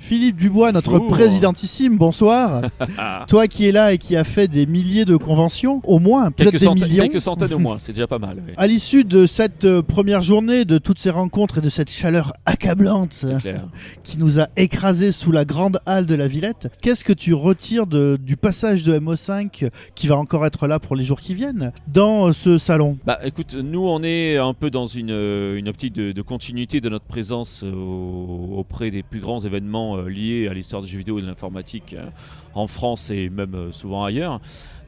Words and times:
Philippe 0.00 0.36
Dubois, 0.36 0.72
notre 0.72 0.92
Bonjour. 0.92 1.08
présidentissime, 1.08 1.98
bonsoir. 1.98 2.62
Toi 3.28 3.46
qui 3.48 3.66
es 3.66 3.72
là 3.72 3.92
et 3.92 3.98
qui 3.98 4.16
a 4.16 4.24
fait 4.24 4.48
des 4.48 4.64
milliers 4.64 5.04
de 5.04 5.16
conventions, 5.16 5.82
au 5.84 5.98
moins, 5.98 6.30
peut-être 6.30 6.50
quelques, 6.52 6.60
des 6.60 6.66
centaines, 6.66 6.88
millions. 6.88 7.02
quelques 7.04 7.20
centaines 7.20 7.52
au 7.52 7.58
moins, 7.58 7.78
c'est 7.78 7.92
déjà 7.92 8.06
pas 8.06 8.18
mal. 8.18 8.42
oui. 8.46 8.54
À 8.56 8.66
l'issue 8.66 9.04
de 9.04 9.26
cette 9.26 9.64
euh, 9.64 9.82
première 9.82 10.22
journée, 10.22 10.64
de 10.64 10.78
toutes 10.78 10.98
ces 10.98 11.10
rencontres 11.10 11.58
et 11.58 11.60
de 11.60 11.68
cette 11.68 11.90
chaleur 11.90 12.32
accablante 12.46 13.24
clair. 13.40 13.66
qui 14.04 14.18
nous 14.18 14.40
a 14.40 14.46
écrasés 14.56 15.12
sous 15.12 15.32
la 15.32 15.44
grande 15.44 15.78
halle 15.84 16.06
de 16.06 16.14
la 16.14 16.28
Villette, 16.28 16.70
qu'est-ce 16.80 17.04
que 17.04 17.12
tu 17.12 17.34
retires 17.34 17.86
de- 17.86 18.18
du 18.22 18.36
passage 18.36 18.84
de 18.84 18.98
MO5 18.98 19.64
euh, 19.64 19.70
qui 19.94 20.06
va 20.06 20.16
encore 20.16 20.46
être 20.46 20.66
là 20.68 20.78
pour 20.78 20.96
les 20.96 21.04
jours 21.04 21.20
qui 21.20 21.34
viennent 21.34 21.72
dans 21.92 22.28
euh, 22.28 22.32
ce 22.32 22.56
salon? 22.56 22.98
Bah 23.04 23.18
écoute, 23.24 23.54
nous 23.54 23.86
on 23.86 24.02
est 24.02 24.38
un 24.38 24.54
peu 24.54 24.70
dans 24.70 24.86
une, 24.86 25.10
euh, 25.10 25.56
une 25.58 25.68
optique 25.68 25.92
de, 25.94 26.12
de 26.12 26.22
continuité 26.22 26.80
de 26.80 26.88
notre 26.88 27.04
présence 27.04 27.62
au- 27.64 28.54
auprès 28.56 28.90
des 28.90 29.02
plus 29.02 29.20
grands 29.20 29.40
événements 29.40 29.87
euh, 29.96 30.08
liés 30.08 30.48
à 30.48 30.54
l'histoire 30.54 30.82
du 30.82 30.88
jeu 30.88 30.98
vidéo 30.98 31.18
et 31.18 31.22
de 31.22 31.26
l'informatique 31.26 31.94
euh, 31.94 32.06
en 32.54 32.66
France 32.66 33.10
et 33.10 33.28
même 33.28 33.54
euh, 33.54 33.72
souvent 33.72 34.04
ailleurs. 34.04 34.40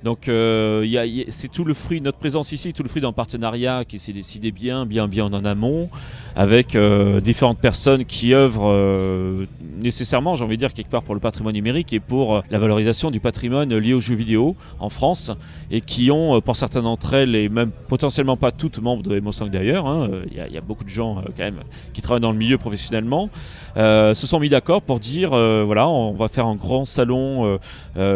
Donc 0.02 0.28
euh, 0.28 0.82
y 0.86 0.96
a- 0.98 1.04
c'est 1.28 1.48
tout 1.52 1.64
le 1.64 1.74
fruit, 1.74 2.00
notre 2.00 2.16
présence 2.18 2.52
ici, 2.52 2.72
tout 2.72 2.82
le 2.82 2.88
fruit 2.88 3.02
d'un 3.02 3.12
partenariat 3.12 3.84
qui 3.84 3.98
s'est 3.98 4.14
décidé 4.14 4.50
bien, 4.50 4.86
bien, 4.86 5.06
bien 5.08 5.26
en 5.26 5.44
amont, 5.44 5.90
avec 6.36 6.74
euh, 6.74 7.20
différentes 7.20 7.58
personnes 7.58 8.06
qui 8.06 8.32
œuvrent 8.32 8.70
euh, 8.72 9.44
nécessairement, 9.82 10.36
j'ai 10.36 10.44
envie 10.44 10.56
de 10.56 10.60
dire, 10.60 10.72
quelque 10.72 10.88
part 10.90 11.02
pour 11.02 11.14
le 11.14 11.20
patrimoine 11.20 11.54
numérique 11.54 11.92
et 11.92 12.00
pour 12.00 12.42
la 12.50 12.58
valorisation 12.58 13.10
du 13.10 13.20
patrimoine 13.20 13.76
lié 13.76 13.92
aux 13.92 14.00
jeux 14.00 14.14
vidéo 14.14 14.56
en 14.78 14.88
France 14.88 15.32
et 15.70 15.82
qui 15.82 16.10
ont, 16.10 16.40
pour 16.40 16.56
certaines 16.56 16.82
d'entre 16.84 17.12
elles, 17.14 17.34
et 17.36 17.48
même 17.50 17.70
potentiellement 17.88 18.36
pas 18.38 18.52
toutes 18.52 18.78
membres 18.78 19.02
de 19.02 19.20
MO5 19.20 19.50
d'ailleurs, 19.50 19.86
hein, 19.86 20.08
il 20.30 20.36
y, 20.36 20.56
a- 20.56 20.60
beaucoup 20.60 20.84
de 20.84 20.88
gens 20.90 21.16
quand 21.36 21.42
même 21.42 21.60
qui 21.92 22.00
travaillent 22.02 22.20
dans 22.20 22.32
le 22.32 22.38
milieu 22.38 22.56
professionnellement, 22.58 23.28
se 23.76 24.12
sont 24.14 24.38
mis 24.40 24.48
d'accord 24.48 24.82
pour 24.82 24.98
dire 25.00 25.30
voilà, 25.30 25.88
on 25.88 26.12
va 26.12 26.28
faire 26.28 26.46
un 26.46 26.54
grand 26.54 26.84
salon 26.84 27.58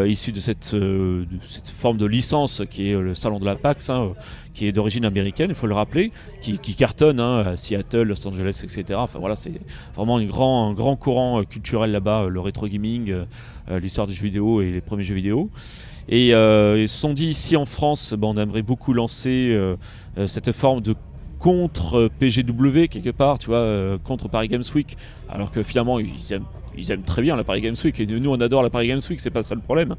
issu 0.06 0.32
de 0.32 0.40
cette 0.40 0.74
forme 1.74 1.98
de 1.98 2.06
licence 2.06 2.62
qui 2.70 2.90
est 2.90 2.94
euh, 2.94 3.00
le 3.00 3.14
salon 3.14 3.38
de 3.38 3.44
la 3.44 3.56
PAX, 3.56 3.90
hein, 3.90 4.04
euh, 4.04 4.20
qui 4.54 4.66
est 4.66 4.72
d'origine 4.72 5.04
américaine, 5.04 5.50
il 5.50 5.54
faut 5.54 5.66
le 5.66 5.74
rappeler, 5.74 6.12
qui, 6.40 6.58
cartonne 6.74 7.20
hein, 7.20 7.40
à 7.40 7.56
Seattle, 7.56 8.02
Los 8.02 8.26
Angeles, 8.26 8.62
etc. 8.62 8.84
Enfin 8.94 9.18
voilà, 9.18 9.36
c'est 9.36 9.52
vraiment 9.94 10.18
une 10.18 10.28
grand, 10.28 10.70
un 10.70 10.72
grand 10.72 10.96
courant 10.96 11.40
euh, 11.40 11.44
culturel 11.44 11.90
là-bas, 11.92 12.28
le 12.28 12.40
rétro 12.40 12.66
gaming, 12.66 13.14
l'histoire 13.68 14.06
du 14.06 14.12
jeu 14.12 14.24
vidéo 14.24 14.60
et 14.62 14.70
les 14.70 14.80
premiers 14.80 15.04
jeux 15.04 15.14
vidéo. 15.14 15.50
Et 16.08 16.28
ils 16.28 16.88
se 16.88 16.98
sont 16.98 17.12
dit 17.12 17.28
ici 17.28 17.56
en 17.56 17.64
France, 17.64 18.14
ben, 18.16 18.28
on 18.28 18.36
aimerait 18.36 18.62
beaucoup 18.62 18.92
lancer 18.92 19.58
cette 20.26 20.52
forme 20.52 20.80
de 20.82 20.94
contre 21.38 22.10
PGW 22.18 22.88
quelque 22.88 23.10
part, 23.10 23.38
tu 23.38 23.46
vois, 23.46 23.98
contre 24.04 24.28
Paris 24.28 24.48
Games 24.48 24.64
Week, 24.74 24.96
alors 25.30 25.50
que 25.50 25.62
finalement 25.62 25.98
ils 25.98 26.32
aiment, 26.32 26.44
ils 26.76 26.90
aiment 26.90 27.02
très 27.02 27.22
bien 27.22 27.36
la 27.36 27.44
Paris 27.44 27.60
Games 27.60 27.76
Week 27.84 27.98
et 28.00 28.06
nous 28.06 28.30
on 28.30 28.40
adore 28.40 28.62
la 28.62 28.70
Paris 28.70 28.88
Games 28.88 29.00
Week, 29.08 29.20
c'est 29.20 29.30
pas 29.30 29.42
ça 29.42 29.54
le 29.54 29.60
problème. 29.60 29.94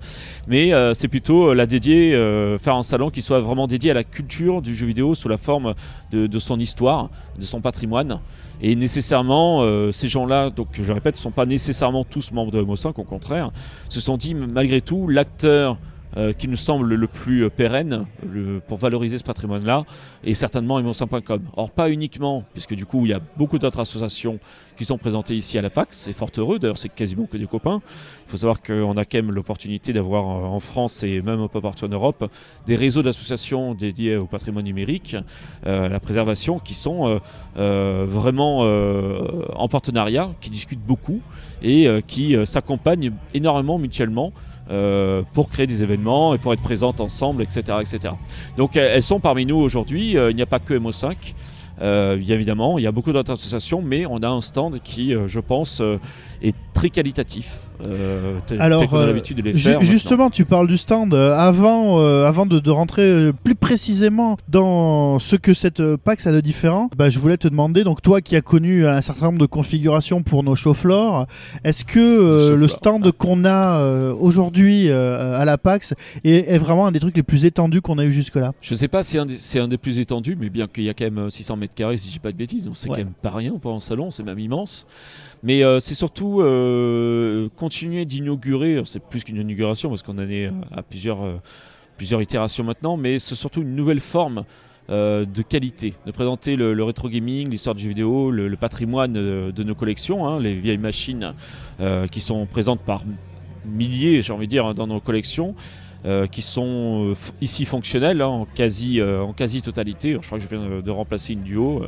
Mais 0.47 0.73
euh, 0.73 0.93
c'est 0.93 1.07
plutôt 1.07 1.49
euh, 1.49 1.53
la 1.53 1.65
dédier, 1.65 2.13
euh, 2.13 2.57
faire 2.57 2.75
un 2.75 2.83
salon 2.83 3.09
qui 3.09 3.21
soit 3.21 3.39
vraiment 3.39 3.67
dédié 3.67 3.91
à 3.91 3.93
la 3.93 4.03
culture 4.03 4.61
du 4.61 4.75
jeu 4.75 4.85
vidéo 4.85 5.15
sous 5.15 5.27
la 5.27 5.37
forme 5.37 5.73
de, 6.11 6.39
son 6.39 6.59
histoire, 6.59 7.09
de 7.37 7.45
son 7.45 7.61
patrimoine. 7.61 8.19
Et 8.61 8.75
nécessairement, 8.75 9.65
ces 9.91 10.07
gens-là, 10.07 10.49
donc 10.49 10.67
je 10.71 10.91
répète, 10.93 11.15
ne 11.15 11.19
sont 11.19 11.31
pas 11.31 11.45
nécessairement 11.45 12.05
tous 12.05 12.31
membres 12.31 12.51
de 12.51 12.61
MO5, 12.61 12.93
au 12.95 13.03
contraire, 13.03 13.51
se 13.89 13.99
sont 13.99 14.15
dit 14.15 14.33
malgré 14.33 14.79
tout 14.79 15.09
l'acteur 15.09 15.77
euh, 16.17 16.31
qui 16.31 16.47
nous 16.47 16.55
semble 16.55 16.95
le 16.95 17.07
plus 17.07 17.43
euh, 17.43 17.49
pérenne 17.49 18.05
pour 18.67 18.77
valoriser 18.77 19.17
ce 19.17 19.23
patrimoine-là 19.23 19.83
est 20.23 20.33
certainement 20.33 20.81
MO5.com. 20.81 21.41
Or 21.57 21.71
pas 21.71 21.89
uniquement, 21.89 22.45
puisque 22.53 22.73
du 22.73 22.85
coup 22.85 23.05
il 23.05 23.09
y 23.09 23.13
a 23.13 23.19
beaucoup 23.35 23.59
d'autres 23.59 23.81
associations 23.81 24.39
qui 24.77 24.85
sont 24.85 24.97
présentées 24.97 25.35
ici 25.35 25.57
à 25.57 25.61
la 25.61 25.69
PAX, 25.69 25.97
c'est 25.97 26.13
fort 26.13 26.29
heureux, 26.37 26.57
d'ailleurs 26.57 26.77
c'est 26.77 26.87
quasiment 26.87 27.25
que 27.25 27.35
des 27.35 27.47
copains. 27.47 27.81
Il 28.27 28.31
faut 28.31 28.37
savoir 28.37 28.61
qu'on 28.61 28.95
a 28.95 29.03
quand 29.03 29.17
même 29.17 29.31
l'opportunité 29.31 29.91
d'avoir 29.91 30.23
euh, 30.23 30.47
en 30.47 30.61
France 30.61 31.03
et 31.03 31.21
même 31.21 31.41
un 31.41 31.49
peu 31.49 31.59
partout 31.59 31.83
en 31.83 31.89
Europe 31.89 32.31
des 32.65 32.77
réseaux 32.77 33.03
d'associations 33.03 33.73
dédiés 33.73 34.15
au 34.15 34.25
patrimoine 34.25 34.63
numérique, 34.63 35.17
à 35.65 35.89
la 35.89 35.99
préservation, 35.99 36.59
qui 36.59 36.73
sont 36.73 37.19
vraiment 37.55 38.61
en 39.55 39.67
partenariat, 39.67 40.31
qui 40.41 40.49
discutent 40.49 40.85
beaucoup 40.85 41.21
et 41.61 41.87
qui 42.07 42.35
s'accompagnent 42.45 43.11
énormément 43.33 43.77
mutuellement 43.77 44.33
euh, 44.69 45.21
pour 45.33 45.49
créer 45.49 45.67
des 45.67 45.83
événements 45.83 46.33
et 46.33 46.37
pour 46.37 46.53
être 46.53 46.61
présentes 46.61 46.99
ensemble, 46.99 47.43
etc. 47.43 47.77
etc. 47.81 48.13
Donc 48.57 48.75
elles 48.75 49.03
sont 49.03 49.19
parmi 49.19 49.45
nous 49.45 49.57
aujourd'hui, 49.57 50.17
Euh, 50.17 50.31
il 50.31 50.35
n'y 50.35 50.41
a 50.41 50.45
pas 50.45 50.59
que 50.59 50.73
MO5. 50.73 51.15
Euh, 51.81 52.15
bien 52.15 52.35
évidemment, 52.35 52.77
il 52.77 52.83
y 52.83 52.87
a 52.87 52.91
beaucoup 52.91 53.11
d'autres 53.11 53.31
associations, 53.31 53.81
mais 53.81 54.05
on 54.05 54.17
a 54.17 54.29
un 54.29 54.41
stand 54.41 54.79
qui, 54.81 55.13
je 55.27 55.39
pense, 55.39 55.81
est 56.41 56.55
très 56.73 56.89
qualitatif. 56.89 57.59
Euh, 57.85 58.39
Alors, 58.59 58.93
a 58.93 58.97
euh, 58.97 59.07
l'habitude 59.07 59.37
de 59.37 59.41
les 59.43 59.53
Ju- 59.55 59.59
faire. 59.59 59.79
maintenant. 59.79 59.91
justement, 59.91 60.29
tu 60.29 60.45
parles 60.45 60.67
du 60.67 60.77
stand. 60.77 61.13
Euh, 61.13 61.33
avant, 61.33 61.99
euh, 61.99 62.25
avant 62.25 62.45
de, 62.45 62.59
de 62.59 62.71
rentrer 62.71 63.01
euh, 63.03 63.33
plus 63.33 63.55
précisément 63.55 64.37
dans 64.47 65.19
ce 65.19 65.35
que 65.35 65.53
cette 65.53 65.95
PAX 65.97 66.27
a 66.27 66.31
de 66.31 66.41
différent, 66.41 66.89
bah, 66.97 67.09
je 67.09 67.19
voulais 67.19 67.37
te 67.37 67.47
demander, 67.47 67.83
donc 67.83 68.01
toi 68.01 68.21
qui 68.21 68.35
as 68.35 68.41
connu 68.41 68.87
un 68.87 69.01
certain 69.01 69.25
nombre 69.27 69.39
de 69.39 69.45
configurations 69.45 70.21
pour 70.23 70.43
nos 70.43 70.55
show 70.55 70.73
floors, 70.73 71.25
est-ce 71.63 71.83
que 71.85 72.53
le 72.55 72.67
stand 72.67 73.11
qu'on 73.11 73.45
a 73.45 74.11
aujourd'hui 74.13 74.89
à 74.91 75.43
la 75.45 75.57
PAX 75.57 75.93
est, 76.23 76.49
est 76.51 76.57
vraiment 76.57 76.87
un 76.87 76.91
des 76.91 76.99
trucs 76.99 77.15
les 77.17 77.23
plus 77.23 77.45
étendus 77.45 77.81
qu'on 77.81 77.97
a 77.99 78.05
eu 78.05 78.13
jusque-là? 78.13 78.53
Je 78.61 78.75
sais 78.75 78.87
pas 78.87 79.03
si 79.03 79.17
c'est 79.39 79.59
un, 79.59 79.63
un 79.65 79.67
des 79.67 79.77
plus 79.77 79.99
étendus, 79.99 80.37
mais 80.39 80.49
bien 80.49 80.67
qu'il 80.67 80.83
y 80.83 80.89
a 80.89 80.93
quand 80.93 81.05
même 81.05 81.17
euh, 81.17 81.29
600 81.29 81.55
mètres 81.57 81.73
carrés, 81.75 81.97
si 81.97 82.07
je 82.07 82.13
dis 82.13 82.19
pas 82.19 82.31
de 82.31 82.37
bêtises, 82.37 82.65
donc 82.65 82.75
c'est 82.77 82.89
Ouais. 82.89 82.97
quand 82.97 83.03
même 83.03 83.13
pas 83.21 83.31
rien 83.31 83.53
pour 83.61 83.73
un 83.73 83.79
salon, 83.79 84.11
c'est 84.11 84.23
même 84.23 84.39
immense. 84.39 84.85
Mais 85.43 85.61
c'est 85.79 85.93
surtout 85.93 86.41
continuer 87.65 88.05
d'inaugurer, 88.05 88.79
c'est 88.85 89.01
plus 89.01 89.23
qu'une 89.23 89.37
inauguration 89.37 89.89
parce 89.89 90.03
qu'on 90.03 90.19
en 90.19 90.27
est 90.27 90.45
euh, 90.45 90.51
à 90.71 90.83
plusieurs, 90.83 91.23
euh, 91.23 91.41
plusieurs 91.97 92.21
itérations 92.21 92.63
maintenant, 92.63 92.95
mais 92.95 93.17
c'est 93.17 93.33
surtout 93.33 93.63
une 93.63 93.75
nouvelle 93.75 94.01
forme 94.01 94.43
euh, 94.91 95.25
de 95.25 95.41
qualité, 95.41 95.95
de 96.05 96.11
présenter 96.11 96.57
le, 96.57 96.75
le 96.75 96.83
rétro 96.83 97.09
gaming, 97.09 97.49
l'histoire 97.49 97.73
du 97.73 97.81
jeu 97.81 97.89
vidéo, 97.89 98.29
le, 98.29 98.55
patrimoine 98.55 99.13
de 99.13 99.63
nos 99.63 99.73
collections, 99.73 100.27
hein, 100.27 100.39
les 100.39 100.53
vieilles 100.53 100.77
machines 100.77 101.33
qui 102.11 102.21
sont 102.21 102.45
présentes 102.45 102.81
par 102.81 103.03
milliers, 103.65 104.21
j'ai 104.21 104.31
envie 104.31 104.45
de 104.45 104.51
dire, 104.51 104.67
hein, 104.67 104.75
dans 104.75 104.85
nos 104.85 104.99
collections. 104.99 105.55
qui 106.31 106.43
sont 106.43 107.15
ici 107.41 107.65
fonctionnelles 107.65 108.21
hein, 108.21 108.27
en 108.27 108.45
quasi 108.45 109.01
en 109.01 109.33
quasi 109.33 109.63
totalité. 109.63 110.19
Je 110.21 110.27
crois 110.27 110.37
que 110.37 110.43
je 110.43 110.49
viens 110.49 110.81
de, 110.83 110.91
remplacer 110.91 111.33
une 111.33 111.41
duo 111.41 111.83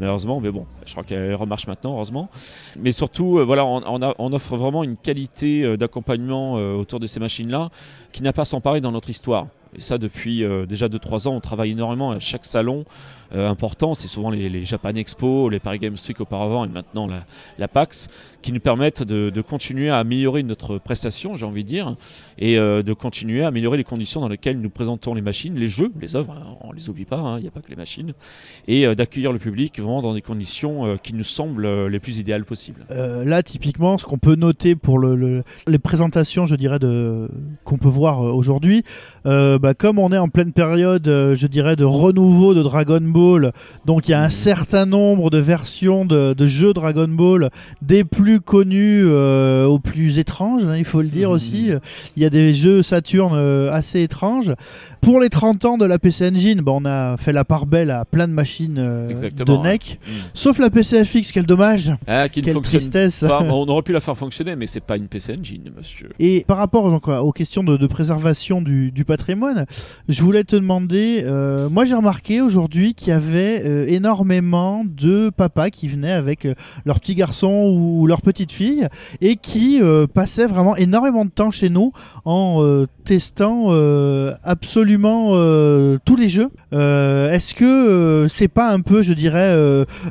malheureusement, 0.00 0.40
mais 0.40 0.50
bon, 0.50 0.66
je 0.86 0.92
crois 0.92 1.04
qu'elle 1.04 1.34
remarche 1.34 1.66
maintenant 1.66 1.92
heureusement. 1.94 2.30
Mais 2.78 2.90
surtout, 2.90 3.38
euh, 3.38 3.44
voilà, 3.44 3.64
on, 3.66 4.32
offre 4.32 4.56
vraiment 4.56 4.82
une 4.82 4.96
qualité 4.96 5.62
euh, 5.62 5.76
d'accompagnement 5.76 6.56
euh, 6.56 6.74
autour 6.74 6.98
de 6.98 7.06
ces 7.06 7.20
machines-là 7.20 7.70
qui 8.10 8.22
n'a 8.22 8.32
pas 8.32 8.46
son 8.46 8.60
pareil 8.60 8.80
dans 8.80 8.92
notre 8.92 9.10
histoire. 9.10 9.46
Et 9.76 9.80
ça, 9.80 9.98
depuis 9.98 10.42
déjà 10.66 10.88
2-3 10.88 11.28
ans, 11.28 11.36
on 11.36 11.40
travaille 11.40 11.70
énormément 11.70 12.10
à 12.10 12.18
chaque 12.18 12.44
salon 12.44 12.84
euh, 13.34 13.48
important. 13.48 13.94
C'est 13.94 14.08
souvent 14.08 14.30
les, 14.30 14.64
Japan 14.64 14.94
Expo, 14.94 15.48
les 15.48 15.60
Paris 15.60 15.78
Games 15.78 15.96
Week 16.08 16.20
auparavant 16.20 16.64
et 16.64 16.68
maintenant 16.68 17.08
la, 17.58 17.68
PAX, 17.68 18.08
qui 18.42 18.52
nous 18.52 18.58
permettent 18.60 19.02
de, 19.04 19.40
continuer 19.40 19.88
à 19.88 19.98
améliorer 19.98 20.42
notre 20.42 20.78
prestation, 20.78 21.36
j'ai 21.36 21.46
envie 21.46 21.62
de 21.62 21.68
dire, 21.68 21.96
et 22.38 22.58
euh, 22.58 22.82
de 22.82 22.92
continuer 22.92 23.44
à 23.44 23.48
améliorer 23.48 23.76
les 23.76 23.84
conditions 23.84 24.20
dans 24.20 24.28
lesquelles 24.28 24.60
nous 24.60 24.70
présentons 24.70 25.14
les 25.14 25.22
machines, 25.22 25.54
les 25.54 25.68
jeux, 25.68 25.92
les 26.00 26.16
œuvres, 26.16 26.32
hein, 26.32 26.56
on 26.62 26.72
les 26.72 26.88
oublie 26.88 27.04
pas, 27.04 27.18
hein, 27.18 27.38
il 27.38 27.42
n'y 27.42 27.48
a 27.48 27.52
pas 27.52 27.60
que 27.60 27.70
les 27.70 27.76
machines, 27.76 28.12
et 28.66 28.86
euh, 28.86 28.94
d'accueillir 28.94 29.32
le 29.32 29.38
public 29.38 29.78
vraiment 29.78 30.02
dans 30.02 30.14
des 30.14 30.22
conditions 30.22 30.98
qui 31.02 31.14
nous 31.14 31.24
semblent 31.24 31.86
les 31.86 32.00
plus 32.00 32.18
idéales 32.18 32.44
possibles. 32.44 32.84
Là, 32.90 33.42
typiquement, 33.42 33.98
ce 33.98 34.04
qu'on 34.04 34.18
peut 34.18 34.34
noter 34.34 34.74
pour 34.74 34.98
le, 34.98 35.14
le- 35.14 35.44
les 35.66 35.78
présentations, 35.78 36.46
je 36.46 36.56
dirais, 36.56 36.78
qu'on 37.64 37.78
peut 37.78 37.88
voir 37.88 38.20
aujourd'hui, 38.20 38.82
bah, 39.24 39.74
comme 39.78 39.98
on 39.98 40.12
est 40.12 40.18
en 40.18 40.28
pleine 40.28 40.52
période, 40.52 41.06
je 41.06 41.46
dirais, 41.46 41.76
de 41.76 41.84
renouveau 41.84 42.54
de 42.54 42.62
Dragon 42.62 43.00
Ball, 43.00 43.19
donc 43.86 44.08
il 44.08 44.12
y 44.12 44.14
a 44.14 44.22
un 44.22 44.28
certain 44.28 44.86
nombre 44.86 45.30
de 45.30 45.38
versions 45.38 46.04
de, 46.04 46.34
de 46.34 46.46
jeux 46.46 46.72
Dragon 46.72 47.08
Ball, 47.08 47.50
des 47.82 48.04
plus 48.04 48.40
connus 48.40 49.02
euh, 49.04 49.64
aux 49.66 49.78
plus 49.78 50.18
étranges, 50.18 50.64
hein, 50.64 50.76
il 50.76 50.84
faut 50.84 51.02
le 51.02 51.08
dire 51.08 51.30
aussi. 51.30 51.70
Il 52.16 52.22
y 52.22 52.26
a 52.26 52.30
des 52.30 52.54
jeux 52.54 52.82
Saturn 52.82 53.32
euh, 53.34 53.70
assez 53.72 54.02
étranges. 54.02 54.52
Pour 55.00 55.18
les 55.20 55.30
30 55.30 55.64
ans 55.64 55.78
de 55.78 55.86
la 55.86 55.98
PC 55.98 56.28
Engine, 56.28 56.60
bah, 56.60 56.72
on 56.74 56.84
a 56.84 57.16
fait 57.16 57.32
la 57.32 57.44
part 57.44 57.64
belle 57.66 57.90
à 57.90 58.04
plein 58.04 58.28
de 58.28 58.32
machines 58.32 58.76
euh, 58.78 59.08
de 59.12 59.56
NEC, 59.62 59.98
Mm. 60.00 60.10
sauf 60.34 60.58
la 60.58 60.70
PCFX, 60.70 61.32
quel 61.32 61.46
dommage, 61.46 61.92
Ah, 62.06 62.28
qui 62.28 62.42
quelle 62.42 62.60
tristesse. 62.60 63.20
pas. 63.20 63.40
On 63.50 63.66
aurait 63.68 63.82
pu 63.82 63.92
la 63.92 64.00
faire 64.00 64.16
fonctionner, 64.16 64.56
mais 64.56 64.66
c'est 64.66 64.80
pas 64.80 64.96
une 64.96 65.08
PC 65.08 65.36
Engine, 65.38 65.70
monsieur. 65.76 66.10
Et 66.18 66.44
par 66.46 66.58
rapport 66.58 66.90
donc, 66.90 67.08
aux 67.08 67.32
questions 67.32 67.62
de, 67.64 67.76
de 67.76 67.86
préservation 67.86 68.60
du, 68.62 68.90
du 68.92 69.04
patrimoine, 69.04 69.66
je 70.08 70.22
voulais 70.22 70.44
te 70.44 70.56
demander, 70.56 71.24
moi 71.70 71.84
j'ai 71.84 71.94
remarqué 71.94 72.40
aujourd'hui 72.40 72.94
qu'il 72.94 73.09
y 73.10 73.12
avait 73.12 73.62
euh, 73.64 73.86
énormément 73.88 74.84
de 74.84 75.30
papas 75.30 75.70
qui 75.70 75.88
venaient 75.88 76.12
avec 76.12 76.44
euh, 76.44 76.54
leur 76.84 77.00
petit 77.00 77.14
garçon 77.14 77.74
ou, 77.74 78.06
leur 78.06 78.22
petite 78.22 78.52
fille 78.52 78.86
et 79.20 79.36
qui 79.36 79.80
euh, 79.82 80.06
passaient 80.06 80.46
vraiment 80.46 80.76
énormément 80.76 81.24
de 81.24 81.30
temps 81.30 81.50
chez 81.50 81.68
nous 81.68 81.92
en 82.24 82.62
euh, 82.62 82.86
testant 83.04 83.70
absolument 84.44 85.30
tous 86.04 86.16
les 86.16 86.28
jeux. 86.28 86.48
Est-ce 86.72 87.54
que 87.54 88.26
c'est 88.30 88.48
pas 88.48 88.70
un 88.70 88.80
peu, 88.80 89.02
je 89.02 89.12
dirais, 89.12 89.52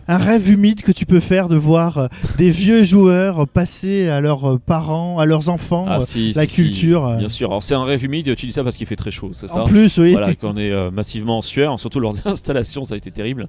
un 0.07 0.17
rêve 0.17 0.51
humide 0.51 0.81
que 0.81 0.91
tu 0.91 1.05
peux 1.05 1.21
faire 1.21 1.47
de 1.47 1.55
voir 1.55 2.09
des 2.37 2.51
vieux 2.51 2.83
joueurs 2.83 3.47
passer 3.47 4.09
à 4.09 4.19
leurs 4.19 4.59
parents, 4.59 5.17
à 5.19 5.25
leurs 5.25 5.47
enfants 5.47 5.85
Ah, 5.87 6.01
si, 6.01 6.33
la 6.33 6.45
si, 6.45 6.55
culture. 6.55 7.15
Bien 7.17 7.29
sûr. 7.29 7.49
Alors 7.49 7.63
c'est 7.63 7.75
un 7.75 7.85
rêve 7.85 8.03
humide. 8.03 8.35
Tu 8.35 8.47
dis 8.47 8.51
ça 8.51 8.63
parce 8.63 8.75
qu'il 8.75 8.87
fait 8.87 8.97
très 8.97 9.11
chaud, 9.11 9.29
c'est 9.31 9.47
ça 9.47 9.61
En 9.61 9.65
plus, 9.65 9.97
oui. 9.97 10.11
Voilà, 10.11 10.35
qu'on 10.35 10.57
est 10.57 10.91
massivement 10.91 11.37
en 11.37 11.41
sueur, 11.41 11.79
surtout 11.79 12.01
lors 12.01 12.13
de 12.13 12.19
l'installation, 12.25 12.83
ça 12.89 12.95
a 12.95 12.97
été 12.97 13.11
terrible. 13.11 13.47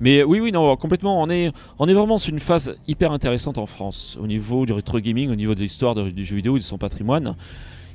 Mais 0.00 0.22
oui, 0.22 0.40
oui, 0.40 0.52
non, 0.52 0.76
complètement. 0.76 1.22
On 1.22 1.28
est, 1.28 1.52
on 1.78 1.86
est 1.86 1.94
vraiment 1.94 2.18
sur 2.18 2.32
une 2.32 2.40
phase 2.40 2.76
hyper 2.88 3.12
intéressante 3.12 3.58
en 3.58 3.66
France 3.66 4.16
au 4.20 4.26
niveau 4.26 4.66
du 4.66 4.72
rétro 4.72 4.98
gaming, 5.00 5.30
au 5.30 5.36
niveau 5.36 5.54
de 5.54 5.60
l'histoire 5.60 5.94
du 5.94 6.24
jeu 6.24 6.36
vidéo 6.36 6.56
et 6.56 6.60
de 6.60 6.64
son 6.64 6.78
patrimoine, 6.78 7.34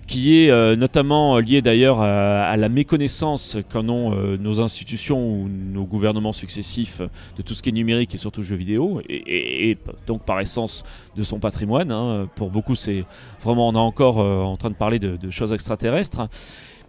qui 0.07 0.39
est 0.39 0.49
euh, 0.49 0.75
notamment 0.75 1.39
lié 1.39 1.61
d'ailleurs 1.61 2.01
à, 2.01 2.57
la 2.57 2.69
méconnaissance 2.69 3.57
qu'en 3.71 3.87
ont 3.87 4.13
euh, 4.13 4.37
nos 4.37 4.59
institutions 4.59 5.19
ou 5.19 5.47
nos 5.47 5.85
gouvernements 5.85 6.33
successifs 6.33 7.01
de 7.37 7.41
tout 7.41 7.53
ce 7.53 7.61
qui 7.61 7.69
est 7.69 7.73
numérique 7.73 8.13
et 8.13 8.17
surtout 8.17 8.41
jeux 8.41 8.57
vidéo, 8.57 9.01
et, 9.07 9.77
donc 10.07 10.23
par 10.23 10.39
essence 10.39 10.83
de 11.15 11.23
son 11.23 11.39
patrimoine. 11.39 11.91
hein. 11.91 12.27
Pour 12.35 12.49
beaucoup, 12.49 12.75
c'est 12.75 13.05
vraiment, 13.43 13.69
on 13.69 13.73
est 13.73 13.77
encore 13.77 14.19
euh, 14.19 14.41
en 14.41 14.57
train 14.57 14.69
de 14.69 14.75
parler 14.75 14.99
de 14.99 15.29
choses 15.29 15.53
extraterrestres. 15.53 16.27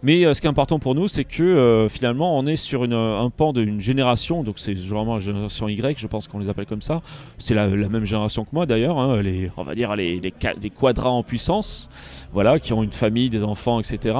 Mais 0.03 0.25
euh, 0.25 0.33
ce 0.33 0.41
qui 0.41 0.47
est 0.47 0.49
important 0.49 0.79
pour 0.79 0.95
nous, 0.95 1.07
c'est 1.07 1.23
que 1.23 1.41
euh, 1.41 1.87
finalement, 1.87 2.37
on 2.37 2.45
est 2.45 2.57
sur 2.57 2.83
une, 2.83 2.93
un 2.93 3.29
pan 3.29 3.53
d'une 3.53 3.79
génération, 3.79 4.43
donc 4.43 4.59
c'est 4.59 4.73
vraiment 4.73 5.15
la 5.15 5.21
génération 5.21 5.69
Y, 5.69 5.97
je 5.97 6.07
pense 6.07 6.27
qu'on 6.27 6.39
les 6.39 6.49
appelle 6.49 6.65
comme 6.65 6.81
ça. 6.81 7.01
C'est 7.37 7.53
la, 7.53 7.67
même 7.67 8.03
génération 8.03 8.43
que 8.43 8.49
moi 8.51 8.65
d'ailleurs, 8.65 8.99
hein, 8.99 9.21
les, 9.21 9.49
on 9.55 9.63
va 9.63 9.75
dire 9.75 9.95
les, 9.95 10.19
les, 10.19 10.33
les 10.61 10.69
quadras 10.69 11.09
en 11.09 11.23
puissance, 11.23 11.89
voilà, 12.33 12.59
qui 12.59 12.73
ont 12.73 12.83
une 12.83 12.91
famille, 12.91 13.29
des 13.29 13.43
enfants, 13.43 13.79
etc. 13.79 14.13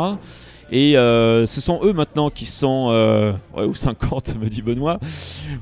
Et 0.76 0.98
euh, 0.98 1.46
ce 1.46 1.62
sont 1.62 1.80
eux 1.84 1.94
maintenant 1.94 2.32
qui 2.32 2.48
sont, 2.48 2.88
euh, 2.90 3.32
ouais, 3.56 3.64
ou 3.64 3.76
50, 3.76 4.38
me 4.42 4.50
dit 4.50 4.64
Benoît, 4.64 5.00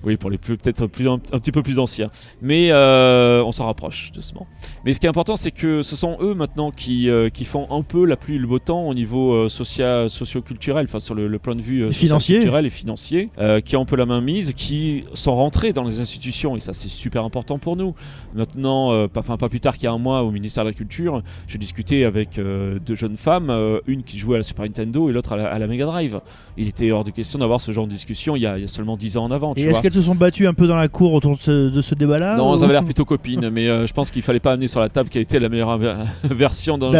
oui, 0.03 0.15
pour 0.15 0.29
les 0.29 0.37
plus 0.37 0.55
peut-être 0.55 0.87
plus, 0.87 1.09
un, 1.09 1.15
un 1.15 1.39
petit 1.39 1.51
peu 1.51 1.61
plus 1.61 1.79
anciens. 1.79 2.09
Mais 2.41 2.69
euh, 2.71 3.43
on 3.43 3.51
s'en 3.51 3.65
rapproche 3.65 4.13
doucement. 4.13 4.47
Mais 4.85 4.93
ce 4.93 5.01
qui 5.01 5.07
est 5.07 5.09
important, 5.09 5.35
c'est 5.35 5.51
que 5.51 5.83
ce 5.83 5.97
sont 5.97 6.15
eux 6.21 6.33
maintenant 6.33 6.71
qui, 6.71 7.09
euh, 7.09 7.27
qui 7.27 7.43
font 7.43 7.67
un 7.71 7.81
peu 7.81 8.05
la 8.05 8.15
pluie 8.15 8.35
et 8.35 8.39
le 8.39 8.47
beau 8.47 8.59
temps 8.59 8.87
au 8.87 8.93
niveau 8.93 9.33
euh, 9.33 9.49
socia- 9.49 10.07
socio-culturel, 10.07 10.85
enfin 10.87 10.99
sur 11.01 11.13
le, 11.13 11.27
le 11.27 11.39
plan 11.39 11.55
de 11.55 11.61
vue 11.61 11.83
euh, 11.83 11.89
Et 11.89 11.93
financier. 11.93 12.37
culturel 12.37 12.65
et 12.65 12.69
financier, 12.69 13.29
qui 13.65 13.75
ont 13.75 13.81
un 13.81 13.85
peu 13.85 13.97
la 13.97 14.05
main 14.05 14.21
mise, 14.21 14.53
qui 14.53 15.03
sont 15.13 15.35
rentrés 15.35 15.73
dans 15.73 15.83
les 15.83 15.99
institutions, 15.99 16.55
et 16.55 16.61
ça 16.61 16.71
c'est 16.71 16.87
super 16.89 17.25
important 17.25 17.59
pour 17.59 17.75
nous. 17.75 17.93
Maintenant, 18.33 19.07
pas, 19.09 19.19
enfin, 19.19 19.35
pas 19.35 19.49
plus 19.49 19.59
tard 19.59 19.75
qu'il 19.75 19.83
y 19.83 19.87
a 19.87 19.91
un 19.91 19.97
mois 19.97 20.23
au 20.23 20.31
ministère 20.31 20.63
de 20.63 20.69
la 20.69 20.73
Culture, 20.73 21.21
je 21.47 21.57
discutais 21.57 22.05
avec 22.05 22.39
deux 22.39 22.95
jeunes 22.95 23.17
femmes, 23.17 23.51
une 23.87 24.03
qui 24.03 24.17
jouait 24.17 24.35
à 24.35 24.37
la 24.37 24.43
Super 24.45 24.63
Nintendo 24.63 25.00
et 25.09 25.13
l'autre 25.13 25.33
à 25.33 25.57
la, 25.59 25.67
Mega 25.67 25.85
Drive. 25.85 26.19
Il 26.57 26.67
était 26.67 26.91
hors 26.91 27.03
de 27.03 27.11
question 27.11 27.39
d'avoir 27.39 27.61
ce 27.61 27.71
genre 27.71 27.87
de 27.87 27.91
discussion 27.91 28.35
il 28.35 28.41
y 28.41 28.45
a, 28.45 28.57
il 28.57 28.61
y 28.61 28.65
a 28.65 28.67
seulement 28.67 28.97
10 28.97 29.17
ans 29.17 29.23
en 29.25 29.31
avant. 29.31 29.53
Tu 29.55 29.61
Et 29.61 29.65
est-ce 29.65 29.79
qu'elles 29.81 29.93
se 29.93 30.01
sont 30.01 30.15
battues 30.15 30.47
un 30.47 30.53
peu 30.53 30.67
dans 30.67 30.75
la 30.75 30.87
cour 30.87 31.13
autour 31.13 31.37
de 31.37 31.81
ce, 31.81 31.95
débat-là 31.95 32.35
Non, 32.37 32.51
ou- 32.51 32.55
elles 32.57 32.63
avaient 32.63 32.73
l'air 32.73 32.83
plutôt 32.85 33.05
copines, 33.05 33.49
mais 33.49 33.67
euh, 33.69 33.87
je 33.87 33.93
pense 33.93 34.11
qu'il 34.11 34.21
fallait 34.21 34.39
pas 34.39 34.53
amener 34.53 34.67
sur 34.67 34.79
la 34.79 34.89
table 34.89 35.09
quelle 35.09 35.21
était 35.21 35.39
la 35.39 35.49
meilleure 35.49 35.77
ver- 35.77 35.97
version 36.23 36.77
d'un 36.77 36.87
jeu. 36.87 36.93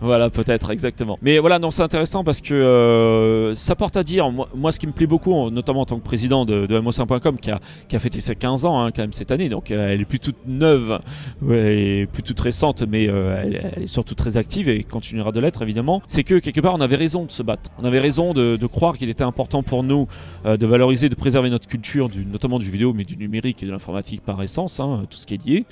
Voilà, 0.00 0.30
peut-être, 0.30 0.70
exactement. 0.70 1.18
Mais 1.22 1.38
voilà, 1.38 1.58
non, 1.58 1.70
c'est 1.70 1.82
intéressant 1.82 2.24
parce 2.24 2.40
que 2.40 2.54
euh, 2.54 3.54
ça 3.54 3.74
porte 3.76 3.96
à 3.96 4.02
dire, 4.04 4.30
moi, 4.30 4.48
moi, 4.54 4.72
ce 4.72 4.78
qui 4.78 4.86
me 4.86 4.92
plaît 4.92 5.06
beaucoup, 5.06 5.32
en- 5.32 5.50
notamment 5.50 5.80
en 5.82 5.86
tant 5.86 5.98
que 5.98 6.04
président 6.04 6.44
de, 6.44 6.66
de 6.66 6.80
MO5.com, 6.80 7.36
qui 7.40 7.50
a, 7.50 7.60
qui 7.88 7.96
a 7.96 7.98
fêté 7.98 8.20
ses 8.20 8.34
15 8.36 8.64
ans 8.64 8.80
hein, 8.84 8.90
quand 8.90 9.02
même 9.02 9.12
cette 9.12 9.30
année, 9.30 9.48
donc 9.48 9.70
euh, 9.70 9.90
elle 9.92 10.00
est 10.00 10.04
plus 10.04 10.18
toute 10.20 10.36
neuve, 10.46 10.98
ouais, 11.40 11.76
et 11.78 12.06
plus 12.06 12.22
toute 12.22 12.40
récente, 12.40 12.82
mais 12.88 13.04
elle, 13.04 13.60
elle 13.76 13.82
est 13.84 13.86
surtout 13.86 14.14
très 14.14 14.36
active 14.36 14.68
et 14.68 14.82
continuera 14.84 15.32
de 15.32 15.40
l'être 15.40 15.62
évidemment, 15.62 16.02
c'est 16.06 16.24
que 16.24 16.38
quelque 16.38 16.60
part 16.60 16.74
on 16.74 16.80
avait 16.80 16.96
raison 16.96 17.11
de 17.20 17.32
se 17.32 17.42
battre. 17.42 17.70
On 17.78 17.84
avait 17.84 18.00
raison 18.00 18.32
de, 18.32 18.66
croire 18.66 18.96
qu'il 18.96 19.10
était 19.10 19.24
important 19.24 19.62
pour 19.62 19.82
nous 19.82 20.08
euh, 20.46 20.56
de 20.56 20.66
valoriser, 20.66 21.08
de 21.08 21.14
préserver 21.14 21.50
notre 21.50 21.66
culture, 21.66 22.08
notamment 22.30 22.58
du 22.58 22.70
vidéo, 22.70 22.92
mais 22.92 23.04
du 23.04 23.16
numérique 23.16 23.62
et 23.62 23.66
de 23.66 23.70
l'informatique 23.70 24.22
par 24.22 24.42
essence, 24.42 24.80
hein, 24.80 25.04
tout 25.10 25.18
ce 25.18 25.26
qui 25.26 25.34
est 25.34 25.46
lié 25.46 25.66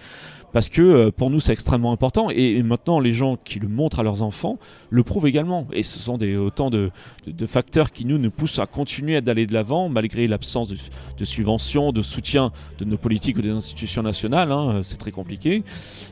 parce 0.53 0.69
que 0.69 0.83
euh, 0.83 1.11
pour 1.11 1.31
nous 1.31 1.41
c'est 1.41 1.53
extrêmement 1.53 1.93
important. 1.93 2.29
Et, 2.31 2.63
maintenant 2.63 3.01
les 3.01 3.13
gens 3.13 3.37
qui 3.43 3.59
le 3.59 3.69
montrent 3.69 4.01
à 4.01 4.03
leurs 4.03 4.23
enfants 4.23 4.59
le 4.91 5.03
prouvent 5.03 5.27
également. 5.27 5.67
Et 5.73 5.83
ce 5.83 5.99
sont 5.99 6.19
des, 6.19 6.37
autant 6.37 6.71
de, 6.71 6.91
de- 7.27 7.47
facteurs 7.47 7.93
qui 7.93 8.05
nous 8.05 8.19
nous 8.19 8.31
poussent 8.31 8.59
à 8.59 8.67
continuer 8.67 9.21
d'aller 9.21 9.47
de 9.47 9.55
l'avant 9.55 9.89
malgré 9.89 10.29
l'absence 10.29 10.69
de, 10.69 10.77
de 11.19 11.25
subventions, 11.25 11.93
de 11.93 12.03
soutien 12.03 12.53
de 12.79 12.85
nos 12.85 12.97
politiques 12.97 13.39
ou 13.39 13.43
des 13.43 13.51
institutions 13.51 14.03
nationales, 14.03 14.53
hein, 14.53 14.71
euh, 14.71 14.83
c'est 14.83 14.99
très 14.99 15.11
compliqué. 15.11 15.63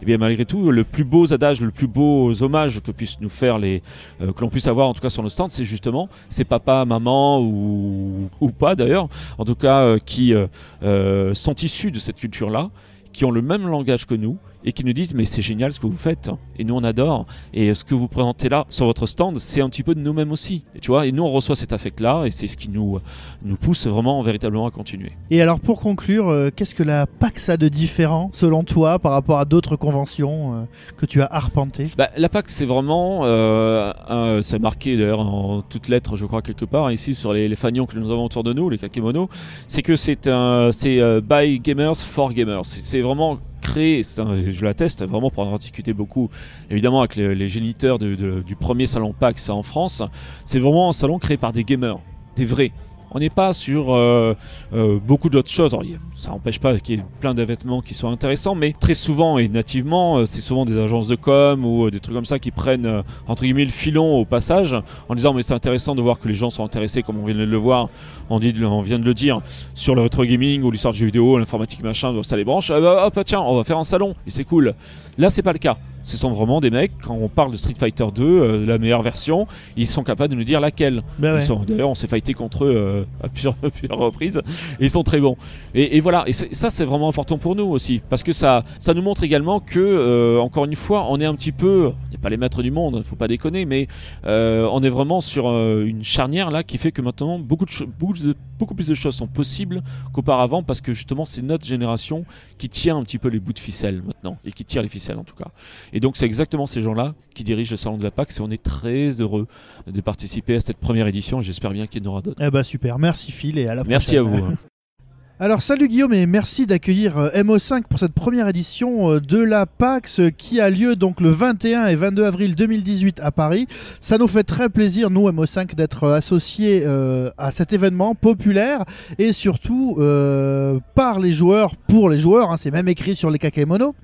Et 0.03 0.05
bien 0.05 0.19
malgré 0.19 0.45
tout, 0.45 0.71
le 0.71 0.85
plus 0.85 1.05
beau 1.05 1.33
adage, 1.33 1.61
le 1.61 1.71
plus 1.71 1.87
beau 1.87 2.33
hommage 2.43 2.81
que 2.81 2.91
puissent 2.91 3.21
nous 3.21 3.29
faire 3.29 3.59
les, 3.59 3.83
euh, 4.21 4.33
que 4.33 4.41
l'on 4.41 4.49
puisse 4.49 4.67
avoir 4.67 4.89
en 4.89 4.95
tout 4.95 5.01
cas 5.01 5.11
sur 5.11 5.23
nos 5.23 5.31
stands, 5.31 5.51
c'est 5.51 5.65
justement 5.65 6.09
ces 6.29 6.45
papas, 6.45 6.85
mamans 6.85 7.41
ou, 7.41 8.29
ou 8.41 8.51
pas 8.51 8.75
d'ailleurs, 8.75 9.09
en 9.39 9.45
tout 9.45 9.55
cas 9.55 9.83
euh, 9.83 9.99
qui 9.99 10.35
euh, 10.35 10.47
euh, 10.83 11.35
sont 11.35 11.55
issus 11.55 11.91
de 11.91 11.99
cette 11.99 12.17
culture-là 12.17 12.71
qui 13.13 13.25
ont 13.25 13.31
le 13.31 13.43
même 13.43 13.67
langage 13.67 14.07
que 14.07 14.15
nous 14.15 14.39
et 14.69 14.73
qui 14.73 14.85
nous 14.85 14.93
disent 14.93 15.15
mais 15.15 15.25
c'est 15.25 15.41
génial 15.41 15.73
ce 15.73 15.81
que 15.81 15.87
vous 15.87 15.97
faites 15.97 16.31
et 16.59 16.65
nous 16.65 16.75
on 16.75 16.85
adore 16.85 17.25
et 17.55 17.73
ce 17.75 17.85
que 17.85 17.95
vous 17.95 18.07
présentez 18.07 18.51
là 18.51 18.67
sur 18.69 18.85
votre 18.85 19.07
stand 19.07 19.39
c'est 19.39 19.63
un 19.63 19.69
petit 19.71 19.83
peu 19.83 19.95
de 19.95 20.01
nous-mêmes 20.01 20.31
aussi. 20.31 20.65
Et 20.75 20.79
tu 20.81 20.91
vois 20.91 21.07
et 21.07 21.13
nous 21.13 21.23
on 21.23 21.33
reçoit 21.33 21.57
cet 21.57 21.73
affect 21.73 22.01
là 22.01 22.25
et 22.27 22.31
c'est 22.31 22.49
ce 22.49 22.57
qui 22.59 22.69
nous 22.69 22.99
nous 23.43 23.57
pousse 23.57 23.87
vraiment 23.87 24.21
véritablement 24.23 24.67
à 24.67 24.71
continuer. 24.71 25.13
Et 25.31 25.41
alors 25.41 25.59
pour 25.59 25.81
conclure, 25.81 26.29
euh, 26.29 26.51
qu'est-ce 26.55 26.75
que 26.75 26.83
la 26.83 27.07
PAX 27.07 27.49
a 27.49 27.57
de 27.57 27.69
différent 27.69 28.31
selon 28.35 28.63
toi 28.63 28.99
par 28.99 29.13
rapport 29.13 29.39
à 29.39 29.47
d'autres 29.47 29.77
conventions 29.77 30.55
euh, 30.55 30.61
que 30.99 31.07
tu 31.07 31.23
as 31.23 31.27
arpentées? 31.27 31.91
Bah, 31.97 32.11
la 32.17 32.29
PAX 32.29 32.53
c'est 32.53 32.67
vraiment 32.67 33.21
euh, 33.25 33.93
un- 34.09 34.43
c'est 34.43 34.59
marqué 34.59 34.97
d'ailleurs 34.99 35.21
en 35.21 35.63
toutes 35.63 35.89
lettres 35.89 36.17
je 36.17 36.27
crois 36.27 36.43
quelque 36.43 36.67
part 36.67 36.93
ici 36.93 37.15
sur 37.15 37.33
les, 37.33 37.49
les 37.49 37.57
fanions 37.57 37.87
que 37.87 37.99
nous 37.99 38.11
avons 38.11 38.25
autour 38.27 38.45
de 38.45 38.53
nous 38.53 38.69
les 38.69 38.77
kakemono 38.79 39.29
c'est 39.67 39.83
que 39.83 39.97
c'est 39.97 40.27
un 40.29 40.71
c'est 40.73 41.01
euh, 41.01 41.21
by 41.23 41.59
gamers 41.61 41.97
for 41.97 42.33
gamers. 42.35 42.65
C'est 42.65 43.01
vraiment 43.01 43.39
créé, 43.69 44.03
un- 44.19 44.51
je 44.51 44.65
l'atteste 44.65 45.05
vraiment 45.05 45.31
pour 45.31 45.47
en 45.47 45.59
discuter 45.59 45.93
beaucoup, 45.93 46.31
évidemment 46.71 47.01
avec 47.01 47.17
les, 47.17 47.49
géniteurs 47.49 47.99
du 47.99 48.57
premier 48.59 48.87
salon 48.87 49.13
PAX 49.13 49.49
en 49.51 49.63
France, 49.63 50.03
c'est 50.45 50.59
vraiment 50.59 50.89
un 50.89 50.93
salon 50.93 51.19
créé 51.19 51.37
par 51.37 51.53
des 51.53 51.65
gamers, 51.65 51.99
des 52.37 52.47
vrais. 52.47 52.73
On 53.11 53.19
n'est 53.19 53.31
pas 53.31 53.53
sur 53.53 53.95
euh, 53.95 54.35
euh, 54.73 54.99
beaucoup 54.99 55.31
d'autres 55.31 55.51
choses. 55.51 55.77
Ça 56.15 56.31
n'empêche 56.31 56.59
pas 56.59 56.79
qu'il 56.79 56.97
y 56.97 56.99
ait 56.99 57.05
plein 57.21 57.35
d'événements 57.35 57.81
qui 57.81 57.95
sont 57.95 58.09
intéressants, 58.09 58.55
mais 58.55 58.75
très 58.79 58.95
souvent 58.95 59.39
et 59.39 59.49
nativement, 59.49 60.19
euh, 60.19 60.27
c'est 60.27 60.41
souvent 60.41 60.65
des 60.65 60.79
agences 60.79 61.09
de 61.09 61.15
com 61.15 61.65
ou 61.65 61.91
des 61.91 62.01
trucs 62.01 62.15
comme 62.15 62.25
ça 62.25 62.39
qui 62.39 62.51
prennent 62.51 63.03
entre 63.27 63.43
guillemets 63.45 63.65
le 63.65 63.71
filon 63.71 64.17
au 64.17 64.25
passage 64.25 64.77
en 65.09 65.15
disant 65.15 65.33
mais 65.33 65.43
c'est 65.43 65.55
intéressant 65.55 65.95
de 65.95 66.03
voir 66.03 66.19
que 66.19 66.29
les 66.29 66.35
gens 66.35 66.51
sont 66.51 66.65
intéressés, 66.65 67.03
comme 67.03 67.19
on 67.19 67.25
vient 67.25 67.35
de 67.35 67.45
le 67.45 67.57
voir, 67.57 67.89
on, 68.31 68.39
dit, 68.39 68.55
on 68.63 68.83
vient 68.83 68.99
de 68.99 69.05
le 69.05 69.15
dire, 69.15 69.41
sur 69.75 69.95
le 69.95 70.03
rétro 70.03 70.25
gaming 70.25 70.63
ou 70.63 70.71
l'histoire 70.71 70.93
du 70.93 71.01
jeu 71.01 71.07
vidéo, 71.07 71.39
l'informatique 71.39 71.83
machin, 71.83 72.15
ça 72.23 72.37
les 72.37 72.45
branche. 72.45 72.71
Ah 72.71 72.81
bah, 72.81 73.07
hop, 73.07 73.21
tiens, 73.25 73.41
on 73.41 73.57
va 73.57 73.65
faire 73.65 73.79
un 73.79 73.85
salon 73.85 74.15
et 74.27 74.31
c'est 74.31 74.45
cool. 74.45 74.75
Là, 75.17 75.31
c'est 75.31 75.43
pas 75.43 75.53
le 75.53 75.59
cas. 75.59 75.77
Ce 76.09 76.17
sont 76.17 76.31
vraiment 76.31 76.61
des 76.61 76.71
mecs, 76.71 76.93
quand 77.03 77.15
on 77.15 77.29
parle 77.29 77.53
de 77.53 77.59
Street 77.59 77.75
Fighter 77.79 78.07
2, 78.15 78.23
euh, 78.25 78.67
la 78.67 78.79
meilleure 78.79 79.03
version, 79.03 79.47
ils 79.77 79.87
sont 79.87 80.03
capables 80.03 80.31
de 80.33 80.39
nous 80.39 80.45
dire 80.45 80.59
laquelle. 80.61 81.03
Bah 81.19 81.35
ouais. 81.35 81.43
D'ailleurs, 81.67 81.91
on 81.91 81.95
s'est 81.95 82.07
fighté 82.09 82.33
contre 82.33 82.65
eux 82.65 82.73
euh, 82.75 83.05
à, 83.23 83.29
plusieurs, 83.29 83.55
à 83.63 83.69
plusieurs 83.69 83.99
reprises 83.99 84.41
et 84.81 84.85
ils 84.87 84.91
sont 84.91 85.03
très 85.03 85.21
bons. 85.21 85.37
Et, 85.75 85.97
et 85.99 86.01
voilà, 86.01 86.25
et 86.27 86.33
ça 86.33 86.71
c'est 86.71 86.87
vraiment 86.87 87.09
important 87.11 87.37
pour 87.37 87.55
nous 87.57 87.67
aussi 87.67 88.01
parce 88.09 88.23
que 88.23 88.33
ça, 88.33 88.65
ça 88.81 88.95
nous 88.95 89.03
montre 89.03 89.23
également 89.23 89.61
que, 89.61 89.79
euh, 89.79 90.39
encore 90.41 90.65
une 90.65 90.75
fois, 90.77 91.07
on 91.11 91.21
est 91.21 91.27
un 91.27 91.35
petit 91.35 91.53
peu, 91.53 91.89
on 91.89 92.11
n'est 92.11 92.17
pas 92.19 92.31
les 92.31 92.39
maîtres 92.39 92.63
du 92.63 92.71
monde, 92.71 93.03
faut 93.05 93.15
pas 93.17 93.29
déconner, 93.29 93.67
mais 93.67 93.87
on 94.25 94.83
est 94.83 94.89
vraiment 94.91 95.21
sur 95.21 95.47
une 95.49 96.03
charnière 96.05 96.51
là 96.51 96.63
qui 96.63 96.79
fait 96.79 96.93
que 96.93 97.03
maintenant 97.03 97.39
beaucoup, 97.39 97.67
de 97.67 97.71
beaucoup, 97.99 98.15
de- 98.15 98.35
beaucoup 98.59 98.75
plus 98.75 98.87
de 98.87 98.95
choses 98.95 99.15
sont 99.15 99.27
possibles 99.27 99.83
qu'auparavant 100.13 100.63
parce 100.63 100.81
que 100.81 100.93
justement 100.95 101.25
c'est 101.25 101.43
notre 101.43 101.67
génération 101.67 102.25
qui 102.57 102.69
tient 102.69 102.97
un 102.97 103.03
petit 103.05 103.19
peu 103.19 103.29
les 103.29 103.39
bouts 103.41 103.53
de 103.53 103.59
ficelle 103.59 104.03
maintenant 104.07 104.39
et 104.45 104.53
qui 104.53 104.65
tire 104.65 104.83
les 104.83 104.89
ficelles 104.89 105.19
en 105.19 105.25
tout 105.25 105.35
cas. 105.37 105.49
Et 105.93 105.98
donc 106.01 106.17
c'est 106.17 106.27
exactement 106.27 106.67
ces 106.67 106.83
gens-là 106.83 107.15
qui 107.35 107.45
dirigent 107.45 107.71
le 107.73 107.77
salon 107.77 107.99
de 107.99 108.05
la 108.05 108.11
PAX 108.11 108.39
et 108.39 108.43
on 108.43 108.51
est 108.51 108.63
très 108.63 109.11
heureux 109.21 109.47
de 109.87 110.01
participer 110.01 110.57
à 110.57 110.61
cette 110.61 110.79
première 110.79 111.07
édition 111.07 111.41
et 111.41 111.43
j'espère 111.43 111.71
bien 111.71 111.87
qu'il 111.87 112.03
y 112.05 112.07
en 112.07 112.11
aura 112.11 112.23
d'autres. 112.23 112.43
Eh 112.45 112.51
bah 112.51 112.65
super, 112.65 112.99
merci 112.99 113.33
Phil 113.33 113.59
et 113.59 113.69
à 113.69 113.75
la 113.75 113.85
Merci 113.85 114.17
à 114.17 114.23
prochaine. 114.23 114.45
vous. 114.47 114.53
Alors 115.41 115.63
salut 115.63 115.87
Guillaume 115.87 116.13
et 116.15 116.27
merci 116.27 116.67
d'accueillir 116.67 117.17
euh, 117.17 117.31
MO5 117.31 117.85
pour 117.89 118.01
cette 118.01 118.13
première 118.13 118.49
édition 118.49 119.13
euh, 119.13 119.21
de 119.21 119.39
la 119.39 119.67
PAX 119.67 120.21
qui 120.37 120.61
a 120.61 120.69
lieu 120.69 120.97
donc 120.97 121.21
le 121.21 121.31
21 121.31 121.87
et 121.87 121.95
22 121.95 122.25
avril 122.25 122.55
2018 122.57 123.21
à 123.21 123.31
Paris. 123.31 123.69
Ça 124.01 124.19
nous 124.19 124.27
fait 124.27 124.43
très 124.43 124.69
plaisir 124.69 125.11
nous 125.11 125.29
MO5 125.31 125.77
d'être 125.77 126.03
euh, 126.03 126.17
associés 126.17 126.83
euh, 126.85 127.31
à 127.39 127.53
cet 127.53 127.73
événement 127.73 128.17
populaire 128.17 128.85
et 129.19 129.31
surtout 129.31 129.95
euh, 130.01 130.81
par 130.97 131.21
les 131.21 131.33
joueurs 131.33 131.77
pour 131.77 132.11
les 132.11 132.19
joueurs. 132.19 132.51
hein, 132.51 132.57
C'est 132.59 132.73
même 132.73 132.89
écrit 132.89 133.15
sur 133.15 133.31
les 133.31 133.39
kakemono. 133.39 133.95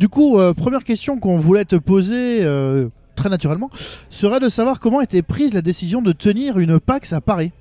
Du 0.00 0.08
coup, 0.08 0.38
euh, 0.38 0.54
première 0.54 0.82
question 0.82 1.18
qu'on 1.18 1.36
voulait 1.36 1.66
te 1.66 1.76
poser 1.76 2.38
euh, 2.42 2.88
très 3.16 3.28
naturellement 3.28 3.68
serait 4.08 4.40
de 4.40 4.48
savoir 4.48 4.80
comment 4.80 5.02
était 5.02 5.20
prise 5.20 5.52
la 5.52 5.60
décision 5.60 6.00
de 6.00 6.12
tenir 6.12 6.58
une 6.58 6.80
PAX 6.80 7.12
à 7.12 7.20
Paris. 7.20 7.52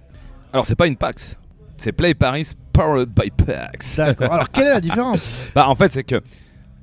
Alors 0.54 0.66
c'est 0.66 0.78
pas 0.78 0.88
une 0.88 0.96
PAX, 0.96 1.36
c'est 1.78 1.92
Play 1.92 2.14
Paris 2.14 2.54
Powered 2.72 3.10
by 3.10 3.30
PAX. 3.30 3.98
D'accord. 3.98 4.32
Alors 4.32 4.50
quelle 4.52 4.68
est 4.68 4.74
la 4.74 4.80
différence? 4.80 5.28
Bah 5.54 5.68
en 5.68 5.76
fait 5.76 5.92
c'est 5.92 6.06
que 6.06 6.22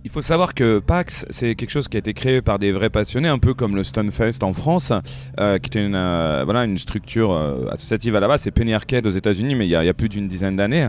il 0.05 0.11
faut 0.11 0.23
savoir 0.23 0.55
que 0.55 0.79
PAX, 0.79 1.27
c'est 1.31 1.55
quelque 1.57 1.71
chose 1.71 1.89
qui 1.89 1.97
a 1.97 1.99
été 1.99 2.15
créé 2.15 2.41
par 2.41 2.59
des 2.59 2.71
vrais 2.71 2.91
passionnés, 2.91 3.29
un 3.29 3.39
peu 3.39 3.55
comme 3.55 3.75
le 3.75 3.83
Stunfest 3.83 4.43
en 4.43 4.53
France, 4.53 4.93
euh, 5.41 5.59
qui 5.59 5.67
était 5.67 5.85
une, 5.85 5.97
euh, 5.97 6.43
voilà, 6.45 6.65
une 6.65 6.79
structure 6.79 7.33
euh, 7.33 7.67
associative 7.71 8.15
à 8.15 8.21
la 8.21 8.29
base. 8.29 8.43
C'est 8.43 8.53
Penny 8.53 8.73
Arcade 8.73 9.07
aux 9.07 9.11
États-Unis, 9.11 9.57
mais 9.57 9.67
il 9.67 9.71
y, 9.71 9.75
a 9.75 9.95
plus 9.95 10.09
d'une 10.09 10.29
dizaine 10.29 10.57
d'années. 10.57 10.89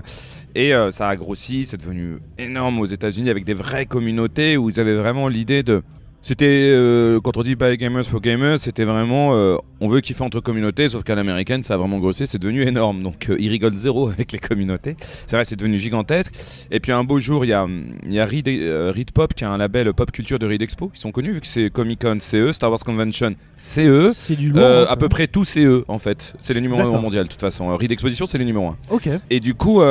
Et 0.55 0.71
ça 0.89 1.09
a 1.09 1.15
grossi, 1.15 1.65
c'est 1.65 1.77
devenu 1.77 2.17
énorme 2.37 2.79
aux 2.79 2.85
États-Unis 2.85 3.29
avec 3.29 3.45
des 3.45 3.53
vraies 3.53 3.85
communautés 3.85 4.57
où 4.57 4.69
ils 4.69 4.79
avaient 4.79 4.95
vraiment 4.95 5.27
l'idée 5.27 5.61
de 5.61 5.83
c'était, 6.21 6.71
euh, 6.73 7.21
quand 7.21 7.37
on 7.37 7.43
dit 7.43 7.55
by 7.55 7.77
gamers 7.77 8.03
for 8.03 8.19
gamers, 8.19 8.59
c'était 8.59 8.83
vraiment, 8.83 9.35
euh, 9.35 9.55
on 9.79 9.87
veut 9.87 10.01
kiffer 10.01 10.23
entre 10.23 10.39
communautés, 10.41 10.89
sauf 10.89 11.03
qu'à 11.03 11.15
l'américaine, 11.15 11.63
ça 11.63 11.75
a 11.75 11.77
vraiment 11.77 11.99
grossi, 11.99 12.27
c'est 12.27 12.37
devenu 12.37 12.63
énorme. 12.63 13.01
Donc, 13.01 13.29
euh, 13.29 13.37
ils 13.39 13.49
rigolent 13.49 13.75
zéro 13.75 14.09
avec 14.11 14.31
les 14.31 14.39
communautés. 14.39 14.97
C'est 15.25 15.35
vrai, 15.37 15.45
c'est 15.45 15.55
devenu 15.55 15.79
gigantesque. 15.79 16.33
Et 16.69 16.79
puis, 16.79 16.91
un 16.91 17.03
beau 17.03 17.19
jour, 17.19 17.45
il 17.45 17.49
y 17.49 17.53
a, 17.53 17.65
y 18.09 18.19
a 18.19 18.25
Reed, 18.25 19.11
Pop, 19.11 19.33
qui 19.33 19.45
a 19.45 19.49
un 19.49 19.57
label 19.57 19.93
pop 19.93 20.11
culture 20.11 20.37
de 20.37 20.45
Reed 20.45 20.61
Expo. 20.61 20.91
Ils 20.93 20.99
sont 20.99 21.11
connus, 21.11 21.31
vu 21.31 21.39
que 21.39 21.47
c'est 21.47 21.69
Comic 21.69 22.01
Con, 22.01 22.17
CE, 22.19 22.51
Star 22.51 22.71
Wars 22.71 22.83
Convention, 22.83 23.35
CE. 23.55 24.11
C'est 24.13 24.35
du 24.35 24.51
lourd. 24.51 24.85
à 24.89 24.97
peu 24.97 25.07
près 25.07 25.27
tout 25.27 25.45
CE, 25.45 25.85
en 25.87 25.99
fait. 25.99 26.35
C'est 26.39 26.53
les 26.53 26.61
numéros 26.61 26.93
1 26.93 26.99
mondial, 26.99 27.23
de 27.25 27.29
toute 27.29 27.39
façon. 27.39 27.75
Reed 27.77 27.91
Exposition, 27.91 28.25
c'est 28.25 28.37
les 28.37 28.45
numéros 28.45 28.67
1. 28.67 28.77
Ok. 28.89 29.09
Et 29.29 29.39
du 29.39 29.53
coup, 29.53 29.81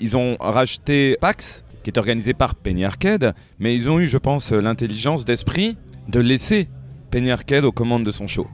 ils 0.00 0.16
ont 0.16 0.36
racheté 0.40 1.16
PAX 1.20 1.64
qui 1.84 1.90
est 1.90 1.98
organisé 1.98 2.34
par 2.34 2.56
Penny 2.56 2.84
Arcade, 2.84 3.34
mais 3.60 3.74
ils 3.74 3.88
ont 3.88 4.00
eu, 4.00 4.08
je 4.08 4.18
pense, 4.18 4.50
l'intelligence 4.50 5.24
d'esprit 5.24 5.76
de 6.08 6.18
laisser 6.18 6.68
Penny 7.10 7.30
Arcade 7.30 7.64
aux 7.64 7.72
commandes 7.72 8.04
de 8.04 8.10
son 8.10 8.26
show. 8.26 8.48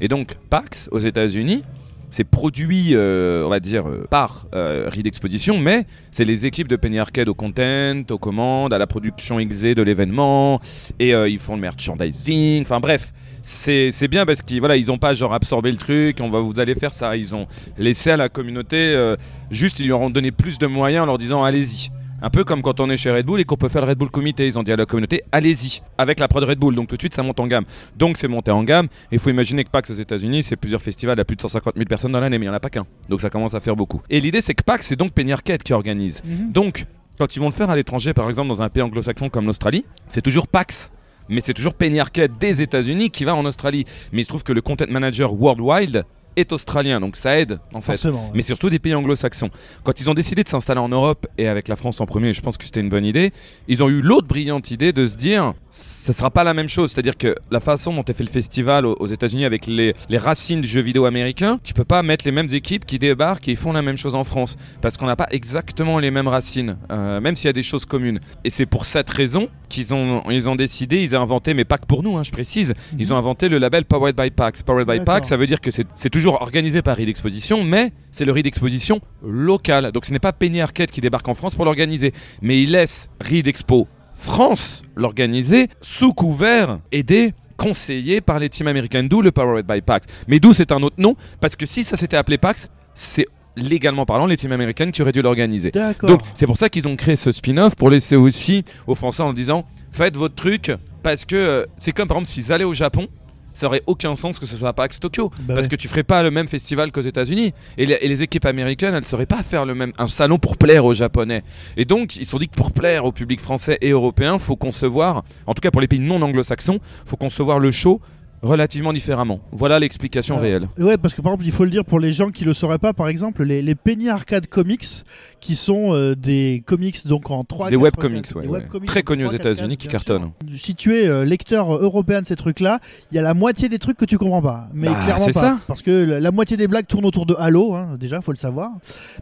Et 0.00 0.08
donc, 0.08 0.36
PAX, 0.48 0.88
aux 0.92 0.98
États-Unis, 0.98 1.62
c'est 2.10 2.24
produit, 2.24 2.90
euh, 2.92 3.44
on 3.44 3.48
va 3.48 3.60
dire, 3.60 3.88
euh, 3.88 4.06
par 4.08 4.46
euh, 4.54 4.88
Reed 4.90 5.06
Exposition, 5.06 5.58
mais 5.58 5.84
c'est 6.10 6.24
les 6.24 6.46
équipes 6.46 6.68
de 6.68 6.76
Penny 6.76 6.98
Arcade 6.98 7.28
au 7.28 7.34
content, 7.34 8.02
aux 8.08 8.18
commandes, 8.18 8.72
à 8.72 8.78
la 8.78 8.86
production 8.86 9.38
XZ 9.44 9.74
de 9.74 9.82
l'événement, 9.82 10.60
et 10.98 11.10
ils 11.10 11.38
font 11.38 11.56
le 11.56 11.60
merchandising, 11.60 12.62
enfin 12.62 12.80
bref. 12.80 13.12
C'est 13.42 14.08
bien 14.08 14.26
parce 14.26 14.42
qu'ils 14.42 14.58
voilà, 14.58 14.76
ils 14.76 14.90
ont 14.90 14.98
pas 14.98 15.14
genre 15.14 15.32
absorbé 15.32 15.70
le 15.70 15.76
truc, 15.76 16.18
on 16.20 16.30
va 16.30 16.40
vous 16.40 16.58
allez 16.58 16.74
faire 16.74 16.92
ça. 16.92 17.16
Ils 17.16 17.36
ont 17.36 17.46
laissé 17.78 18.10
à 18.10 18.16
la 18.16 18.28
communauté, 18.28 19.14
juste 19.52 19.78
ils 19.78 19.86
lui 19.86 19.92
ont 19.92 20.10
donné 20.10 20.32
plus 20.32 20.58
de 20.58 20.66
moyens 20.66 21.04
en 21.04 21.06
leur 21.06 21.18
disant 21.18 21.44
allez-y. 21.44 21.90
Un 22.22 22.30
peu 22.30 22.44
comme 22.44 22.62
quand 22.62 22.80
on 22.80 22.88
est 22.88 22.96
chez 22.96 23.10
Red 23.10 23.26
Bull 23.26 23.40
et 23.40 23.44
qu'on 23.44 23.56
peut 23.56 23.68
faire 23.68 23.82
le 23.82 23.88
Red 23.88 23.98
Bull 23.98 24.10
Comité. 24.10 24.46
Ils 24.46 24.58
ont 24.58 24.62
dit 24.62 24.72
à 24.72 24.76
la 24.76 24.86
communauté, 24.86 25.22
allez-y, 25.32 25.82
avec 25.98 26.18
la 26.18 26.28
prod 26.28 26.42
Red 26.42 26.58
Bull. 26.58 26.74
Donc 26.74 26.88
tout 26.88 26.96
de 26.96 27.02
suite, 27.02 27.14
ça 27.14 27.22
monte 27.22 27.38
en 27.40 27.46
gamme. 27.46 27.64
Donc 27.96 28.16
c'est 28.16 28.28
monté 28.28 28.50
en 28.50 28.64
gamme. 28.64 28.86
Et 29.12 29.16
il 29.16 29.18
faut 29.18 29.30
imaginer 29.30 29.64
que 29.64 29.70
PAX 29.70 29.90
aux 29.90 29.94
États-Unis, 29.94 30.42
c'est 30.42 30.56
plusieurs 30.56 30.80
festivals 30.80 31.20
à 31.20 31.24
plus 31.24 31.36
de 31.36 31.42
150 31.42 31.74
000 31.74 31.86
personnes 31.86 32.12
dans 32.12 32.20
l'année, 32.20 32.38
mais 32.38 32.46
il 32.46 32.48
n'y 32.48 32.52
en 32.52 32.56
a 32.56 32.60
pas 32.60 32.70
qu'un. 32.70 32.86
Donc 33.08 33.20
ça 33.20 33.30
commence 33.30 33.54
à 33.54 33.60
faire 33.60 33.76
beaucoup. 33.76 34.00
Et 34.08 34.20
l'idée, 34.20 34.40
c'est 34.40 34.54
que 34.54 34.62
PAX, 34.62 34.86
c'est 34.86 34.96
donc 34.96 35.12
Penny 35.12 35.32
Arcade 35.32 35.62
qui 35.62 35.72
organise. 35.72 36.22
Mhm. 36.24 36.52
Donc, 36.52 36.86
quand 37.18 37.36
ils 37.36 37.38
vont 37.38 37.46
le 37.46 37.52
faire 37.52 37.70
à 37.70 37.76
l'étranger, 37.76 38.14
par 38.14 38.28
exemple 38.28 38.48
dans 38.48 38.62
un 38.62 38.68
pays 38.68 38.82
anglo-saxon 38.82 39.28
comme 39.28 39.46
l'Australie, 39.46 39.84
c'est 40.08 40.22
toujours 40.22 40.48
PAX 40.48 40.90
mais 41.28 41.40
c'est 41.40 41.54
toujours 41.54 41.74
Penny 41.74 41.98
Arcade 42.00 42.38
des 42.38 42.62
États-Unis 42.62 43.10
qui 43.10 43.24
va 43.24 43.34
en 43.34 43.44
Australie. 43.44 43.84
Mais 44.12 44.20
il 44.20 44.24
se 44.24 44.28
trouve 44.28 44.44
que 44.44 44.52
le 44.52 44.60
content 44.60 44.84
manager 44.88 45.34
Worldwide 45.34 46.04
est 46.36 46.52
australien, 46.52 47.00
donc 47.00 47.16
ça 47.16 47.38
aide 47.38 47.58
en 47.74 47.80
fait. 47.80 48.06
Mais 48.34 48.42
surtout 48.42 48.70
des 48.70 48.78
pays 48.78 48.94
anglo-saxons. 48.94 49.50
Quand 49.84 50.00
ils 50.00 50.10
ont 50.10 50.14
décidé 50.14 50.44
de 50.44 50.48
s'installer 50.48 50.80
en 50.80 50.88
Europe 50.88 51.26
et 51.38 51.48
avec 51.48 51.68
la 51.68 51.76
France 51.76 52.00
en 52.00 52.06
premier, 52.06 52.32
je 52.32 52.40
pense 52.40 52.56
que 52.56 52.64
c'était 52.64 52.80
une 52.80 52.88
bonne 52.88 53.04
idée, 53.04 53.32
ils 53.68 53.82
ont 53.82 53.88
eu 53.88 54.02
l'autre 54.02 54.28
brillante 54.28 54.70
idée 54.70 54.92
de 54.92 55.06
se 55.06 55.16
dire 55.16 55.54
ça 55.70 56.12
sera 56.12 56.30
pas 56.30 56.44
la 56.44 56.54
même 56.54 56.68
chose. 56.68 56.92
C'est-à-dire 56.92 57.16
que 57.16 57.34
la 57.50 57.60
façon 57.60 57.92
dont 57.92 58.04
est 58.04 58.12
fait 58.12 58.24
le 58.24 58.30
festival 58.30 58.86
aux 58.86 59.06
États-Unis 59.06 59.44
avec 59.44 59.66
les, 59.66 59.92
les, 60.08 60.18
racines 60.18 60.60
du 60.60 60.68
jeu 60.68 60.80
vidéo 60.80 61.04
américain, 61.04 61.60
tu 61.62 61.74
peux 61.74 61.84
pas 61.84 62.02
mettre 62.02 62.24
les 62.24 62.32
mêmes 62.32 62.48
équipes 62.52 62.84
qui 62.84 62.98
débarquent 62.98 63.48
et 63.48 63.54
font 63.54 63.72
la 63.72 63.82
même 63.82 63.96
chose 63.96 64.14
en 64.14 64.24
France 64.24 64.56
parce 64.80 64.96
qu'on 64.96 65.06
n'a 65.06 65.16
pas 65.16 65.28
exactement 65.30 65.98
les 65.98 66.10
mêmes 66.10 66.28
racines, 66.28 66.76
euh, 66.90 67.20
même 67.20 67.36
s'il 67.36 67.48
y 67.48 67.50
a 67.50 67.52
des 67.52 67.62
choses 67.62 67.84
communes. 67.84 68.20
Et 68.44 68.50
c'est 68.50 68.66
pour 68.66 68.84
cette 68.84 69.10
raison 69.10 69.48
qu'ils 69.68 69.94
ont, 69.94 70.22
ils 70.30 70.48
ont 70.48 70.56
décidé, 70.56 71.02
ils 71.02 71.16
ont 71.16 71.20
inventé, 71.20 71.54
mais 71.54 71.64
pas 71.64 71.78
que 71.78 71.86
pour 71.86 72.02
nous, 72.02 72.16
hein, 72.16 72.22
je 72.22 72.32
précise, 72.32 72.72
ils 72.98 73.08
mhm. 73.08 73.12
ont 73.12 73.16
inventé 73.16 73.48
le 73.48 73.58
label 73.58 73.84
Powered 73.84 74.16
by 74.16 74.30
PAX. 74.30 74.62
Powered 74.62 74.88
by 74.88 75.04
PAX, 75.04 75.28
ça 75.28 75.36
veut 75.36 75.46
dire 75.46 75.60
que 75.60 75.70
c'est 75.70 76.10
toujours 76.10 76.25
organisé 76.34 76.82
par 76.82 76.96
Reed 76.96 77.08
Exposition, 77.08 77.64
mais 77.64 77.92
c'est 78.10 78.24
le 78.24 78.32
Reed 78.32 78.46
Exposition 78.46 79.00
local. 79.22 79.92
Donc 79.92 80.04
ce 80.04 80.12
n'est 80.12 80.18
pas 80.18 80.32
Penny 80.32 80.60
Arcade 80.60 80.90
qui 80.90 81.00
débarque 81.00 81.28
en 81.28 81.34
France 81.34 81.54
pour 81.54 81.64
l'organiser, 81.64 82.12
mais 82.42 82.62
il 82.62 82.72
laisse 82.72 83.08
Reed 83.20 83.46
Expo 83.46 83.88
France 84.14 84.82
l'organiser 84.96 85.68
sous 85.80 86.12
couvert 86.12 86.80
aidé 86.90 87.34
conseillé 87.56 88.20
par 88.20 88.38
les 88.38 88.48
teams 88.48 88.68
américains, 88.68 89.02
d'où 89.02 89.22
le 89.22 89.30
Powered 89.30 89.66
by 89.66 89.80
PAX. 89.80 90.06
Mais 90.28 90.40
d'où 90.40 90.52
c'est 90.52 90.72
un 90.72 90.82
autre 90.82 90.96
nom, 90.98 91.16
parce 91.40 91.56
que 91.56 91.66
si 91.66 91.84
ça 91.84 91.96
s'était 91.96 92.16
appelé 92.16 92.38
PAX, 92.38 92.70
c'est 92.94 93.26
légalement 93.56 94.04
parlant 94.04 94.26
les 94.26 94.36
teams 94.36 94.52
américaines 94.52 94.92
qui 94.92 95.02
auraient 95.02 95.12
dû 95.12 95.22
l'organiser. 95.22 95.70
Donc 96.02 96.20
c'est 96.34 96.46
pour 96.46 96.58
ça 96.58 96.68
qu'ils 96.68 96.86
ont 96.86 96.96
créé 96.96 97.16
ce 97.16 97.32
spin-off 97.32 97.74
pour 97.74 97.90
laisser 97.90 98.16
aussi 98.16 98.64
aux 98.86 98.94
Français 98.94 99.22
en 99.22 99.32
disant 99.32 99.64
faites 99.92 100.16
votre 100.16 100.34
truc 100.34 100.72
parce 101.02 101.24
que 101.24 101.36
euh, 101.36 101.66
c'est 101.78 101.92
comme 101.92 102.08
par 102.08 102.18
exemple 102.18 102.30
s'ils 102.30 102.52
allaient 102.52 102.64
au 102.64 102.74
Japon 102.74 103.08
ça 103.56 103.66
aurait 103.66 103.82
aucun 103.86 104.14
sens 104.14 104.38
que 104.38 104.44
ce 104.44 104.54
soit 104.54 104.74
PAX 104.74 105.00
Tokyo. 105.00 105.30
Bah 105.40 105.54
parce 105.54 105.66
que 105.66 105.76
tu 105.76 105.88
ferais 105.88 106.02
pas 106.02 106.22
le 106.22 106.30
même 106.30 106.46
festival 106.46 106.92
qu'aux 106.92 107.00
États-Unis. 107.00 107.54
Et, 107.78 107.86
les 107.86 108.22
équipes 108.22 108.44
américaines, 108.44 108.94
elles 108.94 109.00
ne 109.00 109.06
sauraient 109.06 109.24
pas 109.24 109.42
faire 109.42 109.64
le 109.64 109.74
même, 109.74 109.92
un 109.96 110.08
salon 110.08 110.38
pour 110.38 110.58
plaire 110.58 110.84
aux 110.84 110.92
Japonais. 110.92 111.42
Et 111.78 111.86
donc, 111.86 112.16
ils 112.16 112.26
se 112.26 112.32
sont 112.32 112.38
dit 112.38 112.48
que 112.48 112.54
pour 112.54 112.72
plaire 112.72 113.06
au 113.06 113.12
public 113.12 113.40
français 113.40 113.78
et 113.80 113.90
européen, 113.90 114.38
faut 114.38 114.56
concevoir, 114.56 115.24
en 115.46 115.54
tout 115.54 115.62
cas 115.62 115.70
pour 115.70 115.80
les 115.80 115.88
pays 115.88 116.00
non 116.00 116.20
anglo-saxons, 116.20 116.80
faut 117.06 117.16
concevoir 117.16 117.58
le 117.58 117.70
show 117.70 118.02
relativement 118.46 118.92
différemment. 118.92 119.40
Voilà 119.52 119.78
l'explication 119.78 120.38
réelle. 120.38 120.68
Ouais, 120.78 120.96
parce 120.96 121.14
que 121.14 121.20
par 121.20 121.32
exemple, 121.32 121.46
il 121.46 121.52
faut 121.52 121.64
le 121.64 121.70
dire 121.70 121.84
pour 121.84 122.00
les 122.00 122.12
gens 122.12 122.30
qui 122.30 122.44
le 122.44 122.54
sauraient 122.54 122.78
pas, 122.78 122.92
par 122.92 123.08
exemple, 123.08 123.42
les, 123.44 123.62
les 123.62 123.74
Penny 123.74 124.08
Arcade 124.08 124.46
Comics, 124.46 125.04
qui 125.40 125.54
sont 125.56 125.94
euh, 125.94 126.14
des 126.14 126.62
comics 126.66 127.06
donc 127.06 127.30
en 127.30 127.44
3 127.44 127.70
Des 127.70 127.76
webcomics, 127.76 128.34
ouais, 128.34 128.66
très 128.86 129.02
connus 129.02 129.26
aux 129.26 129.32
États-Unis 129.32 129.76
qui 129.76 129.88
cartonnent. 129.88 130.32
Si 130.58 130.74
tu 130.74 130.96
es 130.96 131.06
euh, 131.06 131.24
lecteur 131.24 131.72
européen 131.74 132.22
de 132.22 132.26
ces 132.26 132.36
trucs-là, 132.36 132.80
il 133.10 133.16
y 133.16 133.18
a 133.18 133.22
la 133.22 133.34
moitié 133.34 133.68
des 133.68 133.78
trucs 133.78 133.96
que 133.96 134.04
tu 134.04 134.18
comprends 134.18 134.42
pas, 134.42 134.68
mais 134.72 134.88
bah, 134.88 134.98
clairement 135.04 135.26
pas, 135.26 135.32
ça. 135.32 135.58
parce 135.66 135.82
que 135.82 135.90
la, 135.90 136.30
moitié 136.32 136.56
des 136.56 136.68
blagues 136.68 136.86
tournent 136.86 137.06
autour 137.06 137.26
de 137.26 137.34
Halo, 137.38 137.74
hein, 137.74 137.96
déjà, 137.98 138.20
faut 138.20 138.32
le 138.32 138.36
savoir. 138.36 138.70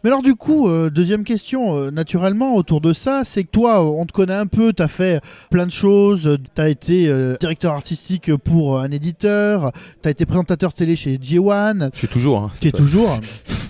Mais 0.02 0.10
alors 0.10 0.22
du 0.22 0.34
coup, 0.34 0.68
euh, 0.68 0.90
deuxième 0.90 1.24
question, 1.24 1.90
naturellement 1.90 2.56
autour 2.56 2.80
de 2.80 2.92
ça, 2.92 3.22
c'est 3.24 3.44
que 3.44 3.50
toi, 3.50 3.84
on 3.84 4.06
te 4.06 4.12
connaît 4.12 4.34
un 4.34 4.46
peu, 4.46 4.72
tu 4.72 4.82
as 4.82 4.88
fait 4.88 5.20
plein 5.50 5.66
de 5.66 5.72
choses, 5.72 6.38
tu 6.54 6.60
as 6.60 6.68
été 6.68 7.12
directeur 7.40 7.74
artistique 7.74 8.34
pour 8.36 8.80
un 8.80 8.90
éditeur 8.90 9.13
éditeur, 9.14 9.72
tu 10.02 10.08
as 10.08 10.10
été 10.10 10.26
présentateur 10.26 10.72
télé 10.72 10.96
chez 10.96 11.16
G1. 11.16 11.90
Je 11.92 11.98
suis 11.98 12.08
toujours. 12.08 12.38
Hein, 12.38 12.50
tu 12.60 12.68
es 12.68 12.72
toujours. 12.72 13.18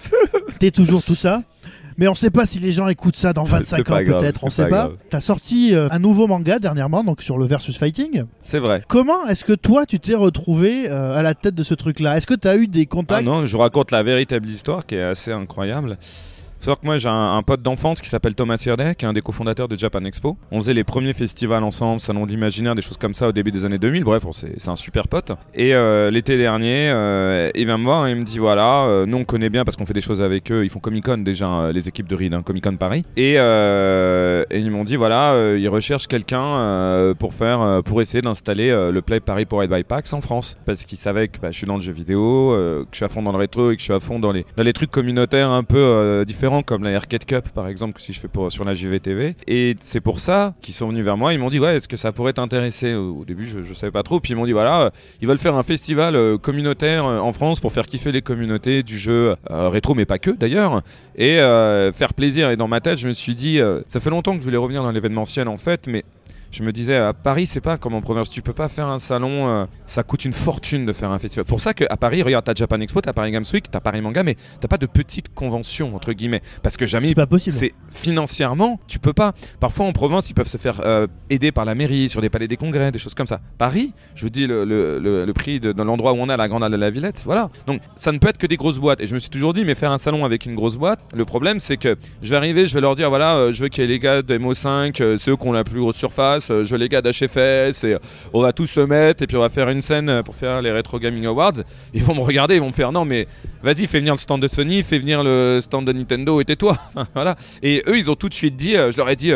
tu 0.60 0.66
es 0.66 0.70
toujours 0.70 1.02
tout 1.02 1.14
ça. 1.14 1.42
Mais 1.96 2.08
on 2.08 2.14
sait 2.16 2.30
pas 2.30 2.44
si 2.44 2.58
les 2.58 2.72
gens 2.72 2.88
écoutent 2.88 3.16
ça 3.16 3.32
dans 3.32 3.44
25 3.44 3.88
ans 3.88 3.98
peut-être, 4.04 4.42
on 4.42 4.50
sait 4.50 4.66
pas. 4.68 4.90
Tu 5.10 5.16
as 5.16 5.20
sorti 5.20 5.74
euh, 5.74 5.86
un 5.92 6.00
nouveau 6.00 6.26
manga 6.26 6.58
dernièrement 6.58 7.04
donc 7.04 7.22
sur 7.22 7.38
le 7.38 7.44
versus 7.44 7.78
fighting. 7.78 8.24
C'est 8.42 8.58
vrai. 8.58 8.82
Comment 8.88 9.24
est-ce 9.26 9.44
que 9.44 9.52
toi 9.52 9.86
tu 9.86 10.00
t'es 10.00 10.16
retrouvé 10.16 10.90
euh, 10.90 11.16
à 11.16 11.22
la 11.22 11.34
tête 11.34 11.54
de 11.54 11.62
ce 11.62 11.74
truc 11.74 12.00
là 12.00 12.16
Est-ce 12.16 12.26
que 12.26 12.34
tu 12.34 12.48
as 12.48 12.56
eu 12.56 12.66
des 12.66 12.86
contacts? 12.86 13.20
Ah 13.20 13.24
Non, 13.24 13.46
je 13.46 13.56
raconte 13.56 13.92
la 13.92 14.02
véritable 14.02 14.48
histoire 14.48 14.86
qui 14.86 14.96
est 14.96 15.02
assez 15.02 15.30
incroyable. 15.30 15.96
Sauf 16.64 16.80
que 16.80 16.86
moi 16.86 16.96
j'ai 16.96 17.10
un, 17.10 17.42
pote 17.42 17.60
d'enfance 17.60 18.00
qui 18.00 18.08
s'appelle 18.08 18.34
Thomas 18.34 18.56
Sirdek, 18.56 18.96
qui 18.96 19.04
est 19.04 19.08
un 19.08 19.12
des 19.12 19.20
cofondateurs 19.20 19.68
de 19.68 19.76
Japan 19.76 20.02
Expo. 20.06 20.38
On 20.50 20.60
faisait 20.60 20.72
les 20.72 20.82
premiers 20.82 21.12
festivals 21.12 21.62
ensemble, 21.62 22.00
salon 22.00 22.24
de 22.24 22.30
l'imaginaire, 22.30 22.74
des 22.74 22.80
choses 22.80 22.96
comme 22.96 23.12
ça 23.12 23.28
au 23.28 23.32
début 23.32 23.52
des 23.52 23.66
années 23.66 23.76
2000. 23.76 24.02
Bref, 24.02 24.22
c'est 24.32 24.70
un 24.70 24.74
super 24.74 25.06
pote. 25.06 25.32
Et 25.52 25.74
euh, 25.74 26.10
l'été 26.10 26.38
dernier, 26.38 26.88
euh, 26.88 27.50
il 27.54 27.66
vient 27.66 27.76
me 27.76 27.84
voir 27.84 28.06
et 28.06 28.12
il 28.12 28.16
me 28.16 28.22
dit 28.22 28.38
voilà, 28.38 28.84
euh, 28.84 29.04
nous 29.04 29.18
on 29.18 29.24
connaît 29.26 29.50
bien 29.50 29.66
parce 29.66 29.76
qu'on 29.76 29.84
fait 29.84 29.92
des 29.92 30.00
choses 30.00 30.22
avec 30.22 30.50
eux. 30.50 30.64
Ils 30.64 30.70
font 30.70 30.78
Comic 30.78 31.04
Con 31.04 31.18
déjà, 31.18 31.70
les 31.70 31.86
équipes 31.86 32.08
de 32.08 32.14
Reed, 32.14 32.32
hein, 32.32 32.40
Comic 32.40 32.64
Con 32.64 32.76
Paris. 32.78 33.02
Et, 33.18 33.34
ils 33.34 34.70
m'ont 34.70 34.84
dit 34.84 34.96
voilà, 34.96 35.54
ils 35.58 35.68
recherchent 35.68 36.08
quelqu'un 36.08 37.14
pour 37.18 37.34
faire, 37.34 37.82
pour 37.84 38.00
essayer 38.00 38.22
d'installer 38.22 38.70
le 38.70 39.02
Play 39.02 39.20
Paris 39.20 39.44
pour 39.44 39.60
by 39.60 39.82
Pax 39.82 40.14
en 40.14 40.22
France, 40.22 40.56
parce 40.64 40.86
qu'ils 40.86 40.96
savaient 40.96 41.28
que 41.28 41.40
bah, 41.40 41.50
je 41.50 41.58
suis 41.58 41.66
dans 41.66 41.76
le 41.76 41.82
jeu 41.82 41.92
vidéo, 41.92 42.52
que 42.54 42.86
je 42.90 42.96
suis 42.96 43.04
à 43.04 43.10
fond 43.10 43.20
dans 43.20 43.32
le 43.32 43.38
rétro 43.38 43.70
et 43.70 43.74
que 43.74 43.80
je 43.80 43.84
suis 43.84 43.92
à 43.92 44.00
fond 44.00 44.18
dans 44.18 44.32
les, 44.32 44.46
dans 44.56 44.62
les 44.62 44.72
trucs 44.72 44.90
communautaires 44.90 45.50
un 45.50 45.62
peu 45.62 46.24
différents 46.26 46.53
comme 46.62 46.84
la 46.84 46.94
Arcade 46.96 47.24
Cup 47.24 47.48
par 47.54 47.68
exemple, 47.68 48.00
si 48.00 48.12
je 48.12 48.20
fais 48.20 48.28
pour, 48.28 48.50
sur 48.52 48.64
la 48.64 48.74
JVTV. 48.74 49.36
Et 49.46 49.76
c'est 49.80 50.00
pour 50.00 50.20
ça 50.20 50.54
qu'ils 50.62 50.74
sont 50.74 50.88
venus 50.88 51.04
vers 51.04 51.16
moi. 51.16 51.34
Ils 51.34 51.38
m'ont 51.38 51.50
dit 51.50 51.60
ouais, 51.60 51.76
est-ce 51.76 51.88
que 51.88 51.96
ça 51.96 52.12
pourrait 52.12 52.32
t'intéresser? 52.32 52.94
Au 52.94 53.24
début, 53.24 53.46
je, 53.46 53.62
je 53.62 53.74
savais 53.74 53.92
pas 53.92 54.02
trop. 54.02 54.20
Puis 54.20 54.32
ils 54.32 54.36
m'ont 54.36 54.46
dit 54.46 54.52
voilà, 54.52 54.82
euh, 54.82 54.90
ils 55.20 55.28
veulent 55.28 55.38
faire 55.38 55.56
un 55.56 55.62
festival 55.62 56.16
euh, 56.16 56.38
communautaire 56.38 57.06
euh, 57.06 57.18
en 57.18 57.32
France 57.32 57.60
pour 57.60 57.72
faire 57.72 57.86
kiffer 57.86 58.12
les 58.12 58.22
communautés 58.22 58.82
du 58.82 58.98
jeu 58.98 59.36
rétro, 59.50 59.94
mais 59.94 60.04
pas 60.04 60.18
que 60.18 60.30
d'ailleurs, 60.30 60.82
et 61.16 61.36
faire 61.92 62.14
plaisir. 62.14 62.50
Et 62.50 62.56
dans 62.56 62.68
ma 62.68 62.80
tête, 62.80 62.98
je 62.98 63.08
me 63.08 63.12
suis 63.12 63.34
dit, 63.34 63.60
ça 63.88 64.00
fait 64.00 64.10
longtemps 64.10 64.34
que 64.34 64.40
je 64.40 64.44
voulais 64.44 64.56
revenir 64.56 64.82
dans 64.82 64.90
l'événementiel 64.90 65.48
en 65.48 65.56
fait, 65.56 65.86
mais 65.86 66.04
je 66.54 66.62
me 66.62 66.70
disais 66.70 66.96
à 66.96 67.12
Paris 67.12 67.48
c'est 67.48 67.60
pas 67.60 67.78
comme 67.78 67.94
en 67.94 68.00
province. 68.00 68.30
Tu 68.30 68.40
peux 68.40 68.52
pas 68.52 68.68
faire 68.68 68.86
un 68.86 69.00
salon 69.00 69.48
euh, 69.48 69.66
ça 69.86 70.04
coûte 70.04 70.24
une 70.24 70.32
fortune 70.32 70.86
de 70.86 70.92
faire 70.92 71.10
un 71.10 71.18
festival. 71.18 71.44
Pour 71.44 71.60
ça 71.60 71.74
qu'à 71.74 71.96
Paris 71.96 72.22
regarde 72.22 72.44
t'as 72.44 72.54
Japan 72.54 72.80
Expo 72.80 73.00
t'as 73.00 73.12
Paris 73.12 73.32
Games 73.32 73.44
Week 73.52 73.68
t'as 73.68 73.80
Paris 73.80 74.00
Manga 74.00 74.22
mais 74.22 74.36
t'as 74.60 74.68
pas 74.68 74.78
de 74.78 74.86
petite 74.86 75.34
convention 75.34 75.96
entre 75.96 76.12
guillemets. 76.12 76.42
Parce 76.62 76.76
que 76.76 76.86
jamais 76.86 77.08
c'est 77.08 77.14
pas 77.14 77.26
possible. 77.26 77.56
c'est 77.58 77.74
financièrement 77.90 78.78
tu 78.86 79.00
peux 79.00 79.12
pas. 79.12 79.32
Parfois 79.58 79.86
en 79.86 79.92
province 79.92 80.30
ils 80.30 80.34
peuvent 80.34 80.46
se 80.46 80.56
faire 80.56 80.80
euh, 80.84 81.08
aider 81.28 81.50
par 81.50 81.64
la 81.64 81.74
mairie 81.74 82.08
sur 82.08 82.20
des 82.20 82.30
palais 82.30 82.46
des 82.46 82.56
congrès 82.56 82.92
des 82.92 83.00
choses 83.00 83.14
comme 83.14 83.26
ça. 83.26 83.40
Paris 83.58 83.92
je 84.14 84.22
vous 84.22 84.30
dis 84.30 84.46
le, 84.46 84.64
le, 84.64 85.32
prix 85.32 85.58
de, 85.58 85.72
dans 85.72 85.82
l'endroit 85.82 86.12
où 86.12 86.18
on 86.18 86.28
a 86.28 86.36
la 86.36 86.46
grande 86.46 86.62
halle 86.62 86.70
de 86.70 86.76
la 86.76 86.90
Villette 86.90 87.22
voilà. 87.24 87.50
Donc 87.66 87.80
ça 87.96 88.12
ne 88.12 88.18
peut 88.18 88.28
être 88.28 88.38
que 88.38 88.46
des 88.46 88.56
grosses 88.56 88.78
boîtes. 88.78 89.00
Et 89.00 89.06
je 89.06 89.14
me 89.14 89.18
suis 89.18 89.30
toujours 89.30 89.54
dit 89.54 89.64
mais 89.64 89.74
faire 89.74 89.90
un 89.90 89.98
salon 89.98 90.24
avec 90.24 90.46
une 90.46 90.54
grosse 90.54 90.76
boîte 90.76 91.00
le 91.12 91.24
problème 91.24 91.58
c'est 91.58 91.78
que 91.78 91.96
je 92.22 92.30
vais 92.30 92.36
arriver 92.36 92.66
je 92.66 92.74
vais 92.74 92.80
leur 92.80 92.94
dire 92.94 93.08
voilà 93.08 93.34
euh, 93.34 93.52
je 93.52 93.64
veux 93.64 93.68
qu'il 93.68 93.82
y 93.82 93.86
ait 93.86 93.88
les 93.88 93.98
gars 93.98 94.22
de 94.22 94.38
MO5 94.38 95.16
c'est 95.16 95.32
eux 95.32 95.36
qui 95.36 95.48
ont 95.48 95.52
la 95.52 95.64
plus 95.64 95.80
grosse 95.80 95.96
surface 95.96 96.43
Euh, 96.50 96.64
je 96.64 96.76
les 96.76 96.88
gars 96.88 97.02
d'HFS, 97.02 97.84
et 97.84 97.96
on 98.32 98.42
va 98.42 98.52
tous 98.52 98.66
se 98.66 98.80
mettre, 98.80 99.22
et 99.22 99.26
puis 99.26 99.36
on 99.36 99.40
va 99.40 99.48
faire 99.48 99.68
une 99.68 99.82
scène 99.82 100.08
euh, 100.08 100.22
pour 100.22 100.34
faire 100.34 100.62
les 100.62 100.72
Retro 100.72 100.98
Gaming 100.98 101.26
Awards. 101.26 101.62
Ils 101.92 102.02
vont 102.02 102.14
me 102.14 102.20
regarder, 102.20 102.56
ils 102.56 102.60
vont 102.60 102.68
me 102.68 102.72
faire 102.72 102.92
non, 102.92 103.04
mais 103.04 103.26
vas-y, 103.62 103.86
fais 103.86 103.98
venir 103.98 104.14
le 104.14 104.18
stand 104.18 104.40
de 104.40 104.48
Sony, 104.48 104.82
fais 104.82 104.98
venir 104.98 105.22
le 105.22 105.58
stand 105.60 105.86
de 105.86 105.92
Nintendo, 105.92 106.40
et 106.40 106.44
tais-toi. 106.44 106.76
voilà. 107.14 107.36
Et 107.62 107.82
eux, 107.86 107.96
ils 107.96 108.10
ont 108.10 108.16
tout 108.16 108.28
de 108.28 108.34
suite 108.34 108.56
dit, 108.56 108.76
euh, 108.76 108.92
je 108.92 108.96
leur 108.96 109.08
ai 109.08 109.16
dit. 109.16 109.32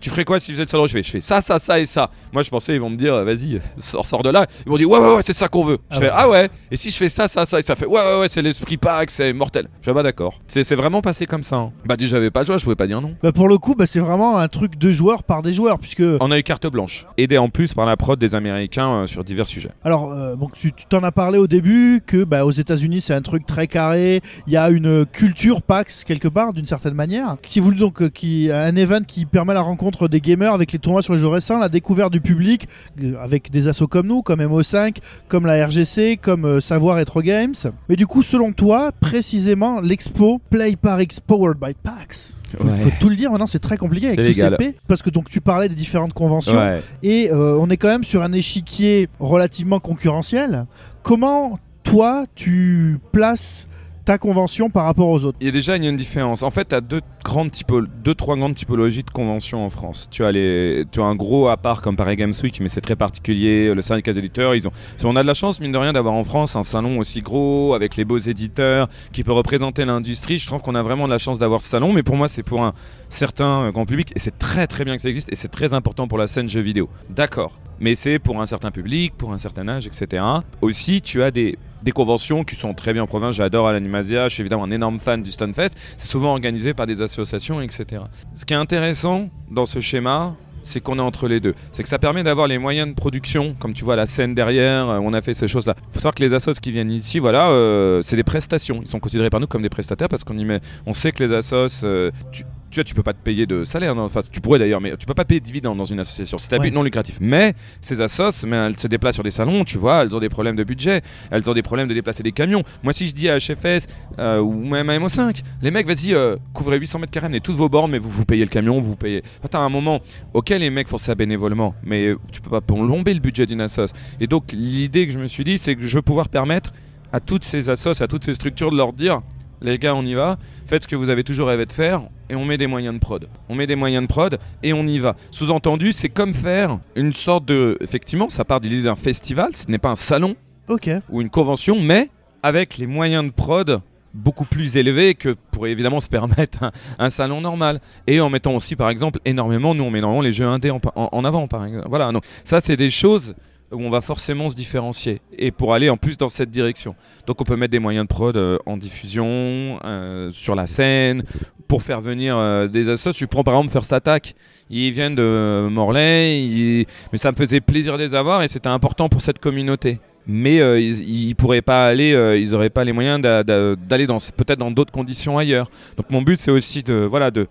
Euh, 0.00 0.02
tu 0.02 0.10
ferais 0.10 0.24
quoi 0.24 0.40
si 0.40 0.52
vous 0.52 0.60
êtes 0.60 0.70
salon 0.70 0.86
Je 0.86 0.92
fais, 0.92 1.02
je 1.02 1.10
fais 1.10 1.20
ça, 1.20 1.40
ça, 1.40 1.58
ça 1.58 1.78
et 1.78 1.86
ça. 1.86 2.10
Moi, 2.32 2.42
je 2.42 2.50
pensais, 2.50 2.74
ils 2.74 2.80
vont 2.80 2.90
me 2.90 2.96
dire, 2.96 3.14
euh, 3.14 3.24
vas-y, 3.24 3.60
sors, 3.78 4.06
sors 4.06 4.22
de 4.22 4.30
là. 4.30 4.46
Ils 4.66 4.70
m'ont 4.70 4.78
dit, 4.78 4.84
ouais, 4.84 4.98
ouais, 4.98 5.14
ouais, 5.16 5.22
c'est 5.22 5.32
ça 5.32 5.48
qu'on 5.48 5.64
veut. 5.64 5.78
Je 5.90 5.96
Ah 5.96 6.00
fais, 6.00 6.06
ouais. 6.06 6.12
ah 6.14 6.28
ouais. 6.30 6.48
Et 6.70 6.76
si 6.76 6.90
je 6.90 6.96
fais 6.96 7.08
ça, 7.08 7.28
ça, 7.28 7.44
ça 7.44 7.58
et 7.58 7.62
ça 7.62 7.76
fait, 7.76 7.86
ouais, 7.86 8.00
ouais, 8.00 8.20
ouais, 8.20 8.28
c'est 8.28 8.42
l'esprit 8.42 8.76
pack, 8.76 9.10
c'est 9.10 9.32
mortel. 9.32 9.68
Je 9.80 9.86
fais, 9.86 9.92
bah 9.92 10.02
d'accord. 10.02 10.40
C'est 10.46 10.64
c'est 10.64 10.74
vraiment 10.76 11.02
passé 11.02 11.26
comme 11.26 11.42
ça. 11.42 11.56
hein. 11.56 11.72
Bah, 11.84 11.96
déjà, 11.96 12.16
j'avais 12.16 12.30
pas 12.30 12.40
le 12.40 12.46
choix, 12.46 12.56
je 12.58 12.64
pouvais 12.64 12.76
pas 12.76 12.86
dire 12.86 13.00
non. 13.00 13.14
Bah 13.22 13.32
pour 13.32 13.48
le 13.48 13.58
coup, 13.58 13.74
bah, 13.74 13.86
c'est 13.86 14.00
vraiment 14.00 14.38
un 14.38 14.48
truc 14.48 14.78
de 14.78 14.92
joueur 14.92 15.22
par 15.22 15.42
des 15.42 15.52
joueurs, 15.52 15.78
puisque 15.78 16.02
On 16.20 16.30
a 16.30 16.38
eu 16.38 16.42
carte 16.42 16.66
blanche. 16.66 17.06
Aidé 17.18 17.38
en 17.38 17.48
plus 17.48 17.74
par 17.74 17.86
la 17.86 17.96
prod 17.96 18.18
des 18.18 18.34
Américains 18.34 18.90
euh, 19.02 19.06
sur 19.06 19.24
divers 19.24 19.46
sujets. 19.46 19.70
Alors, 19.84 20.12
euh, 20.12 20.34
bon, 20.36 20.48
tu 20.52 20.72
tu 20.72 20.86
t'en 20.86 21.02
as 21.02 21.12
parlé 21.12 21.38
au 21.38 21.46
début 21.46 22.02
que 22.06 22.24
bah, 22.24 22.44
aux 22.46 22.50
États-Unis 22.52 23.00
c'est 23.00 23.14
un 23.14 23.22
truc 23.22 23.46
très 23.46 23.66
carré. 23.66 24.22
Il 24.46 24.52
y 24.52 24.56
a 24.56 24.70
une 24.70 25.04
culture 25.06 25.62
PAX 25.62 26.04
quelque 26.04 26.28
part, 26.28 26.52
d'une 26.52 26.66
certaine 26.66 26.94
manière. 26.94 27.36
Si 27.46 27.58
vous 27.60 27.66
voulez 27.66 27.78
donc, 27.78 28.02
euh, 28.02 28.08
qui 28.08 28.50
un 28.52 28.74
event 28.76 29.00
qui 29.06 29.26
permet 29.26 29.54
la 29.54 29.60
rencontre 29.62 29.89
des 30.08 30.20
gamers 30.20 30.52
avec 30.54 30.72
les 30.72 30.78
tournois 30.78 31.02
sur 31.02 31.14
les 31.14 31.20
jeux 31.20 31.28
récents, 31.28 31.58
la 31.58 31.68
découverte 31.68 32.12
du 32.12 32.20
public 32.20 32.68
euh, 33.02 33.14
avec 33.22 33.50
des 33.50 33.68
assos 33.68 33.86
comme 33.86 34.06
nous, 34.06 34.22
comme 34.22 34.40
MO5, 34.40 34.96
comme 35.28 35.46
la 35.46 35.66
RGC, 35.66 36.18
comme 36.20 36.44
euh, 36.44 36.60
Savoir 36.60 36.96
Retro 36.98 37.22
Games. 37.22 37.54
Mais 37.88 37.96
du 37.96 38.06
coup, 38.06 38.22
selon 38.22 38.52
toi, 38.52 38.90
précisément 38.98 39.80
l'expo 39.80 40.40
Play 40.50 40.76
par 40.76 41.00
X 41.00 41.20
Powered 41.20 41.58
by 41.58 41.74
PAX. 41.82 42.34
Faut, 42.58 42.66
faut 42.68 42.90
tout 42.98 43.08
le 43.08 43.14
dire 43.16 43.30
maintenant, 43.30 43.46
c'est 43.46 43.60
très 43.60 43.76
compliqué 43.76 44.08
avec. 44.08 44.18
TCP 44.24 44.76
parce 44.88 45.02
que 45.02 45.10
donc 45.10 45.28
tu 45.30 45.40
parlais 45.40 45.68
des 45.68 45.76
différentes 45.76 46.14
conventions 46.14 46.58
Ouais. 46.58 46.82
et 47.02 47.30
euh, 47.30 47.56
on 47.60 47.70
est 47.70 47.76
quand 47.76 47.86
même 47.88 48.02
sur 48.02 48.22
un 48.22 48.32
échiquier 48.32 49.08
relativement 49.20 49.78
concurrentiel. 49.78 50.64
Comment 51.04 51.60
toi 51.84 52.24
tu 52.34 52.98
places 53.12 53.68
ta 54.10 54.18
convention 54.18 54.70
par 54.70 54.86
rapport 54.86 55.06
aux 55.08 55.22
autres 55.22 55.38
Il 55.40 55.46
y 55.46 55.48
a 55.48 55.52
déjà 55.52 55.76
une 55.76 55.96
différence. 55.96 56.42
En 56.42 56.50
fait, 56.50 56.70
tu 56.70 56.74
as 56.74 56.80
deux, 56.80 57.00
grandes 57.24 57.52
typo- 57.52 57.86
deux, 58.02 58.16
trois 58.16 58.34
grandes 58.34 58.56
typologies 58.56 59.04
de 59.04 59.10
conventions 59.10 59.64
en 59.64 59.70
France. 59.70 60.08
Tu 60.10 60.24
as, 60.24 60.32
les, 60.32 60.84
tu 60.90 61.00
as 61.00 61.04
un 61.04 61.14
gros 61.14 61.46
à 61.46 61.56
part 61.56 61.80
comme 61.80 61.94
Paris 61.94 62.16
Games 62.16 62.34
Week, 62.42 62.58
mais 62.60 62.68
c'est 62.68 62.80
très 62.80 62.96
particulier. 62.96 63.72
Le 63.72 63.80
syndicat 63.82 64.12
des 64.12 64.18
éditeurs, 64.18 64.56
ils 64.56 64.66
ont. 64.66 64.72
si 64.96 65.06
on 65.06 65.14
a 65.14 65.22
de 65.22 65.28
la 65.28 65.34
chance, 65.34 65.60
mine 65.60 65.70
de 65.70 65.78
rien, 65.78 65.92
d'avoir 65.92 66.14
en 66.14 66.24
France 66.24 66.56
un 66.56 66.64
salon 66.64 66.98
aussi 66.98 67.20
gros, 67.20 67.72
avec 67.74 67.94
les 67.94 68.04
beaux 68.04 68.18
éditeurs, 68.18 68.88
qui 69.12 69.22
peut 69.22 69.30
représenter 69.30 69.84
l'industrie. 69.84 70.38
Je 70.40 70.46
trouve 70.48 70.60
qu'on 70.60 70.74
a 70.74 70.82
vraiment 70.82 71.06
de 71.06 71.12
la 71.12 71.18
chance 71.18 71.38
d'avoir 71.38 71.62
ce 71.62 71.68
salon, 71.68 71.92
mais 71.92 72.02
pour 72.02 72.16
moi, 72.16 72.26
c'est 72.26 72.42
pour 72.42 72.64
un 72.64 72.72
certain 73.10 73.66
euh, 73.66 73.72
grand 73.72 73.84
public, 73.86 74.12
et 74.16 74.18
c'est 74.18 74.38
très 74.38 74.66
très 74.66 74.84
bien 74.84 74.96
que 74.96 75.02
ça 75.02 75.08
existe, 75.08 75.30
et 75.30 75.36
c'est 75.36 75.48
très 75.48 75.74
important 75.74 76.08
pour 76.08 76.18
la 76.18 76.26
scène 76.26 76.48
jeux 76.48 76.60
vidéo. 76.60 76.88
D'accord. 77.10 77.58
Mais 77.78 77.94
c'est 77.94 78.18
pour 78.18 78.40
un 78.40 78.46
certain 78.46 78.70
public, 78.70 79.14
pour 79.16 79.32
un 79.32 79.38
certain 79.38 79.68
âge, 79.68 79.86
etc. 79.86 80.24
Aussi, 80.60 81.02
tu 81.02 81.22
as 81.22 81.30
des 81.30 81.58
des 81.82 81.92
conventions 81.92 82.44
qui 82.44 82.56
sont 82.56 82.74
très 82.74 82.92
bien 82.92 83.02
en 83.04 83.06
province. 83.06 83.36
J'adore 83.36 83.68
à 83.68 83.72
l'Animasia. 83.72 84.28
Je 84.28 84.34
suis 84.34 84.42
évidemment 84.42 84.64
un 84.64 84.70
énorme 84.70 84.98
fan 84.98 85.22
du 85.22 85.30
Stunfest. 85.30 85.70
C'est 85.96 86.10
souvent 86.10 86.32
organisé 86.32 86.74
par 86.74 86.86
des 86.86 87.00
associations, 87.00 87.60
etc. 87.60 88.02
Ce 88.34 88.44
qui 88.44 88.52
est 88.54 88.58
intéressant 88.58 89.30
dans 89.50 89.66
ce 89.66 89.80
schéma, 89.80 90.36
c'est 90.64 90.80
qu'on 90.80 90.98
est 90.98 91.02
entre 91.02 91.28
les 91.28 91.40
deux. 91.40 91.54
C'est 91.72 91.82
que 91.82 91.88
ça 91.88 91.98
permet 91.98 92.22
d'avoir 92.22 92.46
les 92.46 92.58
moyens 92.58 92.88
de 92.88 92.94
production, 92.94 93.54
comme 93.58 93.72
tu 93.72 93.84
vois 93.84 93.96
la 93.96 94.06
scène 94.06 94.34
derrière, 94.34 94.88
euh, 94.88 94.98
on 95.02 95.12
a 95.12 95.22
fait 95.22 95.34
ces 95.34 95.48
choses-là. 95.48 95.74
Il 95.78 95.94
faut 95.94 96.00
savoir 96.00 96.14
que 96.14 96.22
les 96.22 96.34
assos 96.34 96.54
qui 96.60 96.70
viennent 96.70 96.90
ici, 96.90 97.18
voilà, 97.18 97.48
euh, 97.50 98.02
c'est 98.02 98.16
des 98.16 98.24
prestations. 98.24 98.80
Ils 98.82 98.88
sont 98.88 99.00
considérés 99.00 99.30
par 99.30 99.40
nous 99.40 99.46
comme 99.46 99.62
des 99.62 99.68
prestataires 99.68 100.08
parce 100.08 100.24
qu'on 100.24 100.38
y 100.38 100.44
met, 100.44 100.60
on 100.86 100.92
sait 100.92 101.12
que 101.12 101.22
les 101.24 101.32
assos, 101.32 101.84
euh, 101.84 102.10
tu, 102.32 102.44
tu 102.70 102.76
vois, 102.78 102.84
tu 102.84 102.94
peux 102.94 103.02
pas 103.02 103.12
te 103.14 103.22
payer 103.22 103.46
de 103.46 103.64
salaire, 103.64 103.94
non 103.96 104.02
enfin, 104.04 104.20
tu 104.30 104.40
pourrais 104.40 104.58
d'ailleurs, 104.60 104.80
mais 104.80 104.96
tu 104.96 105.04
peux 105.06 105.14
pas 105.14 105.24
payer 105.24 105.40
de 105.40 105.44
dividendes 105.44 105.76
dans 105.78 105.84
une 105.84 105.98
association. 105.98 106.38
C'est 106.38 106.52
un 106.52 106.58
Ouais. 106.58 106.68
but 106.68 106.74
non 106.74 106.82
lucratif. 106.84 107.18
Mais 107.20 107.54
ces 107.80 108.00
assos, 108.00 108.44
mais 108.46 108.56
elles 108.56 108.76
se 108.76 108.86
déplacent 108.86 109.14
sur 109.16 109.24
des 109.24 109.30
salons, 109.32 109.64
tu 109.64 109.76
vois, 109.78 110.02
elles 110.02 110.14
ont 110.14 110.20
des 110.20 110.28
problèmes 110.28 110.54
de 110.56 110.62
budget, 110.64 111.00
elles 111.32 111.48
ont 111.50 111.54
des 111.54 111.62
problèmes 111.62 111.88
de 111.88 111.94
déplacer 111.94 112.22
des 112.22 112.30
camions. 112.32 112.62
Moi, 112.84 112.92
si 112.92 113.08
je 113.08 113.14
dis 113.14 113.28
à 113.28 113.38
HFS 113.38 113.88
euh, 114.20 114.38
ou 114.38 114.52
même 114.54 114.88
à 114.88 114.98
MO5, 114.98 115.42
les 115.62 115.70
mecs, 115.72 115.86
vas-y, 115.86 116.14
euh, 116.14 116.36
couvrez 116.52 116.78
800 116.78 117.00
mètres 117.00 117.12
carrés, 117.12 117.26
amenez 117.26 117.40
toutes 117.40 117.56
vos 117.56 117.68
bornes, 117.68 117.90
mais 117.90 117.98
vous 117.98 118.08
vous 118.10 118.24
payez 118.24 118.44
le 118.44 118.50
camion, 118.50 118.78
vous 118.80 118.94
payez. 118.96 119.22
Enfin, 119.42 119.58
à 119.60 119.62
un 119.66 119.68
moment, 119.68 120.00
ok, 120.34 120.49
les 120.58 120.70
mecs 120.70 120.88
font 120.88 120.98
ça 120.98 121.14
bénévolement, 121.14 121.74
mais 121.84 122.06
euh, 122.08 122.18
tu 122.32 122.40
peux 122.40 122.50
pas 122.50 122.60
plomber 122.60 123.14
le 123.14 123.20
budget 123.20 123.46
d'une 123.46 123.60
assos. 123.60 123.92
Et 124.20 124.26
donc, 124.26 124.52
l'idée 124.52 125.06
que 125.06 125.12
je 125.12 125.18
me 125.18 125.26
suis 125.26 125.44
dit, 125.44 125.58
c'est 125.58 125.76
que 125.76 125.82
je 125.82 125.96
veux 125.96 126.02
pouvoir 126.02 126.28
permettre 126.28 126.72
à 127.12 127.20
toutes 127.20 127.44
ces 127.44 127.68
assos, 127.68 128.02
à 128.02 128.06
toutes 128.06 128.24
ces 128.24 128.34
structures 128.34 128.70
de 128.70 128.76
leur 128.76 128.92
dire, 128.92 129.20
les 129.62 129.78
gars, 129.78 129.94
on 129.94 130.04
y 130.06 130.14
va, 130.14 130.38
faites 130.66 130.84
ce 130.84 130.88
que 130.88 130.96
vous 130.96 131.10
avez 131.10 131.24
toujours 131.24 131.48
rêvé 131.48 131.66
de 131.66 131.72
faire, 131.72 132.02
et 132.28 132.34
on 132.34 132.44
met 132.44 132.56
des 132.56 132.66
moyens 132.66 132.94
de 132.94 133.00
prod. 133.00 133.28
On 133.48 133.54
met 133.54 133.66
des 133.66 133.76
moyens 133.76 134.02
de 134.02 134.08
prod, 134.08 134.38
et 134.62 134.72
on 134.72 134.86
y 134.86 134.98
va. 134.98 135.16
Sous-entendu, 135.30 135.92
c'est 135.92 136.08
comme 136.08 136.32
faire 136.34 136.78
une 136.96 137.12
sorte 137.12 137.44
de... 137.44 137.76
Effectivement, 137.80 138.28
ça 138.28 138.44
part 138.44 138.60
de 138.60 138.68
l'idée 138.68 138.82
d'un 138.82 138.96
festival, 138.96 139.54
ce 139.54 139.70
n'est 139.70 139.78
pas 139.78 139.90
un 139.90 139.96
salon, 139.96 140.34
Ok. 140.68 140.88
ou 141.10 141.20
une 141.20 141.30
convention, 141.30 141.80
mais 141.80 142.08
avec 142.42 142.78
les 142.78 142.86
moyens 142.86 143.24
de 143.24 143.30
prod 143.30 143.80
beaucoup 144.14 144.44
plus 144.44 144.76
élevés 144.76 145.14
que 145.14 145.36
pourrait 145.52 145.70
évidemment 145.70 146.00
se 146.00 146.08
permettre 146.08 146.70
un, 146.98 147.08
salon 147.08 147.40
normal. 147.40 147.80
Et 148.06 148.20
en 148.20 148.30
mettant 148.30 148.54
aussi, 148.54 148.76
par 148.76 148.90
exemple, 148.90 149.20
énormément, 149.24 149.74
nous 149.74 149.84
on 149.84 149.90
met 149.90 149.98
énormément 149.98 150.22
les 150.22 150.32
jeux 150.32 150.46
indés 150.46 150.70
en, 150.70 150.80
en- 150.94 151.24
avant, 151.24 151.48
par 151.48 151.64
exemple. 151.66 151.86
Voilà, 151.88 152.12
donc 152.12 152.24
ça 152.44 152.60
c'est 152.60 152.76
des 152.76 152.90
choses 152.90 153.34
où 153.72 153.80
on 153.80 153.90
va 153.90 154.00
forcément 154.00 154.48
se 154.48 154.56
différencier 154.56 155.20
et 155.38 155.52
pour 155.52 155.74
aller 155.74 155.90
en 155.90 155.96
plus 155.96 156.16
dans 156.16 156.28
cette 156.28 156.50
direction. 156.50 156.96
Donc 157.26 157.40
on 157.40 157.44
peut 157.44 157.54
mettre 157.56 157.70
des 157.70 157.78
moyens 157.78 158.04
de 158.04 158.08
prod 158.08 158.36
euh, 158.36 158.58
en 158.66 158.76
diffusion, 158.76 159.78
euh, 159.84 160.30
sur 160.32 160.56
la 160.56 160.66
scène, 160.66 161.22
pour 161.68 161.82
faire 161.82 162.00
venir 162.00 162.36
euh, 162.36 162.66
des 162.66 162.88
assos. 162.88 163.12
Je 163.12 163.24
prends 163.26 163.44
par 163.44 163.54
exemple 163.54 163.70
First 163.72 163.92
Attack, 163.92 164.34
ils 164.70 164.90
viennent 164.90 165.14
de 165.14 165.68
Morlaix, 165.70 166.84
mais 167.12 167.18
ça 167.18 167.30
me 167.30 167.36
faisait 167.36 167.60
plaisir 167.60 167.96
de 167.96 168.02
les 168.02 168.14
avoir 168.16 168.42
et 168.42 168.48
c'était 168.48 168.68
important 168.68 169.08
pour 169.08 169.22
cette 169.22 169.38
communauté. 169.38 170.00
Mais 170.26 170.60
euh, 170.60 170.78
ils, 170.78 171.28
ils 171.28 171.34
pourraient 171.34 171.62
pas 171.62 171.86
aller, 171.86 172.12
euh, 172.12 172.36
ils 172.38 172.54
auraient 172.54 172.70
pas 172.70 172.84
les 172.84 172.92
moyens 172.92 173.20
d'a- 173.20 173.42
d'a- 173.42 173.74
d'aller 173.74 174.06
dans 174.06 174.18
peut-être 174.18 174.58
dans 174.58 174.70
d'autres 174.70 174.92
conditions 174.92 175.38
ailleurs. 175.38 175.70
Donc 175.96 176.10
mon 176.10 176.22
but 176.22 176.36
c'est 176.38 176.50
aussi 176.50 176.82
de 176.82 176.94
voilà 176.94 177.30
de 177.30 177.46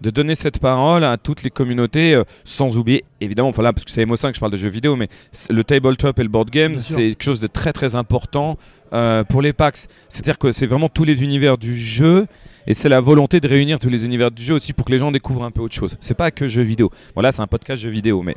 de 0.00 0.10
donner 0.10 0.34
cette 0.34 0.58
parole 0.58 1.04
à 1.04 1.16
toutes 1.16 1.44
les 1.44 1.50
communautés, 1.50 2.14
euh, 2.16 2.24
sans 2.42 2.76
oublier, 2.76 3.04
évidemment, 3.20 3.50
enfin 3.50 3.62
là, 3.62 3.72
parce 3.72 3.84
que 3.84 3.90
c'est 3.92 4.04
MO5 4.04 4.30
que 4.30 4.34
je 4.34 4.40
parle 4.40 4.50
de 4.50 4.56
jeux 4.56 4.68
vidéo, 4.68 4.96
mais 4.96 5.08
le 5.48 5.62
tabletop 5.62 6.18
et 6.18 6.22
le 6.24 6.28
board 6.28 6.50
game, 6.50 6.72
c'est 6.96 7.08
quelque 7.10 7.22
chose 7.22 7.38
de 7.38 7.46
très 7.46 7.72
très 7.72 7.94
important 7.94 8.58
euh, 8.92 9.22
pour 9.22 9.42
les 9.42 9.52
PAX. 9.52 9.86
C'est-à-dire 10.08 10.38
que 10.40 10.50
c'est 10.50 10.66
vraiment 10.66 10.88
tous 10.88 11.04
les 11.04 11.22
univers 11.22 11.56
du 11.56 11.78
jeu, 11.78 12.26
et 12.66 12.74
c'est 12.74 12.88
la 12.88 12.98
volonté 13.00 13.38
de 13.38 13.46
réunir 13.46 13.78
tous 13.78 13.90
les 13.90 14.04
univers 14.04 14.32
du 14.32 14.42
jeu 14.42 14.54
aussi 14.54 14.72
pour 14.72 14.86
que 14.86 14.90
les 14.90 14.98
gens 14.98 15.12
découvrent 15.12 15.44
un 15.44 15.52
peu 15.52 15.60
autre 15.60 15.74
chose. 15.76 15.96
C'est 16.00 16.16
pas 16.16 16.32
que 16.32 16.48
jeux 16.48 16.62
vidéo. 16.62 16.90
Voilà, 17.14 17.30
c'est 17.30 17.42
un 17.42 17.46
podcast 17.46 17.80
jeux 17.80 17.90
vidéo, 17.90 18.22
mais 18.24 18.36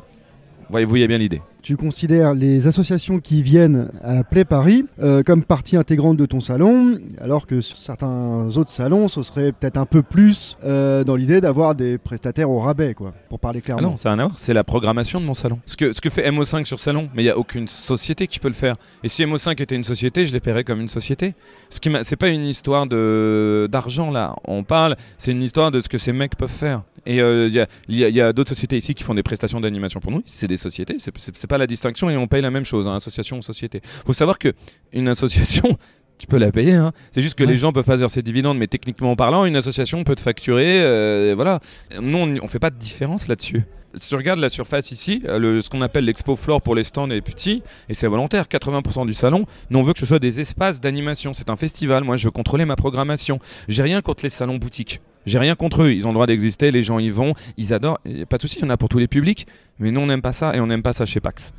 voyez-vous, 0.70 0.94
il 0.96 1.00
y 1.00 1.04
a 1.04 1.08
bien 1.08 1.18
l'idée. 1.18 1.42
Tu 1.66 1.76
considères 1.76 2.32
les 2.32 2.68
associations 2.68 3.18
qui 3.18 3.42
viennent 3.42 3.88
à 4.04 4.14
la 4.14 4.22
Play 4.22 4.44
Paris 4.44 4.84
euh, 5.02 5.24
comme 5.24 5.42
partie 5.42 5.76
intégrante 5.76 6.16
de 6.16 6.24
ton 6.24 6.38
salon, 6.38 6.96
alors 7.20 7.44
que 7.44 7.60
sur 7.60 7.76
certains 7.76 8.46
autres 8.56 8.70
salons, 8.70 9.08
ce 9.08 9.24
serait 9.24 9.50
peut-être 9.50 9.76
un 9.76 9.84
peu 9.84 10.02
plus 10.02 10.56
euh, 10.62 11.02
dans 11.02 11.16
l'idée 11.16 11.40
d'avoir 11.40 11.74
des 11.74 11.98
prestataires 11.98 12.50
au 12.50 12.60
rabais, 12.60 12.94
quoi, 12.94 13.14
pour 13.28 13.40
parler 13.40 13.58
Ah 13.64 13.66
clairement. 13.66 13.82
non, 13.82 13.96
ça 13.96 14.10
n'a 14.10 14.14
rien 14.14 14.24
à 14.26 14.26
voir. 14.28 14.38
C'est 14.38 14.54
la 14.54 14.62
programmation 14.62 15.20
de 15.20 15.26
mon 15.26 15.34
salon. 15.34 15.58
Ce 15.66 15.76
que, 15.76 15.92
ce 15.92 16.00
que 16.00 16.08
fait 16.08 16.30
MO5 16.30 16.66
sur 16.66 16.78
salon, 16.78 17.08
mais 17.16 17.22
il 17.22 17.26
n'y 17.26 17.32
a 17.32 17.36
aucune 17.36 17.66
société 17.66 18.28
qui 18.28 18.38
peut 18.38 18.46
le 18.46 18.54
faire. 18.54 18.76
Et 19.02 19.08
si 19.08 19.24
MO5 19.24 19.60
était 19.60 19.74
une 19.74 19.82
société, 19.82 20.24
je 20.24 20.32
les 20.32 20.38
paierais 20.38 20.62
comme 20.62 20.80
une 20.80 20.86
société. 20.86 21.34
Ce 21.70 21.80
qui 21.80 21.90
c'est 22.04 22.14
pas 22.14 22.28
une 22.28 22.44
histoire 22.46 22.86
de 22.86 23.68
d'argent 23.72 24.12
là. 24.12 24.36
On 24.46 24.62
parle, 24.62 24.94
c'est 25.18 25.32
une 25.32 25.42
histoire 25.42 25.72
de 25.72 25.80
ce 25.80 25.88
que 25.88 25.98
ces 25.98 26.12
mecs 26.12 26.36
peuvent 26.36 26.48
faire. 26.48 26.82
Et 27.08 27.20
euh, 27.20 27.46
il 27.48 27.54
y 27.54 27.60
a, 27.60 27.66
y 27.88 28.04
a- 28.04 28.08
il 28.08 28.14
y 28.16 28.20
a 28.20 28.32
d'autres 28.32 28.48
sociétés 28.48 28.76
ici 28.76 28.92
qui 28.92 29.04
font 29.04 29.14
des 29.14 29.22
prestations 29.22 29.60
d'animation 29.60 30.00
pour 30.00 30.10
nous. 30.10 30.22
C'est 30.26 30.48
des 30.48 30.56
sociétés. 30.56 30.96
C'est- 30.98 31.12
c'est 31.16 31.46
pas 31.56 31.58
la 31.58 31.66
distinction 31.66 32.10
et 32.10 32.16
on 32.16 32.26
paye 32.26 32.42
la 32.42 32.50
même 32.50 32.64
chose, 32.64 32.86
hein, 32.88 32.96
association 32.96 33.38
ou 33.38 33.42
société. 33.42 33.80
Faut 34.04 34.12
savoir 34.12 34.38
que 34.38 34.52
une 34.92 35.08
association. 35.08 35.76
Tu 36.18 36.26
peux 36.26 36.38
la 36.38 36.50
payer, 36.50 36.72
hein. 36.72 36.92
c'est 37.10 37.20
juste 37.20 37.36
que 37.36 37.44
Ouais. 37.44 37.52
les 37.52 37.58
gens 37.58 37.74
peuvent 37.74 37.84
pas 37.84 37.96
verser 37.96 38.22
de 38.22 38.24
dividendes, 38.24 38.56
mais 38.56 38.68
techniquement 38.68 39.14
parlant, 39.16 39.44
une 39.44 39.54
association 39.54 40.02
peut 40.02 40.14
te 40.14 40.22
facturer, 40.22 40.80
euh, 40.82 41.34
voilà. 41.36 41.60
Nous, 42.00 42.16
on, 42.16 42.34
on 42.42 42.48
fait 42.48 42.58
pas 42.58 42.70
de 42.70 42.78
différence 42.78 43.28
là-dessus. 43.28 43.64
Si 43.96 44.08
tu 44.08 44.14
regardes 44.14 44.40
la 44.40 44.48
surface 44.48 44.90
ici, 44.92 45.22
euh, 45.26 45.38
le, 45.38 45.60
ce 45.60 45.68
qu'on 45.68 45.82
appelle 45.82 46.06
l'expo 46.06 46.34
floor 46.34 46.62
pour 46.62 46.74
les 46.74 46.84
stands 46.84 47.10
est 47.10 47.20
petit, 47.20 47.62
et 47.90 47.92
c'est 47.94 48.06
volontaire, 48.06 48.44
80% 48.46 49.06
du 49.06 49.12
salon, 49.12 49.44
nous 49.68 49.78
on 49.78 49.82
veut 49.82 49.92
que 49.92 49.98
ce 49.98 50.06
soit 50.06 50.18
des 50.18 50.40
espaces 50.40 50.80
d'animation, 50.80 51.34
c'est 51.34 51.50
un 51.50 51.56
festival, 51.56 52.02
moi 52.02 52.16
je 52.16 52.24
veux 52.24 52.30
contrôler 52.30 52.64
ma 52.64 52.76
programmation. 52.76 53.38
J'ai 53.68 53.82
rien 53.82 54.00
contre 54.00 54.24
les 54.24 54.30
salons 54.30 54.56
boutiques, 54.56 55.02
j'ai 55.26 55.38
rien 55.38 55.54
contre 55.54 55.82
eux, 55.82 55.92
ils 55.92 56.06
ont 56.06 56.10
le 56.10 56.14
droit 56.14 56.26
d'exister, 56.26 56.70
les 56.70 56.82
gens 56.82 56.98
y 56.98 57.10
vont, 57.10 57.34
ils 57.56 57.74
adorent, 57.74 57.98
pas 58.28 58.36
de 58.36 58.42
souci, 58.42 58.58
il 58.58 58.62
y 58.62 58.66
en 58.66 58.70
a 58.70 58.76
pour 58.76 58.88
tous 58.88 58.98
les 58.98 59.08
publics, 59.08 59.46
mais 59.78 59.90
nous 59.90 60.00
on 60.00 60.06
n'aime 60.06 60.22
pas 60.22 60.32
ça, 60.32 60.56
et 60.56 60.60
on 60.60 60.66
n'aime 60.66 60.82
pas 60.82 60.92
ça 60.92 61.04
chez 61.04 61.20
Pax. 61.20 61.52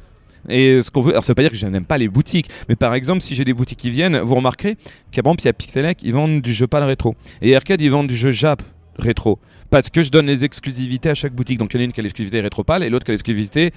Et 0.49 0.81
ce 0.81 0.89
qu'on 0.91 1.01
veut, 1.01 1.11
alors 1.11 1.23
ça 1.23 1.31
veut 1.31 1.35
pas 1.35 1.41
dire 1.41 1.51
que 1.51 1.57
je 1.57 1.67
n'aime 1.67 1.85
pas 1.85 1.97
les 1.97 2.07
boutiques, 2.07 2.49
mais 2.69 2.75
par 2.75 2.93
exemple, 2.93 3.21
si 3.21 3.35
j'ai 3.35 3.43
des 3.43 3.53
boutiques 3.53 3.79
qui 3.79 3.89
viennent, 3.89 4.17
vous 4.19 4.35
remarquerez 4.35 4.77
qu'à 5.11 5.19
exemple, 5.19 5.41
il 5.41 5.45
y 5.45 5.49
a 5.49 5.53
Pixelec, 5.53 5.99
ils 6.03 6.13
vendent 6.13 6.41
du 6.41 6.53
jeu 6.53 6.67
pas 6.67 6.83
rétro. 6.85 7.15
Et 7.41 7.55
Arcade, 7.55 7.81
ils 7.81 7.91
vendent 7.91 8.07
du 8.07 8.17
jeu 8.17 8.31
Jap 8.31 8.61
rétro. 8.97 9.39
Parce 9.69 9.89
que 9.89 10.01
je 10.01 10.11
donne 10.11 10.27
les 10.27 10.43
exclusivités 10.43 11.09
à 11.09 11.15
chaque 11.15 11.33
boutique. 11.33 11.59
Donc 11.59 11.73
il 11.73 11.77
y 11.77 11.79
en 11.79 11.81
a 11.81 11.83
une 11.85 11.91
qui 11.91 11.99
a 11.99 12.03
l'exclusivité 12.03 12.39
rétropale 12.41 12.83
et 12.83 12.89
l'autre 12.89 13.05
qui 13.05 13.11
a 13.11 13.13
l'exclusivité. 13.13 13.71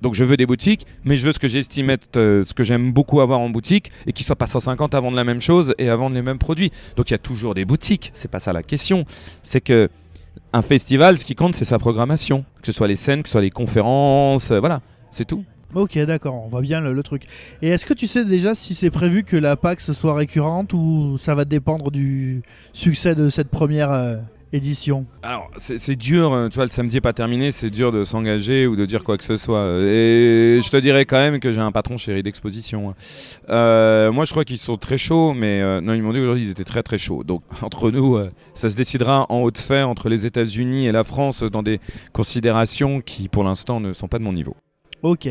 Donc 0.00 0.14
je 0.14 0.24
veux 0.24 0.36
des 0.36 0.46
boutiques, 0.46 0.86
mais 1.04 1.16
je 1.16 1.26
veux 1.26 1.32
ce 1.32 1.38
que 1.38 1.48
j'estime 1.48 1.90
être 1.90 2.16
euh, 2.16 2.42
ce 2.42 2.54
que 2.54 2.64
j'aime 2.64 2.92
beaucoup 2.92 3.20
avoir 3.20 3.40
en 3.40 3.50
boutique 3.50 3.92
et 4.06 4.12
qui 4.12 4.24
soit 4.24 4.36
pas 4.36 4.46
150 4.46 4.94
à 4.94 5.00
vendre 5.00 5.16
la 5.16 5.24
même 5.24 5.40
chose 5.40 5.74
et 5.78 5.88
à 5.88 5.96
vendre 5.96 6.14
les 6.14 6.22
mêmes 6.22 6.38
produits. 6.38 6.70
Donc 6.96 7.10
il 7.10 7.12
y 7.12 7.14
a 7.14 7.18
toujours 7.18 7.54
des 7.54 7.64
boutiques, 7.64 8.10
c'est 8.14 8.30
pas 8.30 8.40
ça 8.40 8.52
la 8.52 8.62
question. 8.62 9.04
C'est 9.42 9.60
que 9.60 9.88
Un 10.52 10.62
festival, 10.62 11.18
ce 11.18 11.24
qui 11.24 11.34
compte, 11.34 11.54
c'est 11.54 11.64
sa 11.64 11.78
programmation. 11.78 12.44
Que 12.60 12.66
ce 12.66 12.72
soit 12.72 12.88
les 12.88 12.96
scènes, 12.96 13.22
que 13.22 13.28
ce 13.28 13.32
soit 13.32 13.40
les 13.40 13.50
conférences, 13.50 14.50
euh, 14.50 14.58
voilà, 14.60 14.80
c'est 15.10 15.24
tout. 15.24 15.44
Ok, 15.74 15.96
d'accord, 15.98 16.34
on 16.44 16.48
voit 16.48 16.62
bien 16.62 16.80
le, 16.80 16.92
le 16.92 17.02
truc. 17.04 17.26
Et 17.62 17.68
est-ce 17.68 17.86
que 17.86 17.94
tu 17.94 18.08
sais 18.08 18.24
déjà 18.24 18.56
si 18.56 18.74
c'est 18.74 18.90
prévu 18.90 19.22
que 19.22 19.36
la 19.36 19.54
PAX 19.56 19.92
soit 19.92 20.14
récurrente 20.14 20.72
ou 20.72 21.16
ça 21.18 21.36
va 21.36 21.44
dépendre 21.44 21.92
du 21.92 22.42
succès 22.72 23.14
de 23.14 23.30
cette 23.30 23.48
première 23.48 23.92
euh, 23.92 24.16
édition 24.52 25.06
Alors, 25.22 25.50
c'est 25.56 25.96
dur, 25.96 26.32
euh, 26.32 26.48
tu 26.48 26.56
vois, 26.56 26.64
le 26.64 26.70
samedi 26.70 26.96
est 26.96 27.00
pas 27.00 27.12
terminé, 27.12 27.52
c'est 27.52 27.70
dur 27.70 27.92
de 27.92 28.04
s'engager 28.04 28.66
ou 28.66 28.76
de 28.76 28.84
dire 28.84 29.04
quoi 29.04 29.16
que 29.16 29.24
ce 29.24 29.36
soit. 29.36 29.78
Et 29.80 30.60
je 30.62 30.70
te 30.70 30.76
dirais 30.76 31.04
quand 31.04 31.18
même 31.18 31.40
que 31.40 31.52
j'ai 31.52 31.60
un 31.60 31.72
patron 31.72 31.96
chéri 31.96 32.22
d'exposition. 32.22 32.94
Euh, 33.48 34.12
moi, 34.12 34.24
je 34.24 34.30
crois 34.30 34.44
qu'ils 34.44 34.58
sont 34.58 34.76
très 34.76 34.98
chauds, 34.98 35.32
mais 35.34 35.60
euh, 35.60 35.80
non, 35.80 35.94
ils 35.94 36.02
m'ont 36.02 36.12
dit 36.12 36.20
aujourd'hui 36.20 36.44
ils 36.44 36.50
étaient 36.50 36.64
très 36.64 36.82
très 36.82 36.98
chauds. 36.98 37.24
Donc, 37.24 37.42
entre 37.62 37.90
nous, 37.90 38.16
euh, 38.16 38.30
ça 38.54 38.70
se 38.70 38.76
décidera 38.76 39.26
en 39.28 39.40
haute 39.40 39.58
sphère 39.58 39.88
entre 39.88 40.08
les 40.08 40.26
États-Unis 40.26 40.86
et 40.86 40.92
la 40.92 41.04
France 41.04 41.42
dans 41.42 41.62
des 41.62 41.80
considérations 42.12 43.00
qui, 43.00 43.28
pour 43.28 43.44
l'instant, 43.44 43.80
ne 43.80 43.92
sont 43.92 44.08
pas 44.08 44.18
de 44.18 44.24
mon 44.24 44.32
niveau. 44.32 44.56
Ok. 45.02 45.28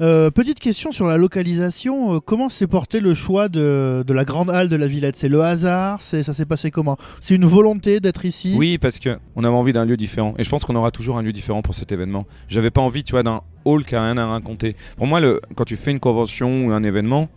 Euh, 0.00 0.30
petite 0.30 0.58
question 0.58 0.90
sur 0.90 1.06
la 1.06 1.18
localisation. 1.18 2.14
Euh, 2.14 2.18
comment 2.18 2.48
s'est 2.48 2.66
porté 2.66 3.00
le 3.00 3.12
choix 3.12 3.48
de, 3.48 4.04
la 4.08 4.24
grande 4.24 4.50
halle 4.50 4.68
de 4.68 4.76
la 4.76 4.86
Villette? 4.86 5.16
C'est 5.16 5.28
le 5.28 5.42
hasard? 5.42 6.00
C'est 6.00 6.22
Ça 6.22 6.32
s'est 6.32 6.46
passé 6.46 6.70
comment? 6.70 6.96
C'est 7.20 7.34
une 7.34 7.44
volonté 7.44 8.00
d'être 8.00 8.24
ici? 8.24 8.54
Oui, 8.56 8.78
parce 8.78 8.98
que 8.98 9.18
on 9.36 9.44
avait 9.44 9.54
envie 9.54 9.72
d'un 9.72 9.84
lieu 9.84 9.96
différent. 9.96 10.34
Et 10.38 10.44
je 10.44 10.50
pense 10.50 10.64
qu'on 10.64 10.76
aura 10.76 10.90
toujours 10.90 11.18
un 11.18 11.22
lieu 11.22 11.32
différent 11.32 11.60
pour 11.60 11.74
cet 11.74 11.92
événement. 11.92 12.26
J'avais 12.48 12.70
pas 12.70 12.80
envie, 12.80 13.04
tu 13.04 13.12
vois, 13.12 13.22
d'un 13.22 13.42
hall 13.64 13.84
qui 13.84 13.94
a 13.94 14.02
rien 14.02 14.16
à 14.16 14.26
raconter. 14.26 14.76
Pour 14.96 15.06
moi, 15.06 15.20
le, 15.20 15.40
quand 15.56 15.64
tu 15.64 15.76
fais 15.76 15.90
une 15.90 16.00
convention 16.00 16.66
ou 16.66 16.72
un 16.72 16.82
événement, 16.82 17.28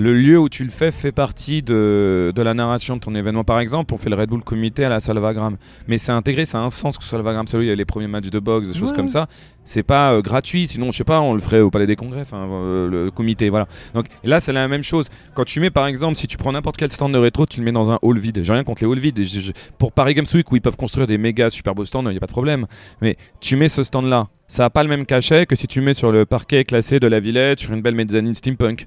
le 0.00 0.14
lieu 0.14 0.38
où 0.38 0.48
tu 0.48 0.62
le 0.62 0.70
fais 0.70 0.92
fait 0.92 1.10
partie 1.10 1.60
de, 1.60 2.32
de 2.32 2.42
la 2.42 2.54
narration 2.54 2.94
de 2.94 3.00
ton 3.00 3.16
événement. 3.16 3.42
Par 3.42 3.58
exemple, 3.58 3.92
on 3.92 3.98
fait 3.98 4.08
le 4.08 4.14
Red 4.14 4.28
Bull 4.28 4.44
Comité 4.44 4.84
à 4.84 4.88
la 4.88 5.00
Salvagram. 5.00 5.56
Mais 5.88 5.98
c'est 5.98 6.12
intégré, 6.12 6.44
ça 6.46 6.58
a 6.58 6.62
un 6.62 6.70
sens 6.70 6.96
que 6.98 7.02
Salvagram. 7.04 7.48
C'est 7.48 7.56
là 7.56 7.58
où 7.58 7.62
il 7.62 7.68
y 7.68 7.72
a 7.72 7.74
les 7.74 7.84
premiers 7.84 8.06
matchs 8.06 8.30
de 8.30 8.38
boxe, 8.38 8.68
des 8.68 8.78
choses 8.78 8.92
comme 8.92 9.08
ça. 9.08 9.26
C'est 9.64 9.82
pas 9.82 10.12
euh, 10.12 10.22
gratuit, 10.22 10.68
sinon, 10.68 10.92
je 10.92 10.98
sais 10.98 11.04
pas, 11.04 11.20
on 11.20 11.34
le 11.34 11.40
ferait 11.40 11.60
au 11.60 11.70
Palais 11.70 11.86
des 11.86 11.96
Congrès, 11.96 12.22
euh, 12.32 12.88
le 12.88 13.10
comité, 13.10 13.50
voilà. 13.50 13.66
Donc 13.92 14.06
là, 14.24 14.40
c'est 14.40 14.52
la 14.54 14.66
même 14.66 14.82
chose. 14.82 15.08
Quand 15.34 15.44
tu 15.44 15.60
mets, 15.60 15.68
par 15.68 15.86
exemple, 15.86 16.14
si 16.16 16.26
tu 16.26 16.38
prends 16.38 16.52
n'importe 16.52 16.76
quel 16.78 16.90
stand 16.90 17.12
de 17.12 17.18
rétro, 17.18 17.44
tu 17.44 17.58
le 17.58 17.64
mets 17.66 17.72
dans 17.72 17.90
un 17.90 17.98
hall 18.00 18.18
vide. 18.18 18.40
J'ai 18.44 18.52
rien 18.52 18.64
contre 18.64 18.82
les 18.84 18.90
halls 18.90 18.98
vides. 19.00 19.22
Je- 19.22 19.52
pour 19.78 19.92
Paris 19.92 20.14
Games 20.14 20.24
Week, 20.32 20.50
où 20.50 20.56
ils 20.56 20.62
peuvent 20.62 20.76
construire 20.76 21.06
des 21.06 21.18
méga 21.18 21.50
super 21.50 21.74
beaux 21.74 21.84
stands, 21.84 22.02
il 22.04 22.10
n'y 22.12 22.16
a 22.16 22.20
pas 22.20 22.26
de 22.26 22.32
problème. 22.32 22.66
Mais 23.02 23.16
tu 23.40 23.56
mets 23.56 23.68
ce 23.68 23.82
stand-là, 23.82 24.28
ça 24.46 24.62
n'a 24.62 24.70
pas 24.70 24.82
le 24.84 24.88
même 24.88 25.04
cachet 25.04 25.44
que 25.44 25.54
si 25.56 25.66
tu 25.66 25.82
mets 25.82 25.92
sur 25.92 26.12
le 26.12 26.24
parquet 26.24 26.64
classé 26.64 26.98
de 26.98 27.06
la 27.06 27.20
Villette, 27.20 27.58
sur 27.58 27.72
une 27.74 27.82
belle 27.82 27.94
mezzanine 27.96 28.34
steampunk. 28.34 28.86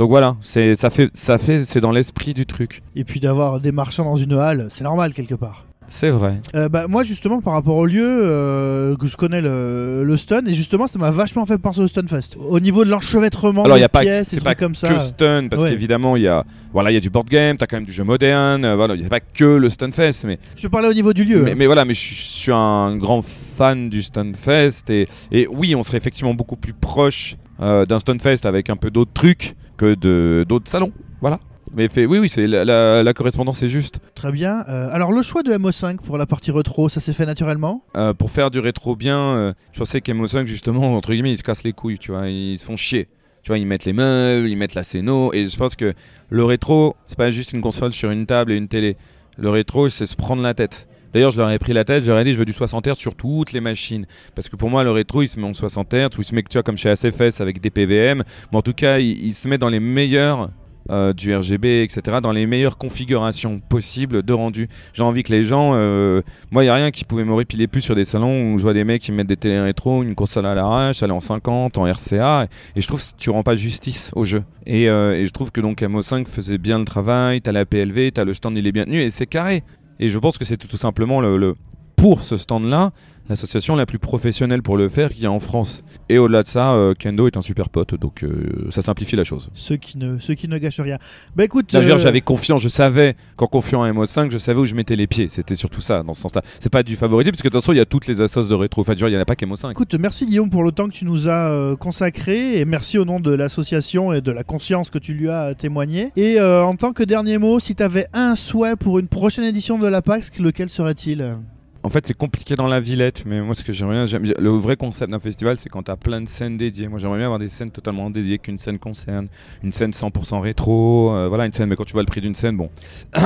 Donc 0.00 0.08
voilà, 0.08 0.34
c'est 0.40 0.76
ça 0.76 0.88
fait 0.88 1.10
ça 1.12 1.36
fait 1.36 1.66
c'est 1.66 1.82
dans 1.82 1.90
l'esprit 1.92 2.32
du 2.32 2.46
truc. 2.46 2.80
Et 2.96 3.04
puis 3.04 3.20
d'avoir 3.20 3.60
des 3.60 3.70
marchands 3.70 4.04
dans 4.04 4.16
une 4.16 4.32
halle, 4.32 4.68
c'est 4.70 4.82
normal 4.82 5.12
quelque 5.12 5.34
part. 5.34 5.66
C'est 5.88 6.08
vrai. 6.08 6.40
Euh, 6.54 6.70
bah, 6.70 6.86
moi 6.88 7.02
justement 7.02 7.42
par 7.42 7.52
rapport 7.52 7.76
au 7.76 7.84
lieu 7.84 8.06
euh, 8.24 8.96
que 8.96 9.06
je 9.06 9.16
connais 9.18 9.42
le, 9.42 10.02
le 10.04 10.16
stun 10.16 10.46
et 10.46 10.54
justement 10.54 10.86
ça 10.86 10.98
m'a 10.98 11.10
vachement 11.10 11.44
fait 11.44 11.58
penser 11.58 11.80
au 11.80 11.86
Stunfest 11.88 12.38
au 12.38 12.60
niveau 12.60 12.84
de 12.86 12.90
l'enchevêtrement 12.90 13.64
Alors 13.64 13.76
il 13.76 13.80
des 13.80 13.82
y 13.82 13.84
a 13.84 13.88
pas 13.90 14.00
pièces 14.02 14.28
c'est 14.28 14.42
pas 14.42 14.54
comme 14.54 14.74
ça 14.76 14.88
que 14.88 15.00
stun 15.00 15.48
parce 15.50 15.62
Ouais. 15.62 15.70
qu'évidemment 15.70 16.14
il 16.16 16.22
y 16.22 16.28
a 16.28 16.44
voilà 16.72 16.92
il 16.92 16.94
y 16.94 16.96
a 16.96 17.00
du 17.00 17.10
board 17.10 17.28
game, 17.28 17.56
t'as 17.56 17.66
quand 17.66 17.76
même 17.76 17.84
du 17.84 17.92
jeu 17.92 18.04
moderne, 18.04 18.64
euh, 18.64 18.76
voilà 18.76 18.94
il 18.94 19.02
y 19.02 19.04
a 19.04 19.08
pas 19.08 19.18
que 19.20 19.44
le 19.44 19.68
Stunfest 19.68 20.24
mais 20.26 20.38
je 20.56 20.68
parlais 20.68 20.88
au 20.88 20.94
niveau 20.94 21.12
du 21.12 21.24
lieu 21.24 21.42
mais, 21.42 21.56
mais 21.56 21.66
voilà 21.66 21.84
mais 21.84 21.92
je 21.92 21.98
suis- 21.98 22.14
je 22.16 22.22
suis 22.22 22.52
un 22.52 22.96
grand 22.96 23.20
fan 23.22 23.88
du 23.88 24.02
Stunfest 24.02 24.88
et 24.90 25.08
et 25.32 25.48
oui 25.48 25.74
on 25.74 25.82
serait 25.82 25.98
effectivement 25.98 26.34
beaucoup 26.34 26.56
plus 26.56 26.72
proche 26.72 27.36
d'un 27.60 27.98
Stunfest 27.98 28.44
avec 28.46 28.70
un 28.70 28.76
peu 28.76 28.90
d'autres 28.90 29.12
trucs 29.12 29.54
que 29.76 29.94
de 29.94 30.44
d'autres 30.48 30.70
salons. 30.70 30.92
Voilà. 31.20 31.38
Mais 31.72 31.86
fait, 31.88 32.04
oui, 32.04 32.18
oui, 32.18 32.28
c'est 32.28 32.48
la, 32.48 32.64
la- 32.64 33.02
la 33.04 33.12
correspondance 33.12 33.62
est 33.62 33.68
juste. 33.68 34.00
très 34.16 34.32
bien 34.32 34.64
Euh, 34.68 34.88
alors 34.90 35.12
le 35.12 35.22
choix 35.22 35.42
de 35.44 35.52
MO5 35.52 35.98
pour 36.02 36.18
la 36.18 36.26
partie 36.26 36.50
retro 36.50 36.88
ça 36.88 37.00
s'est 37.00 37.12
fait 37.12 37.26
naturellement? 37.26 37.80
Euh, 37.96 38.12
pour 38.12 38.32
faire 38.32 38.50
du 38.50 38.58
rétro 38.58 38.96
bien, 38.96 39.18
euh, 39.20 39.52
je 39.72 39.78
pensais 39.78 40.00
qu'Emo5 40.00 40.46
justement, 40.46 40.96
entre 40.96 41.12
guillemets, 41.12 41.30
ils 41.32 41.36
se 41.38 41.44
cassent 41.44 41.62
les 41.62 41.72
couilles, 41.72 41.98
tu 41.98 42.10
vois, 42.10 42.28
ils 42.28 42.58
se 42.58 42.64
font 42.64 42.76
chier. 42.76 43.06
Tu 43.44 43.48
vois, 43.48 43.58
ils 43.58 43.66
mettent 43.66 43.84
les 43.84 43.92
meubles, 43.92 44.48
ils 44.48 44.56
mettent 44.56 44.74
la 44.74 44.82
scéno, 44.82 45.32
et 45.32 45.48
je 45.48 45.56
pense 45.56 45.76
que 45.76 45.94
le 46.28 46.44
rétro, 46.44 46.96
c'est 47.06 47.16
pas 47.16 47.30
juste 47.30 47.52
une 47.52 47.60
console 47.62 47.92
sur 47.92 48.10
une 48.10 48.26
table 48.26 48.50
et 48.52 48.56
une 48.56 48.68
télé. 48.68 48.96
Le 49.38 49.48
rétro, 49.48 49.88
c'est 49.88 50.04
se 50.06 50.16
prendre 50.16 50.42
la 50.42 50.52
tête. 50.54 50.88
D'ailleurs, 51.12 51.30
je 51.30 51.38
leur 51.38 51.50
ai 51.50 51.58
pris 51.58 51.72
la 51.72 51.84
tête, 51.84 52.04
j'aurais 52.04 52.24
dit 52.24 52.32
je 52.32 52.38
veux 52.38 52.44
du 52.44 52.52
60 52.52 52.86
Hz 52.86 52.94
sur 52.94 53.14
toutes 53.14 53.52
les 53.52 53.60
machines. 53.60 54.06
Parce 54.34 54.48
que 54.48 54.56
pour 54.56 54.70
moi, 54.70 54.84
le 54.84 54.90
rétro, 54.90 55.22
il 55.22 55.28
se 55.28 55.38
met 55.38 55.46
en 55.46 55.54
60 55.54 55.92
Hz, 55.92 56.18
ou 56.18 56.20
il 56.20 56.24
se 56.24 56.34
met, 56.34 56.42
tu 56.42 56.54
vois, 56.54 56.62
comme 56.62 56.76
chez 56.76 56.90
ACFS 56.90 57.40
avec 57.40 57.60
des 57.60 57.70
PVM. 57.70 58.22
Mais 58.52 58.58
en 58.58 58.62
tout 58.62 58.74
cas, 58.74 58.98
il, 58.98 59.32
se 59.32 59.48
met 59.48 59.58
dans 59.58 59.68
les 59.68 59.80
meilleurs 59.80 60.50
euh, 60.90 61.12
du 61.12 61.34
RGB, 61.34 61.82
etc., 61.82 62.18
dans 62.22 62.32
les 62.32 62.46
meilleures 62.46 62.78
configurations 62.78 63.60
possibles 63.60 64.22
de 64.22 64.32
rendu. 64.32 64.68
J'ai 64.92 65.02
envie 65.02 65.22
que 65.22 65.32
les 65.32 65.44
gens. 65.44 65.72
euh, 65.74 66.22
moi, 66.50 66.62
il 66.62 66.66
n'y 66.66 66.70
a 66.70 66.74
rien 66.74 66.90
qui 66.90 67.04
pouvait 67.04 67.24
m'horripiler 67.24 67.66
plus 67.66 67.80
sur 67.80 67.94
des 67.94 68.04
salons 68.04 68.54
où 68.54 68.58
je 68.58 68.62
vois 68.62 68.72
des 68.72 68.84
mecs 68.84 69.02
qui 69.02 69.12
mettent 69.12 69.26
des 69.26 69.36
télé 69.36 69.60
rétro, 69.60 70.02
une 70.02 70.14
console 70.14 70.46
à 70.46 70.54
l'arrache, 70.54 71.02
aller 71.02 71.12
en 71.12 71.20
50, 71.20 71.76
en 71.78 71.84
RCA. 71.84 72.46
Et 72.76 72.80
je 72.80 72.86
trouve 72.86 73.00
que 73.00 73.16
tu 73.18 73.30
rends 73.30 73.42
pas 73.42 73.56
justice 73.56 74.10
au 74.14 74.24
jeu. 74.24 74.42
Et, 74.66 74.88
euh, 74.88 75.24
je 75.24 75.30
trouve 75.30 75.52
que 75.52 75.60
donc 75.60 75.82
MO5 75.82 76.26
faisait 76.26 76.58
bien 76.58 76.78
le 76.78 76.84
travail, 76.84 77.40
t'as 77.40 77.52
la 77.52 77.66
PLV, 77.66 78.12
t'as 78.12 78.24
le 78.24 78.34
stand, 78.34 78.56
il 78.56 78.66
est 78.66 78.72
bien 78.72 78.84
tenu 78.84 79.00
et 79.00 79.10
c'est 79.10 79.26
carré. 79.26 79.62
Et 80.00 80.08
je 80.10 80.18
pense 80.18 80.38
que 80.38 80.44
c'est 80.44 80.56
tout, 80.56 80.76
simplement 80.76 81.20
le, 81.20 81.36
le- 81.36 81.54
pour 81.94 82.22
ce 82.22 82.36
stand-là, 82.38 82.92
l'association 83.30 83.76
la 83.76 83.86
plus 83.86 83.98
professionnelle 83.98 84.62
pour 84.62 84.76
le 84.76 84.88
faire 84.88 85.10
qu'il 85.10 85.22
y 85.22 85.26
a 85.26 85.32
en 85.32 85.38
France. 85.38 85.84
Et 86.08 86.18
au-delà 86.18 86.42
de 86.42 86.48
ça, 86.48 86.74
euh, 86.74 86.94
Kendo 86.94 87.26
est 87.26 87.36
un 87.36 87.42
super 87.42 87.70
pote, 87.70 87.94
donc 87.94 88.22
euh, 88.22 88.66
ça 88.70 88.82
simplifie 88.82 89.16
la 89.16 89.24
chose. 89.24 89.48
ceux 89.54 89.76
qui 89.76 89.96
ne 89.96 90.18
ceux 90.18 90.34
qui 90.34 90.48
ne 90.48 90.58
gâchent 90.58 90.80
rien 90.80 90.98
bah 91.36 91.44
écoute 91.44 91.72
Là, 91.72 91.80
je 91.80 91.84
veux 91.84 91.90
dire, 91.90 92.00
euh, 92.00 92.02
j'avais 92.02 92.20
confiance, 92.20 92.60
je 92.60 92.68
savais 92.68 93.16
qu'en 93.36 93.46
confiant 93.46 93.82
à 93.82 93.90
MO5, 93.90 94.30
je 94.30 94.38
savais 94.38 94.58
où 94.58 94.66
je 94.66 94.74
mettais 94.74 94.96
les 94.96 95.06
pieds. 95.06 95.28
C'était 95.28 95.54
surtout 95.54 95.80
ça, 95.80 96.02
dans 96.02 96.14
ce 96.14 96.22
sens-là. 96.22 96.42
C'est 96.58 96.70
pas 96.70 96.82
du 96.82 96.96
favoritisme, 96.96 97.32
parce 97.32 97.42
que 97.42 97.48
de 97.48 97.52
toute 97.52 97.62
façon, 97.62 97.72
il 97.72 97.76
y 97.76 97.80
a 97.80 97.86
toutes 97.86 98.06
les 98.06 98.20
assos 98.20 98.48
de 98.48 98.54
rétro. 98.54 98.82
Enfin, 98.82 98.94
il 98.94 99.06
n'y 99.06 99.16
en 99.16 99.20
a 99.20 99.24
pas 99.24 99.34
qu'MO5. 99.34 99.70
Écoute, 99.70 99.94
merci 99.94 100.26
Guillaume 100.26 100.50
pour 100.50 100.64
le 100.64 100.72
temps 100.72 100.88
que 100.88 100.92
tu 100.92 101.04
nous 101.04 101.28
as 101.28 101.76
consacré 101.78 102.58
et 102.58 102.64
merci 102.64 102.98
au 102.98 103.04
nom 103.04 103.20
de 103.20 103.32
l'association 103.32 104.12
et 104.12 104.20
de 104.20 104.32
la 104.32 104.42
conscience 104.42 104.90
que 104.90 104.98
tu 104.98 105.14
lui 105.14 105.30
as 105.30 105.54
témoigné. 105.54 106.10
Et 106.16 106.40
en 106.40 106.74
tant 106.74 106.92
que 106.92 107.04
dernier 107.04 107.38
mot, 107.38 107.60
si 107.60 107.74
tu 107.74 107.82
avais 107.82 108.06
un 108.12 108.34
souhait 108.34 108.76
pour 108.76 108.98
une 108.98 109.08
prochaine 109.08 109.44
édition 109.44 109.78
de 109.78 109.86
la 109.86 110.02
PAX, 110.02 110.30
lequel 110.40 110.68
serait-il? 110.68 111.36
En 111.82 111.88
fait, 111.88 112.06
c'est 112.06 112.16
compliqué 112.16 112.56
dans 112.56 112.66
la 112.66 112.78
Villette, 112.78 113.24
mais 113.24 113.40
moi, 113.40 113.54
ce 113.54 113.64
que 113.64 113.72
j'aimerais 113.72 114.04
bien, 114.04 114.20
le 114.38 114.50
vrai 114.50 114.76
concept 114.76 115.10
d'un 115.10 115.18
festival, 115.18 115.58
c'est 115.58 115.70
quand 115.70 115.84
t'as 115.84 115.96
plein 115.96 116.20
de 116.20 116.28
scènes 116.28 116.58
dédiées. 116.58 116.88
Moi, 116.88 116.98
j'aimerais 116.98 117.16
bien 117.18 117.26
avoir 117.26 117.38
des 117.38 117.48
scènes 117.48 117.70
totalement 117.70 118.10
dédiées 118.10 118.38
qu'une 118.38 118.58
scène 118.58 118.78
concerne, 118.78 119.28
une 119.62 119.72
scène 119.72 119.92
100% 119.92 120.40
rétro, 120.40 121.14
euh, 121.14 121.28
voilà, 121.28 121.46
une 121.46 121.52
scène. 121.52 121.68
Mais 121.70 121.76
quand 121.76 121.84
tu 121.84 121.94
vois 121.94 122.02
le 122.02 122.06
prix 122.06 122.20
d'une 122.20 122.34
scène, 122.34 122.56
bon, 122.56 122.70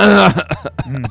Hmm. 0.86 1.06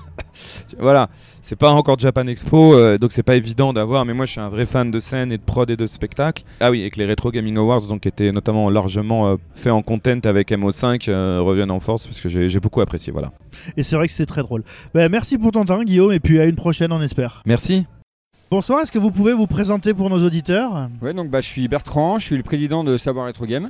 voilà, 0.77 1.09
c'est 1.43 1.57
pas 1.57 1.71
encore 1.71 1.99
Japan 1.99 2.25
Expo, 2.27 2.73
euh, 2.73 2.97
donc 2.97 3.11
c'est 3.11 3.21
pas 3.21 3.35
évident 3.35 3.73
d'avoir. 3.73 4.05
Mais 4.05 4.13
moi, 4.13 4.25
je 4.25 4.31
suis 4.31 4.39
un 4.39 4.47
vrai 4.47 4.65
fan 4.65 4.89
de 4.89 4.99
scène 5.01 5.29
et 5.31 5.37
de 5.37 5.43
prod 5.43 5.69
et 5.69 5.75
de 5.75 5.87
spectacle. 5.87 6.43
Ah 6.61 6.71
oui, 6.71 6.83
et 6.83 6.89
que 6.89 6.97
les 6.97 7.05
Retro 7.05 7.31
Gaming 7.31 7.57
Awards, 7.57 7.81
donc 7.81 8.05
étaient 8.05 8.31
notamment 8.31 8.69
largement 8.69 9.27
euh, 9.27 9.35
faits 9.53 9.73
en 9.73 9.81
content 9.81 10.21
avec 10.23 10.51
MO5, 10.51 11.09
euh, 11.09 11.41
reviennent 11.41 11.69
en 11.69 11.81
force 11.81 12.07
parce 12.07 12.21
que 12.21 12.29
j'ai 12.29 12.47
j'ai 12.47 12.61
beaucoup 12.61 12.79
apprécié. 12.79 13.11
Voilà. 13.11 13.33
Et 13.75 13.83
c'est 13.83 13.97
vrai 13.97 14.07
que 14.07 14.13
c'était 14.13 14.25
très 14.25 14.41
drôle. 14.41 14.63
Bah, 14.93 15.09
merci 15.09 15.37
pour 15.37 15.51
ton 15.51 15.65
temps 15.65 15.83
Guillaume 15.83 16.13
et 16.13 16.21
puis 16.21 16.39
à 16.39 16.45
une 16.45 16.55
prochaine 16.55 16.93
on 16.93 17.01
espère. 17.01 17.43
Merci. 17.45 17.85
Bonsoir, 18.49 18.81
est-ce 18.81 18.91
que 18.93 18.99
vous 18.99 19.11
pouvez 19.11 19.33
vous 19.33 19.47
présenter 19.47 19.93
pour 19.93 20.09
nos 20.09 20.25
auditeurs? 20.25 20.87
Ouais, 21.01 21.13
donc 21.13 21.29
bah, 21.29 21.41
je 21.41 21.47
suis 21.47 21.67
Bertrand, 21.67 22.19
je 22.19 22.25
suis 22.25 22.37
le 22.37 22.43
président 22.43 22.85
de 22.85 22.97
Savoir 22.97 23.27
Retro 23.27 23.45
Game 23.45 23.69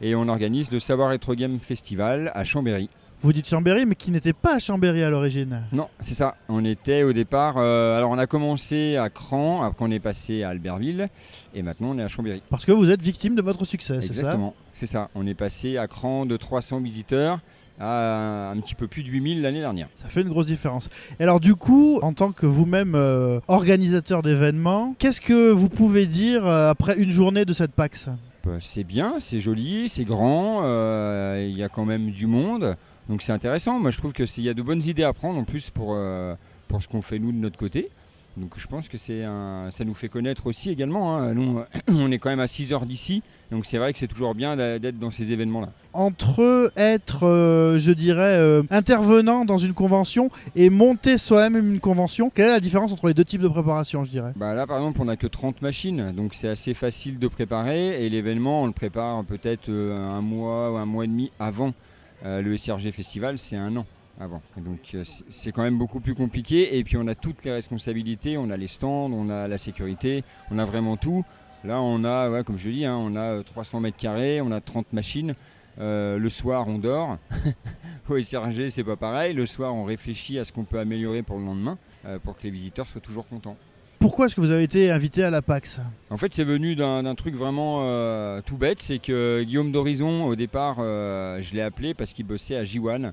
et 0.00 0.14
on 0.14 0.26
organise 0.28 0.72
le 0.72 0.78
Savoir 0.78 1.10
Retro 1.10 1.34
Game 1.34 1.58
Festival 1.60 2.32
à 2.34 2.44
Chambéry. 2.44 2.88
Vous 3.22 3.32
dites 3.34 3.46
Chambéry 3.48 3.84
mais 3.84 3.94
qui 3.94 4.10
n'était 4.10 4.32
pas 4.32 4.56
à 4.56 4.58
Chambéry 4.58 5.02
à 5.02 5.10
l'origine. 5.10 5.62
Non, 5.72 5.88
c'est 6.00 6.14
ça. 6.14 6.36
On 6.48 6.64
était 6.64 7.02
au 7.02 7.12
départ. 7.12 7.56
euh, 7.58 7.98
alors 7.98 8.10
on 8.10 8.18
a 8.18 8.26
commencé 8.26 8.96
à 8.96 9.10
Cran, 9.10 9.62
après 9.62 9.84
on 9.84 9.90
est 9.90 9.98
passé 10.00 10.42
à 10.42 10.50
Albertville 10.50 11.08
et 11.54 11.62
maintenant 11.62 11.88
on 11.90 11.98
est 11.98 12.02
à 12.02 12.08
Chambéry. 12.08 12.42
Parce 12.48 12.64
que 12.64 12.72
vous 12.72 12.90
êtes 12.90 13.02
victime 13.02 13.34
de 13.34 13.42
votre 13.42 13.64
succès, 13.66 14.00
c'est 14.00 14.08
ça 14.14 14.20
Exactement, 14.20 14.54
c'est 14.74 14.86
ça. 14.86 15.10
On 15.14 15.26
est 15.26 15.34
passé 15.34 15.76
à 15.76 15.86
Cran 15.86 16.24
de 16.24 16.36
300 16.36 16.80
visiteurs 16.80 17.40
à 17.78 18.50
un 18.50 18.60
petit 18.60 18.74
peu 18.74 18.86
plus 18.88 19.02
de 19.02 19.08
8000 19.08 19.40
l'année 19.42 19.60
dernière. 19.60 19.88
Ça 20.02 20.08
fait 20.08 20.20
une 20.22 20.28
grosse 20.28 20.46
différence. 20.46 20.88
Et 21.18 21.22
alors 21.22 21.40
du 21.40 21.54
coup, 21.54 21.98
en 22.02 22.12
tant 22.14 22.32
que 22.32 22.46
vous-même 22.46 22.94
euh, 22.94 23.40
organisateur 23.48 24.22
d'événements, 24.22 24.94
qu'est-ce 24.98 25.20
que 25.20 25.50
vous 25.50 25.68
pouvez 25.68 26.06
dire 26.06 26.46
euh, 26.46 26.70
après 26.70 26.98
une 26.98 27.10
journée 27.10 27.44
de 27.44 27.52
cette 27.52 27.72
PAX? 27.72 28.08
Euh, 28.46 28.56
C'est 28.60 28.84
bien, 28.84 29.14
c'est 29.20 29.40
joli, 29.40 29.88
c'est 29.90 30.04
grand, 30.04 30.60
euh, 30.64 31.46
il 31.50 31.58
y 31.58 31.62
a 31.62 31.68
quand 31.68 31.84
même 31.86 32.10
du 32.10 32.26
monde, 32.26 32.76
donc 33.10 33.22
c'est 33.22 33.32
intéressant. 33.32 33.78
Moi 33.80 33.90
je 33.90 33.98
trouve 33.98 34.12
qu'il 34.12 34.44
y 34.44 34.48
a 34.48 34.54
de 34.54 34.62
bonnes 34.62 34.82
idées 34.84 35.02
à 35.02 35.12
prendre 35.12 35.38
en 35.38 35.44
plus 35.44 35.68
pour, 35.68 35.94
euh, 35.94 36.34
pour 36.68 36.80
ce 36.82 36.88
qu'on 36.88 37.02
fait 37.02 37.18
nous 37.18 37.32
de 37.32 37.38
notre 37.38 37.58
côté. 37.58 37.90
Donc 38.36 38.52
je 38.56 38.66
pense 38.68 38.88
que 38.88 38.96
c'est 38.96 39.24
un, 39.24 39.68
ça 39.72 39.84
nous 39.84 39.94
fait 39.94 40.08
connaître 40.08 40.46
aussi 40.46 40.70
également. 40.70 41.16
hein. 41.16 41.34
Nous, 41.34 41.58
on 41.88 42.12
est 42.12 42.18
quand 42.18 42.30
même 42.30 42.38
à 42.38 42.46
6 42.46 42.72
heures 42.72 42.86
d'ici, 42.86 43.24
donc 43.50 43.66
c'est 43.66 43.76
vrai 43.78 43.92
que 43.92 43.98
c'est 43.98 44.06
toujours 44.06 44.36
bien 44.36 44.56
d'être 44.56 45.00
dans 45.00 45.10
ces 45.10 45.32
événements-là. 45.32 45.70
Entre 45.92 46.72
être, 46.76 47.26
euh, 47.26 47.80
je 47.80 47.90
dirais, 47.90 48.38
euh, 48.38 48.62
intervenant 48.70 49.44
dans 49.44 49.58
une 49.58 49.74
convention 49.74 50.30
et 50.54 50.70
monter 50.70 51.18
soi-même 51.18 51.72
une 51.74 51.80
convention, 51.80 52.30
quelle 52.32 52.46
est 52.46 52.50
la 52.50 52.60
différence 52.60 52.92
entre 52.92 53.08
les 53.08 53.14
deux 53.14 53.24
types 53.24 53.42
de 53.42 53.48
préparation, 53.48 54.04
je 54.04 54.10
dirais? 54.12 54.32
Bah 54.36 54.54
là 54.54 54.68
par 54.68 54.76
exemple 54.76 55.00
on 55.02 55.06
n'a 55.06 55.16
que 55.16 55.26
30 55.26 55.60
machines, 55.60 56.12
donc 56.12 56.34
c'est 56.34 56.48
assez 56.48 56.74
facile 56.74 57.18
de 57.18 57.26
préparer 57.26 58.06
et 58.06 58.08
l'événement 58.08 58.62
on 58.62 58.66
le 58.66 58.72
prépare 58.72 59.24
peut-être 59.24 59.68
un 59.68 60.20
mois 60.20 60.70
ou 60.70 60.76
un 60.76 60.86
mois 60.86 61.04
et 61.04 61.08
demi 61.08 61.32
avant. 61.40 61.74
Euh, 62.24 62.42
le 62.42 62.56
SRG 62.56 62.90
Festival 62.92 63.38
c'est 63.38 63.56
un 63.56 63.76
an. 63.76 63.86
avant. 64.20 64.42
Donc 64.58 64.80
euh, 64.94 65.04
c'est- 65.04 65.50
quand 65.52 65.62
même 65.62 65.78
beaucoup 65.78 66.00
plus 66.00 66.14
compliqué. 66.14 66.76
Et 66.76 66.84
puis 66.84 66.96
on 66.98 67.06
a 67.06 67.14
toutes 67.14 67.44
les 67.44 67.52
responsabilités, 67.52 68.36
on 68.36 68.50
a 68.50 68.56
les 68.56 68.66
stands, 68.68 69.10
on 69.12 69.30
a 69.30 69.48
la 69.48 69.56
sécurité, 69.58 70.24
on 70.50 70.58
a 70.58 70.64
vraiment 70.66 70.96
tout. 70.98 71.24
Là 71.64 71.80
on 71.80 72.04
a, 72.04 72.42
comme 72.44 72.58
je 72.58 72.68
dis, 72.70 72.84
hein, 72.84 72.96
on 72.96 73.16
a 73.16 73.20
euh, 73.38 73.42
300 73.42 73.80
mètres 73.80 73.96
carrés, 73.96 74.40
on 74.42 74.50
a 74.52 74.60
30 74.60 74.92
machines. 74.92 75.34
Euh, 75.78 76.18
le 76.18 76.28
soir 76.28 76.68
on 76.68 76.78
dort. 76.78 77.16
Au 78.10 78.20
SRG 78.20 78.68
c'est 78.70 78.84
pas 78.84 78.96
pareil. 78.96 79.32
Le 79.32 79.46
soir 79.46 79.74
on 79.74 79.84
réfléchit 79.84 80.38
à 80.38 80.44
ce 80.44 80.52
qu'on 80.52 80.64
peut 80.64 80.78
améliorer 80.80 81.22
pour 81.22 81.38
le 81.38 81.44
lendemain 81.46 81.78
euh, 82.04 82.18
pour 82.18 82.36
que 82.36 82.42
les 82.42 82.50
visiteurs 82.50 82.86
soient 82.86 83.00
toujours 83.00 83.26
contents. 83.26 83.56
Pourquoi 84.00 84.26
est-ce 84.26 84.34
que 84.34 84.40
vous 84.40 84.50
avez 84.50 84.62
été 84.62 84.90
invité 84.90 85.22
à 85.22 85.30
la 85.30 85.42
PAX? 85.42 85.78
En 86.08 86.16
fait, 86.16 86.32
c'est 86.34 86.42
venu 86.42 86.74
d'un 86.74 87.14
truc 87.14 87.34
vraiment 87.34 87.80
euh, 87.82 88.40
tout 88.44 88.56
bête, 88.56 88.80
c'est 88.80 88.98
que 88.98 89.42
Guillaume 89.42 89.72
d'Horizon, 89.72 90.24
au 90.24 90.36
départ, 90.36 90.78
euh, 90.80 91.40
je 91.42 91.54
l'ai 91.54 91.60
appelé 91.60 91.92
parce 91.92 92.14
qu'il 92.14 92.24
bossait 92.26 92.56
à 92.56 92.64
J1 92.64 93.12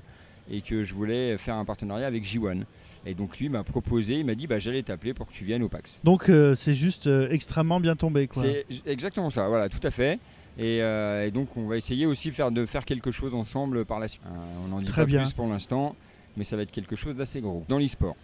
et 0.50 0.62
que 0.62 0.84
je 0.84 0.94
voulais 0.94 1.36
faire 1.36 1.56
un 1.56 1.66
partenariat 1.66 2.06
avec 2.06 2.24
J1. 2.24 2.62
Et 3.04 3.14
donc 3.14 3.38
lui 3.38 3.50
m'a 3.50 3.64
proposé, 3.64 4.14
il 4.14 4.24
m'a 4.26 4.34
dit 4.34 4.46
bah, 4.46 4.58
j'allais 4.58 4.82
t'appeler 4.82 5.12
pour 5.12 5.26
que 5.26 5.32
tu 5.32 5.44
viennes 5.44 5.62
au 5.62 5.68
PAX. 5.68 6.00
Donc 6.04 6.30
euh, 6.30 6.56
c'est 6.58 6.72
juste 6.74 7.06
euh, 7.06 7.28
extrêmement 7.30 7.80
bien 7.80 7.94
tombé 7.94 8.26
quoi. 8.26 8.42
C'est 8.42 8.64
exactement 8.86 9.30
ça, 9.30 9.46
voilà, 9.48 9.68
tout 9.68 9.86
à 9.86 9.90
fait. 9.90 10.18
Et, 10.58 10.82
euh, 10.82 11.26
et 11.26 11.30
donc 11.30 11.56
on 11.56 11.66
va 11.66 11.76
essayer 11.76 12.06
aussi 12.06 12.30
faire, 12.32 12.50
de 12.50 12.66
faire 12.66 12.84
quelque 12.84 13.10
chose 13.10 13.34
ensemble 13.34 13.84
par 13.84 14.00
la 14.00 14.08
suite. 14.08 14.22
On 14.64 14.68
n'en 14.68 14.78
dit 14.80 14.86
Très 14.86 15.02
pas 15.02 15.06
bien. 15.06 15.20
plus 15.20 15.32
pour 15.32 15.46
l'instant, 15.46 15.94
mais 16.38 16.44
ça 16.44 16.56
va 16.56 16.62
être 16.62 16.70
quelque 16.70 16.96
chose 16.96 17.16
d'assez 17.16 17.40
gros 17.42 17.64
dans 17.68 17.78
l'e-sport. 17.78 18.16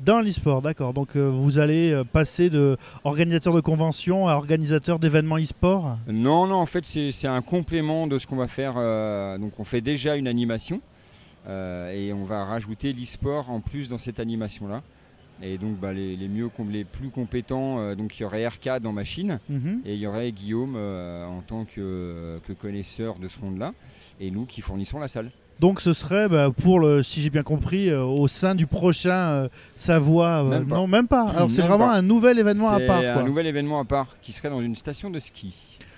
Dans 0.00 0.20
l'e-sport, 0.20 0.62
d'accord. 0.62 0.94
Donc 0.94 1.16
euh, 1.16 1.28
vous 1.28 1.58
allez 1.58 1.92
euh, 1.92 2.04
passer 2.04 2.50
de 2.50 2.76
organisateur 3.04 3.52
de 3.52 3.60
convention 3.60 4.26
à 4.28 4.34
organisateur 4.34 4.98
d'événements 4.98 5.38
e-sport? 5.38 5.98
Non, 6.08 6.46
non, 6.46 6.54
en 6.56 6.66
fait, 6.66 6.84
c'est 6.86 7.26
un 7.28 7.42
complément 7.42 8.06
de 8.06 8.18
ce 8.18 8.26
qu'on 8.26 8.36
va 8.36 8.46
faire. 8.48 8.74
euh, 8.76 9.36
donc, 9.38 9.52
on 9.58 9.64
fait 9.64 9.80
déjà 9.80 10.16
une 10.16 10.26
animation 10.28 10.80
et 11.48 12.12
on 12.12 12.24
va 12.24 12.44
rajouter 12.44 12.92
l'e-sport 12.92 13.50
en 13.50 13.60
plus 13.60 13.88
dans 13.88 13.96
cette 13.96 14.20
animation-là. 14.20 14.82
Et 15.42 15.56
donc, 15.56 15.78
bah, 15.78 15.92
les, 15.94 16.14
les 16.16 16.28
mieux, 16.28 16.50
les 16.70 16.84
plus 16.84 17.08
compétents, 17.08 17.94
donc 17.94 18.18
il 18.18 18.22
y 18.22 18.24
aurait 18.26 18.46
RK 18.46 18.80
dans 18.82 18.92
machine 18.92 19.38
Mhm. 19.48 19.80
et 19.86 19.94
il 19.94 20.00
y 20.00 20.06
aurait 20.06 20.30
Guillaume 20.32 20.76
en 20.76 21.40
tant 21.46 21.64
que, 21.64 22.38
que 22.46 22.52
connaisseur 22.52 23.18
de 23.18 23.28
ce 23.28 23.40
monde-là 23.40 23.72
et 24.20 24.30
nous 24.30 24.44
qui 24.46 24.60
fournissons 24.60 24.98
la 24.98 25.08
salle. 25.08 25.30
Donc 25.60 25.80
ce 25.80 25.92
serait 25.92 26.28
bah, 26.28 26.50
pour 26.62 26.78
le, 26.78 27.02
si 27.02 27.20
j'ai 27.20 27.30
bien 27.30 27.42
compris, 27.42 27.88
euh, 27.90 28.04
au 28.04 28.28
sein 28.28 28.54
du 28.54 28.66
prochain 28.66 29.10
euh, 29.14 29.48
Savoie. 29.76 30.44
euh. 30.44 30.64
Non, 30.64 30.86
même 30.86 31.08
pas. 31.08 31.28
Alors 31.30 31.50
c'est 31.50 31.58
Même 31.62 31.68
vraiment 31.70 31.88
pas. 31.88 31.94
un 31.96 32.02
nouvel 32.02 32.38
événement 32.38 32.70
à 32.70 32.78
C'est 32.78 32.86
part. 32.86 33.00
un 33.02 33.24
nouvel 33.24 33.46
événement 33.48 33.80
à 33.80 33.84
part 33.84 34.06
qui 34.22 34.32
serait 34.32 34.50
dans 34.50 34.60
une 34.62 34.76
station 34.76 35.10
de 35.10 35.18
ski. 35.18 35.54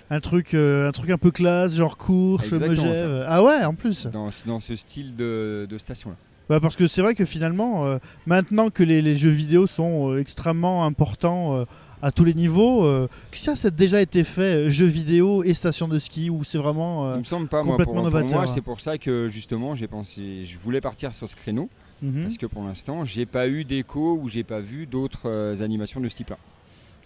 Un 0.09 0.19
truc, 0.19 0.53
euh, 0.55 0.89
un 0.89 0.91
truc 0.91 1.09
un 1.11 1.17
peu 1.17 1.31
classe, 1.31 1.73
genre 1.75 1.95
course, 1.95 2.51
Megève. 2.51 3.23
Ah 3.27 3.43
ouais, 3.43 3.63
en 3.63 3.73
plus. 3.75 4.07
Dans, 4.07 4.29
dans 4.45 4.59
ce 4.59 4.75
style 4.75 5.15
de, 5.15 5.67
de 5.69 5.77
station-là. 5.77 6.15
Bah 6.49 6.59
parce 6.59 6.75
que 6.75 6.87
c'est 6.87 7.01
vrai 7.01 7.15
que 7.15 7.25
finalement, 7.25 7.85
euh, 7.85 7.97
maintenant 8.25 8.69
que 8.69 8.83
les, 8.83 9.01
les 9.01 9.15
jeux 9.15 9.29
vidéo 9.29 9.67
sont 9.67 10.11
euh, 10.11 10.19
extrêmement 10.19 10.85
importants 10.85 11.55
euh, 11.55 11.65
à 12.01 12.11
tous 12.11 12.23
les 12.23 12.33
niveaux, 12.33 13.07
ça, 13.31 13.55
ça 13.55 13.67
a 13.67 13.71
déjà 13.71 14.01
été 14.01 14.23
fait, 14.23 14.71
jeux 14.71 14.87
vidéo 14.87 15.43
et 15.43 15.53
station 15.53 15.87
de 15.87 15.99
ski, 15.99 16.31
où 16.31 16.43
c'est 16.43 16.57
vraiment... 16.57 17.13
Il 17.13 17.19
me 17.19 17.23
semble 17.23 17.47
pas, 17.47 17.61
moi. 17.61 17.77
Pour, 17.77 17.85
complètement 17.85 17.93
pour 18.01 18.11
novateur. 18.11 18.39
moi, 18.39 18.47
c'est 18.47 18.61
pour 18.61 18.81
ça 18.81 18.97
que 18.97 19.29
justement, 19.29 19.75
j'ai 19.75 19.87
pensé, 19.87 20.43
je 20.43 20.57
voulais 20.57 20.81
partir 20.81 21.13
sur 21.13 21.29
ce 21.29 21.35
créneau. 21.35 21.69
mhm. 22.01 22.23
Parce 22.23 22.37
que 22.37 22.47
pour 22.47 22.63
l'instant, 22.63 23.05
j'ai 23.05 23.27
pas 23.27 23.47
eu 23.47 23.65
d'écho 23.65 24.17
ou 24.19 24.29
j'ai 24.29 24.43
pas 24.43 24.61
vu 24.61 24.87
d'autres 24.87 25.61
animations 25.61 26.01
de 26.01 26.09
ce 26.09 26.15
type-là. 26.15 26.37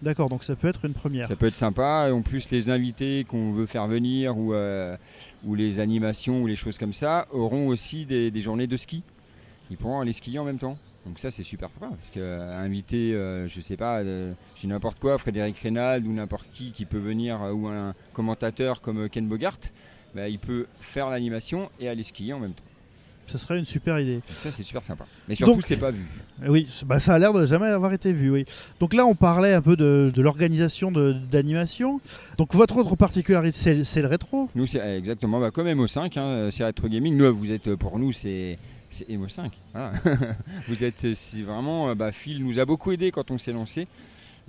D'accord, 0.02 0.30
donc 0.30 0.44
ça 0.44 0.56
peut 0.56 0.68
être 0.68 0.86
une 0.86 0.94
première. 0.94 1.28
Ça 1.28 1.36
peut 1.36 1.48
être 1.48 1.56
sympa. 1.56 2.10
En 2.12 2.22
plus, 2.22 2.50
les 2.52 2.70
invités 2.70 3.26
qu'on 3.28 3.52
veut 3.54 3.66
faire 3.66 3.88
venir 3.88 4.38
ou, 4.38 4.54
euh, 4.54 4.98
ou 5.46 5.56
les 5.56 5.80
animations 5.80 6.42
ou 6.42 6.48
les 6.48 6.56
choses 6.56 6.78
comme 6.78 6.94
ça 6.94 7.28
auront 7.32 7.68
aussi 7.68 8.06
des, 8.06 8.32
des 8.32 8.42
journées 8.42 8.68
de 8.68 8.78
ski. 8.78 9.04
Ils 9.72 9.78
pourront 9.78 10.00
aller 10.02 10.14
skier 10.14 10.40
en 10.40 10.44
même 10.46 10.58
temps. 10.60 10.78
Donc 11.06 11.20
ça, 11.20 11.30
c'est 11.30 11.44
super 11.44 11.70
sympa. 11.72 11.88
Parce 11.96 12.10
que 12.10 12.20
euh, 12.20 12.58
inviter, 12.58 13.14
euh, 13.14 13.48
je 13.48 13.62
sais 13.62 13.78
pas, 13.78 14.00
euh, 14.00 14.34
j'ai 14.56 14.68
n'importe 14.68 15.00
quoi, 15.00 15.18
Frédéric 15.18 15.58
Reynald 15.60 16.06
ou 16.08 16.12
n'importe 16.12 16.48
qui 16.54 16.72
qui 16.72 16.86
peut 16.86 16.98
venir, 16.98 17.42
euh, 17.44 17.52
ou 17.52 17.68
un 17.68 17.94
commentateur 18.14 18.82
comme 18.82 19.06
euh, 19.06 19.08
Ken 19.08 19.28
Bogart, 19.28 19.60
bah, 20.16 20.28
il 20.30 20.40
peut 20.40 20.66
faire 20.80 21.10
l'animation 21.10 21.70
et 21.80 21.90
aller 21.90 22.04
skier 22.04 22.34
en 22.34 22.40
même 22.40 22.54
temps. 22.54 22.64
Ce 23.28 23.40
serait 23.40 23.58
une 23.58 23.66
super 23.66 24.00
idée. 24.00 24.22
Ça, 24.28 24.52
c'est 24.52 24.62
super 24.62 24.84
sympa. 24.84 25.06
Mais 25.28 25.34
surtout, 25.34 25.60
c'est 25.62 25.78
pas 25.78 25.90
vu. 25.90 26.06
Oui, 26.48 26.68
bah, 26.86 27.00
ça 27.00 27.16
a 27.16 27.20
l'air 27.20 27.34
de 27.34 27.46
jamais 27.48 27.66
avoir 27.68 27.92
été 27.92 28.14
vu, 28.14 28.30
oui. 28.30 28.46
Donc 28.80 28.94
là, 28.94 29.08
on 29.08 29.16
parlait 29.16 29.54
un 29.56 29.64
peu 29.64 29.76
de, 29.76 30.12
de 30.14 30.22
l'organisation 30.22 30.92
d'animation. 30.92 32.00
Donc 32.38 32.54
votre 32.54 32.78
autre 32.78 32.96
particularité, 32.96 33.84
c'est 33.84 34.02
le 34.02 34.08
rétro? 34.08 34.48
Nous, 34.54 34.68
c'est 34.68 34.98
exactement 34.98 35.40
bah, 35.40 35.50
comme 35.50 35.68
MO5, 35.68 36.20
hein, 36.20 36.50
c'est 36.52 36.64
Retro 36.66 36.88
Gaming. 36.88 37.18
Nous, 37.18 37.36
vous 37.36 37.52
êtes, 37.52 37.74
pour 37.76 37.98
nous, 37.98 38.12
c'est 38.12 38.60
c'est 38.96 39.10
MO5. 39.10 39.52
voilà. 39.74 39.94
vous 40.68 40.84
êtes, 40.84 41.04
euh, 41.04 41.14
c'est 41.16 41.42
vraiment, 41.42 41.90
euh, 41.90 41.96
bah, 41.96 42.12
Phil 42.12 42.44
nous 42.44 42.60
a 42.60 42.66
beaucoup 42.66 42.92
aidé 42.92 43.12
quand 43.12 43.30
on 43.30 43.38
s'est 43.38 43.52
lancé. 43.52 43.88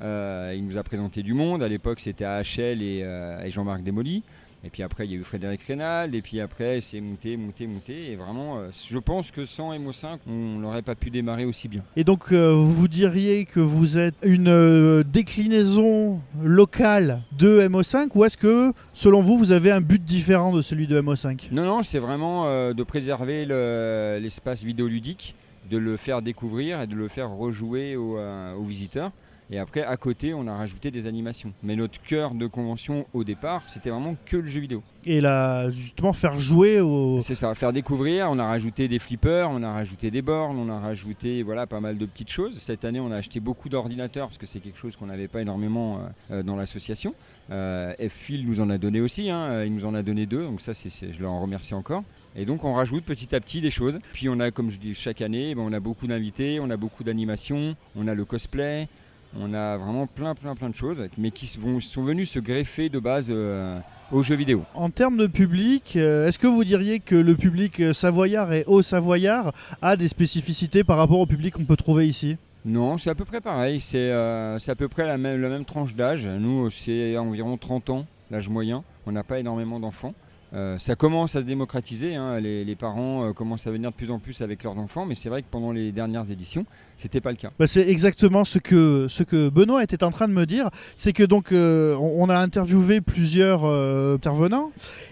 Euh, 0.01 0.55
il 0.57 0.65
nous 0.65 0.77
a 0.77 0.83
présenté 0.83 1.23
du 1.23 1.35
monde. 1.35 1.63
À 1.63 1.69
l'époque, 1.69 2.01
c'était 2.01 2.25
AHL 2.25 2.83
et, 2.83 3.05
et 3.45 3.51
Jean-Marc 3.51 3.83
Desmolly. 3.83 4.23
Et 4.65 4.71
puis 4.71 4.83
après, 4.83 5.07
il 5.07 5.13
y 5.13 5.15
a 5.15 5.19
eu 5.19 5.23
Frédéric 5.23 5.63
Reynald. 5.63 6.13
Et 6.15 6.23
puis 6.23 6.41
après, 6.41 6.81
c'est 6.81 7.01
monté, 7.01 7.37
monté, 7.37 7.67
monté. 7.69 8.11
Et 8.11 8.17
vraiment, 8.17 8.59
euh, 8.59 8.69
je 8.89 8.99
pense 8.99 9.31
que 9.31 9.45
sans 9.45 9.73
MO5, 9.73 10.19
on 10.27 10.59
n'aurait 10.59 10.83
pas 10.83 10.95
pu 10.97 11.11
démarrer 11.11 11.45
aussi 11.45 11.69
bien. 11.69 11.83
Et 11.95 12.03
donc, 12.03 12.33
euh, 12.33 12.53
vous 12.53 12.89
diriez 12.89 13.45
que 13.45 13.61
vous 13.61 13.97
êtes 13.97 14.17
une 14.25 14.49
euh, 14.49 15.05
déclinaison 15.05 16.21
locale 16.43 17.23
de 17.39 17.69
MO5 17.69 18.09
ou 18.15 18.25
est-ce 18.25 18.37
que, 18.37 18.73
selon 18.93 19.23
vous, 19.23 19.39
vous 19.39 19.53
avez 19.53 19.71
un 19.71 19.81
but 19.81 20.03
différent 20.03 20.53
de 20.53 20.63
celui 20.63 20.87
de 20.89 21.01
MO5 21.01 21.53
Non, 21.53 21.65
non, 21.65 21.83
c'est 21.85 21.99
vraiment 22.01 22.47
de 22.73 22.83
préserver 22.83 23.45
le- 23.45 24.19
l'espace 24.21 24.65
vidéoludique, 24.65 25.35
de 25.71 25.79
le 25.79 25.97
faire 25.97 26.23
découvrir 26.23 26.81
et 26.83 26.87
de 26.87 26.95
le 26.95 27.07
faire 27.09 27.31
rejouer 27.31 27.95
aux, 27.97 28.19
aux 28.19 28.65
visiteurs. 28.65 29.13
Et 29.51 29.59
après, 29.59 29.83
à 29.83 29.97
côté, 29.97 30.35
on 30.35 30.47
a 30.49 30.57
rajouté 30.57 30.91
des 30.91 31.07
animations. 31.07 31.53
Mais 31.63 31.77
notre 31.77 32.03
cœur 32.03 32.35
de 32.35 32.47
convention 32.47 33.07
au 33.15 33.23
départ, 33.23 33.63
c'était 33.69 33.91
vraiment 33.91 34.17
que 34.27 34.37
le 34.37 34.47
jeu 34.47 34.61
vidéo. 34.61 34.83
Et 35.05 35.21
là, 35.21 35.71
justement, 35.71 36.13
faire 36.13 36.39
jouer 36.39 36.81
au. 36.81 37.21
C'est 37.23 37.37
ça, 37.37 37.55
faire 37.55 37.73
découvrir. 37.73 38.29
On 38.31 38.41
a 38.41 38.47
rajouté 38.47 38.89
des 38.89 38.99
flippers, 38.99 39.49
on 39.49 39.63
a 39.63 39.73
rajouté 39.73 40.11
des 40.11 40.21
bornes, 40.21 40.59
on 40.59 40.69
a 40.69 40.81
rajouté 40.81 41.45
voilà, 41.45 41.69
pas 41.69 41.79
mal 41.79 41.97
de 41.97 42.07
petites 42.07 42.31
choses. 42.31 42.59
Cette 42.59 42.85
année, 42.85 42.99
on 42.99 43.13
a 43.13 43.17
acheté 43.17 43.39
beaucoup 43.39 43.69
d'ordinateurs 43.69 44.27
parce 44.27 44.39
que 44.39 44.47
c'est 44.47 44.59
quelque 44.59 44.79
chose 44.79 44.97
qu'on 44.97 45.07
n'avait 45.07 45.29
pas 45.29 45.43
énormément 45.43 45.99
euh, 45.99 46.39
euh, 46.39 46.43
dans 46.43 46.57
l'association. 46.57 47.15
Euh, 47.51 47.95
F-Phil 48.09 48.47
nous 48.47 48.61
en 48.61 48.71
a 48.71 48.79
donné 48.79 49.01
aussi, 49.01 49.31
hein, 49.31 49.43
euh, 49.51 49.67
il 49.67 49.73
nous 49.73 49.85
en 49.85 49.95
a 49.95 50.03
donné 50.03 50.27
deux, 50.27 50.43
donc 50.43 50.61
ça, 50.61 50.75
c'est, 50.75 50.91
je 50.91 51.23
leur 51.23 51.31
en 51.31 51.41
remercie 51.41 51.75
encore. 51.75 52.03
Et 52.35 52.45
donc, 52.45 52.65
on 52.65 52.75
rajoute 52.75 53.05
petit 53.05 53.35
à 53.35 53.41
petit 53.41 53.61
des 53.61 53.71
choses. 53.71 53.99
Puis, 54.13 54.29
on 54.29 54.41
a, 54.41 54.51
comme 54.51 54.71
je 54.71 54.79
dis 54.79 54.95
chaque 54.95 55.23
année, 55.23 55.55
ben, 55.55 55.63
on 55.63 55.73
a 55.73 55.81
beaucoup 55.81 56.07
d'invités, 56.07 56.59
on 56.61 56.69
a 56.71 56.77
beaucoup 56.77 57.05
d'animations, 57.05 57.77
on 57.95 58.09
a 58.09 58.15
le 58.15 58.25
cosplay. 58.25 58.89
On 59.39 59.53
a 59.53 59.77
vraiment 59.77 60.07
plein, 60.07 60.35
plein, 60.35 60.55
plein 60.55 60.71
de 60.71 60.75
choses, 60.75 60.97
mais 61.19 61.31
qui 61.31 61.51
vont- 61.59 61.81
sont 61.81 62.03
venus 62.03 62.31
se 62.31 62.39
greffer 62.39 62.89
de 62.89 62.99
base 62.99 63.27
euh, 63.31 63.79
aux 64.11 64.23
jeux 64.23 64.35
vidéo. 64.37 64.65
En 64.75 64.89
termes 64.91 65.19
de 65.19 65.27
public, 65.27 65.95
euh, 65.97 66.27
est-ce 66.27 66.39
que 66.39 66.47
vous 66.47 66.65
diriez 66.65 67.01
que 67.01 67.15
le 67.17 67.35
public 67.37 67.81
euh, 67.81 67.93
savoyard 67.93 68.53
et 68.53 68.65
haut 68.67 68.83
savoyard 68.83 69.53
a 69.83 69.97
des 69.97 70.09
spécificités 70.09 70.85
par 70.85 70.97
rapport 70.97 71.21
au 71.21 71.27
public 71.27 71.55
qu'on 71.55 71.65
peut 71.65 71.77
trouver 71.77 72.09
ici? 72.09 72.37
Non, 72.65 72.99
c'est 72.99 73.11
à 73.11 73.15
peu 73.15 73.25
près 73.25 73.41
pareil. 73.41 73.79
C'est 73.81 73.99
euh, 74.11 74.59
c'est 74.59 74.71
à 74.71 74.75
peu 74.75 74.89
près 74.89 75.05
la 75.05 75.19
même, 75.19 75.41
la 75.41 75.49
même 75.51 75.65
tranche 75.65 75.95
d'âge. 75.95 76.27
Nous, 76.27 76.71
c'est 76.71 77.17
environ 77.17 77.57
30 77.59 77.91
ans, 77.91 78.07
l'âge 78.31 78.49
moyen. 78.49 78.83
On 79.07 79.13
n'a 79.13 79.23
pas 79.23 79.39
énormément 79.39 79.79
d'enfants. 79.79 80.15
Euh, 80.55 80.79
ça 80.79 80.95
commence 80.95 81.35
à 81.37 81.41
se 81.41 81.47
démocratiser. 81.47 82.15
hein. 82.15 82.39
Les, 82.41 82.65
les 82.65 82.77
parents 82.77 83.25
euh, 83.25 83.33
commencent 83.33 83.67
à 83.67 83.71
venir 83.71 83.91
de 83.91 83.97
plus 83.97 84.11
en 84.11 84.19
plus 84.19 84.41
avec 84.43 84.63
leurs 84.63 84.79
enfants, 84.79 85.05
mais 85.05 85.15
c'est 85.15 85.29
vrai 85.29 85.43
que 85.43 85.49
pendant 85.51 85.73
les 85.73 85.93
dernières 85.93 86.31
éditions, 86.31 86.65
c'était 86.97 87.21
pas 87.21 87.31
le 87.31 87.37
cas. 87.37 87.51
Bah, 87.59 87.67
c'est 87.67 87.89
exactement 87.89 88.45
ce 88.45 88.59
que, 88.59 89.07
ce 89.09 89.23
que 89.23 89.49
Benoît 89.49 89.83
était 89.83 90.05
en 90.05 90.11
train 90.11 90.29
de 90.29 90.33
me 90.33 90.47
dire. 90.47 90.71
C'est 90.97 91.13
que 91.13 91.25
donc 91.25 91.53
euh, 91.53 91.97
on, 91.97 92.29
a 92.29 92.39
interviewé 92.39 93.01
plusieurs 93.01 93.65
intervenants, 93.65 94.71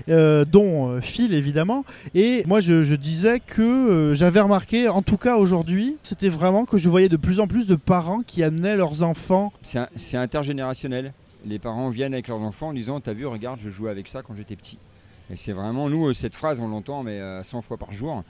dont 0.09 1.01
Phil 1.01 1.35
évidemment. 1.35 1.85
Et 2.15 2.43
moi 2.47 2.61
je, 2.61 2.85
je 2.85 2.95
disais 2.95 3.41
que 3.41 4.13
j'avais 4.15 4.41
remarqué, 4.41 4.89
en 4.89 5.03
tout 5.03 5.17
cas 5.17 5.37
aujourd'hui, 5.37 5.97
c'était 6.03 6.29
vraiment 6.29 6.65
que 6.65 6.79
je 6.79 6.89
voyais 6.89 7.09
de 7.09 7.17
plus 7.17 7.41
en 7.41 7.47
plus 7.47 7.67
de 7.67 7.77
parents 7.77 8.21
qui 8.27 8.43
amenaient 8.43 8.77
leurs 8.77 9.03
enfants. 9.03 9.53
C'est 9.63 10.17
intergénérationnel. 10.17 11.13
Les 11.47 11.59
parents 11.59 11.91
viennent 11.91 12.15
avec 12.15 12.29
leurs 12.29 12.41
enfants 12.41 12.69
en 12.69 12.73
disant 12.73 13.01
T'as 13.01 13.13
vu, 13.13 13.27
regarde, 13.27 13.59
je 13.63 13.69
jouais 13.69 13.91
avec 13.91 14.09
ça 14.09 14.23
quand 14.23 14.35
j'étais 14.35 14.57
petit. 14.57 14.79
Et 15.31 15.37
c'est 15.37 15.53
vraiment, 15.53 15.89
nous, 15.89 16.09
euh, 16.09 16.15
cette 16.15 16.35
phrase, 16.35 16.61
on 16.61 16.69
l'entend 16.69 17.03
mais 17.03 17.19
euh, 17.21 17.43
100 17.43 17.63
fois 17.63 17.77
par 17.77 17.93
jour, 17.93 18.23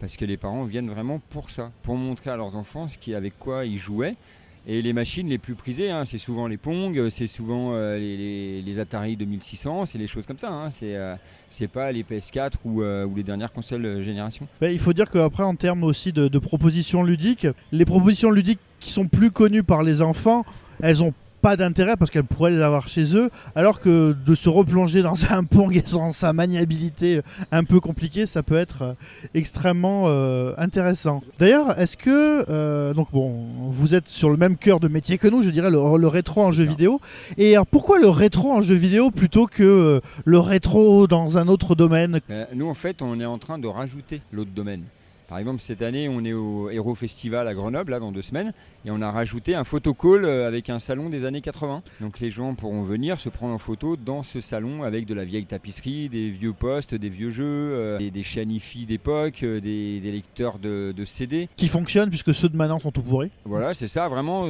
parce 0.00 0.16
que 0.16 0.24
les 0.24 0.36
parents 0.36 0.64
viennent 0.64 0.90
vraiment 0.90 1.20
pour 1.30 1.50
ça, 1.50 1.70
pour 1.82 1.96
montrer 1.96 2.30
à 2.30 2.36
leurs 2.36 2.54
enfants 2.56 2.86
avec 3.14 3.38
quoi 3.38 3.64
ils 3.64 3.78
jouaient. 3.78 4.16
Et 4.64 4.80
les 4.80 4.92
machines 4.92 5.28
les 5.28 5.38
plus 5.38 5.56
prisées, 5.56 5.90
hein, 5.90 6.04
c'est 6.04 6.18
souvent 6.18 6.46
les 6.46 6.56
Pong, 6.56 6.96
euh, 6.96 7.10
c'est 7.10 7.26
souvent 7.26 7.72
euh, 7.72 7.98
les, 7.98 8.78
Atari 8.78 9.16
2600, 9.16 9.86
c'est 9.86 9.98
les 9.98 10.06
choses 10.06 10.24
comme 10.24 10.38
ça. 10.38 10.50
hein. 10.52 10.70
C'est 10.70 10.94
euh, 10.94 11.16
pas 11.72 11.90
les 11.90 12.04
PS4 12.04 12.52
ou, 12.64 12.80
euh, 12.82 13.08
les 13.16 13.24
dernières 13.24 13.52
consoles 13.52 13.84
euh, 13.84 14.02
génération. 14.02 14.46
Bah, 14.60 14.70
il 14.70 14.78
faut 14.78 14.92
dire 14.92 15.10
qu'après 15.10 15.42
en 15.42 15.56
termes 15.56 15.82
aussi 15.82 16.12
de 16.12 16.38
propositions 16.38 17.02
ludiques, 17.02 17.48
les 17.72 17.84
propositions 17.84 18.30
ludiques 18.30 18.60
qui 18.78 18.90
sont 18.92 19.08
plus 19.08 19.32
connues 19.32 19.64
par 19.64 19.82
les 19.82 20.00
enfants, 20.00 20.44
elles 20.80 21.02
ont 21.02 21.12
pas 21.42 21.56
d'intérêt 21.56 21.96
parce 21.96 22.10
qu'elles 22.10 22.24
pourraient 22.24 22.52
les 22.52 22.62
avoir 22.62 22.88
chez 22.88 23.16
eux, 23.16 23.28
alors 23.56 23.80
que 23.80 24.12
de 24.12 24.34
se 24.34 24.48
replonger 24.48 25.02
dans 25.02 25.16
un 25.30 25.44
Pong 25.44 25.76
et 25.76 25.82
dans 25.82 26.12
sa 26.12 26.32
maniabilité 26.32 27.20
un 27.50 27.64
peu 27.64 27.80
compliquée, 27.80 28.26
ça 28.26 28.42
peut 28.42 28.56
être 28.56 28.82
euh, 28.82 28.92
extrêmement 29.34 30.04
euh, 30.06 30.54
intéressant. 30.56 31.22
D'ailleurs, 31.38 31.78
est-ce 31.78 31.96
que 31.96 32.44
euh, 32.48 32.94
donc 32.94 33.08
bon, 33.12 33.44
vous 33.70 33.94
êtes 33.94 34.08
sur 34.08 34.30
le 34.30 34.36
même 34.36 34.56
cœur 34.56 34.78
de 34.80 34.88
métier 34.88 35.18
que 35.18 35.26
nous, 35.28 35.42
je 35.42 35.50
dirais 35.50 35.70
le, 35.70 35.98
le 35.98 36.06
rétro 36.06 36.42
en 36.42 36.52
jeu 36.52 36.64
ça. 36.64 36.70
vidéo. 36.70 37.00
Et 37.36 37.54
alors, 37.54 37.66
pourquoi 37.66 37.98
le 37.98 38.08
rétro 38.08 38.52
en 38.52 38.62
jeu 38.62 38.76
vidéo 38.76 39.10
plutôt 39.10 39.46
que 39.46 40.00
le 40.24 40.38
rétro 40.38 41.08
dans 41.08 41.38
un 41.38 41.48
autre 41.48 41.74
domaine? 41.74 42.20
Nous, 42.54 42.68
en 42.68 42.74
fait, 42.74 43.02
on 43.02 43.18
est 43.20 43.26
en 43.26 43.38
train 43.38 43.58
de 43.58 43.66
rajouter 43.66 44.22
l'autre 44.32 44.52
domaine. 44.54 44.84
Par 45.32 45.38
exemple, 45.38 45.62
cette 45.62 45.80
année, 45.80 46.10
on 46.10 46.22
est 46.26 46.34
au 46.34 46.68
Hero 46.68 46.94
Festival 46.94 47.48
à 47.48 47.54
Grenoble, 47.54 47.92
là, 47.92 48.00
dans 48.00 48.12
deux 48.12 48.20
semaines, 48.20 48.52
et 48.84 48.90
on 48.90 49.00
a 49.00 49.10
rajouté 49.10 49.54
un 49.54 49.64
photocall 49.64 50.26
euh, 50.26 50.46
avec 50.46 50.68
un 50.68 50.78
salon 50.78 51.08
des 51.08 51.24
années 51.24 51.40
80. 51.40 51.82
Donc 52.02 52.20
les 52.20 52.28
gens 52.28 52.54
pourront 52.54 52.82
venir 52.82 53.18
se 53.18 53.30
prendre 53.30 53.54
en 53.54 53.58
photo 53.58 53.96
dans 53.96 54.24
ce 54.24 54.42
salon 54.42 54.82
avec 54.82 55.06
de 55.06 55.14
la 55.14 55.24
vieille 55.24 55.46
tapisserie, 55.46 56.10
des 56.10 56.28
vieux 56.28 56.52
postes, 56.52 56.94
des 56.94 57.08
vieux 57.08 57.30
jeux, 57.30 57.46
euh, 57.46 57.96
des, 57.98 58.20
hi-fi 58.20 58.84
d'époque, 58.84 59.42
euh, 59.42 59.58
des, 59.58 60.00
des 60.00 60.12
lecteurs 60.12 60.58
de, 60.58 60.92
de 60.94 61.04
CD. 61.06 61.48
qui 61.56 61.68
fonctionne 61.68 62.10
puisque 62.10 62.34
ceux 62.34 62.50
de 62.50 62.56
maintenant 62.58 62.78
sont 62.78 62.92
tout 62.92 63.02
pourris 63.02 63.30
Voilà, 63.46 63.72
c'est 63.72 63.88
ça, 63.88 64.08
vraiment 64.08 64.46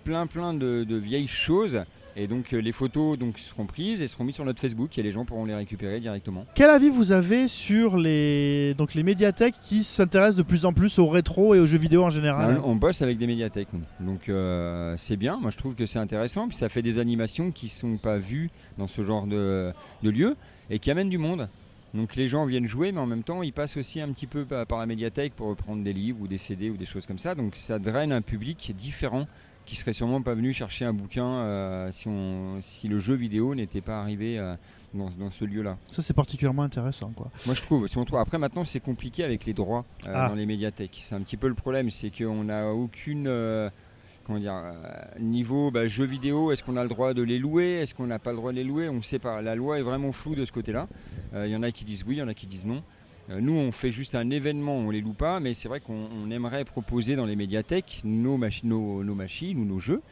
plein 0.00 0.26
plein 0.26 0.54
de, 0.54 0.84
de 0.84 0.96
vieilles 0.96 1.28
choses. 1.28 1.82
Et 2.16 2.26
donc 2.26 2.52
euh, 2.52 2.58
les 2.58 2.72
photos 2.72 3.18
donc, 3.18 3.38
seront 3.38 3.66
prises 3.66 4.02
et 4.02 4.08
seront 4.08 4.24
mises 4.24 4.34
sur 4.34 4.44
notre 4.44 4.60
Facebook 4.60 4.98
et 4.98 5.02
les 5.02 5.12
gens 5.12 5.24
pourront 5.24 5.44
les 5.44 5.54
récupérer 5.54 6.00
directement. 6.00 6.44
Quel 6.54 6.70
avis 6.70 6.88
vous 6.88 7.12
avez 7.12 7.48
sur 7.48 7.96
les 7.96 8.74
donc 8.74 8.94
les 8.94 9.02
médiathèques 9.02 9.54
qui 9.60 9.84
s'intéressent 9.84 10.36
de 10.36 10.42
plus 10.42 10.64
en 10.64 10.72
plus 10.72 10.98
au 10.98 11.08
rétro 11.08 11.54
et 11.54 11.60
aux 11.60 11.66
jeux 11.66 11.78
vidéo 11.78 12.04
en 12.04 12.10
général 12.10 12.56
Bah, 12.56 12.62
On 12.64 12.74
bosse 12.74 13.02
avec 13.02 13.18
des 13.18 13.26
médiathèques, 13.26 13.68
donc 14.00 14.28
euh, 14.28 14.94
c'est 14.98 15.16
bien. 15.16 15.38
Moi, 15.40 15.50
je 15.50 15.58
trouve 15.58 15.74
que 15.74 15.86
c'est 15.86 15.98
intéressant. 15.98 16.48
Puis 16.48 16.56
ça 16.56 16.68
fait 16.68 16.82
des 16.82 16.98
animations 16.98 17.52
qui 17.52 17.68
sont 17.68 17.96
pas 17.96 18.18
vues 18.18 18.50
dans 18.76 18.88
ce 18.88 19.02
genre 19.02 19.26
de, 19.26 19.72
de 20.02 20.10
lieu 20.10 20.36
et 20.68 20.78
qui 20.78 20.90
amènent 20.90 21.10
du 21.10 21.18
monde. 21.18 21.48
Donc 21.94 22.14
les 22.14 22.28
gens 22.28 22.44
viennent 22.44 22.66
jouer, 22.66 22.92
mais 22.92 23.00
en 23.00 23.06
même 23.06 23.24
temps, 23.24 23.42
ils 23.42 23.52
passent 23.52 23.76
aussi 23.76 24.00
un 24.00 24.08
petit 24.12 24.28
peu 24.28 24.44
par 24.44 24.78
la 24.78 24.86
médiathèque 24.86 25.34
pour 25.34 25.54
prendre 25.56 25.82
des 25.82 25.92
livres 25.92 26.18
ou 26.20 26.28
des 26.28 26.38
CD 26.38 26.70
ou 26.70 26.76
des 26.76 26.84
choses 26.84 27.06
comme 27.06 27.18
ça. 27.18 27.34
Donc 27.34 27.56
ça 27.56 27.78
draine 27.78 28.12
un 28.12 28.22
public 28.22 28.72
différent 28.76 29.26
qui 29.66 29.76
serait 29.76 29.92
sûrement 29.92 30.20
pas 30.20 30.34
venu 30.34 30.52
chercher 30.52 30.84
un 30.84 30.92
bouquin 30.92 31.26
euh, 31.26 31.92
si, 31.92 32.08
on, 32.08 32.58
si 32.60 32.88
le 32.88 32.98
jeu 32.98 33.14
vidéo 33.14 33.54
n'était 33.54 33.80
pas 33.80 34.00
arrivé 34.00 34.38
euh, 34.38 34.56
dans, 34.94 35.10
dans 35.10 35.30
ce 35.30 35.44
lieu-là. 35.44 35.78
Ça 35.92 36.02
c'est 36.02 36.14
particulièrement 36.14 36.62
intéressant 36.62 37.12
quoi. 37.14 37.30
Moi 37.46 37.54
je 37.54 37.62
trouve, 37.62 37.86
si 37.86 37.96
on 37.96 38.04
trouve. 38.04 38.18
Après 38.18 38.38
maintenant 38.38 38.64
c'est 38.64 38.80
compliqué 38.80 39.22
avec 39.22 39.44
les 39.44 39.52
droits 39.54 39.84
euh, 40.06 40.12
Ah. 40.12 40.28
dans 40.28 40.34
les 40.34 40.46
médiathèques. 40.46 41.02
C'est 41.04 41.14
un 41.14 41.20
petit 41.20 41.36
peu 41.36 41.46
le 41.48 41.54
problème, 41.54 41.88
c'est 41.90 42.10
qu'on 42.10 42.44
n'a 42.44 42.68
aucune 42.72 43.30
comment 44.24 44.38
dire 44.40 44.60
niveau 45.20 45.70
bah, 45.70 45.86
jeux 45.86 46.04
vidéo. 46.06 46.50
Est-ce 46.50 46.64
qu'on 46.64 46.76
a 46.76 46.82
le 46.82 46.88
droit 46.88 47.14
de 47.14 47.22
les 47.22 47.38
louer? 47.38 47.80
Est-ce 47.80 47.94
qu'on 47.94 48.06
n'a 48.06 48.18
pas 48.18 48.30
le 48.30 48.36
droit 48.38 48.50
de 48.50 48.56
les 48.56 48.64
louer? 48.64 48.88
On 48.88 48.94
ne 48.94 49.02
sait 49.02 49.18
pas. 49.20 49.40
La 49.40 49.54
loi 49.54 49.78
est 49.78 49.82
vraiment 49.82 50.10
floue 50.12 50.34
de 50.34 50.44
ce 50.44 50.52
côté-là. 50.52 50.88
Il 51.34 51.46
y 51.48 51.54
en 51.56 51.62
a 51.62 51.70
qui 51.70 51.84
disent 51.84 52.04
oui, 52.06 52.16
il 52.16 52.18
y 52.18 52.22
en 52.22 52.28
a 52.28 52.34
qui 52.34 52.46
disent 52.48 52.66
non. 52.66 52.82
Euh, 53.30 53.40
nous, 53.40 53.52
on 53.52 53.70
fait 53.72 53.90
juste 53.90 54.14
un 54.14 54.30
événement, 54.30 54.76
on 54.76 54.90
les 54.90 55.00
loue 55.00 55.12
pas, 55.12 55.40
mais 55.40 55.54
c'est 55.54 55.68
vrai 55.68 55.80
qu'on 55.80 56.08
on 56.12 56.30
aimerait 56.30 56.64
proposer 56.64 57.16
dans 57.16 57.26
les 57.26 57.36
médiathèques 57.36 58.00
nos, 58.04 58.38
nos, 58.64 59.04
nos 59.04 59.14
machines 59.14 59.58
ou 59.58 59.64
nos 59.64 59.78
jeux, 59.78 60.02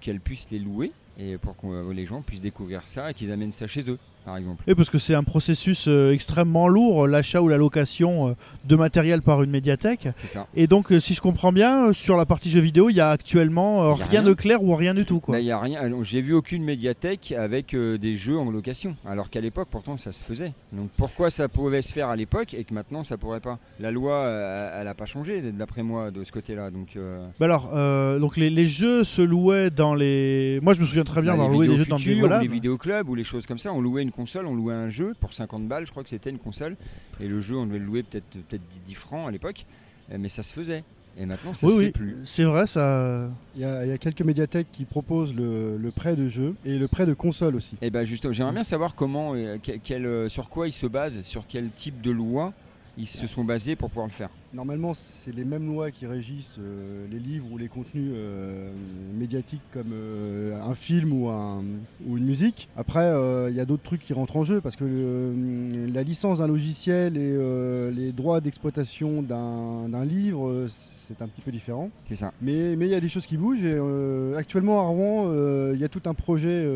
qu'elles 0.00 0.20
puissent 0.20 0.50
les 0.50 0.58
louer 0.58 0.92
et 1.18 1.38
pour 1.38 1.56
que 1.56 1.90
les 1.90 2.04
gens 2.04 2.20
puissent 2.20 2.42
découvrir 2.42 2.86
ça 2.86 3.10
et 3.10 3.14
qu'ils 3.14 3.32
amènent 3.32 3.52
ça 3.52 3.66
chez 3.66 3.88
eux, 3.88 3.98
par 4.26 4.36
exemple. 4.36 4.62
Et 4.66 4.74
parce 4.74 4.90
que 4.90 4.98
c'est 4.98 5.14
un 5.14 5.22
processus 5.22 5.86
euh, 5.88 6.12
extrêmement 6.12 6.68
lourd, 6.68 7.06
l'achat 7.06 7.40
ou 7.40 7.48
la 7.48 7.56
location 7.56 8.28
euh, 8.28 8.32
de 8.66 8.76
matériel 8.76 9.22
par 9.22 9.42
une 9.42 9.50
médiathèque. 9.50 10.08
Ça. 10.26 10.46
Et 10.54 10.66
donc, 10.66 10.92
euh, 10.92 11.00
si 11.00 11.14
je 11.14 11.20
comprends 11.22 11.52
bien, 11.52 11.86
euh, 11.86 11.92
sur 11.92 12.16
la 12.16 12.26
partie 12.26 12.50
jeux 12.50 12.60
vidéo, 12.60 12.90
il 12.90 12.96
y 12.96 13.00
a 13.00 13.10
actuellement 13.10 13.84
euh, 13.84 13.94
Il 13.94 13.98
y 13.98 14.02
a 14.02 14.06
rien, 14.06 14.20
rien. 14.20 14.22
de 14.28 14.34
clair 14.34 14.62
ou 14.62 14.74
rien 14.74 14.92
du 14.94 15.04
tout. 15.06 15.20
Quoi. 15.20 15.36
Bah, 15.36 15.40
y 15.40 15.50
a 15.52 15.58
rien. 15.60 15.80
J'ai 16.02 16.20
vu 16.20 16.34
aucune 16.34 16.64
médiathèque 16.64 17.32
avec 17.32 17.72
euh, 17.72 17.96
des 17.96 18.16
jeux 18.16 18.36
en 18.36 18.50
location, 18.50 18.96
alors 19.06 19.30
qu'à 19.30 19.40
l'époque, 19.40 19.68
pourtant, 19.70 19.96
ça 19.96 20.10
se 20.12 20.24
faisait. 20.24 20.52
Donc 20.72 20.90
pourquoi 20.96 21.30
ça 21.30 21.48
pouvait 21.48 21.82
se 21.82 21.92
faire 21.92 22.08
à 22.08 22.16
l'époque 22.16 22.52
et 22.52 22.64
que 22.64 22.74
maintenant, 22.74 23.04
ça 23.04 23.16
pourrait 23.16 23.40
pas? 23.40 23.58
La 23.78 23.92
loi, 23.92 24.14
euh, 24.16 24.78
elle 24.80 24.86
n'a 24.86 24.94
pas 24.94 25.06
changé, 25.06 25.40
d'après 25.52 25.84
moi, 25.84 26.10
de 26.10 26.24
ce 26.24 26.32
côté-là. 26.32 26.70
Donc 26.70 26.88
euh, 26.96 27.24
Bah 27.38 27.46
alors, 27.46 27.70
euh, 27.74 28.18
donc 28.18 28.36
les, 28.36 28.50
les 28.50 28.66
jeux 28.66 29.04
se 29.04 29.22
louaient 29.22 29.70
dans 29.70 29.94
les. 29.94 30.58
Moi, 30.62 30.74
je 30.74 30.80
me 30.80 30.86
souviens 30.86 31.04
très 31.04 31.22
bien 31.22 31.32
d'avoir 31.32 31.48
les 31.48 31.54
loué 31.54 31.68
des 31.68 31.76
jeux 31.76 31.84
dans 31.84 31.96
des 31.96 32.02
futures, 32.02 32.18
voilà. 32.20 32.40
les 32.42 32.48
vidéoclubs 32.48 33.08
ou 33.08 33.14
les 33.14 33.22
choses 33.24 33.46
comme 33.46 33.58
ça, 33.58 33.72
on 33.72 33.80
louait 33.80 34.02
une 34.02 34.10
console, 34.16 34.46
on 34.46 34.54
louait 34.54 34.74
un 34.74 34.88
jeu 34.88 35.14
pour 35.20 35.32
50 35.32 35.68
balles, 35.68 35.86
je 35.86 35.90
crois 35.92 36.02
que 36.02 36.08
c'était 36.08 36.30
une 36.30 36.38
console, 36.38 36.76
et 37.20 37.28
le 37.28 37.40
jeu, 37.40 37.56
on 37.56 37.66
devait 37.66 37.78
le 37.78 37.84
louer 37.84 38.02
peut-être 38.02 38.24
peut 38.48 38.58
10 38.86 38.94
francs 38.94 39.28
à 39.28 39.30
l'époque, 39.30 39.66
euh, 40.12 40.16
mais 40.18 40.28
ça 40.28 40.42
se 40.42 40.52
faisait. 40.52 40.82
Et 41.18 41.24
maintenant, 41.24 41.54
ça 41.54 41.66
Oui, 41.66 41.72
se 41.72 41.78
oui, 41.78 41.84
fait 41.86 41.90
plus. 41.92 42.16
c'est 42.26 42.44
vrai, 42.44 42.66
ça. 42.66 43.30
Il 43.54 43.62
y, 43.62 43.64
a, 43.64 43.84
il 43.86 43.88
y 43.88 43.92
a 43.92 43.96
quelques 43.96 44.20
médiathèques 44.20 44.66
qui 44.70 44.84
proposent 44.84 45.34
le, 45.34 45.78
le 45.78 45.90
prêt 45.90 46.14
de 46.14 46.28
jeu 46.28 46.54
et 46.66 46.78
le 46.78 46.88
prêt 46.88 47.06
de 47.06 47.14
console 47.14 47.56
aussi. 47.56 47.76
Et 47.80 47.88
ben 47.88 48.04
justement, 48.04 48.34
j'aimerais 48.34 48.52
bien 48.52 48.62
savoir 48.64 48.94
comment, 48.94 49.32
euh, 49.34 49.56
que- 49.56 49.78
quel, 49.82 50.04
euh, 50.04 50.28
sur 50.28 50.50
quoi 50.50 50.68
ils 50.68 50.72
se 50.72 50.86
basent, 50.86 51.22
sur 51.22 51.46
quel 51.48 51.70
type 51.70 52.02
de 52.02 52.10
loi 52.10 52.52
ils 52.98 53.06
se 53.06 53.26
sont 53.26 53.44
basés 53.44 53.76
pour 53.76 53.88
pouvoir 53.88 54.06
le 54.08 54.12
faire. 54.12 54.28
Normalement, 54.56 54.94
c'est 54.94 55.34
les 55.36 55.44
mêmes 55.44 55.66
lois 55.66 55.90
qui 55.90 56.06
régissent 56.06 56.56
euh, 56.58 57.04
les 57.12 57.18
livres 57.18 57.46
ou 57.52 57.58
les 57.58 57.68
contenus 57.68 58.10
euh, 58.14 58.70
médiatiques 59.14 59.60
comme 59.74 59.92
euh, 59.92 60.58
un 60.62 60.74
film 60.74 61.12
ou, 61.12 61.28
un, 61.28 61.62
ou 62.08 62.16
une 62.16 62.24
musique. 62.24 62.66
Après, 62.74 63.04
il 63.50 63.54
y 63.54 63.60
a 63.60 63.66
d'autres 63.66 63.82
trucs 63.82 64.00
qui 64.00 64.14
rentrent 64.14 64.38
en 64.38 64.44
jeu 64.44 64.62
parce 64.62 64.74
que 64.74 65.34
la 65.92 66.02
licence 66.02 66.38
d'un 66.38 66.46
logiciel 66.46 67.18
et 67.18 67.90
les 67.94 68.12
droits 68.12 68.40
d'exploitation 68.40 69.20
d'un 69.20 70.04
livre, 70.06 70.64
c'est 70.68 71.20
un 71.20 71.28
petit 71.28 71.42
peu 71.42 71.50
différent. 71.52 71.90
C'est 72.08 72.16
ça. 72.16 72.32
Mais 72.40 72.76
mais 72.76 72.86
il 72.86 72.90
y 72.90 72.94
a 72.94 73.00
des 73.00 73.08
choses 73.10 73.26
qui 73.26 73.36
bougent. 73.36 73.62
Et, 73.62 73.78
actuellement, 74.36 74.80
à 74.80 74.86
Rouen, 74.88 75.32
il 75.74 75.78
y 75.80 75.84
a 75.84 75.88
tout 75.88 76.02
un 76.06 76.14
projet 76.14 76.66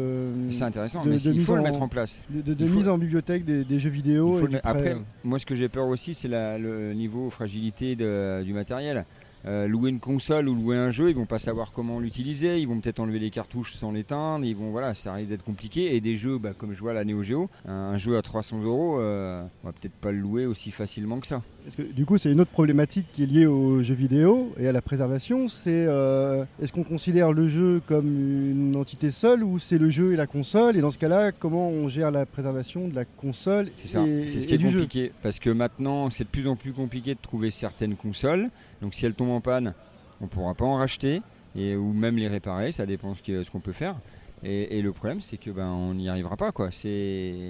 C'est 0.50 0.64
intéressant, 0.64 1.02
de- 1.04 1.10
mais 1.10 1.16
de 1.16 1.30
il 1.30 1.38
mise 1.38 1.46
faut 1.46 1.54
le 1.54 1.60
en- 1.60 1.64
mettre 1.64 1.80
en 1.82 1.88
place. 1.88 2.20
de, 2.30 2.54
faut- 2.66 2.74
mise 2.74 2.88
en 2.88 2.98
bibliothèque 2.98 3.44
des, 3.46 3.64
des 3.64 3.78
jeux 3.78 3.90
vidéo. 3.90 4.38
Et 4.38 4.42
le 4.42 4.48
prêt, 4.48 4.60
Après, 4.64 4.96
moi, 5.24 5.38
ce 5.38 5.46
que 5.46 5.54
j'ai 5.54 5.68
peur 5.70 5.88
aussi, 5.88 6.12
c'est 6.12 6.28
le 6.28 6.92
niveau 6.92 7.30
fragilité 7.30 7.69
du 7.78 8.52
matériel. 8.52 9.04
Euh, 9.46 9.66
louer 9.66 9.90
une 9.90 10.00
console 10.00 10.48
ou 10.48 10.54
louer 10.54 10.76
un 10.76 10.90
jeu, 10.90 11.08
ils 11.08 11.16
vont 11.16 11.24
pas 11.26 11.38
savoir 11.38 11.72
comment 11.72 11.98
l'utiliser, 11.98 12.58
ils 12.58 12.68
vont 12.68 12.78
peut-être 12.80 13.00
enlever 13.00 13.18
les 13.18 13.30
cartouches 13.30 13.74
sans 13.74 13.90
l'éteindre, 13.90 14.44
ils 14.44 14.54
vont 14.54 14.70
voilà, 14.70 14.94
ça 14.94 15.14
risque 15.14 15.30
d'être 15.30 15.44
compliqué. 15.44 15.94
Et 15.96 16.00
des 16.00 16.16
jeux, 16.18 16.38
bah, 16.38 16.50
comme 16.56 16.74
je 16.74 16.80
vois 16.80 16.92
la 16.92 17.04
Neo 17.04 17.22
Geo, 17.22 17.48
un 17.66 17.96
jeu 17.96 18.16
à 18.18 18.22
300 18.22 18.62
euros, 18.62 18.98
euh, 19.00 19.42
on 19.64 19.68
va 19.68 19.72
peut-être 19.72 19.94
pas 19.94 20.12
le 20.12 20.18
louer 20.18 20.44
aussi 20.46 20.70
facilement 20.70 21.20
que 21.20 21.26
ça. 21.26 21.42
Parce 21.64 21.76
que, 21.76 21.82
du 21.82 22.06
coup, 22.06 22.16
c'est 22.18 22.32
une 22.32 22.40
autre 22.40 22.50
problématique 22.50 23.06
qui 23.12 23.22
est 23.22 23.26
liée 23.26 23.46
aux 23.46 23.82
jeux 23.82 23.94
vidéo 23.94 24.52
et 24.58 24.66
à 24.66 24.72
la 24.72 24.80
préservation. 24.82 25.48
C'est 25.48 25.86
euh, 25.88 26.44
est-ce 26.62 26.72
qu'on 26.72 26.84
considère 26.84 27.32
le 27.32 27.48
jeu 27.48 27.80
comme 27.86 28.06
une 28.50 28.76
entité 28.76 29.10
seule 29.10 29.42
ou 29.42 29.58
c'est 29.58 29.78
le 29.78 29.90
jeu 29.90 30.12
et 30.12 30.16
la 30.16 30.26
console? 30.26 30.76
Et 30.76 30.80
dans 30.80 30.90
ce 30.90 30.98
cas-là, 30.98 31.32
comment 31.32 31.68
on 31.68 31.88
gère 31.88 32.10
la 32.10 32.26
préservation 32.26 32.88
de 32.88 32.94
la 32.94 33.04
console 33.04 33.68
C'est 33.78 33.88
ça, 33.88 34.04
c'est 34.26 34.40
ce 34.40 34.46
qui 34.46 34.54
est 34.54 34.58
jeu? 34.60 34.70
compliqué. 34.70 35.12
Parce 35.22 35.38
que 35.38 35.50
maintenant, 35.50 36.08
c'est 36.10 36.24
de 36.24 36.28
plus 36.30 36.46
en 36.46 36.56
plus 36.56 36.72
compliqué 36.72 37.14
de 37.14 37.20
trouver 37.20 37.50
certaines 37.50 37.94
consoles. 37.94 38.48
Donc 38.82 38.94
si 38.94 39.06
elles 39.06 39.14
tombent 39.14 39.30
en 39.30 39.40
panne, 39.40 39.74
on 40.20 40.24
ne 40.24 40.28
pourra 40.28 40.54
pas 40.54 40.64
en 40.64 40.76
racheter, 40.76 41.22
et, 41.56 41.76
ou 41.76 41.92
même 41.92 42.16
les 42.16 42.28
réparer, 42.28 42.72
ça 42.72 42.86
dépend 42.86 43.14
ce 43.14 43.50
qu'on 43.50 43.60
peut 43.60 43.72
faire. 43.72 43.96
Et, 44.42 44.80
le 44.80 44.90
problème, 44.92 45.20
c'est 45.20 45.36
que 45.36 45.50
ben, 45.50 45.92
n'y 45.92 46.08
arrivera 46.08 46.34
pas. 46.34 46.50
Quoi. 46.50 46.70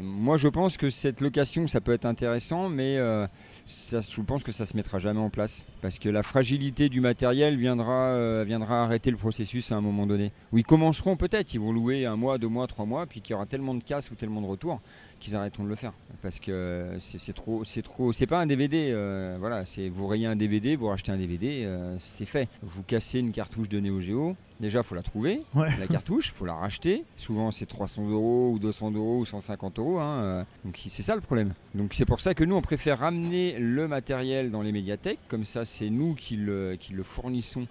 Moi, 0.03 0.37
je 0.37 0.49
pense 0.49 0.77
que 0.77 0.91
cette 0.91 1.21
location, 1.21 1.69
ça 1.69 1.81
peut 1.81 1.93
être 1.93 2.05
intéressant, 2.05 2.69
mais 2.69 2.97
euh, 2.99 3.29
ça, 3.65 4.01
je 4.01 4.21
pense 4.23 4.43
que 4.43 4.51
ça 4.51 4.67
se 4.67 4.77
mettra 4.77 4.99
jamais 4.99 5.21
en 5.21 5.31
place. 5.31 5.65
Parce 5.83 6.01
que 6.01 6.09
la 6.09 6.25
fragilité 6.25 6.89
du 6.89 7.01
matériel 7.01 7.57
viendra, 7.57 8.09
euh, 8.09 8.45
viendra 8.45 8.83
arrêter 8.83 9.13
le 9.13 9.17
processus 9.17 9.71
à 9.71 9.77
un 9.77 9.81
moment 9.81 10.05
donné. 10.05 10.33
Où 10.51 10.59
ils 10.59 10.65
commenceront 10.65 11.15
peut-être, 11.15 11.55
ils 11.55 11.61
vont 11.61 11.73
louer 11.73 12.07
un 12.07 12.17
mois, 12.17 12.39
deux 12.39 12.49
mois, 12.49 12.67
trois 12.67 12.87
mois, 12.87 13.07
puis 13.07 13.21
qu'il 13.21 13.35
y 13.35 13.37
aura 13.37 13.47
tellement 13.47 13.75
de 13.75 13.85
casse 13.85 14.11
ou 14.11 14.17
tellement 14.17 14.41
de 14.41 14.47
retours 14.47 14.81
qu'ils 15.21 15.37
arrêteront 15.37 15.65
de 15.65 15.69
le 15.69 15.75
faire. 15.77 15.93
Parce 16.23 16.41
que 16.41 16.97
c'est 16.99 17.33
trop 17.35 17.65
c'est 17.65 17.83
trop 17.83 18.13
c'est 18.13 18.27
pas 18.27 18.41
un 18.41 18.47
DVD 18.47 18.91
euh, 18.91 19.37
voilà 19.39 19.65
c'est 19.65 19.89
vous 19.89 20.07
rayez 20.07 20.27
un 20.27 20.37
DVD 20.37 20.77
vous 20.77 20.89
rachetez 20.89 21.13
un 21.13 21.17
DVD 21.17 21.63
euh, 21.65 21.97
c'est 21.99 22.25
fait. 22.27 22.49
Vous 22.63 22.83
cassez 22.83 23.21
une 23.21 23.33
cartouche 23.33 23.69
de 23.69 23.81
Neo 23.81 24.01
Geo 24.01 24.37
déjà 24.61 24.83
faut 24.83 24.95
la 24.95 25.03
trouver 25.03 25.41
Ouais. 25.55 25.69
la 25.79 25.87
cartouche 25.87 26.33
faut 26.33 26.45
la 26.45 26.55
racheter. 26.55 27.05
Souvent 27.17 27.53
c'est 27.53 27.65
300 27.67 28.09
euros 28.11 28.51
ou 28.53 28.59
200 28.59 28.91
euros 28.93 29.21
ou 29.21 29.25
150 29.25 29.79
euros 29.79 29.99
hein, 29.99 30.19
euh, 30.23 30.45
donc 30.65 30.79
c'est 30.89 31.03
ça 31.03 31.15
le 31.15 31.21
problème. 31.23 31.55
Donc 31.75 31.95
c'est 31.95 32.05
pour 32.05 32.21
ça 32.21 32.35
que 32.35 32.45
nous 32.45 32.57
on 32.57 32.63
préfère 32.63 32.99
ramener 32.99 33.59
le 33.59 33.89
matériel 33.89 34.51
dans 34.51 34.63
les 34.63 34.73
médiathèques. 34.73 35.21
Comme 35.29 35.45
ça 35.45 35.65
c'est 35.65 35.89
nous 35.91 36.15
qui 36.15 36.37
le 36.37 36.77
qui 36.79 36.93
le 36.93 37.03
fournissons 37.03 37.67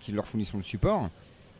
qui 0.00 0.12
leur 0.12 0.26
fournissons 0.26 0.58
le 0.58 0.62
support 0.62 1.08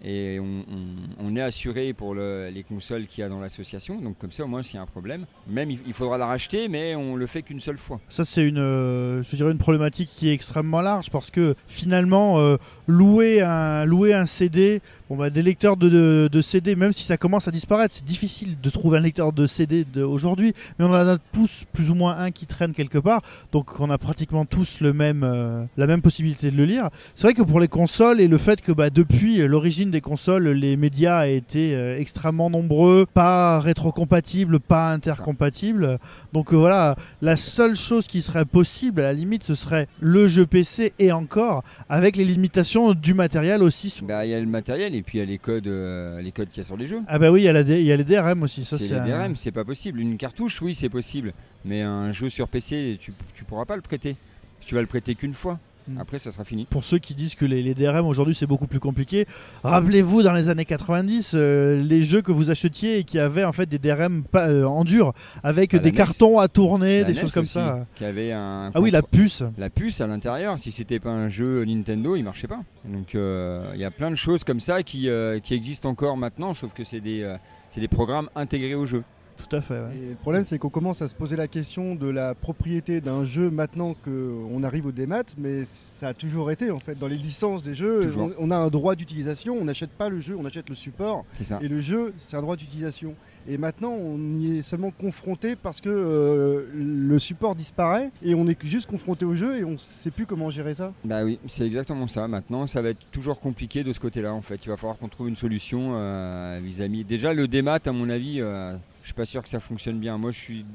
et 0.07 0.39
on, 0.41 1.35
est 1.37 1.41
assuré 1.43 1.93
pour 1.93 2.15
le- 2.15 2.49
les 2.55 2.63
consoles 2.63 3.07
qu'il 3.07 3.23
y 3.23 3.25
a 3.25 3.29
dans 3.29 3.41
l'association. 3.41 4.01
Donc 4.01 4.17
comme 4.19 4.31
ça, 4.33 4.45
au 4.45 4.47
moins, 4.47 4.63
s'il 4.63 4.77
y 4.77 4.79
a 4.79 4.83
un 4.83 4.87
problème, 4.87 5.27
même 5.49 5.71
il, 5.71 5.93
faudra 5.93 6.17
la 6.17 6.27
racheter, 6.27 6.69
mais 6.69 6.95
on 6.95 7.17
le 7.17 7.27
fait 7.27 7.43
qu'une 7.43 7.59
seule 7.61 7.77
fois. 7.77 8.01
Ça, 8.09 8.25
c'est 8.25 8.47
une, 8.47 8.59
euh, 8.59 9.23
je 9.23 9.35
dirais 9.37 9.51
une 9.51 9.59
problématique 9.59 10.09
qui 10.09 10.29
est 10.29 10.33
extrêmement 10.33 10.81
large 10.81 11.11
parce 11.11 11.31
que 11.31 11.55
finalement, 11.67 12.39
euh, 12.39 12.57
louer, 12.87 13.43
un, 13.43 13.85
louer 13.85 14.15
un 14.15 14.27
CD, 14.27 14.81
bon, 15.11 15.17
bah, 15.17 15.29
des 15.29 15.43
lecteurs 15.43 15.77
de, 15.77 16.29
de- 16.31 16.43
CD, 16.43 16.77
même 16.77 16.93
si 16.93 17.03
ça 17.03 17.17
commence 17.17 17.49
à 17.49 17.51
disparaître, 17.51 17.93
c'est 17.97 18.05
difficile 18.05 18.57
de 18.61 18.71
trouver 18.71 18.99
un 18.99 19.01
lecteur 19.01 19.33
de 19.33 19.47
CD 19.49 19.85
aujourd'hui, 20.01 20.55
mais 20.79 20.85
on 20.85 20.91
en 20.91 20.95
a 20.95 21.19
tous 21.33 21.65
plus 21.73 21.91
ou 21.91 21.95
moins 21.97 22.17
un 22.19 22.31
qui 22.31 22.47
traîne 22.47 22.73
quelque 22.73 22.99
part, 22.99 23.23
donc 23.51 23.81
on 23.81 23.91
a 23.91 23.99
pratiquement 23.99 24.45
tous 24.45 24.81
le 24.81 24.93
même, 24.93 25.25
euh, 25.25 25.65
la 25.77 25.89
même 25.89 26.01
possibilité 26.03 26.53
de 26.53 26.57
le 26.57 26.65
lire. 26.65 26.91
C'est 27.17 27.23
vrai 27.23 27.35
que 27.35 27.43
pour 27.43 27.59
les 27.59 27.67
consoles 27.69 28.21
et 28.21 28.29
le 28.29 28.39
fait 28.39 28.61
que 28.63 28.71
bah, 28.71 28.91
depuis 28.91 29.39
l'origine 29.39 29.91
des 29.97 30.01
consoles, 30.03 30.49
les 30.49 30.77
médias 30.77 31.27
étaient 31.27 31.73
euh, 31.73 31.97
extrêmement 31.99 32.51
nombreux, 32.51 33.07
pas 33.07 33.61
rétrocompatibles, 33.61 34.61
pas 34.61 34.93
intercompatibles. 34.93 35.99
Donc 36.35 36.53
euh, 36.53 36.57
voilà, 36.57 36.97
la 37.23 37.37
seule 37.37 37.75
chose 37.77 38.07
qui 38.07 38.21
serait 38.21 38.45
possible, 38.45 39.01
à 39.01 39.05
la 39.05 39.13
limite, 39.15 39.43
ce 39.43 39.55
serait 39.55 39.89
le 40.01 40.29
jeu 40.29 40.45
PC 40.45 40.93
et 40.99 41.13
encore, 41.13 41.63
avec 41.89 42.17
les 42.17 42.27
limitations 42.27 42.93
du 42.93 43.15
matériel 43.15 43.63
aussi. 43.63 44.01
Bah, 44.03 44.27
il 44.27 44.31
y 44.33 44.35
a 44.35 44.41
le 44.41 44.45
matériel 44.47 44.95
et 44.95 45.01
puis 45.01 45.17
il 45.17 45.21
y 45.21 45.25
a 45.25 45.27
les 45.27 45.39
codes, 45.39 45.67
euh, 45.67 46.21
les 46.21 46.31
codes 46.33 46.51
qu'il 46.51 46.59
y 46.63 46.65
a 46.65 46.67
sur 46.67 46.77
les 46.77 46.87
jeux. 46.87 47.01
Ah 47.09 47.19
bah 47.19 47.31
oui, 47.31 47.41
il 47.41 47.45
y, 47.45 47.49
a 47.49 47.55
la 47.55 47.65
D- 47.65 47.81
il 47.81 47.87
y 47.87 47.93
a 47.93 47.97
les 47.97 48.05
DRM 48.05 48.43
aussi. 48.43 48.67
Ça, 48.67 48.77
C'est 48.77 48.85
les 48.93 49.01
DRM, 49.11 49.35
c'est 49.35 49.51
pas 49.51 49.65
possible. 49.65 49.99
Une 50.01 50.19
cartouche, 50.19 50.61
oui, 50.61 50.75
c'est 50.75 50.91
possible. 50.91 51.33
Mais 51.65 51.81
un 51.81 52.13
jeu 52.13 52.29
sur 52.29 52.49
PC, 52.49 52.99
tu, 53.01 53.15
tu 53.35 53.45
pourras 53.45 53.65
pas 53.65 53.77
le 53.77 53.83
prêter. 53.83 54.17
Tu 54.61 54.75
vas 54.75 54.83
le 54.83 54.87
prêter 54.87 55.15
qu'une 55.15 55.33
fois. 55.33 55.59
Mm. 55.89 55.99
Après, 56.01 56.19
ça 56.19 56.33
sera 56.33 56.45
fini. 56.45 56.67
Pour 56.69 56.85
ceux 56.85 56.99
qui 56.99 57.15
disent 57.15 57.35
que 57.35 57.45
les, 57.45 57.63
les 57.63 57.75
DRM 57.75 58.07
aujourd'hui 58.07 58.35
c'est 58.35 58.47
beaucoup 58.47 58.67
plus 58.67 58.81
compliqué, 58.81 59.27
rappelez-vous 59.63 60.23
dans 60.23 60.33
les 60.33 60.49
années 60.49 60.65
90 60.65 61.33
euh, 61.35 61.83
les 61.83 62.03
jeux 62.05 62.23
que 62.23 62.33
vous 62.33 62.51
achetiez 62.51 62.99
et 62.99 63.05
qui 63.05 63.19
avaient 63.19 63.45
en 63.45 63.53
fait 63.53 63.67
des 63.69 63.79
DRM 63.79 64.25
pas, 64.25 64.49
euh, 64.49 64.65
en 64.65 64.85
dur 64.85 65.13
avec 65.43 65.75
Ah, 65.75 65.79
des 65.79 65.91
NES. 65.93 65.97
cartons 65.97 66.39
à 66.39 66.49
tourner, 66.49 67.05
des 67.05 67.13
NES 67.13 67.21
choses 67.21 67.35
comme 67.35 67.43
aussi, 67.43 67.53
ça. 67.53 67.87
Qui 67.95 68.05
avait 68.05 68.33
un 68.33 68.71
Ah 68.75 68.81
oui, 68.81 68.91
la 68.91 69.03
puce. 69.03 69.43
la 69.59 69.71
puce 69.71 70.01
à 70.01 70.07
l'intérieur. 70.07 70.59
Si 70.59 70.73
c'était 70.73 71.01
pas 71.01 71.11
un 71.11 71.29
jeu 71.29 71.65
Nintendo, 71.65 72.17
il 72.17 72.25
marchait 72.25 72.49
pas. 72.49 72.61
Donc 72.85 73.15
euh, 73.15 73.71
il 73.75 73.81
y 73.81 73.85
a 73.85 73.91
plein 73.91 74.11
de 74.11 74.17
choses 74.17 74.45
comme 74.45 74.61
ça 74.61 74.83
qui, 74.83 75.09
qui 75.43 75.55
existent 75.55 75.89
encore 75.89 76.17
maintenant, 76.17 76.55
sauf 76.55 76.73
que 76.73 76.85
c'est 76.85 77.01
des, 77.01 77.37
c'est 77.71 77.81
des 77.81 77.89
programmes 77.89 78.29
intégrés 78.35 78.75
au 78.75 78.87
jeu. 78.87 79.03
Tout 79.37 79.55
à 79.57 79.61
fait. 79.61 79.75
ouais. 79.75 79.97
Et 79.97 80.09
le 80.11 80.15
problème, 80.17 80.45
c'est 80.45 80.59
qu'on 80.59 80.69
commence 80.69 81.03
à 81.03 81.09
se 81.09 81.15
poser 81.15 81.37
la 81.37 81.49
question 81.49 81.95
de 81.95 82.09
la 82.09 82.35
propriété 82.35 83.01
d'un 83.01 83.25
jeu 83.25 83.51
maintenant 83.51 83.95
qu'on 84.05 84.63
arrive 84.63 84.87
au 84.87 84.93
démat, 84.93 85.25
mais 85.39 85.65
ça 85.65 86.09
a 86.09 86.15
toujours 86.15 86.51
été 86.51 86.71
en 86.71 86.79
fait 86.79 86.99
dans 86.99 87.09
les 87.09 87.17
licences 87.17 87.63
des 87.63 87.75
jeux. 87.75 88.13
On, 88.19 88.33
on 88.39 88.51
a 88.51 88.57
un 88.57 88.69
droit 88.69 88.95
d'utilisation, 88.95 89.55
on 89.55 89.65
n'achète 89.65 89.91
pas 89.91 90.09
le 90.09 90.21
jeu, 90.21 90.37
on 90.39 90.45
achète 90.45 90.69
le 90.69 90.75
support, 90.75 91.25
ça. 91.43 91.59
et 91.63 91.69
le 91.69 91.81
jeu, 91.81 92.13
c'est 92.19 92.37
un 92.37 92.43
droit 92.43 92.57
d'utilisation. 92.57 93.15
Et 93.49 93.59
maintenant, 93.59 93.93
on 93.93 94.19
y 94.41 94.59
est 94.59 94.63
seulement 94.63 94.91
confronté 94.91 95.55
parce 95.55 95.81
que 95.81 95.89
euh, 95.89 96.65
le 96.75 97.19
support 97.21 97.55
disparaît 97.55 98.11
et 98.23 98.35
on 98.35 98.49
est 98.49 98.59
juste 98.65 98.91
confronté 98.91 99.25
au 99.25 99.37
jeu 99.37 99.57
et 99.59 99.65
on 99.65 99.73
ne 99.73 99.77
sait 99.77 100.11
plus 100.11 100.27
comment 100.27 100.51
gérer 100.51 100.75
ça. 100.75 100.93
Bah 101.05 101.23
oui, 101.23 101.39
c'est 101.47 101.65
exactement 101.65 102.09
ça. 102.09 102.27
Maintenant, 102.27 102.67
ça 102.67 102.83
va 102.83 102.89
être 102.91 103.07
toujours 103.13 103.39
compliqué 103.39 103.85
de 103.85 103.93
ce 103.93 104.01
côté-là. 104.01 104.35
En 104.35 104.43
fait, 104.43 104.59
il 104.65 104.69
va 104.69 104.77
falloir 104.77 104.99
qu'on 104.99 105.09
trouve 105.09 105.29
une 105.29 105.37
solution 105.37 105.93
euh, 105.95 106.59
vis-à-vis. 106.63 107.05
Déjà, 107.05 107.33
le 107.35 107.47
démat, 107.47 107.79
à 107.87 107.93
mon 107.93 108.11
avis, 108.11 108.41
euh, 108.41 108.75
je 109.07 109.11
suis 109.11 109.15
pas 109.15 109.25
sûr 109.25 109.41
que 109.41 109.49
ça 109.49 109.61
fonctionne 109.61 110.01
bien. 110.01 110.19
Moi, 110.19 110.33
je 110.33 110.41
suis 110.41 110.67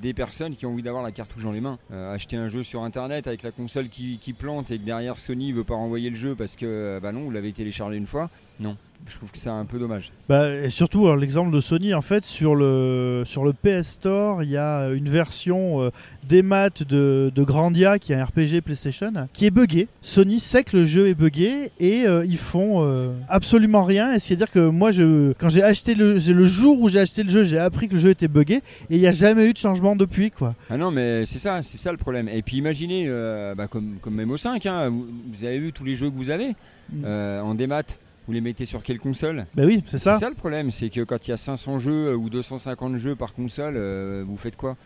des 0.00 0.12
personnes 0.12 0.56
qui 0.56 0.66
ont 0.66 0.72
envie 0.72 0.82
d'avoir 0.82 1.04
la 1.04 1.12
cartouche 1.12 1.44
dans 1.44 1.52
les 1.52 1.60
mains. 1.60 1.78
Euh, 1.92 2.12
acheter 2.12 2.36
un 2.36 2.48
jeu 2.48 2.64
sur 2.64 2.82
internet 2.82 3.28
avec 3.28 3.44
la 3.44 3.52
console 3.52 3.88
qui, 3.88 4.18
qui 4.18 4.32
plante 4.32 4.72
et 4.72 4.78
que 4.80 4.82
derrière 4.82 5.20
Sony 5.20 5.52
veut 5.52 5.62
pas 5.62 5.76
renvoyer 5.76 6.10
le 6.10 6.16
jeu 6.16 6.34
parce 6.34 6.56
que 6.56 6.66
euh, 6.66 7.00
bah 7.00 7.12
non, 7.12 7.22
vous 7.22 7.30
l'avez 7.30 7.52
téléchargé 7.52 7.96
une 7.96 8.08
fois. 8.08 8.28
Non, 8.58 8.76
je 9.08 9.16
trouve 9.16 9.30
que 9.32 9.38
c'est 9.38 9.50
un 9.50 9.64
peu 9.64 9.78
dommage. 9.78 10.12
Bah, 10.28 10.48
et 10.54 10.70
surtout 10.70 11.12
l'exemple 11.16 11.50
de 11.54 11.60
Sony 11.60 11.94
en 11.94 12.02
fait 12.02 12.24
sur 12.24 12.54
le 12.54 13.24
sur 13.26 13.44
le 13.44 13.52
PS 13.52 13.88
Store 13.94 14.42
il 14.42 14.50
y 14.50 14.56
a 14.56 14.88
une 14.90 15.08
version 15.08 15.82
euh, 15.82 15.90
des 16.28 16.42
maths 16.42 16.82
de, 16.84 17.32
de 17.34 17.42
Grandia 17.42 17.98
qui 17.98 18.12
est 18.12 18.16
un 18.16 18.24
RPG 18.24 18.60
PlayStation 18.64 19.12
qui 19.32 19.46
est 19.46 19.50
buggé. 19.50 19.88
Sony 20.02 20.38
sait 20.40 20.62
que 20.64 20.76
le 20.76 20.86
jeu 20.86 21.08
est 21.08 21.14
buggé 21.14 21.72
et 21.80 22.06
euh, 22.06 22.24
ils 22.24 22.38
font 22.38 22.84
euh, 22.84 23.12
absolument 23.28 23.84
rien. 23.84 24.14
Et 24.14 24.20
c'est-à-dire 24.20 24.50
que 24.50 24.68
moi 24.68 24.92
je 24.92 25.32
quand 25.38 25.48
j'ai 25.50 25.62
acheté 25.62 25.94
le 25.94 26.14
le 26.14 26.44
jour 26.44 26.80
où 26.80 26.88
j'ai 26.88 27.00
acheté 27.00 27.22
le 27.22 27.30
jeu 27.30 27.44
j'ai 27.44 27.58
appris 27.58 27.88
que 27.88 27.94
le 27.94 28.00
jeu 28.00 28.10
était 28.10 28.28
buggé 28.28 28.56
et 28.56 28.62
il 28.90 29.00
n'y 29.00 29.06
a 29.06 29.12
jamais 29.12 29.46
eu 29.48 29.52
de 29.52 29.58
changement 29.58 29.96
depuis 29.96 30.30
quoi. 30.30 30.54
Ah 30.70 30.76
non, 30.76 30.90
mais 30.90 31.26
c'est 31.26 31.38
ça, 31.38 31.62
c'est 31.62 31.78
ça 31.78 31.90
le 31.90 31.98
problème. 31.98 32.28
Et 32.28 32.42
puis 32.42 32.56
imaginez, 32.58 33.06
euh, 33.08 33.54
bah, 33.54 33.66
comme, 33.66 33.96
comme 34.00 34.20
MO5, 34.20 34.68
hein, 34.68 34.88
vous, 34.88 35.06
vous 35.32 35.44
avez 35.44 35.58
vu 35.58 35.72
tous 35.72 35.84
les 35.84 35.94
jeux 35.96 36.10
que 36.10 36.16
vous 36.16 36.30
avez 36.30 36.54
Mm. 36.92 37.02
euh, 37.04 37.40
en 37.40 37.54
démat, 37.54 37.84
vous 38.30 38.34
les 38.34 38.40
mettez 38.40 38.64
sur 38.64 38.84
quelle 38.84 39.00
console? 39.00 39.44
Bah 39.56 39.64
oui 39.66 39.82
c'est 39.88 39.98
ça. 39.98 40.14
C'est 40.14 40.20
ça 40.20 40.28
le 40.28 40.36
problème, 40.36 40.70
c'est 40.70 40.88
que 40.88 41.00
quand 41.00 41.26
il 41.26 41.32
y 41.32 41.34
a 41.34 41.36
500 41.36 41.80
jeux 41.80 42.10
euh, 42.10 42.14
ou 42.14 42.30
250 42.30 42.96
jeux 42.96 43.16
par 43.16 43.34
console, 43.34 43.74
euh, 43.76 44.22
vous 44.24 44.36
faites 44.36 44.56
quoi? 44.56 44.76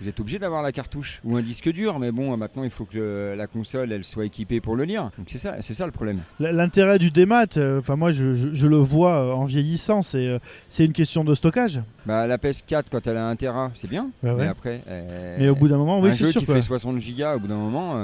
Vous 0.00 0.08
êtes 0.08 0.18
obligé 0.20 0.38
d'avoir 0.38 0.62
la 0.62 0.72
cartouche 0.72 1.20
ou 1.24 1.36
un 1.36 1.42
disque 1.42 1.70
dur, 1.70 1.98
mais 1.98 2.10
bon, 2.12 2.36
maintenant 2.36 2.64
il 2.64 2.70
faut 2.70 2.84
que 2.84 2.96
le- 2.96 3.34
la 3.36 3.46
console 3.46 3.92
elle 3.92 4.04
soit 4.04 4.24
équipée 4.24 4.60
pour 4.60 4.76
le 4.76 4.84
lire. 4.84 5.10
Donc 5.16 5.26
c'est 5.28 5.38
ça, 5.38 5.56
c'est 5.60 5.74
ça 5.74 5.86
le 5.86 5.92
problème. 5.92 6.20
L'intérêt 6.40 6.98
du 6.98 7.10
démat, 7.10 7.46
euh, 7.56 7.78
enfin 7.80 7.96
moi 7.96 8.12
je, 8.12 8.34
je- 8.34 8.48
je 8.52 8.66
le 8.66 8.76
vois 8.76 9.14
euh, 9.20 9.32
en 9.32 9.44
vieillissant, 9.44 10.02
c'est 10.02 10.26
euh, 10.26 10.38
c'est 10.68 10.84
une 10.84 10.92
question 10.92 11.24
de 11.24 11.34
stockage. 11.34 11.80
Bah 12.06 12.26
la 12.26 12.36
PS4 12.38 12.84
quand 12.90 13.06
elle 13.06 13.16
a 13.16 13.28
1 13.28 13.36
Tera, 13.36 13.70
c'est 13.74 13.88
bien, 13.88 14.10
Bah 14.22 14.34
ouais. 14.34 14.42
mais 14.44 14.48
après. 14.48 14.82
euh, 14.88 15.36
Mais 15.38 15.48
au 15.48 15.54
bout 15.54 15.68
d'un 15.68 15.78
moment, 15.78 16.00
oui 16.00 16.08
un 16.08 16.12
c'est 16.12 16.18
jeu 16.26 16.32
sûr. 16.32 16.40
qui 16.40 16.46
quoi. 16.46 16.56
fait 16.56 16.62
60 16.62 16.98
gigas, 16.98 17.36
au 17.36 17.40
bout 17.40 17.48
d'un 17.48 17.56
moment, 17.56 17.94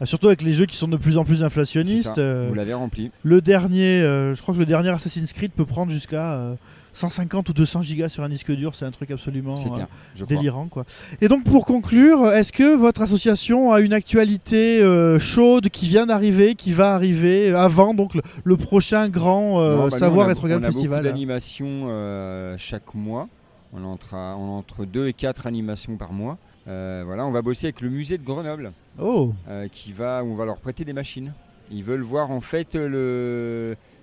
Ah, 0.00 0.06
Surtout 0.06 0.26
avec 0.26 0.42
les 0.42 0.52
jeux 0.52 0.66
qui 0.66 0.76
sont 0.76 0.88
de 0.88 0.96
plus 0.96 1.16
en 1.16 1.24
plus 1.24 1.44
inflationnistes. 1.44 2.16
ça, 2.16 2.46
vous 2.48 2.54
l'avez 2.54 2.74
rempli. 2.74 3.12
Le 3.22 3.40
dernier, 3.40 4.00
je 4.00 4.40
crois 4.42 4.52
que 4.52 4.58
le 4.58 4.66
dernier 4.66 4.88
Assassin's 4.88 5.32
Creed 5.32 5.52
peut 5.52 5.64
prendre 5.66 5.92
jusqu'à 5.92 6.56
150 6.94 7.48
ou 7.48 7.52
200 7.52 7.82
gigas 7.82 8.08
sur 8.08 8.22
un 8.22 8.28
disque 8.28 8.52
dur, 8.52 8.74
c'est 8.74 8.84
un 8.84 8.90
truc 8.90 9.10
absolument 9.10 9.56
euh, 9.58 9.64
crois. 9.64 10.26
délirant 10.26 10.68
quoi. 10.68 10.84
Et 11.20 11.28
donc 11.28 11.44
pour 11.44 11.64
conclure, 11.66 12.28
est-ce 12.32 12.52
que 12.52 12.76
votre 12.76 13.02
association 13.02 13.72
a 13.72 13.80
une 13.80 13.92
actualité 13.92 14.80
euh, 14.82 15.18
chaude 15.18 15.68
qui 15.70 15.86
vient 15.86 16.06
d'arriver, 16.06 16.54
qui 16.54 16.72
va 16.72 16.94
arriver 16.94 17.52
avant 17.54 17.94
donc 17.94 18.14
le, 18.14 18.22
le 18.44 18.56
prochain 18.56 19.08
grand 19.08 19.60
euh, 19.60 19.76
Non, 19.76 19.82
bah, 19.84 19.88
nous, 19.92 19.98
Savoir 19.98 20.26
on 20.26 20.30
a- 20.30 20.32
Retro 20.34 20.48
Game 20.48 20.58
On 20.60 20.64
a 20.64 20.66
beaucoup 20.66 20.74
Festival 20.80 21.04
d'animations 21.04 21.84
euh, 21.88 22.54
chaque 22.58 22.94
mois. 22.94 23.28
On 23.72 23.84
entre, 23.84 24.14
on 24.14 24.58
entre 24.58 24.84
2 24.84 25.08
et 25.08 25.12
4 25.14 25.46
animations 25.46 25.96
par 25.96 26.12
mois. 26.12 26.36
Euh, 26.68 27.02
voilà, 27.06 27.24
on 27.26 27.32
va 27.32 27.40
bosser 27.42 27.66
avec 27.68 27.80
le 27.80 27.88
musée 27.88 28.18
de 28.18 28.22
Grenoble, 28.24 28.72
Oh, 29.00 29.32
euh, 29.48 29.66
qui 29.72 29.92
va, 29.92 30.22
on 30.24 30.34
va 30.34 30.44
leur 30.44 30.58
prêter 30.58 30.84
des 30.84 30.92
machines. 30.92 31.32
Ils 31.72 31.82
veulent 31.84 32.02
voir 32.02 32.30
en 32.30 32.40
fait 32.40 32.74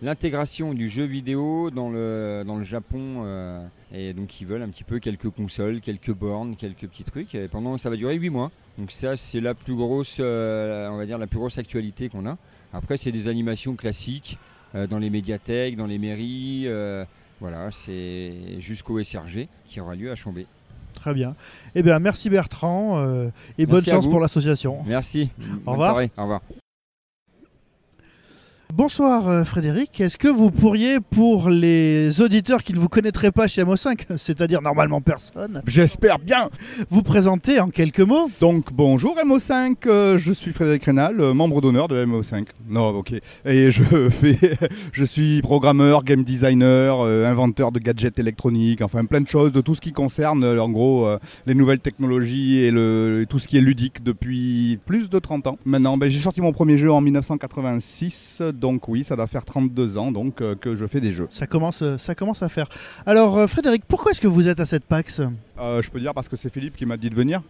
l'intégration 0.01 0.73
du 0.73 0.89
jeu 0.89 1.03
vidéo 1.05 1.69
dans 1.71 1.89
le, 1.89 2.43
dans 2.45 2.55
le 2.55 2.63
Japon. 2.63 3.23
euh, 3.25 3.65
et 3.93 4.13
donc 4.13 4.39
ils 4.41 4.45
veulent 4.47 4.61
un 4.61 4.69
petit 4.69 4.83
peu 4.83 4.99
quelques 4.99 5.29
consoles, 5.29 5.81
quelques 5.81 6.13
bornes, 6.13 6.55
quelques 6.55 6.87
petits 6.87 7.03
trucs. 7.03 7.35
Et 7.35 7.47
pendant, 7.47 7.77
ça 7.77 7.89
va 7.89 7.95
durer 7.95 8.15
8 8.15 8.29
mois. 8.29 8.51
Donc 8.77 8.91
ça, 8.91 9.15
c'est 9.15 9.41
la 9.41 9.53
plus 9.53 9.75
grosse, 9.75 10.17
euh, 10.19 10.87
on 10.89 10.97
va 10.97 11.05
dire 11.05 11.17
la 11.17 11.27
plus 11.27 11.37
grosse 11.39 11.57
actualité 11.57 12.09
qu'on 12.09 12.25
a. 12.25 12.37
Après, 12.73 12.97
c'est 12.97 13.11
des 13.11 13.27
animations 13.27 13.75
classiques 13.75 14.37
euh, 14.75 14.87
dans 14.87 14.99
les 14.99 15.09
médiathèques, 15.09 15.75
dans 15.75 15.87
les 15.87 15.97
mairies. 15.97 16.67
voilà, 17.41 17.69
c'est 17.71 18.31
jusqu'au 18.59 19.03
SRG 19.03 19.47
qui 19.65 19.79
aura 19.81 19.95
lieu 19.95 20.11
à 20.11 20.15
Chambé. 20.15 20.45
très 20.93 21.13
bien. 21.13 21.35
Eh 21.75 21.83
bien 21.83 21.99
merci 21.99 22.29
Bertrand 22.29 22.97
euh, 22.99 23.29
et 23.57 23.65
bonne 23.65 23.75
Merci 23.75 23.89
chance 23.91 24.05
vous. 24.05 24.11
pour 24.11 24.19
l'association. 24.19 24.79
Merci. 24.85 25.29
Bonne 25.37 25.59
revoir. 25.73 25.91
soirée. 25.91 26.11
Au 26.17 26.21
revoir. 26.23 26.41
Bonsoir 28.75 29.27
euh, 29.27 29.43
Frédéric, 29.43 29.99
est-ce 29.99 30.15
que 30.15 30.27
vous 30.27 30.51
pourriez 30.51 30.99
pour 30.99 31.49
les 31.49 32.21
auditeurs 32.21 32.61
qui 32.61 32.71
ne 32.73 32.77
vous 32.77 32.87
connaîtraient 32.87 33.31
pas 33.31 33.47
chez 33.47 33.63
MO5, 33.63 34.01
c'est-à-dire 34.17 34.61
normalement 34.61 35.01
personne, 35.01 35.59
J'espère 35.65 36.19
bien. 36.19 36.49
vous 36.91 37.01
présenter 37.01 37.59
en 37.59 37.69
quelques 37.69 37.99
mots? 37.99 38.29
Donc 38.39 38.71
bonjour 38.71 39.15
MO5, 39.25 39.75
euh, 39.87 40.17
je 40.19 40.31
suis 40.31 40.53
Frédéric 40.53 40.83
Rénal, 40.85 41.19
euh, 41.19 41.33
membre 41.33 41.61
d'honneur 41.61 41.87
de 41.87 42.05
MO5. 42.05 42.45
Non, 42.69 42.89
ok. 42.89 43.13
Et 43.43 43.71
je 43.71 43.83
fais, 44.11 44.37
je 44.93 45.03
suis 45.03 45.41
programmeur, 45.41 46.03
game 46.03 46.23
designer, 46.23 47.01
inventeur 47.01 47.71
de 47.71 47.79
gadgets 47.79 48.19
électroniques, 48.19 48.83
enfin 48.83 49.03
plein 49.05 49.21
de 49.21 49.27
choses, 49.27 49.51
de 49.51 49.61
tout 49.61 49.73
ce 49.73 49.81
qui 49.81 49.93
concerne 49.93 50.45
en 50.45 50.69
gros 50.69 51.09
les 51.47 51.55
nouvelles 51.55 51.79
technologies 51.79 52.59
et 52.59 52.71
tout 53.27 53.39
ce 53.39 53.47
qui 53.47 53.57
est 53.57 53.61
ludique 53.61 54.03
depuis 54.03 54.77
plus 54.85 55.09
de 55.09 55.17
30 55.17 55.47
ans. 55.47 55.57
Maintenant, 55.65 55.97
ben, 55.97 56.11
j'ai 56.11 56.19
sorti 56.19 56.39
mon 56.39 56.51
premier 56.53 56.77
jeu 56.77 56.91
en 56.91 57.01
1986, 57.01 58.43
donc 58.59 58.87
oui, 58.87 59.03
ça 59.03 59.15
doit 59.15 59.27
faire 59.27 59.45
32 59.45 59.97
ans 59.97 60.11
donc 60.11 60.41
euh, 60.41 60.55
que 60.55 60.75
je 60.75 60.85
fais 60.85 61.01
des 61.01 61.13
jeux. 61.13 61.27
ça 61.29 61.47
commence, 61.47 61.81
euh, 61.81 61.97
ça 61.97 62.15
commence 62.15 62.43
à 62.43 62.49
faire. 62.49 62.67
Alors 63.05 63.37
euh, 63.37 63.47
Frédéric, 63.47 63.83
pourquoi 63.87 64.11
est-ce 64.11 64.21
que 64.21 64.27
vous 64.27 64.47
êtes 64.47 64.59
à 64.59 64.65
cette 64.65 64.85
PAX? 64.85 65.21
Euh, 65.59 65.81
je 65.81 65.89
peux 65.89 65.99
dire 65.99 66.13
parce 66.13 66.29
que 66.29 66.35
c'est 66.37 66.51
Philippe 66.51 66.77
qui 66.77 66.85
m'a 66.85 66.95
dit 66.95 67.09
de 67.09 67.15
venir. 67.15 67.41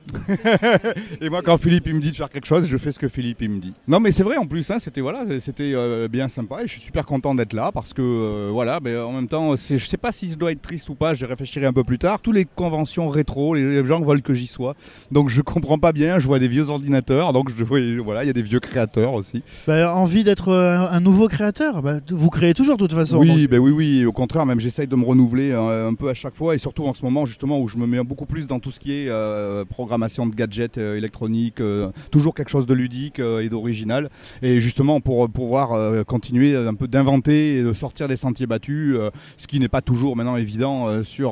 et 1.21 1.29
moi, 1.29 1.41
quand 1.43 1.57
Philippe 1.57 1.85
il 1.87 1.93
me 1.93 2.01
dit 2.01 2.11
de 2.11 2.15
faire 2.15 2.29
quelque 2.29 2.47
chose, 2.47 2.65
je 2.65 2.77
fais 2.77 2.91
ce 2.91 2.97
que 2.97 3.07
Philippe 3.07 3.41
il 3.41 3.49
me 3.49 3.59
dit. 3.59 3.73
Non, 3.87 3.99
mais 3.99 4.11
c'est 4.11 4.23
vrai 4.23 4.37
en 4.37 4.47
plus, 4.47 4.69
hein, 4.71 4.79
c'était 4.79 5.01
voilà, 5.01 5.25
c'était 5.39 5.73
euh, 5.75 6.07
bien 6.07 6.27
sympa 6.27 6.63
et 6.63 6.67
je 6.67 6.73
suis 6.73 6.81
super 6.81 7.05
content 7.05 7.35
d'être 7.35 7.53
là 7.53 7.71
parce 7.71 7.93
que 7.93 8.01
euh, 8.01 8.49
voilà, 8.51 8.79
mais 8.81 8.97
en 8.97 9.11
même 9.11 9.27
temps, 9.27 9.55
je 9.55 9.77
sais 9.77 9.97
pas 9.97 10.11
si 10.11 10.29
je 10.29 10.35
dois 10.35 10.51
être 10.51 10.61
triste 10.61 10.89
ou 10.89 10.95
pas, 10.95 11.13
je 11.13 11.25
réfléchirai 11.25 11.67
un 11.67 11.73
peu 11.73 11.83
plus 11.83 11.99
tard. 11.99 12.19
Toutes 12.19 12.35
les 12.35 12.45
conventions 12.45 13.09
rétro, 13.09 13.53
les 13.53 13.85
gens 13.85 14.01
veulent 14.01 14.23
que 14.23 14.33
j'y 14.33 14.47
sois, 14.47 14.75
donc 15.11 15.29
je 15.29 15.41
comprends 15.41 15.77
pas 15.77 15.91
bien. 15.91 16.17
Je 16.17 16.25
vois 16.25 16.39
des 16.39 16.47
vieux 16.47 16.69
ordinateurs, 16.69 17.31
donc 17.31 17.51
je 17.55 17.63
vois, 17.63 17.79
voilà, 18.03 18.23
il 18.23 18.27
y 18.27 18.31
a 18.31 18.33
des 18.33 18.41
vieux 18.41 18.59
créateurs 18.59 19.13
aussi. 19.13 19.43
Bah, 19.67 19.93
Envie 19.93 20.23
d'être 20.23 20.49
euh, 20.49 20.87
un 20.99 21.01
nouveau 21.01 21.29
créateur 21.29 21.81
Bah, 21.81 21.99
Vous 22.09 22.29
créez 22.29 22.53
toujours 22.53 22.75
de 22.75 22.85
toute 22.85 22.93
façon. 22.93 23.19
Oui, 23.19 23.27
donc- 23.29 23.49
ben 23.51 23.59
oui, 23.59 23.71
oui. 23.71 24.05
Au 24.05 24.11
contraire, 24.11 24.45
même 24.45 24.59
j'essaye 24.59 24.85
de 24.87 24.95
me 24.97 25.05
renouveler 25.05 25.51
euh, 25.51 25.87
un 25.87 25.93
peu 25.93 26.09
à 26.09 26.13
chaque 26.13 26.35
fois, 26.35 26.55
et 26.55 26.57
surtout 26.57 26.85
en 26.85 26.93
ce 26.93 27.03
moment 27.03 27.25
justement 27.25 27.61
où 27.61 27.69
je 27.69 27.77
me 27.77 27.87
mets 27.87 28.03
beaucoup 28.03 28.25
plus 28.25 28.47
dans 28.47 28.59
tout 28.59 28.69
ce 28.71 28.81
qui 28.81 28.91
est 28.91 29.07
euh, 29.07 29.63
programmation 29.63 30.27
de 30.27 30.35
gadgets 30.35 30.77
euh, 30.77 30.97
électroniques, 30.97 31.61
euh, 31.61 31.89
toujours 32.11 32.35
quelque 32.35 32.49
chose 32.49 32.65
de 32.65 32.73
ludique 32.73 33.19
et 33.19 33.47
d'original, 33.47 34.09
et 34.41 34.59
justement 34.59 34.99
pour 34.99 35.29
pouvoir 35.29 35.69
continuer 36.05 36.55
un 36.55 36.73
peu 36.73 36.87
d'inventer 36.87 37.57
et 37.59 37.63
de 37.63 37.71
sortir 37.71 38.07
des 38.09 38.17
sentiers 38.17 38.45
battus, 38.47 38.97
ce 39.37 39.47
qui 39.47 39.59
n'est 39.59 39.67
pas 39.69 39.81
toujours 39.81 40.17
maintenant 40.17 40.35
évident 40.35 41.03
sur 41.03 41.31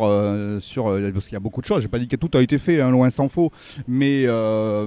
sur 0.59 0.85
parce 1.13 1.25
qu'il 1.25 1.33
y 1.33 1.35
a 1.35 1.39
beaucoup 1.41 1.61
de 1.61 1.65
choses. 1.65 1.81
J'ai 1.81 1.87
pas 1.89 1.99
dit 1.99 2.07
que 2.07 2.15
tout 2.15 2.35
a 2.37 2.41
été 2.41 2.57
fait, 2.57 2.79
hein, 2.79 2.89
loin 2.91 3.09
s'en 3.09 3.27
faut, 3.27 3.51
mais 3.87 4.25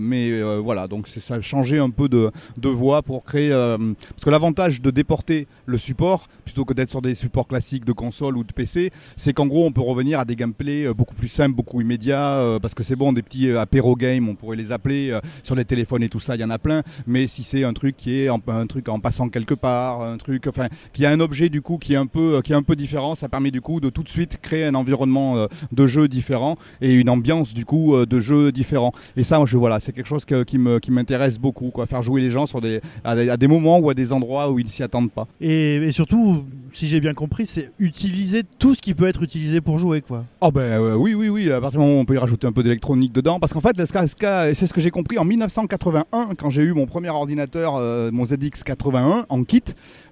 mais 0.01 0.43
voilà, 0.59 0.89
donc 0.89 1.07
c'est 1.09 1.21
ça 1.21 1.35
a 1.35 1.41
changé 1.41 1.79
un 1.79 1.91
peu 1.91 2.09
de 2.09 2.31
de 2.57 2.69
voie 2.69 3.03
pour 3.03 3.25
créer 3.25 3.51
parce 3.51 4.25
que 4.25 4.31
l'avantage 4.31 4.70
de 4.81 4.91
déporter 4.91 5.49
le 5.67 5.79
support 5.79 6.29
plutôt 6.45 6.65
que 6.65 6.75
d'être 6.75 6.89
sur 6.91 7.03
des 7.03 7.15
supports 7.15 7.47
classiques 7.49 7.85
de 7.85 7.93
console 7.93 8.37
ou 8.37 8.45
de 8.45 8.53
PC, 8.53 8.91
c'est 9.17 9.33
qu'en 9.33 9.47
gros 9.47 9.67
on 9.67 9.73
peut 9.73 9.81
revenir 9.81 10.21
à 10.21 10.25
des 10.25 10.37
gameplays 10.37 10.87
euh, 10.87 10.95
beaucoup 10.95 11.15
plus 11.15 11.29
simples, 11.29 11.55
beaucoup 11.57 11.81
immédiats, 11.81 12.35
euh, 12.39 12.59
parce 12.59 12.75
que 12.75 12.83
c'est 12.83 12.97
bon, 12.97 13.13
des 13.13 13.23
petits 13.23 13.49
euh, 13.49 13.61
apéro 13.61 13.97
games, 13.97 14.29
on 14.29 14.35
pourrait 14.35 14.57
les 14.57 14.71
appeler 14.73 15.19
sur 15.43 15.55
les 15.55 15.65
téléphones 15.65 16.03
et 16.03 16.09
tout 16.09 16.21
ça, 16.21 16.37
il 16.37 16.41
y 16.41 16.45
en 16.45 16.51
a 16.51 16.59
plein. 16.59 16.83
Mais 17.07 17.27
si 17.27 17.43
c'est 17.43 17.65
un 17.65 17.73
truc 17.73 17.97
qui 17.97 18.21
est 18.21 18.29
un 18.29 18.67
truc 18.67 18.89
en 18.89 19.01
passant 19.01 19.29
quelque 19.29 19.55
part, 19.55 20.03
un 20.03 20.17
truc, 20.19 20.47
enfin, 20.47 20.69
qui 20.93 21.07
a 21.07 21.11
un 21.11 21.21
objet 21.21 21.49
du 21.49 21.63
coup 21.63 21.79
qui 21.79 21.95
est 21.95 21.97
un 21.97 22.07
peu, 22.07 22.41
qui 22.45 22.53
est 22.53 22.57
un 22.57 22.63
peu 22.63 22.77
différent, 22.77 23.15
ça 23.15 23.29
permet 23.29 23.51
du 23.51 23.61
coup 23.61 23.81
de 23.81 23.89
tout 23.91 24.03
de 24.03 24.09
suite 24.09 24.39
créer 24.41 24.67
un 24.67 24.75
environnement 24.75 25.47
de 25.73 25.87
jeu 25.87 26.07
différent 26.09 26.57
et 26.81 26.93
une 26.95 27.09
ambiance 27.09 27.55
du 27.55 27.65
coup 27.65 27.95
de 28.05 28.21
jeu 28.21 28.53
différent. 28.53 28.93
Et 29.17 29.25
ça, 29.25 29.43
je 29.45 29.57
voilà, 29.57 29.81
c'est 29.81 29.93
quelque 29.93 30.07
chose 30.07 30.25
que- 30.25 30.43
qui 30.45 30.91
m'intéresse 30.91 31.39
beaucoup, 31.39 31.71
quoi, 31.71 31.87
faire 31.87 32.03
jouer 32.03 32.21
les 32.21 32.31
gens 32.31 32.47
sur 32.47 32.61
des 32.61 32.81
à 33.05 33.37
des 33.37 33.49
moments 33.49 33.79
ou 33.79 33.91
à 33.91 33.95
des 33.95 34.13
endroits 34.13 34.51
où 34.51 34.59
ils 34.61 34.71
s'y 34.71 34.83
attendent 34.83 35.11
pas. 35.11 35.27
Et, 35.41 35.77
et 35.77 35.93
surtout, 35.93 36.45
si 36.73 36.87
j'ai 36.87 37.01
bien 37.01 37.15
compris, 37.15 37.47
c'est 37.47 37.71
utiliser 37.79 38.43
tout 38.59 38.75
ce 38.75 38.81
qui 38.81 38.95
peut 38.95 39.07
être 39.07 39.23
utilisé 39.23 39.61
pour 39.61 39.79
jouer, 39.79 40.01
quoi. 40.01 40.25
Oh 40.41 40.51
ben 40.51 40.61
euh, 40.61 40.95
oui, 40.95 41.15
oui, 41.15 41.29
oui, 41.29 41.51
à 41.51 41.61
partir 41.61 41.81
du 41.81 41.87
moment 41.87 41.99
où 41.99 42.03
on 42.03 42.05
peut 42.05 42.15
y 42.15 42.19
rajouter 42.19 42.47
un 42.47 42.53
peu 42.53 42.63
d'électronique 42.63 43.13
dedans, 43.13 43.41
parce 43.41 43.53
qu'en 43.53 43.61
fait, 43.61 43.77
c'est 43.77 44.67
ce 44.67 44.73
que 44.73 44.81
j'ai 44.81 44.91
compris 44.91 45.19
en 45.19 45.25
1981, 45.25 46.31
quand 46.39 46.51
j'ai 46.51 46.63
eu 46.63 46.73
mon 46.73 46.87
premier 46.87 47.11
ordinateur, 47.11 47.77
euh, 47.77 48.11
mon 48.13 48.25
ZX81 48.25 49.25
en 49.29 49.43
kit, 49.43 49.63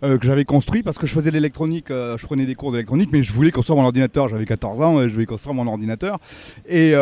euh, 0.03 0.18
que 0.18 0.26
j'avais 0.26 0.44
construit 0.44 0.82
parce 0.82 0.99
que 0.99 1.07
je 1.07 1.12
faisais 1.12 1.30
de 1.30 1.34
l'électronique, 1.34 1.86
je 1.88 2.26
prenais 2.26 2.46
des 2.46 2.55
cours 2.55 2.72
d'électronique, 2.72 3.11
mais 3.12 3.22
je 3.22 3.32
voulais 3.32 3.51
construire 3.51 3.78
mon 3.78 3.84
ordinateur, 3.84 4.28
j'avais 4.28 4.46
14 4.46 4.80
ans, 4.82 5.01
et 5.01 5.09
je 5.09 5.14
voulais 5.14 5.26
construire 5.26 5.55
mon 5.55 5.66
ordinateur. 5.66 6.18
Et, 6.68 6.92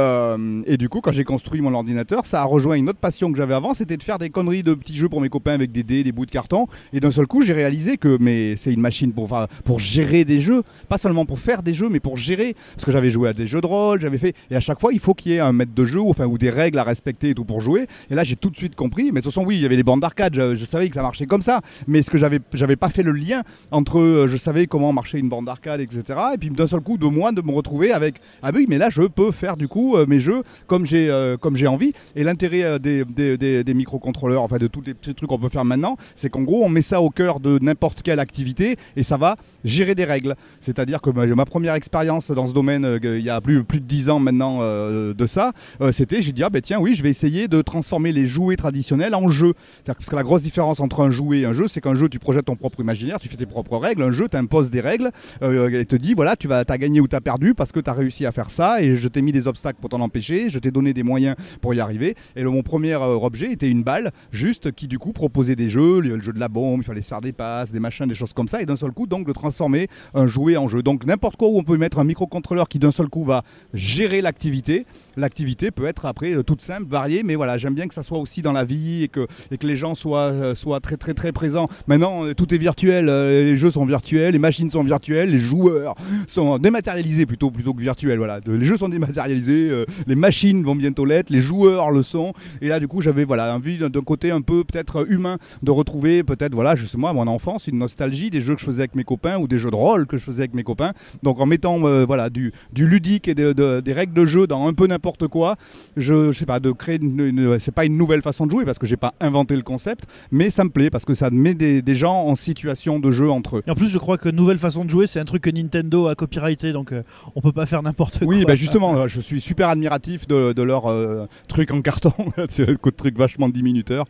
et 0.67 0.77
du 0.77 0.89
coup, 0.89 1.01
quand 1.01 1.13
j'ai 1.13 1.25
construit 1.25 1.61
mon 1.61 1.75
ordinateur, 1.75 2.27
ça 2.27 2.43
a 2.43 2.45
rejoint 2.45 2.77
une 2.77 2.89
autre 2.89 2.99
passion 2.99 3.31
que 3.31 3.39
j'avais 3.39 3.55
avant, 3.55 3.75
c'était 3.75 3.97
de 3.97 4.03
faire 4.03 4.19
des 4.19 4.31
conneries 4.31 4.63
de 4.63 4.75
petits 4.75 4.97
jeux 4.97 5.09
pour 5.09 5.21
mes 5.21 5.29
copains 5.29 5.53
avec 5.53 5.73
des 5.73 5.83
dés, 5.83 6.05
des 6.05 6.13
bouts 6.13 6.27
de 6.27 6.31
carton. 6.31 6.67
Et 6.93 7.01
d'un 7.01 7.11
seul 7.11 7.27
coup, 7.27 7.36
j'ai 7.43 7.53
réalisé 7.53 7.97
que 7.97 8.17
mais 8.21 8.57
c'est 8.57 8.73
une 8.73 8.81
machine 8.81 9.13
pour, 9.13 9.29
pour 9.65 9.79
gérer 9.79 10.25
des 10.25 10.41
jeux, 10.41 10.63
pas 10.89 10.99
seulement 10.99 11.25
pour 11.27 11.39
faire 11.39 11.63
des 11.63 11.75
jeux, 11.75 11.89
mais 11.89 12.01
pour 12.01 12.17
gérer. 12.17 12.55
Parce 12.75 12.85
que 12.85 12.93
j'avais 12.93 13.11
joué 13.11 13.29
à 13.29 13.33
des 13.33 13.47
jeux 13.47 13.61
de 13.61 13.67
rôle, 13.67 14.01
j'avais 14.01 14.19
fait. 14.19 14.35
Et 14.51 14.57
à 14.57 14.61
chaque 14.61 14.81
fois, 14.81 14.93
il 14.93 14.99
faut 15.01 15.15
qu'il 15.15 15.33
y 15.33 15.35
ait 15.37 15.41
un 15.41 15.53
maître 15.53 15.73
de 15.75 15.85
jeu, 15.85 16.01
ou, 16.01 16.11
enfin, 16.11 16.27
ou 16.27 16.39
des 16.39 16.51
règles 16.51 16.79
à 16.79 16.85
respecter 16.85 17.31
et 17.31 17.35
tout 17.35 17.45
pour 17.45 17.61
jouer. 17.61 17.87
Et 18.11 18.15
là, 18.15 18.25
j'ai 18.25 18.37
tout 18.37 18.51
de 18.51 18.57
suite 18.57 18.75
compris. 18.77 19.05
Mais 19.13 19.21
de 19.21 19.25
toute 19.25 19.33
façon, 19.33 19.47
oui, 19.47 19.57
il 19.57 19.63
y 19.63 19.67
avait 19.67 19.77
des 19.77 19.83
bandes 19.83 20.01
d'arcade, 20.01 20.35
je, 20.35 20.65
savais 20.65 20.89
que 20.89 20.95
ça 20.95 21.03
marchait 21.03 21.27
comme 21.27 21.43
ça. 21.43 21.61
Mais 21.87 22.03
ce 22.03 22.11
que 22.11 22.19
j'avais, 22.19 22.41
j'avais 22.53 22.77
pas 22.77 22.89
fait 22.89 23.03
le 23.03 23.13
lien 23.13 23.43
entre, 23.71 23.99
euh, 23.99 24.29
je 24.29 24.37
savais 24.37 24.67
comment 24.67 24.93
marchait 24.93 25.19
une 25.19 25.29
bande 25.29 25.47
d'arcade, 25.47 25.81
etc. 25.81 26.03
Et 26.35 26.39
puis 26.39 26.51
d'un 26.51 26.67
seul 26.67 26.81
coup, 26.81 26.99
de 26.99 27.07
moi, 27.07 27.33
de 27.33 27.43
me 27.43 27.53
retrouver 27.53 27.93
avec, 27.93 28.17
ah 28.43 28.51
oui, 28.55 28.67
mais 28.69 28.79
là, 28.79 28.89
je 28.91 29.03
peux 29.03 29.31
faire 29.33 29.57
du 29.57 29.69
coup 29.69 29.97
euh, 29.97 30.07
mes 30.07 30.21
jeux 30.21 30.43
comme 30.67 30.85
j'ai, 30.87 31.09
euh, 31.11 31.37
comme 31.37 31.57
j'ai 31.57 31.67
envie. 31.67 31.93
Et 32.15 32.25
l'intérêt 32.25 32.79
des, 32.79 33.05
des, 33.05 33.37
des- 33.37 33.65
des 33.65 33.75
microcontrôleurs, 33.75 34.43
enfin 34.43 34.59
de 34.59 34.67
tous 34.67 34.83
les 34.87 34.95
petits 34.95 35.15
trucs 35.15 35.29
qu'on 35.29 35.39
peut 35.39 35.49
faire 35.49 35.65
maintenant, 35.65 35.97
c'est 36.15 36.31
qu'en 36.31 36.43
gros, 36.43 36.65
on 36.65 36.69
met 36.69 36.83
ça 36.83 37.01
au 37.01 37.11
cœur 37.11 37.26
de 37.35 37.59
n'importe 37.61 38.03
quelle 38.03 38.21
activité 38.21 38.77
et 38.97 39.03
ça 39.03 39.17
va 39.17 39.37
gérer 39.65 39.95
des 39.95 40.05
règles. 40.05 40.37
C'est-à-dire 40.61 41.01
que 41.01 41.11
ma, 41.11 41.45
première 41.45 41.75
expérience 41.75 42.31
dans 42.31 42.47
ce 42.47 42.53
domaine, 42.53 42.85
euh, 42.85 43.19
il 43.19 43.25
y 43.25 43.31
a 43.31 43.41
plus, 43.41 43.63
de 43.63 43.79
10 43.79 44.11
ans 44.11 44.19
maintenant 44.19 44.59
euh, 44.61 45.13
de 45.13 45.27
ça, 45.27 45.53
euh, 45.81 45.93
c'était, 45.93 46.23
j'ai 46.23 46.33
dit, 46.33 46.43
ah 46.43 46.51
ben 46.51 46.63
tiens, 46.63 46.79
oui, 46.79 46.95
je 46.95 47.03
vais 47.03 47.11
essayer 47.11 47.49
de 47.49 47.63
transformer 47.63 48.13
les 48.13 48.27
jouets 48.27 48.57
traditionnels 48.57 49.15
en 49.15 49.29
jeux. 49.29 49.53
C'est-à-dire 49.75 49.97
parce 49.97 50.09
que 50.09 50.17
la 50.17 50.23
grosse 50.23 50.43
différence 50.43 50.81
entre 50.81 51.01
un 51.01 51.11
jouet 51.11 51.41
et 51.41 51.47
un 51.47 51.53
jeu, 51.53 51.69
c'est 51.69 51.81
qu'un 51.81 51.95
jeu, 51.95 52.09
tu 52.09 52.19
projettes 52.19 52.47
ton 52.47 52.57
propre 52.57 52.81
imaginaire, 52.81 53.19
tu 53.19 53.29
fais 53.29 53.37
tes 53.37 53.47
propres 53.47 53.77
règles. 53.77 54.03
Un 54.03 54.13
jeu 54.13 54.29
t'impose 54.29 54.71
des 54.71 54.81
règles 54.81 55.11
et 55.43 55.85
te 55.85 55.97
dit, 55.97 56.15
voilà, 56.15 56.37
tu 56.37 56.49
vas, 56.49 56.65
as 56.67 56.79
gagné 56.79 57.01
ou 57.01 57.09
tu 57.09 57.17
as 57.17 57.21
perdu 57.21 57.55
parce 57.55 57.73
que 57.73 57.81
tu 57.81 57.91
as 57.91 57.93
réussi 57.93 58.27
à 58.27 58.33
faire 58.33 58.51
ça 58.51 58.83
et 58.83 58.97
je 58.97 59.09
t'ai 59.09 59.23
mis 59.23 59.33
des 59.33 59.47
obstacles 59.47 59.79
pour 59.81 59.91
t'en 59.91 60.01
empêcher, 60.01 60.49
je 60.51 60.59
t'ai 60.59 60.71
donné 60.71 60.93
des 60.93 61.03
moyens 61.03 61.37
pour 61.61 61.75
y 61.75 61.81
arriver. 61.81 62.15
Et 62.37 62.45
mon 62.45 62.63
premier 62.63 62.95
objet 62.95 63.53
était 63.53 63.71
une 63.71 63.83
balle, 63.83 64.13
juste 64.31 64.73
qui 64.73 64.89
du 64.89 64.99
coup 64.99 65.13
proposait 65.13 65.57
des 65.57 65.69
jeux, 65.69 66.01
le, 66.01 66.19
jeu 66.21 66.33
de 66.33 66.41
la 66.41 66.49
bombe, 66.49 66.81
il 66.81 66.85
fallait 66.85 67.01
des 67.21 67.33
passes, 67.33 67.73
des 67.73 67.81
machins, 67.81 68.07
des 68.07 68.15
choses 68.15 68.33
comme 68.33 68.49
ça, 68.49 68.63
et 68.63 68.67
d'un 68.67 68.77
seul 68.77 68.93
coup, 68.93 69.07
donc 69.07 69.27
de 69.27 69.33
transformer 69.33 69.89
un 70.15 70.27
jouet 70.27 70.57
en 70.57 70.69
jeu. 70.69 70.83
Donc 70.83 71.05
n'importe 71.05 71.37
quoi 71.37 71.49
où 71.49 71.59
on 71.59 71.65
peut 71.65 71.77
mettre 71.77 71.99
un 71.99 72.05
microcontrôleur 72.05 72.69
qui 72.69 72.79
d'un 72.79 72.91
seul 72.91 73.09
coup 73.09 73.25
va 73.25 73.43
gérer 73.75 74.21
l'activité. 74.21 74.87
L'activité 75.17 75.71
peut 75.71 75.87
être 75.87 76.07
après 76.07 76.37
euh, 76.37 76.43
toute 76.43 76.63
simple, 76.63 76.87
variée, 76.89 77.23
mais 77.23 77.35
voilà, 77.35 77.59
j'aime 77.59 77.75
bien 77.75 77.89
que 77.89 77.95
ça 77.95 78.03
soit 78.03 78.19
aussi 78.19 78.43
dans 78.43 78.53
la 78.53 78.65
vie 78.65 79.03
et 79.03 79.09
que, 79.09 79.27
et 79.51 79.59
que 79.59 79.67
les 79.67 79.77
gens 79.77 79.95
soient, 79.95 80.31
euh, 80.31 80.55
soient 80.55 80.81
très 80.81 80.97
très 80.97 81.15
très 81.15 81.33
présents. 81.33 81.69
Maintenant, 81.87 82.25
euh, 82.25 82.35
tout 82.35 82.55
est 82.55 82.59
virtuel, 82.59 83.07
les 83.07 83.57
jeux 83.57 83.71
sont 83.71 83.85
virtuels, 83.85 84.33
les 84.33 84.39
machines 84.39 84.71
sont 84.71 84.83
virtuelles, 84.83 85.31
les 85.31 85.39
joueurs 85.39 85.95
sont 86.27 86.59
dématérialisés 86.59 87.27
plutôt 87.27 87.51
plutôt 87.51 87.75
que 87.75 87.81
virtuels. 87.81 88.19
Voilà, 88.19 88.41
les 88.47 88.65
jeux 88.65 88.77
sont 88.77 88.89
dématérialisés, 88.89 89.85
les 90.07 90.15
machines 90.15 90.63
vont 90.63 90.75
bientôt 90.77 91.05
l'être, 91.05 91.31
les 91.31 91.41
joueurs 91.41 91.91
le 91.91 92.03
sont. 92.03 92.33
Et 92.61 92.69
là, 92.69 92.81
du 92.81 92.89
coup, 92.89 93.01
j'avais 93.01 93.25
voilà 93.25 93.55
envie 93.55 93.79
d'un 93.79 93.91
côté 94.03 94.31
un 94.31 94.41
peu 94.41 94.65
peut-être 94.65 95.11
humain 95.11 95.39
de 95.63 95.71
retrouver 95.71 96.23
peut-être 96.23 96.55
voilà, 96.55 96.75
je 96.77 96.87
moi, 97.13 97.25
mon 97.25 97.31
enfance, 97.31 97.69
une 97.69 97.79
nostalgie 97.79 98.31
des 98.31 98.41
jeux 98.41 98.55
que 98.55 98.61
je 98.61 98.67
faisais 98.67 98.81
avec 98.83 98.95
mes 98.97 99.05
copains 99.05 99.39
ou 99.39 99.47
des 99.47 99.59
jeux 99.59 99.71
de 99.71 99.77
rôle 99.77 100.07
que 100.07 100.17
je 100.17 100.25
faisais 100.25 100.43
avec 100.43 100.55
mes 100.55 100.65
copains. 100.65 100.93
Donc 101.23 101.41
en 101.41 101.47
mettant 101.47 101.79
euh, 101.87 102.05
voilà 102.05 102.31
du, 102.31 102.53
du 102.73 102.87
ludique 102.87 103.29
et 103.29 103.35
de- 103.35 103.53
de- 103.53 103.81
des 103.81 103.93
règles 103.93 104.13
de 104.15 104.25
jeu 104.27 104.47
dans 104.47 104.67
un 104.67 104.73
peu 104.73 104.87
n'importe 104.87 105.29
quoi, 105.29 105.57
je, 105.97 106.33
je 106.33 106.39
sais 106.39 106.47
pas 106.47 106.59
de 106.61 106.73
créer 106.73 106.99
une, 107.01 107.21
une- 107.21 107.59
c'est 107.59 107.71
pas 107.75 107.85
une 107.85 107.97
nouvelle 107.97 108.23
façon 108.23 108.47
de 108.47 108.51
jouer 108.51 108.65
parce 108.65 108.79
que 108.79 108.87
j'ai 108.87 108.97
pas 108.97 109.15
inventé 109.21 109.55
le 109.55 109.63
concept, 109.63 110.05
mais 110.33 110.51
ça 110.51 110.65
me 110.65 110.71
plaît 110.71 110.91
parce 110.91 111.05
que 111.05 111.15
ça 111.15 111.31
met 111.31 111.55
des, 111.55 111.83
des 111.83 111.95
gens 111.95 112.23
en 112.27 112.35
situation 112.35 112.99
de 112.99 113.11
jeu 113.13 113.31
entre 113.31 113.59
eux. 113.59 113.63
Et 113.67 113.71
en 113.71 113.75
plus, 113.75 113.89
je 113.89 113.99
crois 113.99 114.19
que 114.19 114.29
nouvelle 114.29 114.59
façon 114.59 114.85
de 114.85 114.91
jouer, 114.91 115.07
c'est 115.07 115.21
un 115.21 115.25
truc 115.25 115.43
que 115.43 115.51
Nintendo 115.51 116.09
a 116.09 116.15
copyrighté, 116.15 116.73
donc 116.73 116.93
euh, 116.93 117.03
on 117.35 117.41
peut 117.41 117.53
pas 117.53 117.67
faire 117.67 117.83
n'importe 117.83 118.19
quoi. 118.19 118.29
Oui, 118.29 118.45
bah 118.45 118.55
justement, 118.57 118.97
euh, 118.97 119.09
je 119.09 119.21
suis 119.21 119.41
super 119.41 119.69
admiratif 119.69 120.27
de, 120.27 120.53
de 120.53 120.63
leur 120.63 120.87
euh, 120.91 121.27
truc 121.49 121.71
en 121.71 121.81
carton. 121.83 122.13
c'est 122.49 122.69
un 122.69 122.75
truc 122.97 123.17
vachement 123.19 123.49
diminuteur. 123.49 124.07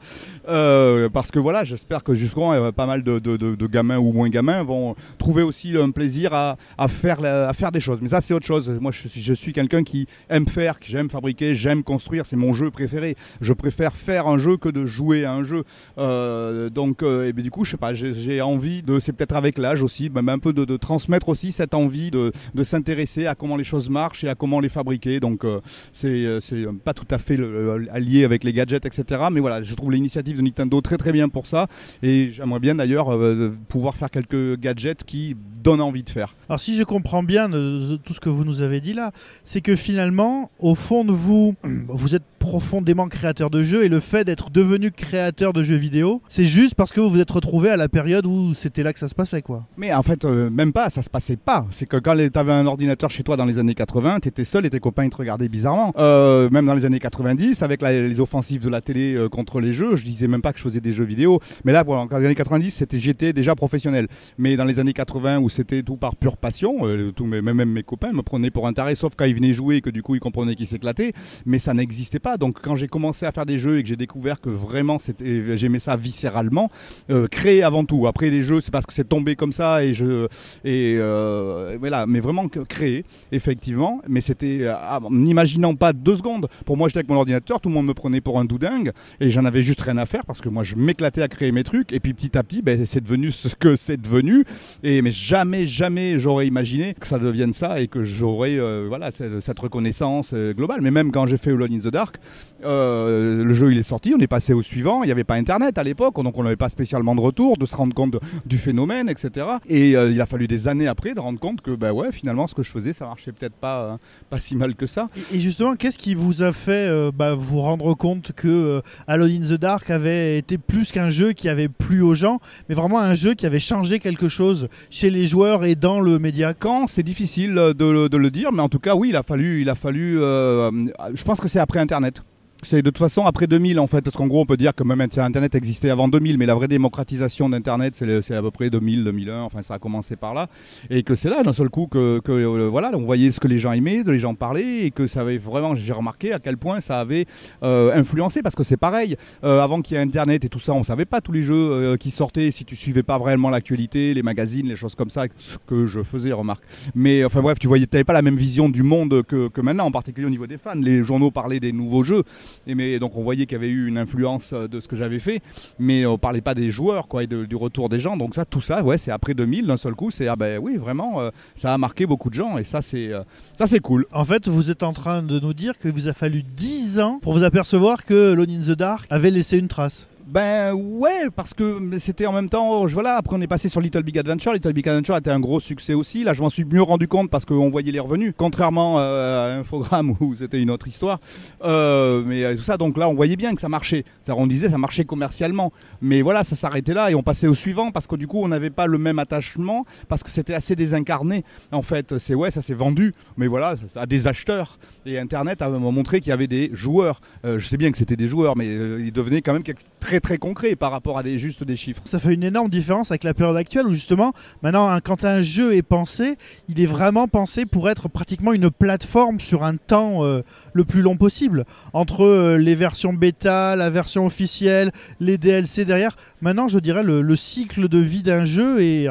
Euh, 0.49 1.09
parce 1.09 1.31
que 1.31 1.39
voilà, 1.39 1.65
j'espère 1.65 2.05
que 2.05 2.15
justement, 2.15 2.53
euh, 2.53 2.73
pas 2.77 2.87
mal 2.87 3.03
de, 3.03 3.67
gamins 3.67 3.99
ou 3.99 4.13
moins 4.13 4.29
gamins 4.29 4.63
vont 4.63 4.95
trouver 5.19 5.43
aussi 5.43 5.77
un 5.77 5.91
plaisir 5.91 6.33
à, 6.33 6.57
faire, 6.89 7.25
à 7.25 7.53
faire 7.53 7.73
des 7.73 7.81
choses. 7.81 7.99
Mais 8.01 8.09
ça, 8.09 8.21
c'est 8.21 8.35
autre 8.35 8.47
chose. 8.47 8.69
Moi, 8.81 8.93
je 8.93 9.09
je 9.09 9.35
suis 9.35 9.53
quelqu'un 9.53 9.83
qui 9.83 10.07
aime 10.29 10.47
faire, 10.47 10.79
qui 10.79 10.91
j'aime 10.91 11.11
fabriquer, 11.11 11.55
j'aime 11.55 11.83
construire. 11.83 12.27
C'est 12.27 12.37
mon 12.37 12.53
jeu 12.53 12.71
préféré. 12.71 13.17
Je 13.41 13.53
préfère 13.53 13.97
faire 13.97 14.27
un 14.27 14.39
jeu 14.39 14.57
que 14.57 14.69
de 14.69 14.87
jouer 14.87 15.25
à 15.25 15.33
un 15.33 15.43
jeu. 15.43 15.65
Euh, 15.99 16.71
donc, 16.71 17.03
euh, 17.03 17.29
et 17.29 17.33
bien, 17.33 17.43
du 17.43 17.51
coup, 17.51 17.65
je 17.65 17.73
sais 17.73 17.77
pas, 17.77 17.95
j'ai 17.95 18.41
envie 18.41 18.83
de, 18.83 18.99
c'est 18.99 19.13
peut-être 19.13 19.37
avec 19.37 19.59
l'âge 19.59 19.83
aussi, 19.83 20.11
même 20.11 20.29
un 20.29 20.39
peu 20.39 20.53
de, 20.53 20.77
transmettre 20.77 21.29
aussi 21.29 21.53
cette 21.53 21.75
envie 21.75 22.11
de, 22.11 22.33
s'intéresser 22.63 23.27
à 23.27 23.35
comment 23.35 23.57
les 23.57 23.65
choses 23.65 23.89
marchent 23.89 24.25
et 24.25 24.29
à 24.29 24.35
comment 24.35 24.61
les 24.61 24.69
fabriquer. 24.69 25.21
Donc, 25.21 25.45
euh, 25.45 25.61
c'est 25.93 26.09
euh, 26.09 26.73
pas 26.85 26.95
tout 26.95 27.07
à 27.11 27.19
fait 27.19 27.37
le- 27.37 27.89
allié 27.93 28.25
avec 28.25 28.45
les 28.45 28.53
gadgets, 28.53 28.85
etc. 28.85 29.23
Mais 29.31 29.41
voilà, 29.41 29.63
je 29.63 29.75
trouve 29.75 29.93
l'initiative 29.93 30.37
de 30.37 30.43
Nintendo 30.43 30.81
très 30.81 30.97
très 30.97 31.13
bien 31.13 31.29
pour 31.29 31.47
ça. 31.47 31.67
Et 32.03 32.31
j'aimerais 32.33 32.61
bien 32.61 32.66
d'ailleurs 32.75 33.13
euh, 33.15 33.53
pouvoir 33.69 33.95
faire 33.95 34.11
quelques 34.11 34.59
gadgets 34.59 35.05
qui 35.05 35.37
donnent 35.63 35.81
envie 35.81 36.03
de 36.05 36.11
faire. 36.11 36.35
Alors 36.49 36.61
si 36.61 36.77
je 36.77 36.83
comprends 36.85 37.23
bien 37.23 37.49
de 37.49 37.97
tout 38.05 38.15
ce 38.15 38.21
que 38.21 38.29
vous 38.29 38.45
nous 38.45 38.61
avez 38.61 38.81
dit 38.81 38.93
là, 38.93 39.11
c'est 39.45 39.61
que 39.61 39.75
finalement, 39.75 40.51
au 40.61 40.75
fond 40.75 41.05
de 41.05 41.11
vous, 41.13 41.55
vous 41.89 42.15
êtes 42.15 42.23
profondément 42.39 43.09
créateur 43.09 43.51
de 43.51 43.65
jeux 43.65 43.85
et 43.85 43.89
le 43.89 43.99
fait 43.99 44.23
d'être 44.23 44.51
devenu 44.51 44.93
créateur 44.93 45.53
de 45.53 45.65
jeux 45.65 45.75
vidéo, 45.75 46.23
c'est 46.29 46.45
juste 46.45 46.77
parce 46.77 46.93
que 46.93 47.01
vous 47.01 47.11
vous 47.11 47.19
êtes 47.19 47.31
retrouvé 47.31 47.71
à 47.71 47.77
la 47.77 47.89
période 47.89 48.25
où 48.25 48.55
c'était 48.55 48.85
là 48.85 48.93
que 48.93 49.01
ça 49.01 49.09
se 49.09 49.15
passait 49.17 49.43
quoi. 49.43 49.67
Mais 49.77 49.93
en 49.93 50.05
fait, 50.05 50.25
euh, 50.25 50.49
même 50.49 50.73
pas, 50.73 50.89
ça 50.89 51.03
se 51.03 51.11
passait 51.11 51.35
pas. 51.37 51.67
C'est 51.73 51.87
que 51.87 51.97
quand 51.97 52.15
tu 52.17 52.39
avais 52.39 52.53
un 52.53 52.67
ordinateur 52.67 53.11
chez 53.11 53.25
toi 53.25 53.37
dans 53.37 53.45
les 53.47 53.59
années 53.59 53.75
80, 53.75 54.21
tu 54.21 54.29
étais 54.29 54.45
seul 54.45 54.65
et 54.65 54.71
tes 54.71 54.79
copains 54.79 55.03
ils 55.05 55.11
te 55.11 55.17
regardaient 55.17 55.49
bizarrement. 55.49 55.93
Euh, 55.99 56.49
même 56.51 56.67
dans 56.67 56.75
les 56.75 56.85
années 56.85 57.01
90, 57.01 57.63
avec 57.63 57.83
la- 57.83 57.91
les 58.07 58.21
offensives 58.21 58.63
de 58.63 58.69
la 58.69 58.81
télé 58.81 59.15
euh, 59.15 59.29
contre 59.29 59.61
les 59.61 59.73
jeux, 59.73 59.97
je 59.97 60.05
disais 60.05 60.29
même 60.29 60.43
pas 60.43 60.53
que 60.53 60.59
je 60.59 60.65
faisais 60.65 60.81
des 60.81 60.93
jeux 60.93 61.05
vidéo. 61.05 61.41
Mais 61.65 61.73
là, 61.73 61.83
bon, 61.83 62.07
dans 62.07 62.19
les 62.19 62.27
années 62.27 62.35
90, 62.37 62.56
c'était 62.71 62.99
j'étais 62.99 63.33
déjà 63.33 63.55
professionnel. 63.55 64.09
Mais 64.39 64.57
dans 64.57 64.65
les 64.65 64.79
années 64.79 64.93
80, 64.93 65.39
où 65.39 65.49
c'était 65.49 65.83
tout 65.83 65.97
par 65.97 66.17
pure 66.17 66.37
passion, 66.37 66.87
euh, 66.87 67.13
tous 67.13 67.27
mes, 67.27 67.43
même 67.43 67.71
mes 67.71 67.83
copains 67.83 68.13
me 68.13 68.23
prenaient 68.23 68.51
pour 68.51 68.67
un 68.67 68.73
taré, 68.73 68.95
sauf 68.95 69.15
quand 69.17 69.25
ils 69.25 69.35
venaient 69.35 69.53
jouer 69.53 69.77
et 69.77 69.81
que 69.81 69.91
du 69.91 70.03
coup 70.03 70.15
ils 70.15 70.21
comprenaient 70.21 70.55
qu'ils 70.55 70.67
s'éclataient. 70.67 71.13
Mais 71.45 71.59
ça 71.59 71.75
n'existait 71.75 72.19
pas. 72.19 72.37
Donc 72.37 72.61
quand 72.61 72.75
j'ai 72.75 72.87
commencé 72.87 73.27
à 73.27 73.33
faire 73.33 73.47
des 73.47 73.59
jeux 73.59 73.79
et 73.79 73.83
que 73.83 73.89
j'ai 73.89 73.97
découvert 73.97 74.41
que 74.41 74.51
vraiment 74.51 74.99
j'aimais 75.21 75.79
ça 75.79 75.97
viscéralement, 75.97 76.71
euh, 77.11 77.27
créer 77.27 77.63
avant 77.63 77.85
tout. 77.85 78.07
Après 78.07 78.31
les 78.31 78.43
jeux, 78.43 78.61
c'est 78.61 78.71
parce 78.71 78.87
que 78.87 78.93
c'est 78.93 79.09
tombé 79.09 79.37
comme 79.37 79.53
ça 79.53 79.85
et 79.85 79.95
je 79.95 80.27
et 80.65 80.97
euh, 80.99 81.77
voilà, 81.79 82.07
mais 82.07 82.21
vraiment 82.21 82.49
créer 82.49 83.05
effectivement. 83.33 84.01
Mais 84.09 84.21
c'était 84.21 84.69
en 84.69 85.11
n'imaginant 85.11 85.75
pas 85.75 85.93
deux 85.93 86.17
secondes. 86.17 86.49
Pour 86.65 86.77
moi, 86.77 86.89
j'étais 86.89 86.99
avec 86.99 87.09
mon 87.09 87.17
ordinateur, 87.17 87.61
tout 87.61 87.69
le 87.69 87.75
monde 87.75 87.87
me 87.87 87.95
prenait 87.95 88.21
pour 88.21 88.39
un 88.39 88.45
doudingue 88.45 88.93
et 89.21 89.31
j'en 89.31 89.45
avais 89.45 89.63
juste 89.63 89.81
rien 89.81 89.99
à 89.99 90.07
faire 90.07 90.25
parce 90.25 90.41
que 90.41 90.49
moi, 90.49 90.65
je 90.65 90.77
m'éclatais 90.77 91.23
à 91.23 91.29
créer 91.29 91.53
mes 91.53 91.65
trucs. 91.65 91.93
Et 91.93 92.01
puis 92.01 92.15
petit 92.15 92.37
à 92.37 92.43
ben, 92.63 92.85
c'est 92.87 93.03
devenu 93.03 93.33
ce 93.33 93.49
que 93.55 93.77
c'est 93.77 94.01
devenu. 94.01 94.45
Et 94.83 95.03
mais 95.03 95.11
jamais, 95.11 95.67
jamais 95.67 96.19
j'aurais 96.19 96.47
imaginé 96.47 96.95
que 96.95 97.07
ça 97.07 97.19
devienne 97.19 97.53
ça 97.53 97.81
et 97.81 97.89
que 97.89 98.05
j'aurais 98.05 98.59
euh, 98.59 98.89
cette, 99.11 99.59
reconnaissance 99.59 100.31
euh, 100.33 100.53
globale. 100.53 100.81
Mais 100.83 100.91
même 100.91 101.13
quand 101.13 101.27
j'ai 101.27 101.37
fait 101.37 101.51
Alone 101.51 101.73
in 101.73 101.79
the 101.79 101.89
Dark, 101.89 102.17
euh, 102.65 103.45
le 103.45 103.55
jeu 103.55 103.73
il 103.73 103.79
est 103.79 103.83
sorti, 103.83 104.15
on 104.17 104.21
est 104.21 104.27
passé 104.27 104.53
au 104.53 104.63
suivant. 104.63 105.03
Il 105.03 105.07
n'y 105.07 105.13
avait 105.13 105.25
pas 105.25 105.35
Internet 105.35 105.79
à 105.79 105.83
l'époque, 105.83 106.23
donc 106.23 106.39
on 106.39 106.43
n'avait 106.43 106.57
pas 106.57 106.69
spécialement 106.69 107.15
de 107.15 107.21
retour, 107.21 107.57
de 107.57 107.67
se 107.67 107.77
rendre 107.77 107.95
compte 107.95 108.17
du 108.47 108.59
phénomène, 108.59 109.09
etc. 109.09 109.47
Et 109.69 109.93
il 109.93 110.21
a 110.21 110.27
fallu 110.27 110.47
des 110.47 110.69
années 110.69 110.87
après 110.87 111.15
de 111.15 111.21
rendre 111.21 111.39
compte 111.39 111.61
que 111.61 111.73
bah 111.73 111.93
ouais, 111.93 112.13
finalement, 112.13 112.47
ce 112.47 112.55
que 112.55 112.63
je 112.63 112.71
faisais, 112.71 112.93
ça 112.93 113.07
marchait 113.07 113.33
peut-être 113.33 113.55
pas, 113.55 113.83
euh, 113.83 113.97
pas 114.31 114.41
si 114.41 114.57
mal 114.57 114.75
que 114.75 114.87
ça. 114.87 115.09
Et- 115.33 115.41
justement, 115.41 115.77
qu'est-ce 115.77 115.99
qui 115.99 116.15
vous 116.15 116.43
a 116.43 116.53
fait 116.53 116.89
bah, 117.13 117.35
vous 117.35 117.61
rendre 117.61 117.95
compte 117.95 118.33
que 118.33 118.83
Alone 119.07 119.31
in 119.31 119.55
the 119.55 119.59
Dark 119.59 119.91
avait 119.91 120.39
été 120.39 120.59
plus 120.59 120.93
qu'un 120.93 121.09
jeu 121.09 121.33
qui 121.33 121.49
avait 121.49 121.69
plu 121.69 122.03
aux 122.03 122.15
gens 122.15 122.36
mais 122.69 122.75
vraiment 122.75 122.99
un 123.01 123.15
jeu 123.15 123.35
qui 123.35 123.47
avait 123.47 123.61
changé 123.61 123.99
quelque 123.99 124.29
chose 124.29 124.69
chez 124.91 125.11
les 125.11 125.27
joueurs 125.27 125.65
et 125.65 125.75
dans 125.75 126.01
le 126.01 126.19
média 126.19 126.55
Quand 126.55 126.87
c'est 126.89 127.03
difficile 127.03 127.55
de, 127.55 127.85
le- 127.85 128.09
de 128.09 128.17
le 128.17 128.31
dire, 128.31 128.53
mais 128.53 128.63
en 128.63 128.69
tout 128.69 128.79
cas, 128.79 128.95
oui, 128.95 129.09
il 129.11 129.17
a 129.17 129.23
fallu, 129.23 129.63
il 129.63 129.69
a 129.71 129.75
fallu. 129.75 130.21
euh, 130.21 130.71
je 131.15 131.25
pense 131.25 131.41
que 131.41 131.49
c'est 131.49 131.59
après 131.61 131.81
Internet. 131.81 132.23
C'est 132.63 132.83
de 132.83 132.91
toute 132.91 132.99
façon 132.99 133.27
après 133.27 133.47
2000 133.47 133.79
en 133.79 133.87
fait, 133.87 134.01
parce 134.01 134.17
qu'en 134.17 134.27
gros 134.27 134.41
on 134.41 134.47
peut 134.47 134.57
dire 134.57 134.75
que 134.75 134.83
même 134.83 135.01
Internet 135.01 135.55
existait 135.55 135.91
avant 135.91 136.09
2000, 136.09 136.39
mais 136.39 136.47
la 136.47 136.55
vraie 136.55 136.69
démocratisation 136.69 137.49
d'Internet 137.49 137.95
c'est 137.97 138.35
à 138.35 138.43
peu 138.43 138.51
près 138.51 138.71
2000, 138.71 139.05
2001, 139.05 139.43
enfin 139.43 139.63
ça 139.63 139.75
a 139.75 139.79
commencé 139.79 140.17
par 140.17 140.35
là, 140.35 140.49
et 140.91 141.03
que 141.03 141.15
c'est 141.15 141.29
là 141.29 141.43
d'un 141.43 141.53
seul 141.53 141.69
coup 141.69 141.87
que, 141.87 142.21
que, 142.21 142.33
euh, 142.33 142.69
voilà, 142.69 142.91
on 142.95 143.05
voyait 143.05 143.31
ce 143.31 143.41
que 143.41 143.47
les 143.47 143.59
gens 143.59 143.73
aimaient, 143.73 144.03
de 144.05 144.11
les 144.11 144.19
gens 144.19 144.35
parlaient, 144.35 144.87
et 144.87 144.91
que 144.91 145.07
ça 145.07 145.21
avait 145.21 145.39
vraiment, 145.39 145.75
j'ai 145.75 145.93
remarqué 145.93 146.33
à 146.33 146.39
quel 146.39 146.57
point 146.57 146.81
ça 146.81 146.99
avait 146.99 147.27
euh, 147.63 147.95
influencé, 147.95 148.43
parce 148.43 148.55
que 148.55 148.65
c'est 148.65 148.77
pareil, 148.77 149.17
euh, 149.45 149.61
avant 149.61 149.83
qu'il 149.83 149.97
y 149.97 150.01
ait 150.01 150.03
Internet 150.03 150.45
et 150.45 150.49
tout 150.49 150.59
ça, 150.59 150.73
on 150.73 150.83
savait 150.83 151.05
pas 151.05 151.21
tous 151.21 151.33
les 151.33 151.43
jeux 151.43 151.55
euh, 151.55 151.97
qui 151.97 152.11
sortaient 152.11 152.51
si 152.51 152.65
tu 152.65 152.75
suivais 152.75 153.03
pas 153.03 153.19
vraiment 153.19 153.51
l'actualité, 153.51 154.15
les 154.15 154.23
magazines, 154.23 154.69
les 154.69 154.77
choses 154.77 154.95
comme 154.95 155.11
ça, 155.11 155.27
ce 155.39 155.57
que 155.67 155.87
je 155.87 156.03
faisais 156.03 156.33
remarque. 156.33 156.65
Mais 156.95 157.25
enfin 157.25 157.43
bref, 157.43 157.59
tu 157.59 157.69
voyais, 157.69 157.87
t'avais 157.87 158.05
pas 158.05 158.13
la 158.13 158.23
même 158.23 158.37
vision 158.37 158.69
du 158.69 158.83
monde 158.83 159.23
que, 159.23 159.49
que 159.49 159.61
maintenant, 159.61 159.87
en 159.87 159.93
particulier 159.93 160.27
au 160.27 160.31
niveau 160.31 160.47
des 160.47 160.59
fans. 160.59 160.75
Les 160.75 161.05
journaux 161.05 161.31
parlaient 161.31 161.61
des 161.61 161.73
nouveaux 161.73 162.03
jeux, 162.03 162.23
et 162.67 162.99
donc 162.99 163.17
on 163.17 163.23
voyait 163.23 163.47
qu'il 163.47 163.57
y 163.57 163.61
avait 163.61 163.69
eu 163.69 163.87
une 163.87 163.99
influence 163.99 164.53
euh, 164.53 164.69
de 164.69 164.81
ce 164.81 164.89
que 164.89 164.97
j'avais 164.97 165.19
fait, 165.19 165.41
mais 165.79 166.07
on 166.07 166.19
parlait 166.19 166.41
pas 166.41 166.55
des 166.55 166.71
joueurs 166.71 167.09
quoi 167.09 167.25
et 167.25 167.27
du 167.27 167.57
retour 167.57 167.89
des 167.89 167.99
gens. 167.99 168.17
Donc 168.17 168.35
ça, 168.35 168.45
tout 168.45 168.61
ça, 168.61 168.83
ouais, 168.83 168.99
c'est 168.99 169.11
après 169.11 169.35
2000 169.35 169.67
d'un 169.67 169.77
seul 169.77 169.95
coup, 169.95 170.11
c'est 170.11 170.29
ah 170.29 170.37
ben 170.37 170.59
oui 170.63 170.77
vraiment, 170.77 171.21
euh, 171.21 171.31
ça 171.55 171.73
a 171.73 171.79
marqué 171.79 172.07
beaucoup 172.07 172.31
de 172.31 172.35
gens 172.35 172.59
et 172.59 172.65
ça 172.65 172.83
c'est 172.83 173.13
euh, 173.13 173.23
ça 173.55 173.67
c'est 173.67 173.81
cool. 173.81 174.07
En 174.13 174.25
fait, 174.25 174.49
vous 174.49 174.71
êtes 174.71 174.83
en 174.83 174.93
train 174.93 175.23
de 175.23 175.39
nous 175.39 175.55
dire 175.55 175.79
qu'il 175.79 175.93
vous 175.93 176.09
a 176.09 176.13
fallu 176.13 176.43
10 176.43 177.01
ans 177.01 177.19
pour 177.23 177.33
vous 177.33 177.45
apercevoir 177.45 178.05
que 178.05 178.33
Lone 178.33 178.51
in 178.51 178.61
the 178.61 178.77
Dark 178.77 179.07
avait 179.11 179.31
laissé 179.31 179.59
une 179.59 179.69
trace. 179.69 180.07
Ben 180.27 180.73
ouais, 180.73 181.31
parce 181.37 181.55
que 181.55 181.81
c'était 182.01 182.27
en 182.27 182.33
même 182.33 182.51
temps, 182.51 182.85
voilà, 182.87 183.15
après 183.15 183.37
on 183.37 183.41
est 183.41 183.47
passé 183.47 183.69
sur 183.69 183.81
Little 183.81 184.03
Big 184.03 184.19
Adventure. 184.19 184.53
Little 184.53 184.73
Big 184.73 184.89
Adventure 184.89 185.17
était 185.17 185.31
un 185.31 185.39
gros 185.39 185.61
succès 185.61 185.95
aussi. 185.95 186.25
Là, 186.25 186.33
je 186.33 186.43
m'en 186.43 186.51
suis 186.51 186.65
mieux 186.65 186.83
rendu 186.83 187.07
compte 187.07 187.31
parce 187.31 187.45
qu'on 187.45 187.71
voyait 187.71 187.93
les 187.93 188.01
revenus, 188.01 188.35
contrairement 188.37 188.99
euh, 188.99 189.55
à 189.55 189.61
Infogrames 189.61 190.17
où 190.21 190.35
c'était 190.35 190.61
une 190.61 190.71
autre 190.73 190.89
histoire. 190.89 191.21
Euh, 191.63 192.25
mais 192.27 192.43
euh, 192.43 192.57
tout 192.57 192.65
ça, 192.65 192.77
donc 192.77 192.99
là, 192.99 193.09
on 193.09 193.15
voyait 193.15 193.37
bien 193.37 193.55
que 193.55 193.61
ça 193.61 193.69
marchait. 193.69 194.05
C'est-à-dire, 194.25 194.43
on 194.43 194.49
disait 194.49 194.69
ça 194.69 194.79
marchait 194.79 195.05
commercialement. 195.05 195.73
Mais 196.03 196.23
voilà, 196.23 196.43
ça 196.43 196.57
s'arrêtait 196.57 196.95
là 196.95 197.09
et 197.13 197.15
on 197.15 197.23
passait 197.23 197.47
au 197.47 197.55
suivant 197.55 197.93
parce 197.93 198.09
que 198.09 198.17
du 198.17 198.27
coup, 198.27 198.41
on 198.43 198.49
n'avait 198.49 198.71
pas 198.71 198.89
le 198.89 198.99
même 198.99 199.21
attachement 199.21 199.87
parce 200.09 200.25
que 200.25 200.31
c'était 200.31 200.55
assez 200.55 200.75
désincarné. 200.75 201.45
En 201.71 201.83
fait, 201.83 202.19
c'est 202.19 202.35
ouais, 202.35 202.51
ça 202.51 202.63
s'est 202.63 202.75
vendu, 202.75 203.15
mais 203.37 203.47
voilà, 203.47 203.77
à 203.95 204.07
des 204.07 204.27
acheteurs. 204.27 204.81
Et 205.07 205.21
Internet 205.21 205.63
a 205.63 205.69
montré 205.69 206.19
qu'il 206.21 206.31
y 206.31 206.33
avait 206.33 206.49
des 206.49 206.71
joueurs. 206.73 207.21
Je 207.45 207.65
sais 207.65 207.77
bien 207.77 207.93
que 207.93 207.97
c'était 207.97 208.17
des 208.17 208.27
joueurs, 208.27 208.57
mais 208.57 208.67
ils 208.67 209.13
devenaient 209.13 209.41
quand 209.41 209.53
même 209.53 209.63
quelque- 209.63 209.85
très 210.21 210.39
concret 210.39 210.77
par 210.77 210.91
rapport 210.91 211.19
à 211.19 211.23
des, 211.23 211.39
juste 211.39 211.65
des 211.65 211.77
chiffres. 211.77 212.03
Ça 212.05 212.19
fait 212.19 212.35
une 212.35 212.43
énorme 212.43 212.71
différence 212.71 213.11
avec 213.11 213.25
la 213.25 213.35
période 213.35 213.57
actuelle 213.57 213.87
où 213.87 213.93
justement, 213.93 214.33
maintenant, 214.63 214.99
quand 215.03 215.25
un 215.25 215.43
jeu 215.43 215.75
est 215.75 215.83
pensé, 215.83 216.37
il 216.69 216.81
est 216.81 216.87
vraiment 216.87 217.29
pensé 217.29 217.67
pour 217.67 217.89
être 217.89 218.09
pratiquement 218.09 218.53
une 218.53 218.71
plateforme 218.71 219.41
sur 219.41 219.65
un 219.65 219.77
temps 219.77 220.25
euh, 220.25 220.43
le 220.73 220.85
plus 220.85 221.03
long 221.03 221.17
possible. 221.17 221.65
Entre 221.93 222.25
euh, 222.25 222.57
les 222.57 222.75
versions 222.75 223.13
bêta, 223.13 223.77
la 223.77 223.91
version 223.91 224.27
officielle, 224.27 224.93
les 225.21 225.39
DLC 225.39 225.85
derrière. 225.85 226.17
Maintenant, 226.41 226.69
je 226.69 226.79
dirais 226.79 227.03
le, 227.03 227.23
le 227.23 227.37
cycle 227.37 227.89
de 227.89 227.99
vie 227.99 228.23
d'un 228.23 228.45
jeu 228.45 228.83
est... 228.83 229.09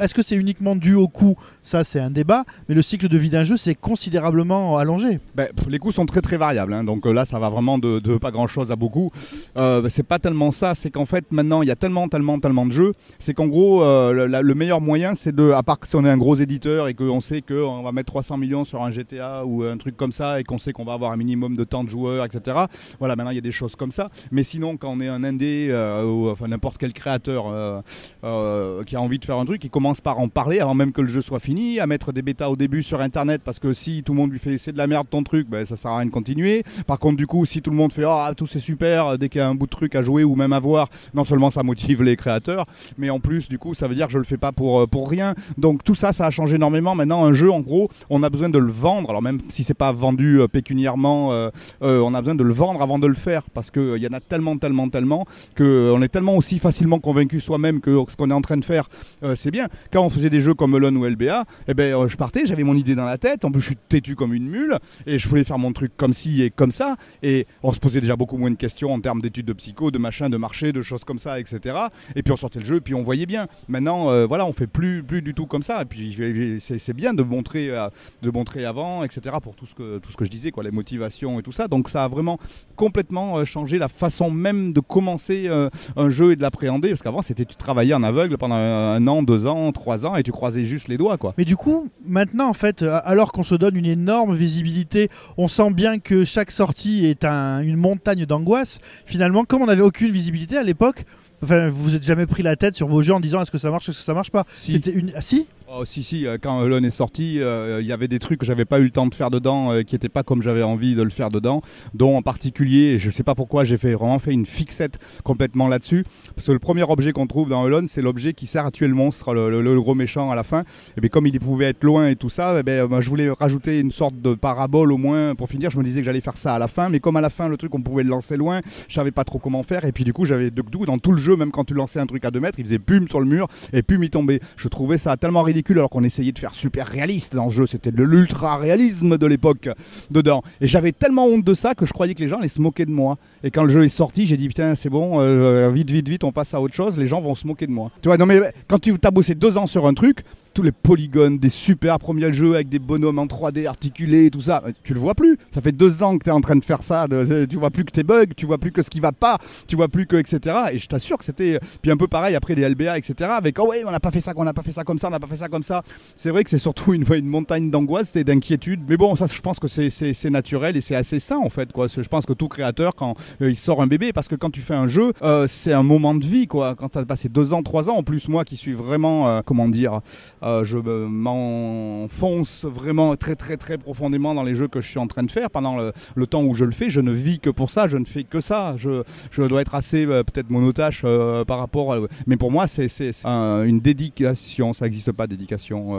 Est-ce 0.00 0.14
que 0.14 0.22
c'est 0.22 0.36
uniquement 0.36 0.76
dû 0.76 0.94
au 0.94 1.08
coût? 1.08 1.36
Ça, 1.62 1.84
c'est 1.84 2.00
un 2.00 2.10
débat. 2.10 2.44
Mais 2.68 2.74
le 2.74 2.82
cycle 2.82 3.08
de 3.08 3.18
vie 3.18 3.30
d'un 3.30 3.44
jeu, 3.44 3.56
c'est 3.56 3.74
considérablement 3.74 4.78
allongé. 4.78 5.20
Ben, 5.34 5.48
les 5.68 5.78
coûts 5.78 5.92
sont 5.92 6.06
très 6.06 6.20
très 6.20 6.36
variables, 6.36 6.72
hein. 6.72 6.84
donc 6.84 7.06
euh, 7.06 7.12
là 7.12 7.24
ça 7.24 7.38
va 7.38 7.48
vraiment 7.48 7.78
de, 7.78 8.16
pas 8.18 8.30
grand 8.30 8.46
chose 8.46 8.70
à 8.70 8.76
beaucoup. 8.76 9.10
Euh, 9.56 9.80
ben, 9.82 9.88
c'est 9.88 10.02
pas 10.02 10.18
tellement 10.18 10.50
ça, 10.52 10.74
c'est 10.74 10.90
qu'en 10.90 11.06
fait 11.06 11.30
maintenant 11.30 11.62
il 11.62 11.68
y 11.68 11.70
a 11.70 11.76
tellement 11.76 12.08
tellement 12.08 12.38
tellement 12.38 12.66
de 12.66 12.72
jeux, 12.72 12.92
c'est 13.18 13.34
qu'en 13.34 13.46
gros 13.46 13.82
euh, 13.82 14.42
le, 14.42 14.54
meilleur 14.54 14.80
moyen 14.80 15.14
c'est 15.14 15.34
de, 15.34 15.50
à 15.50 15.62
part 15.62 15.78
que 15.78 15.88
si 15.88 15.96
on 15.96 16.04
est 16.04 16.10
un 16.10 16.16
gros 16.16 16.36
éditeur 16.36 16.88
et 16.88 16.94
qu'on 16.94 17.20
sait 17.20 17.42
qu'on 17.42 17.82
va 17.82 17.92
mettre 17.92 18.12
300 18.12 18.36
millions 18.36 18.64
sur 18.64 18.82
un 18.82 18.90
GTA 18.90 19.44
ou 19.44 19.62
un 19.64 19.76
truc 19.76 19.96
comme 19.96 20.12
ça 20.12 20.40
et 20.40 20.44
qu'on 20.44 20.58
sait 20.58 20.72
qu'on 20.72 20.84
va 20.84 20.92
avoir 20.94 21.12
un 21.12 21.16
minimum 21.16 21.56
de 21.56 21.64
temps 21.64 21.84
de 21.84 21.90
joueurs, 21.90 22.24
etc. 22.24 22.56
Voilà, 22.98 23.16
maintenant 23.16 23.30
il 23.30 23.36
y 23.36 23.38
a 23.38 23.42
des 23.42 23.52
choses 23.52 23.76
comme 23.76 23.92
ça, 23.92 24.10
mais 24.30 24.42
sinon 24.42 24.76
quand 24.76 24.90
on 24.90 25.00
est 25.00 25.08
un 25.08 25.24
indé 25.24 25.70
ou 26.06 26.28
enfin 26.28 26.48
n'importe 26.48 26.78
quel 26.78 26.92
créateur 26.92 27.82
qui 28.22 28.96
a 28.96 29.00
envie 29.00 29.18
de 29.18 29.24
faire 29.24 29.38
un 29.38 29.44
truc, 29.44 29.64
il 29.64 29.70
commence 29.72 30.00
par 30.00 30.20
en 30.20 30.28
parler 30.28 30.60
avant 30.60 30.74
même 30.74 30.92
que 30.92 31.00
le 31.00 31.08
jeu 31.08 31.22
soit 31.22 31.40
fini, 31.40 31.80
à 31.80 31.86
mettre 31.88 32.12
des 32.12 32.22
bêtas 32.22 32.48
au 32.48 32.56
début 32.56 32.84
sur 32.84 33.00
internet 33.00 33.42
parce 33.44 33.58
que 33.58 33.74
si 33.74 34.04
tout 34.04 34.12
le 34.12 34.18
monde 34.18 34.30
lui 34.30 34.38
fait 34.38 34.58
c'est 34.58 34.72
de 34.72 34.78
la 34.78 34.86
merde 34.86 35.08
ton 35.10 35.24
truc, 35.24 35.48
ben, 35.48 35.66
ça 35.66 35.76
sert 35.76 35.90
à 35.90 35.96
rien 35.96 36.06
de 36.06 36.10
continuer. 36.10 36.62
Par 36.86 36.98
contre, 36.98 37.16
du 37.16 37.26
coup, 37.26 37.44
si 37.46 37.62
tout 37.62 37.70
le 37.70 37.76
monde 37.76 37.92
fait 37.92 38.04
ah 38.06 38.32
tout 38.36 38.46
c'est 38.46 38.60
super 38.60 39.18
dès 39.18 39.28
qu'il 39.28 39.40
y 39.40 39.42
a 39.42 39.48
un 39.48 39.54
bout 39.54 39.66
de 39.66 39.70
truc 39.70 39.94
à 39.96 40.02
jouer 40.02 40.22
ou 40.22 40.36
même 40.36 40.52
à 40.52 40.60
voir, 40.60 40.88
non 41.14 41.24
seulement 41.24 41.50
ça 41.50 41.62
motive 41.62 42.02
les 42.02 42.16
créateurs, 42.16 42.66
mais 42.98 43.10
en 43.10 43.18
plus 43.18 43.48
du 43.48 43.58
coup 43.58 43.74
ça 43.74 43.88
veut 43.88 43.94
dire 43.94 44.06
que 44.06 44.12
je 44.12 44.18
le 44.18 44.24
fais 44.24 44.36
pas 44.36 44.52
pour, 44.52 44.80
euh, 44.80 44.86
pour 44.86 45.08
rien. 45.08 45.34
Donc 45.58 45.82
tout 45.84 45.94
ça, 45.94 46.12
ça 46.12 46.26
a 46.26 46.30
changé 46.30 46.56
énormément. 46.56 46.94
Maintenant, 46.94 47.24
un 47.24 47.32
jeu 47.32 47.50
en 47.50 47.60
gros, 47.60 47.88
on 48.10 48.22
a 48.22 48.30
besoin 48.30 48.48
de 48.48 48.58
le 48.58 48.70
vendre. 48.70 49.08
Alors 49.08 49.22
même 49.22 49.40
si 49.48 49.64
c'est 49.64 49.74
pas 49.74 49.92
vendu 49.92 50.40
euh, 50.40 50.48
pécuniairement, 50.48 51.32
euh, 51.32 51.50
on 51.80 52.14
a 52.14 52.20
besoin 52.20 52.34
de 52.34 52.44
le 52.44 52.52
vendre 52.52 52.82
avant 52.82 52.98
de 52.98 53.06
le 53.06 53.14
faire 53.14 53.42
parce 53.54 53.70
qu'il 53.70 53.96
y 53.98 54.06
en 54.06 54.12
a 54.12 54.20
tellement, 54.20 54.56
tellement, 54.58 54.88
tellement 54.88 55.26
que 55.54 55.92
on 55.94 56.02
est 56.02 56.08
tellement 56.08 56.36
aussi 56.36 56.58
facilement 56.58 56.98
convaincu 56.98 57.40
soi-même 57.40 57.80
que 57.80 58.04
ce 58.08 58.16
qu'on 58.16 58.30
est 58.30 58.34
en 58.34 58.40
train 58.42 58.56
de 58.56 58.64
faire, 58.64 58.88
c'est 59.34 59.50
bien. 59.50 59.61
Quand 59.92 60.04
on 60.04 60.10
faisait 60.10 60.30
des 60.30 60.40
jeux 60.40 60.54
comme 60.54 60.74
Elon 60.74 60.94
ou 60.96 61.04
LBA, 61.04 61.44
eh 61.68 61.74
ben, 61.74 61.94
euh, 61.94 62.08
je 62.08 62.16
partais, 62.16 62.46
j'avais 62.46 62.62
mon 62.62 62.74
idée 62.74 62.94
dans 62.94 63.04
la 63.04 63.18
tête. 63.18 63.44
En 63.44 63.50
plus, 63.50 63.60
je 63.60 63.66
suis 63.66 63.76
têtu 63.76 64.14
comme 64.14 64.34
une 64.34 64.48
mule 64.48 64.78
et 65.06 65.18
je 65.18 65.28
voulais 65.28 65.44
faire 65.44 65.58
mon 65.58 65.72
truc 65.72 65.92
comme 65.96 66.12
ci 66.12 66.42
et 66.42 66.50
comme 66.50 66.72
ça. 66.72 66.96
Et 67.22 67.46
on 67.62 67.72
se 67.72 67.80
posait 67.80 68.00
déjà 68.00 68.16
beaucoup 68.16 68.36
moins 68.36 68.50
de 68.50 68.56
questions 68.56 68.92
en 68.92 69.00
termes 69.00 69.20
d'études 69.20 69.46
de 69.46 69.52
psycho, 69.52 69.90
de 69.90 69.98
machin, 69.98 70.28
de 70.28 70.36
marché, 70.36 70.72
de 70.72 70.82
choses 70.82 71.04
comme 71.04 71.18
ça, 71.18 71.38
etc. 71.40 71.76
Et 72.16 72.22
puis 72.22 72.32
on 72.32 72.36
sortait 72.36 72.60
le 72.60 72.64
jeu 72.64 72.76
et 72.76 72.80
puis 72.80 72.94
on 72.94 73.02
voyait 73.02 73.26
bien. 73.26 73.48
Maintenant, 73.68 74.10
euh, 74.10 74.26
voilà, 74.26 74.46
on 74.46 74.52
fait 74.52 74.66
plus, 74.66 75.02
du 75.02 75.34
tout 75.34 75.46
comme 75.46 75.62
ça. 75.62 75.82
Et 75.82 75.84
puis 75.84 76.58
c'est 76.60 76.94
bien 76.94 77.14
de 77.14 77.22
montrer, 77.22 77.70
euh, 77.70 77.88
de 78.22 78.30
montrer 78.30 78.64
avant, 78.64 79.04
etc. 79.04 79.36
Pour 79.42 79.54
tout 79.54 79.66
ce 79.66 79.74
que, 79.74 80.00
je 80.24 80.30
disais, 80.30 80.50
quoi, 80.50 80.62
les 80.62 80.70
motivations 80.70 81.38
et 81.38 81.42
tout 81.42 81.52
ça. 81.52 81.68
Donc 81.68 81.88
ça 81.88 82.04
a 82.04 82.08
vraiment 82.08 82.38
complètement 82.76 83.44
changé 83.44 83.78
la 83.78 83.88
façon 83.88 84.30
même 84.30 84.72
de 84.72 84.80
commencer 84.80 85.48
un 85.96 86.10
jeu 86.10 86.32
et 86.32 86.36
de 86.36 86.42
l'appréhender. 86.42 86.88
Parce 86.90 87.02
qu'avant, 87.02 87.22
c'était 87.22 87.44
tu 87.44 87.56
travaillais 87.56 87.94
en 87.94 88.02
aveugle 88.02 88.38
pendant 88.38 88.54
un 88.54 89.06
an, 89.06 89.22
deux 89.22 89.46
ans, 89.46 89.51
trois 89.72 90.06
ans 90.06 90.16
et 90.16 90.22
tu 90.22 90.32
croisais 90.32 90.64
juste 90.64 90.88
les 90.88 90.96
doigts, 90.96 91.16
quoi. 91.18 91.34
Mais 91.38 91.44
du 91.44 91.56
coup, 91.56 91.88
maintenant, 92.06 92.48
en 92.48 92.54
fait, 92.54 92.82
euh, 92.82 93.00
alors 93.04 93.32
qu'on 93.32 93.42
se 93.42 93.54
donne 93.54 93.76
une 93.76 93.86
énorme 93.86 94.34
visibilité, 94.34 95.08
on 95.36 95.48
sent 95.48 95.72
bien 95.72 95.98
que 95.98 96.24
chaque 96.24 96.50
sortie 96.50 97.06
est 97.06 97.24
un- 97.24 97.60
une 97.60 97.76
montagne 97.76 98.24
d'angoisse. 98.26 98.78
Finalement, 99.06 99.44
comme 99.44 99.62
on 99.62 99.66
n'avait 99.66 99.82
aucune 99.82 100.10
visibilité 100.10 100.56
à 100.56 100.62
l'époque, 100.62 101.04
enfin, 101.42 101.68
vous 101.70 101.82
vous 101.82 101.94
êtes 101.94 102.04
jamais 102.04 102.26
pris 102.26 102.42
la 102.42 102.56
tête 102.56 102.74
sur 102.74 102.88
vos 102.88 103.02
jeux 103.02 103.14
en 103.14 103.20
disant 103.20 103.42
est-ce 103.42 103.50
que 103.50 103.58
ça 103.58 103.70
marche, 103.70 103.88
est-ce 103.88 103.98
que 103.98 104.04
ça 104.04 104.14
marche 104.14 104.30
pas? 104.30 104.44
Si. 104.52 104.74
Une... 104.76 105.12
Ah, 105.16 105.20
si? 105.22 105.46
Oh, 105.74 105.86
si, 105.86 106.02
si, 106.02 106.26
euh, 106.26 106.36
quand 106.38 106.62
Elon 106.66 106.84
est 106.84 106.90
sorti, 106.90 107.40
euh, 107.40 107.80
il 107.80 107.86
y 107.86 107.92
avait 107.92 108.06
des 108.06 108.18
trucs 108.18 108.38
que 108.38 108.44
j'avais 108.44 108.66
pas 108.66 108.78
eu 108.78 108.84
le 108.84 108.90
temps 108.90 109.06
de 109.06 109.14
faire 109.14 109.30
dedans, 109.30 109.72
euh, 109.72 109.80
qui 109.80 109.94
n'étaient 109.94 110.10
pas 110.10 110.22
comme 110.22 110.42
j'avais 110.42 110.62
envie 110.62 110.94
de 110.94 111.00
le 111.00 111.08
faire 111.08 111.30
dedans, 111.30 111.62
dont 111.94 112.14
en 112.14 112.20
particulier, 112.20 112.92
et 112.92 112.98
je 112.98 113.08
sais 113.08 113.22
pas 113.22 113.34
pourquoi, 113.34 113.64
j'ai 113.64 113.78
fait, 113.78 113.94
vraiment 113.94 114.18
fait 114.18 114.34
une 114.34 114.44
fixette 114.44 114.98
complètement 115.24 115.68
là-dessus, 115.68 116.04
parce 116.36 116.48
que 116.48 116.52
le 116.52 116.58
premier 116.58 116.82
objet 116.82 117.12
qu'on 117.12 117.26
trouve 117.26 117.48
dans 117.48 117.66
Elon, 117.66 117.86
c'est 117.88 118.02
l'objet 118.02 118.34
qui 118.34 118.46
sert 118.46 118.66
à 118.66 118.70
tuer 118.70 118.86
le 118.86 118.92
monstre, 118.92 119.32
le, 119.32 119.80
gros 119.80 119.94
méchant 119.94 120.30
à 120.30 120.34
la 120.34 120.44
fin, 120.44 120.64
et 120.98 121.00
bien 121.00 121.08
comme 121.08 121.26
il 121.26 121.40
pouvait 121.40 121.70
être 121.70 121.84
loin 121.84 122.08
et 122.08 122.16
tout 122.16 122.28
ça, 122.28 122.54
eh 122.60 122.62
ben, 122.62 122.86
moi, 122.86 123.00
je 123.00 123.08
voulais 123.08 123.30
rajouter 123.30 123.80
une 123.80 123.92
sorte 123.92 124.20
de 124.20 124.34
parabole 124.34 124.92
au 124.92 124.98
moins 124.98 125.34
pour 125.34 125.48
finir, 125.48 125.70
je 125.70 125.78
me 125.78 125.84
disais 125.84 126.00
que 126.00 126.04
j'allais 126.04 126.20
faire 126.20 126.36
ça 126.36 126.54
à 126.54 126.58
la 126.58 126.68
fin, 126.68 126.90
mais 126.90 127.00
comme 127.00 127.16
à 127.16 127.22
la 127.22 127.30
fin, 127.30 127.48
le 127.48 127.56
truc, 127.56 127.74
on 127.74 127.80
pouvait 127.80 128.02
le 128.02 128.10
lancer 128.10 128.36
loin, 128.36 128.60
je 128.88 128.94
savais 128.94 129.10
pas 129.10 129.24
trop 129.24 129.38
comment 129.38 129.62
faire, 129.62 129.86
et 129.86 129.92
puis 129.92 130.04
du 130.04 130.12
coup, 130.12 130.26
j'avais 130.26 130.50
de 130.50 130.62
dans 130.86 130.98
tout 130.98 131.12
le 131.12 131.18
jeu, 131.18 131.34
même 131.34 131.50
quand 131.50 131.64
tu 131.64 131.72
lançais 131.72 131.98
un 131.98 132.06
truc 132.06 132.26
à 132.26 132.30
2 132.30 132.40
mètres, 132.40 132.58
il 132.58 132.66
faisait 132.66 132.78
pum 132.78 133.08
sur 133.08 133.20
le 133.20 133.26
mur, 133.26 133.48
et 133.72 133.82
pum 133.82 134.04
il 134.04 134.10
tombait. 134.10 134.40
Je 134.56 134.68
trouvais 134.68 134.98
ça 134.98 135.16
tellement 135.16 135.42
ridicule 135.42 135.61
alors 135.70 135.90
qu'on 135.90 136.04
essayait 136.04 136.32
de 136.32 136.38
faire 136.38 136.54
super 136.54 136.86
réaliste 136.86 137.34
dans 137.34 137.46
le 137.46 137.50
jeu, 137.50 137.66
c'était 137.66 137.90
de 137.90 138.02
l'ultra 138.02 138.56
réalisme 138.56 139.18
de 139.18 139.26
l'époque 139.26 139.68
dedans. 140.10 140.42
Et 140.60 140.66
j'avais 140.66 140.92
tellement 140.92 141.26
honte 141.26 141.44
de 141.44 141.54
ça 141.54 141.74
que 141.74 141.86
je 141.86 141.92
croyais 141.92 142.14
que 142.14 142.20
les 142.20 142.28
gens 142.28 142.38
allaient 142.38 142.48
se 142.48 142.60
moquer 142.60 142.84
de 142.84 142.90
moi. 142.90 143.18
Et 143.44 143.50
quand 143.50 143.64
le 143.64 143.72
jeu 143.72 143.84
est 143.84 143.88
sorti, 143.88 144.26
j'ai 144.26 144.36
dit 144.36 144.48
putain 144.48 144.74
c'est 144.74 144.90
bon, 144.90 145.20
euh, 145.20 145.70
vite 145.70 145.90
vite 145.90 146.08
vite 146.08 146.24
on 146.24 146.32
passe 146.32 146.54
à 146.54 146.60
autre 146.60 146.74
chose, 146.74 146.98
les 146.98 147.06
gens 147.06 147.20
vont 147.20 147.34
se 147.34 147.46
moquer 147.46 147.66
de 147.66 147.72
moi. 147.72 147.90
Tu 148.02 148.08
vois, 148.08 148.18
non 148.18 148.26
mais 148.26 148.40
quand 148.68 148.78
tu 148.78 148.94
as 149.02 149.10
bossé 149.10 149.34
deux 149.34 149.56
ans 149.56 149.66
sur 149.66 149.86
un 149.86 149.94
truc, 149.94 150.24
tous 150.52 150.62
les 150.62 150.72
polygones, 150.72 151.38
des 151.38 151.48
super 151.48 151.98
premiers 151.98 152.32
jeux 152.32 152.54
avec 152.54 152.68
des 152.68 152.78
bonhommes 152.78 153.18
en 153.18 153.26
3D 153.26 153.66
articulés, 153.66 154.30
tout 154.30 154.40
ça, 154.40 154.62
tu 154.84 154.94
le 154.94 155.00
vois 155.00 155.14
plus. 155.14 155.38
Ça 155.52 155.60
fait 155.60 155.72
deux 155.72 156.02
ans 156.02 156.18
que 156.18 156.24
tu 156.24 156.30
es 156.30 156.32
en 156.32 156.40
train 156.40 156.56
de 156.56 156.64
faire 156.64 156.82
ça, 156.82 157.08
de- 157.08 157.46
tu 157.46 157.56
vois 157.56 157.70
plus 157.70 157.84
que 157.84 157.90
tes 157.90 158.02
bugs, 158.02 158.26
tu 158.36 158.46
vois 158.46 158.58
plus 158.58 158.72
que 158.72 158.82
ce 158.82 158.90
qui 158.90 159.00
va 159.00 159.12
pas, 159.12 159.38
tu 159.66 159.76
vois 159.76 159.88
plus 159.88 160.06
que 160.06 160.16
etc. 160.16 160.56
Et 160.72 160.78
je 160.78 160.86
t'assure 160.86 161.18
que 161.18 161.24
c'était 161.24 161.58
puis 161.80 161.90
un 161.90 161.96
peu 161.96 162.06
pareil 162.08 162.34
après 162.34 162.54
des 162.54 162.62
LBA 162.68 162.98
etc. 162.98 163.30
Avec 163.36 163.58
oh 163.58 163.68
ouais 163.70 163.82
on 163.86 163.90
n'a 163.90 164.00
pas 164.00 164.10
fait 164.10 164.20
ça, 164.20 164.32
on 164.36 164.44
n'a 164.44 164.52
pas 164.52 164.62
fait 164.62 164.72
ça 164.72 164.84
comme 164.84 164.98
ça, 164.98 165.08
on 165.08 165.10
n'a 165.10 165.20
pas 165.20 165.26
fait 165.26 165.36
ça 165.36 165.48
comme 165.48 165.62
ça. 165.62 165.82
C'est 166.16 166.30
vrai 166.30 166.44
que 166.44 166.50
c'est 166.50 166.58
surtout 166.58 166.92
une, 166.94 167.04
montagne 167.26 167.70
d'angoisse 167.70 168.14
et 168.16 168.24
d'inquiétude. 168.24 168.80
Mais 168.88 168.96
bon 168.96 169.16
ça 169.16 169.26
je 169.26 169.40
pense 169.40 169.58
que 169.58 169.68
c'est- 169.68 170.30
naturel 170.30 170.76
et 170.76 170.80
c'est 170.80 170.94
assez 170.94 171.18
sain 171.18 171.36
en 171.38 171.50
fait. 171.50 171.68
Je 171.76 172.08
pense 172.08 172.24
que 172.26 172.32
tout 172.32 172.48
créateur 172.48 172.94
quand 172.94 173.14
euh, 173.40 173.50
il 173.50 173.56
sort 173.56 173.82
un 173.82 173.86
bébé 173.86 174.12
parce 174.12 174.28
que 174.28 174.34
quand 174.34 174.50
tu 174.50 174.60
fais 174.60 174.74
un 174.74 174.86
jeu 174.86 175.12
euh, 175.22 175.46
c'est 175.46 175.72
un 175.72 175.82
moment 175.82 176.14
de 176.14 176.24
vie 176.24 176.46
quoi. 176.46 176.74
Quand 176.74 176.88
tu 176.90 176.98
as 176.98 177.04
passé 177.04 177.28
deux 177.28 177.52
ans, 177.52 177.62
trois 177.62 177.90
ans 177.90 177.96
en 177.96 178.02
plus 178.02 178.28
moi 178.28 178.44
qui 178.44 178.56
suis 178.56 178.72
vraiment 178.72 179.28
euh, 179.28 179.40
comment 179.44 179.68
dire 179.68 180.00
euh, 180.42 180.64
je 180.64 180.78
me- 180.78 181.06
m'enfonce 181.08 182.64
vraiment 182.64 183.16
très 183.16 183.34
très 183.36 183.56
très 183.56 183.78
profondément 183.78 184.34
dans 184.34 184.42
les 184.42 184.54
jeux 184.54 184.68
que 184.68 184.80
je 184.80 184.88
suis 184.88 184.98
en 184.98 185.06
train 185.06 185.22
de 185.22 185.30
faire. 185.30 185.50
Pendant 185.50 185.76
le, 185.76 185.92
le 186.14 186.26
temps 186.26 186.42
où 186.42 186.54
je 186.54 186.64
le 186.64 186.72
fais, 186.72 186.90
je 186.90 187.00
ne 187.00 187.12
vis 187.12 187.38
que 187.40 187.50
pour 187.50 187.70
ça, 187.70 187.88
je 187.88 187.96
ne 187.96 188.04
fais 188.04 188.24
que 188.24 188.40
ça. 188.40 188.74
Je, 188.76 189.02
je 189.30 189.42
dois 189.42 189.60
être 189.62 189.74
assez 189.74 190.06
euh, 190.06 190.22
peut-être 190.22 190.50
monotache 190.50 191.02
euh, 191.04 191.44
par 191.44 191.58
rapport 191.58 191.92
à... 191.94 191.98
Mais 192.26 192.36
pour 192.36 192.50
moi, 192.50 192.66
c'est 192.68 192.88
un- 193.24 193.62
une 193.64 193.80
dédication, 193.80 194.72
ça 194.72 194.84
n'existe 194.86 195.12
pas 195.12 195.26
dédication. 195.26 195.92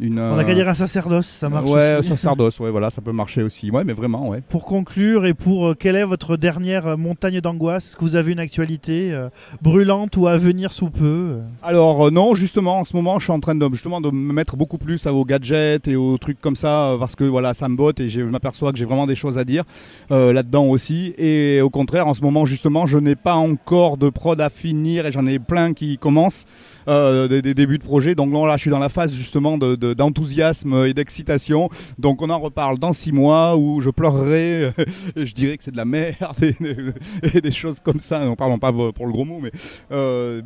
une, 0.00 0.18
On 0.20 0.38
a 0.38 0.44
qu'à 0.44 0.54
dire 0.54 0.68
un 0.68 0.74
sacerdoce, 0.74 1.26
ça 1.26 1.48
marche 1.48 1.68
Ouais, 1.70 1.96
aussi. 1.98 2.08
sacerdoce, 2.10 2.58
ouais, 2.60 2.70
voilà, 2.70 2.90
ça 2.90 3.00
peut 3.00 3.12
marcher 3.12 3.42
aussi. 3.42 3.70
Ouais, 3.70 3.84
mais 3.84 3.92
vraiment, 3.92 4.28
ouais. 4.28 4.42
Pour 4.48 4.64
conclure 4.64 5.26
et 5.26 5.34
pour 5.34 5.76
quelle 5.78 5.96
est 5.96 6.04
votre 6.04 6.36
dernière 6.36 6.96
montagne 6.98 7.40
d'angoisse? 7.40 7.88
Est-ce 7.88 7.96
que 7.96 8.04
vous 8.04 8.16
avez 8.16 8.32
une 8.32 8.40
actualité 8.40 9.16
brûlante 9.62 10.16
ou 10.16 10.26
à 10.26 10.38
venir 10.38 10.72
sous 10.72 10.90
peu? 10.90 11.38
Alors 11.62 12.10
non, 12.12 12.34
justement, 12.34 12.80
en 12.80 12.84
ce 12.84 12.94
moment, 12.96 13.18
je 13.18 13.24
suis 13.24 13.32
en 13.32 13.40
train 13.40 13.54
de 13.54 13.60
justement 13.78 14.00
de 14.00 14.10
me 14.10 14.32
mettre 14.32 14.56
beaucoup 14.56 14.76
plus 14.76 15.06
euh, 15.06 15.10
aux 15.10 15.24
gadgets 15.24 15.86
et 15.86 15.94
aux 15.94 16.18
trucs 16.18 16.40
comme 16.40 16.56
ça 16.56 16.88
euh, 16.88 16.98
parce 16.98 17.14
que 17.14 17.22
voilà, 17.22 17.54
ça 17.54 17.68
me 17.68 17.76
botte 17.76 18.00
et 18.00 18.08
je 18.08 18.22
m'aperçois 18.22 18.72
que 18.72 18.78
j'ai 18.78 18.84
vraiment 18.84 19.06
des 19.06 19.14
choses 19.14 19.38
à 19.38 19.44
dire 19.44 19.62
euh, 20.10 20.32
là-dedans 20.32 20.64
aussi. 20.66 21.14
Et 21.16 21.60
au 21.60 21.70
contraire, 21.70 22.08
en 22.08 22.14
ce 22.14 22.22
moment, 22.22 22.44
justement, 22.44 22.86
je 22.86 22.98
n'ai 22.98 23.14
pas 23.14 23.36
encore 23.36 23.96
de 23.96 24.08
prod 24.08 24.40
à 24.40 24.50
finir 24.50 25.06
et 25.06 25.12
j'en 25.12 25.26
ai 25.26 25.38
plein 25.38 25.74
qui 25.74 25.96
commencent 25.96 26.44
euh, 26.88 27.28
des, 27.28 27.54
débuts 27.54 27.78
de 27.78 27.84
projet. 27.84 28.16
Donc 28.16 28.32
là, 28.32 28.56
je 28.56 28.62
suis 28.62 28.70
dans 28.70 28.80
la 28.80 28.88
phase 28.88 29.14
justement 29.14 29.58
de- 29.58 29.76
de- 29.76 29.94
d'enthousiasme 29.94 30.84
et 30.84 30.92
d'excitation. 30.92 31.70
Donc 32.00 32.20
on 32.20 32.30
en 32.30 32.40
reparle 32.40 32.80
dans 32.80 32.92
six 32.92 33.12
mois 33.12 33.56
où 33.56 33.80
je 33.80 33.90
pleurerai 33.90 34.72
et 35.16 35.24
je 35.24 35.34
dirais 35.36 35.56
que 35.56 35.62
c'est 35.62 35.70
de 35.70 35.76
la 35.76 35.84
merde 35.84 36.36
et, 36.42 37.40
des 37.40 37.52
choses 37.62 37.78
comme 37.78 38.00
ça. 38.00 38.24
Non, 38.24 38.34
pardon, 38.34 38.58
pas 38.58 38.72
pour 38.72 39.06
le 39.06 39.12
gros 39.12 39.24
mot, 39.24 39.38
mais 39.40 39.52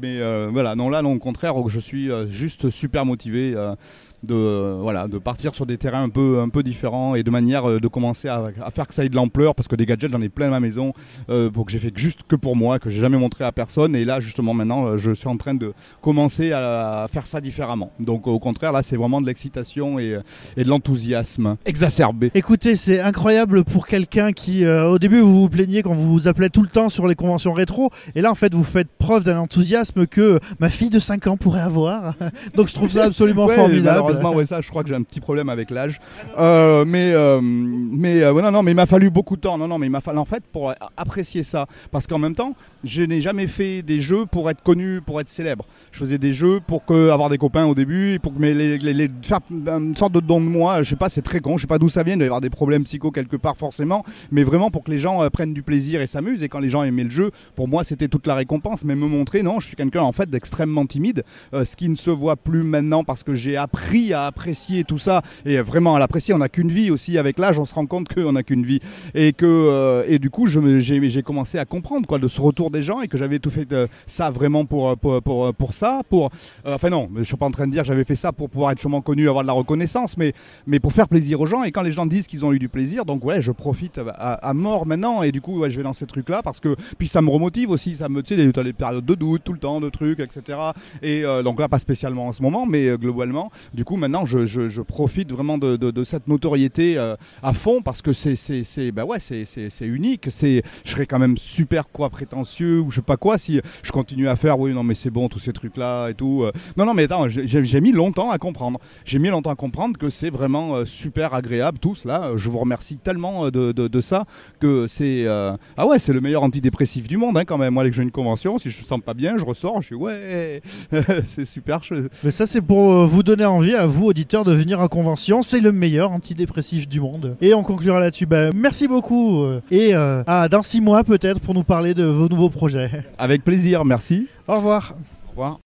mais 0.02 0.50
voilà, 0.50 0.74
non 0.74 0.90
là, 0.90 1.00
non, 1.00 1.14
au 1.14 1.18
contraire, 1.18 1.54
je 1.68 1.80
suis 1.80 2.10
juste 2.28 2.68
super 2.68 3.06
motivé 3.06 3.21
euh, 3.30 3.74
de 4.22 4.34
euh, 4.34 4.78
voilà 4.80 5.08
de 5.08 5.18
partir 5.18 5.54
sur 5.54 5.66
des 5.66 5.78
terrains 5.78 6.02
un 6.02 6.08
peu 6.08 6.40
un 6.40 6.48
peu 6.48 6.62
différents 6.62 7.14
et 7.14 7.22
de 7.22 7.30
manière 7.30 7.68
euh, 7.68 7.80
de 7.80 7.88
commencer 7.88 8.28
à, 8.28 8.50
à 8.62 8.70
faire 8.70 8.86
que 8.86 8.94
ça 8.94 9.04
ait 9.04 9.08
de 9.08 9.16
l'ampleur 9.16 9.54
parce 9.54 9.68
que 9.68 9.76
des 9.76 9.86
gadgets 9.86 10.10
j'en 10.12 10.22
ai 10.22 10.28
plein 10.28 10.46
à 10.46 10.50
ma 10.50 10.60
maison 10.60 10.92
euh, 11.30 11.50
pour 11.50 11.66
que 11.66 11.72
j'ai 11.72 11.78
fait 11.78 11.92
juste 11.96 12.20
que 12.28 12.36
pour 12.36 12.56
moi 12.56 12.78
que 12.78 12.90
j'ai 12.90 13.00
jamais 13.00 13.18
montré 13.18 13.44
à 13.44 13.52
personne 13.52 13.96
et 13.96 14.04
là 14.04 14.20
justement 14.20 14.54
maintenant 14.54 14.96
je 14.96 15.12
suis 15.12 15.28
en 15.28 15.36
train 15.36 15.54
de 15.54 15.72
commencer 16.00 16.52
à, 16.52 17.02
à 17.02 17.08
faire 17.08 17.26
ça 17.26 17.40
différemment. 17.40 17.90
Donc 18.00 18.26
au 18.26 18.38
contraire 18.38 18.72
là 18.72 18.82
c'est 18.82 18.96
vraiment 18.96 19.20
de 19.20 19.26
l'excitation 19.26 19.98
et, 19.98 20.18
et 20.56 20.64
de 20.64 20.68
l'enthousiasme 20.68 21.56
exacerbé. 21.64 22.30
Écoutez, 22.34 22.76
c'est 22.76 23.00
incroyable 23.00 23.64
pour 23.64 23.86
quelqu'un 23.86 24.32
qui, 24.32 24.64
euh, 24.64 24.88
au 24.88 24.98
début, 24.98 25.20
vous 25.20 25.42
vous 25.42 25.48
plaignez 25.48 25.82
quand 25.82 25.94
vous 25.94 26.12
vous 26.12 26.28
appelez 26.28 26.50
tout 26.50 26.62
le 26.62 26.68
temps 26.68 26.88
sur 26.88 27.06
les 27.06 27.14
conventions 27.14 27.52
rétro, 27.52 27.90
et 28.14 28.20
là, 28.22 28.30
en 28.30 28.34
fait, 28.34 28.54
vous 28.54 28.64
faites 28.64 28.88
preuve 28.98 29.24
d'un 29.24 29.38
enthousiasme 29.38 30.06
que 30.06 30.38
ma 30.60 30.70
fille 30.70 30.90
de 30.90 30.98
5 30.98 31.26
ans 31.26 31.36
pourrait 31.36 31.60
avoir. 31.60 32.14
Donc, 32.56 32.68
je 32.68 32.74
trouve 32.74 32.90
ça 32.90 33.04
absolument 33.04 33.46
Ouais, 33.46 33.56
formidable. 33.56 34.11
Malheureusement, 34.12 34.38
ouais, 34.38 34.46
ça, 34.46 34.60
je 34.60 34.68
crois 34.68 34.82
que 34.82 34.88
j'ai 34.88 34.94
un 34.94 35.02
petit 35.02 35.20
problème 35.20 35.48
avec 35.48 35.70
l'âge. 35.70 36.00
Euh, 36.38 36.84
mais, 36.86 37.12
euh, 37.14 37.40
mais 37.42 38.22
euh, 38.22 38.32
non, 38.40 38.50
non, 38.50 38.62
mais 38.62 38.72
il 38.72 38.74
m'a 38.74 38.86
fallu 38.86 39.10
beaucoup 39.10 39.36
de 39.36 39.40
temps. 39.40 39.58
Non, 39.58 39.68
non, 39.68 39.78
mais 39.78 39.86
il 39.86 39.90
m'a 39.90 40.00
fallu 40.00 40.18
en 40.18 40.24
fait 40.24 40.42
pour 40.52 40.72
apprécier 40.96 41.42
ça, 41.42 41.66
parce 41.90 42.06
qu'en 42.06 42.18
même 42.18 42.34
temps, 42.34 42.54
je 42.84 43.02
n'ai 43.02 43.20
jamais 43.20 43.46
fait 43.46 43.82
des 43.82 44.00
jeux 44.00 44.26
pour 44.26 44.50
être 44.50 44.62
connu, 44.62 45.00
pour 45.00 45.20
être 45.20 45.28
célèbre. 45.28 45.66
Je 45.92 45.98
faisais 46.00 46.18
des 46.18 46.32
jeux 46.32 46.60
pour 46.66 46.84
que 46.84 47.10
avoir 47.10 47.28
des 47.28 47.38
copains 47.38 47.64
au 47.64 47.74
début, 47.74 48.18
pour 48.20 48.34
que 48.34 48.38
mais 48.38 48.78
faire 49.22 49.40
une 49.50 49.96
sorte 49.96 50.12
de 50.12 50.20
don 50.20 50.40
de 50.40 50.46
moi. 50.46 50.82
Je 50.82 50.90
sais 50.90 50.96
pas, 50.96 51.08
c'est 51.08 51.22
très 51.22 51.40
con. 51.40 51.56
Je 51.56 51.62
sais 51.62 51.66
pas 51.66 51.78
d'où 51.78 51.88
ça 51.88 52.02
vient. 52.02 52.14
Il 52.14 52.18
doit 52.18 52.24
y 52.24 52.28
avoir 52.28 52.40
des 52.40 52.50
problèmes 52.50 52.84
psycho 52.84 53.10
quelque 53.10 53.36
part 53.36 53.56
forcément, 53.56 54.04
mais 54.30 54.42
vraiment 54.42 54.70
pour 54.70 54.84
que 54.84 54.90
les 54.90 54.98
gens 54.98 55.28
prennent 55.30 55.54
du 55.54 55.62
plaisir 55.62 56.00
et 56.00 56.06
s'amusent. 56.06 56.42
Et 56.42 56.48
quand 56.48 56.58
les 56.58 56.68
gens 56.68 56.82
aimaient 56.82 57.04
le 57.04 57.10
jeu, 57.10 57.30
pour 57.54 57.68
moi, 57.68 57.84
c'était 57.84 58.08
toute 58.08 58.26
la 58.26 58.34
récompense. 58.34 58.84
Mais 58.84 58.96
me 58.96 59.06
montrer, 59.06 59.42
non, 59.42 59.60
je 59.60 59.68
suis 59.68 59.76
quelqu'un 59.76 60.02
en 60.02 60.12
fait 60.12 60.28
d'extrêmement 60.28 60.86
timide, 60.86 61.22
ce 61.52 61.76
qui 61.76 61.88
ne 61.88 61.96
se 61.96 62.10
voit 62.10 62.36
plus 62.36 62.62
maintenant 62.62 63.04
parce 63.04 63.22
que 63.22 63.34
j'ai 63.34 63.56
appris 63.56 64.01
à 64.10 64.26
apprécier 64.26 64.84
tout 64.84 64.98
ça 64.98 65.22
et 65.44 65.60
vraiment 65.60 65.94
à 65.94 65.98
l'apprécier. 65.98 66.34
On 66.34 66.38
n'a 66.38 66.48
qu'une 66.48 66.70
vie 66.70 66.90
aussi 66.90 67.18
avec 67.18 67.38
l'âge, 67.38 67.58
on 67.58 67.64
se 67.64 67.74
rend 67.74 67.86
compte 67.86 68.12
qu'on 68.12 68.32
n'a 68.32 68.42
qu'une 68.42 68.64
vie 68.64 68.80
et 69.14 69.32
que 69.32 69.46
euh, 69.46 70.04
et 70.08 70.18
du 70.18 70.30
coup, 70.30 70.46
j'ai 70.46 71.22
commencé 71.22 71.58
à 71.58 71.64
comprendre 71.64 72.06
quoi 72.06 72.18
de 72.18 72.28
ce 72.28 72.40
retour 72.40 72.70
des 72.70 72.82
gens 72.82 73.00
et 73.02 73.08
que 73.08 73.18
j'avais 73.18 73.38
tout 73.38 73.50
fait 73.50 73.70
euh, 73.72 73.86
ça 74.06 74.30
vraiment 74.30 74.64
pour 74.64 74.96
pour 74.96 75.22
pour, 75.22 75.54
pour 75.54 75.72
ça, 75.74 76.02
pour 76.08 76.30
euh, 76.66 76.74
enfin 76.74 76.90
non, 76.90 77.08
je 77.16 77.22
suis 77.22 77.36
pas 77.36 77.46
en 77.46 77.50
train 77.50 77.66
de 77.66 77.72
dire 77.72 77.84
j'avais 77.84 78.04
fait 78.04 78.14
ça 78.14 78.32
pour 78.32 78.48
pouvoir 78.48 78.72
être 78.72 78.80
sûrement 78.80 79.02
connu, 79.02 79.28
avoir 79.28 79.44
de 79.44 79.48
la 79.48 79.52
reconnaissance, 79.52 80.16
mais 80.16 80.32
mais 80.66 80.80
pour 80.80 80.92
faire 80.92 81.08
plaisir 81.08 81.40
aux 81.40 81.46
gens 81.46 81.62
et 81.64 81.72
quand 81.72 81.82
les 81.82 81.92
gens 81.92 82.06
disent 82.06 82.26
qu'ils 82.26 82.44
ont 82.44 82.52
eu 82.52 82.58
du 82.58 82.68
plaisir, 82.68 83.04
donc 83.04 83.24
ouais, 83.24 83.42
je 83.42 83.52
profite 83.52 84.00
à, 84.18 84.54
mort 84.54 84.86
maintenant 84.86 85.22
et 85.22 85.32
du 85.32 85.40
coup, 85.40 85.60
ouais, 85.60 85.70
je 85.70 85.76
vais 85.76 85.82
dans 85.82 85.92
ces 85.92 86.06
trucs 86.06 86.28
là 86.28 86.42
parce 86.42 86.60
que 86.60 86.74
puis 86.98 87.08
ça 87.08 87.22
me 87.22 87.30
remotive 87.30 87.70
aussi, 87.70 87.96
ça 87.96 88.08
me 88.08 88.22
tu 88.22 88.36
sais, 88.36 88.52
t'as 88.52 88.62
les 88.62 88.72
périodes 88.72 89.04
de 89.04 89.14
doute 89.14 89.42
tout 89.44 89.52
le 89.52 89.58
temps, 89.58 89.80
de 89.80 89.90
trucs, 89.90 90.20
etc. 90.20 90.58
Et 91.02 91.24
euh, 91.24 91.42
donc 91.42 91.60
là, 91.60 91.68
pas 91.68 91.78
spécialement 91.78 92.28
en 92.28 92.32
ce 92.32 92.42
moment, 92.42 92.66
mais 92.66 92.88
euh, 92.88 92.96
globalement, 92.96 93.50
du 93.74 93.84
coup, 93.84 93.91
maintenant, 93.96 94.24
je, 94.24 94.80
profite 94.82 95.30
vraiment 95.32 95.58
de, 95.58 96.04
cette 96.04 96.28
notoriété 96.28 96.98
euh, 96.98 97.16
à 97.42 97.52
fond 97.52 97.82
parce 97.82 98.02
que 98.02 98.12
c'est, 98.12 98.36
c'est, 98.36 98.92
bah 98.92 99.04
ouais, 99.04 99.18
c'est, 99.20 99.44
unique. 99.82 100.26
C'est, 100.30 100.62
je 100.84 100.90
serais 100.90 101.06
quand 101.06 101.18
même 101.18 101.36
super 101.36 101.88
quoi 101.88 102.10
prétentieux 102.10 102.80
ou 102.80 102.90
je 102.90 102.96
sais 102.96 103.02
pas 103.02 103.16
quoi 103.16 103.38
si 103.38 103.60
je 103.82 103.92
continue 103.92 104.28
à 104.28 104.36
faire. 104.36 104.58
Oui, 104.58 104.72
non, 104.72 104.82
mais 104.82 104.94
c'est 104.94 105.10
bon, 105.10 105.28
tous 105.28 105.38
ces 105.38 105.52
trucs 105.52 105.76
là 105.76 106.08
et 106.08 106.14
tout. 106.14 106.42
euh. 106.42 106.52
Non, 106.76 106.84
non, 106.84 106.94
mais 106.94 107.04
attends, 107.04 107.28
j'ai, 107.28 107.80
mis 107.80 107.92
longtemps 107.92 108.30
à 108.30 108.38
comprendre. 108.38 108.80
J'ai 109.04 109.18
mis 109.18 109.28
longtemps 109.28 109.50
à 109.50 109.56
comprendre 109.56 109.98
que 109.98 110.10
c'est 110.10 110.30
vraiment 110.30 110.76
euh, 110.76 110.84
super 110.84 111.34
agréable 111.34 111.78
tous 111.78 112.04
là. 112.04 112.32
Je 112.36 112.48
vous 112.48 112.58
remercie 112.58 112.96
tellement 112.96 113.50
de, 113.50 113.72
de- 113.72 114.00
ça 114.02 114.24
que 114.58 114.88
c'est, 114.88 115.26
ah 115.28 115.86
ouais, 115.86 116.00
c'est 116.00 116.12
le 116.12 116.20
meilleur 116.20 116.42
antidépressif 116.42 117.06
du 117.06 117.16
monde 117.16 117.38
hein, 117.38 117.44
quand 117.44 117.58
même. 117.58 117.74
Moi, 117.74 117.84
que 117.84 117.92
j'ai 117.92 118.02
une 118.02 118.10
convention, 118.10 118.58
si 118.58 118.70
je 118.70 118.82
me 118.82 118.86
sens 118.86 119.00
pas 119.00 119.14
bien, 119.14 119.36
je 119.36 119.44
ressors, 119.44 119.80
je 119.80 119.86
suis 119.88 119.94
ouais, 119.94 120.60
c'est 121.24 121.44
super. 121.44 121.80
Mais 122.24 122.30
ça, 122.30 122.46
c'est 122.46 122.60
pour 122.60 123.06
vous 123.06 123.22
donner 123.22 123.44
envie 123.44 123.74
vous, 123.86 124.06
auditeurs, 124.06 124.44
de 124.44 124.52
venir 124.52 124.80
en 124.80 124.88
convention. 124.88 125.42
C'est 125.42 125.60
le 125.60 125.72
meilleur 125.72 126.12
antidépressif 126.12 126.88
du 126.88 127.00
monde. 127.00 127.36
Et 127.40 127.54
on 127.54 127.62
conclura 127.62 128.00
là-dessus. 128.00 128.26
Ben, 128.26 128.52
merci 128.54 128.88
beaucoup. 128.88 129.44
Et 129.70 129.94
euh, 129.94 130.22
à 130.26 130.48
dans 130.48 130.62
six 130.62 130.80
mois, 130.80 131.04
peut-être, 131.04 131.40
pour 131.40 131.54
nous 131.54 131.64
parler 131.64 131.94
de 131.94 132.04
vos 132.04 132.28
nouveaux 132.28 132.50
projets. 132.50 132.90
Avec 133.18 133.44
plaisir, 133.44 133.84
merci. 133.84 134.28
Au 134.48 134.56
revoir. 134.56 134.94
Au 135.26 135.30
revoir. 135.30 135.58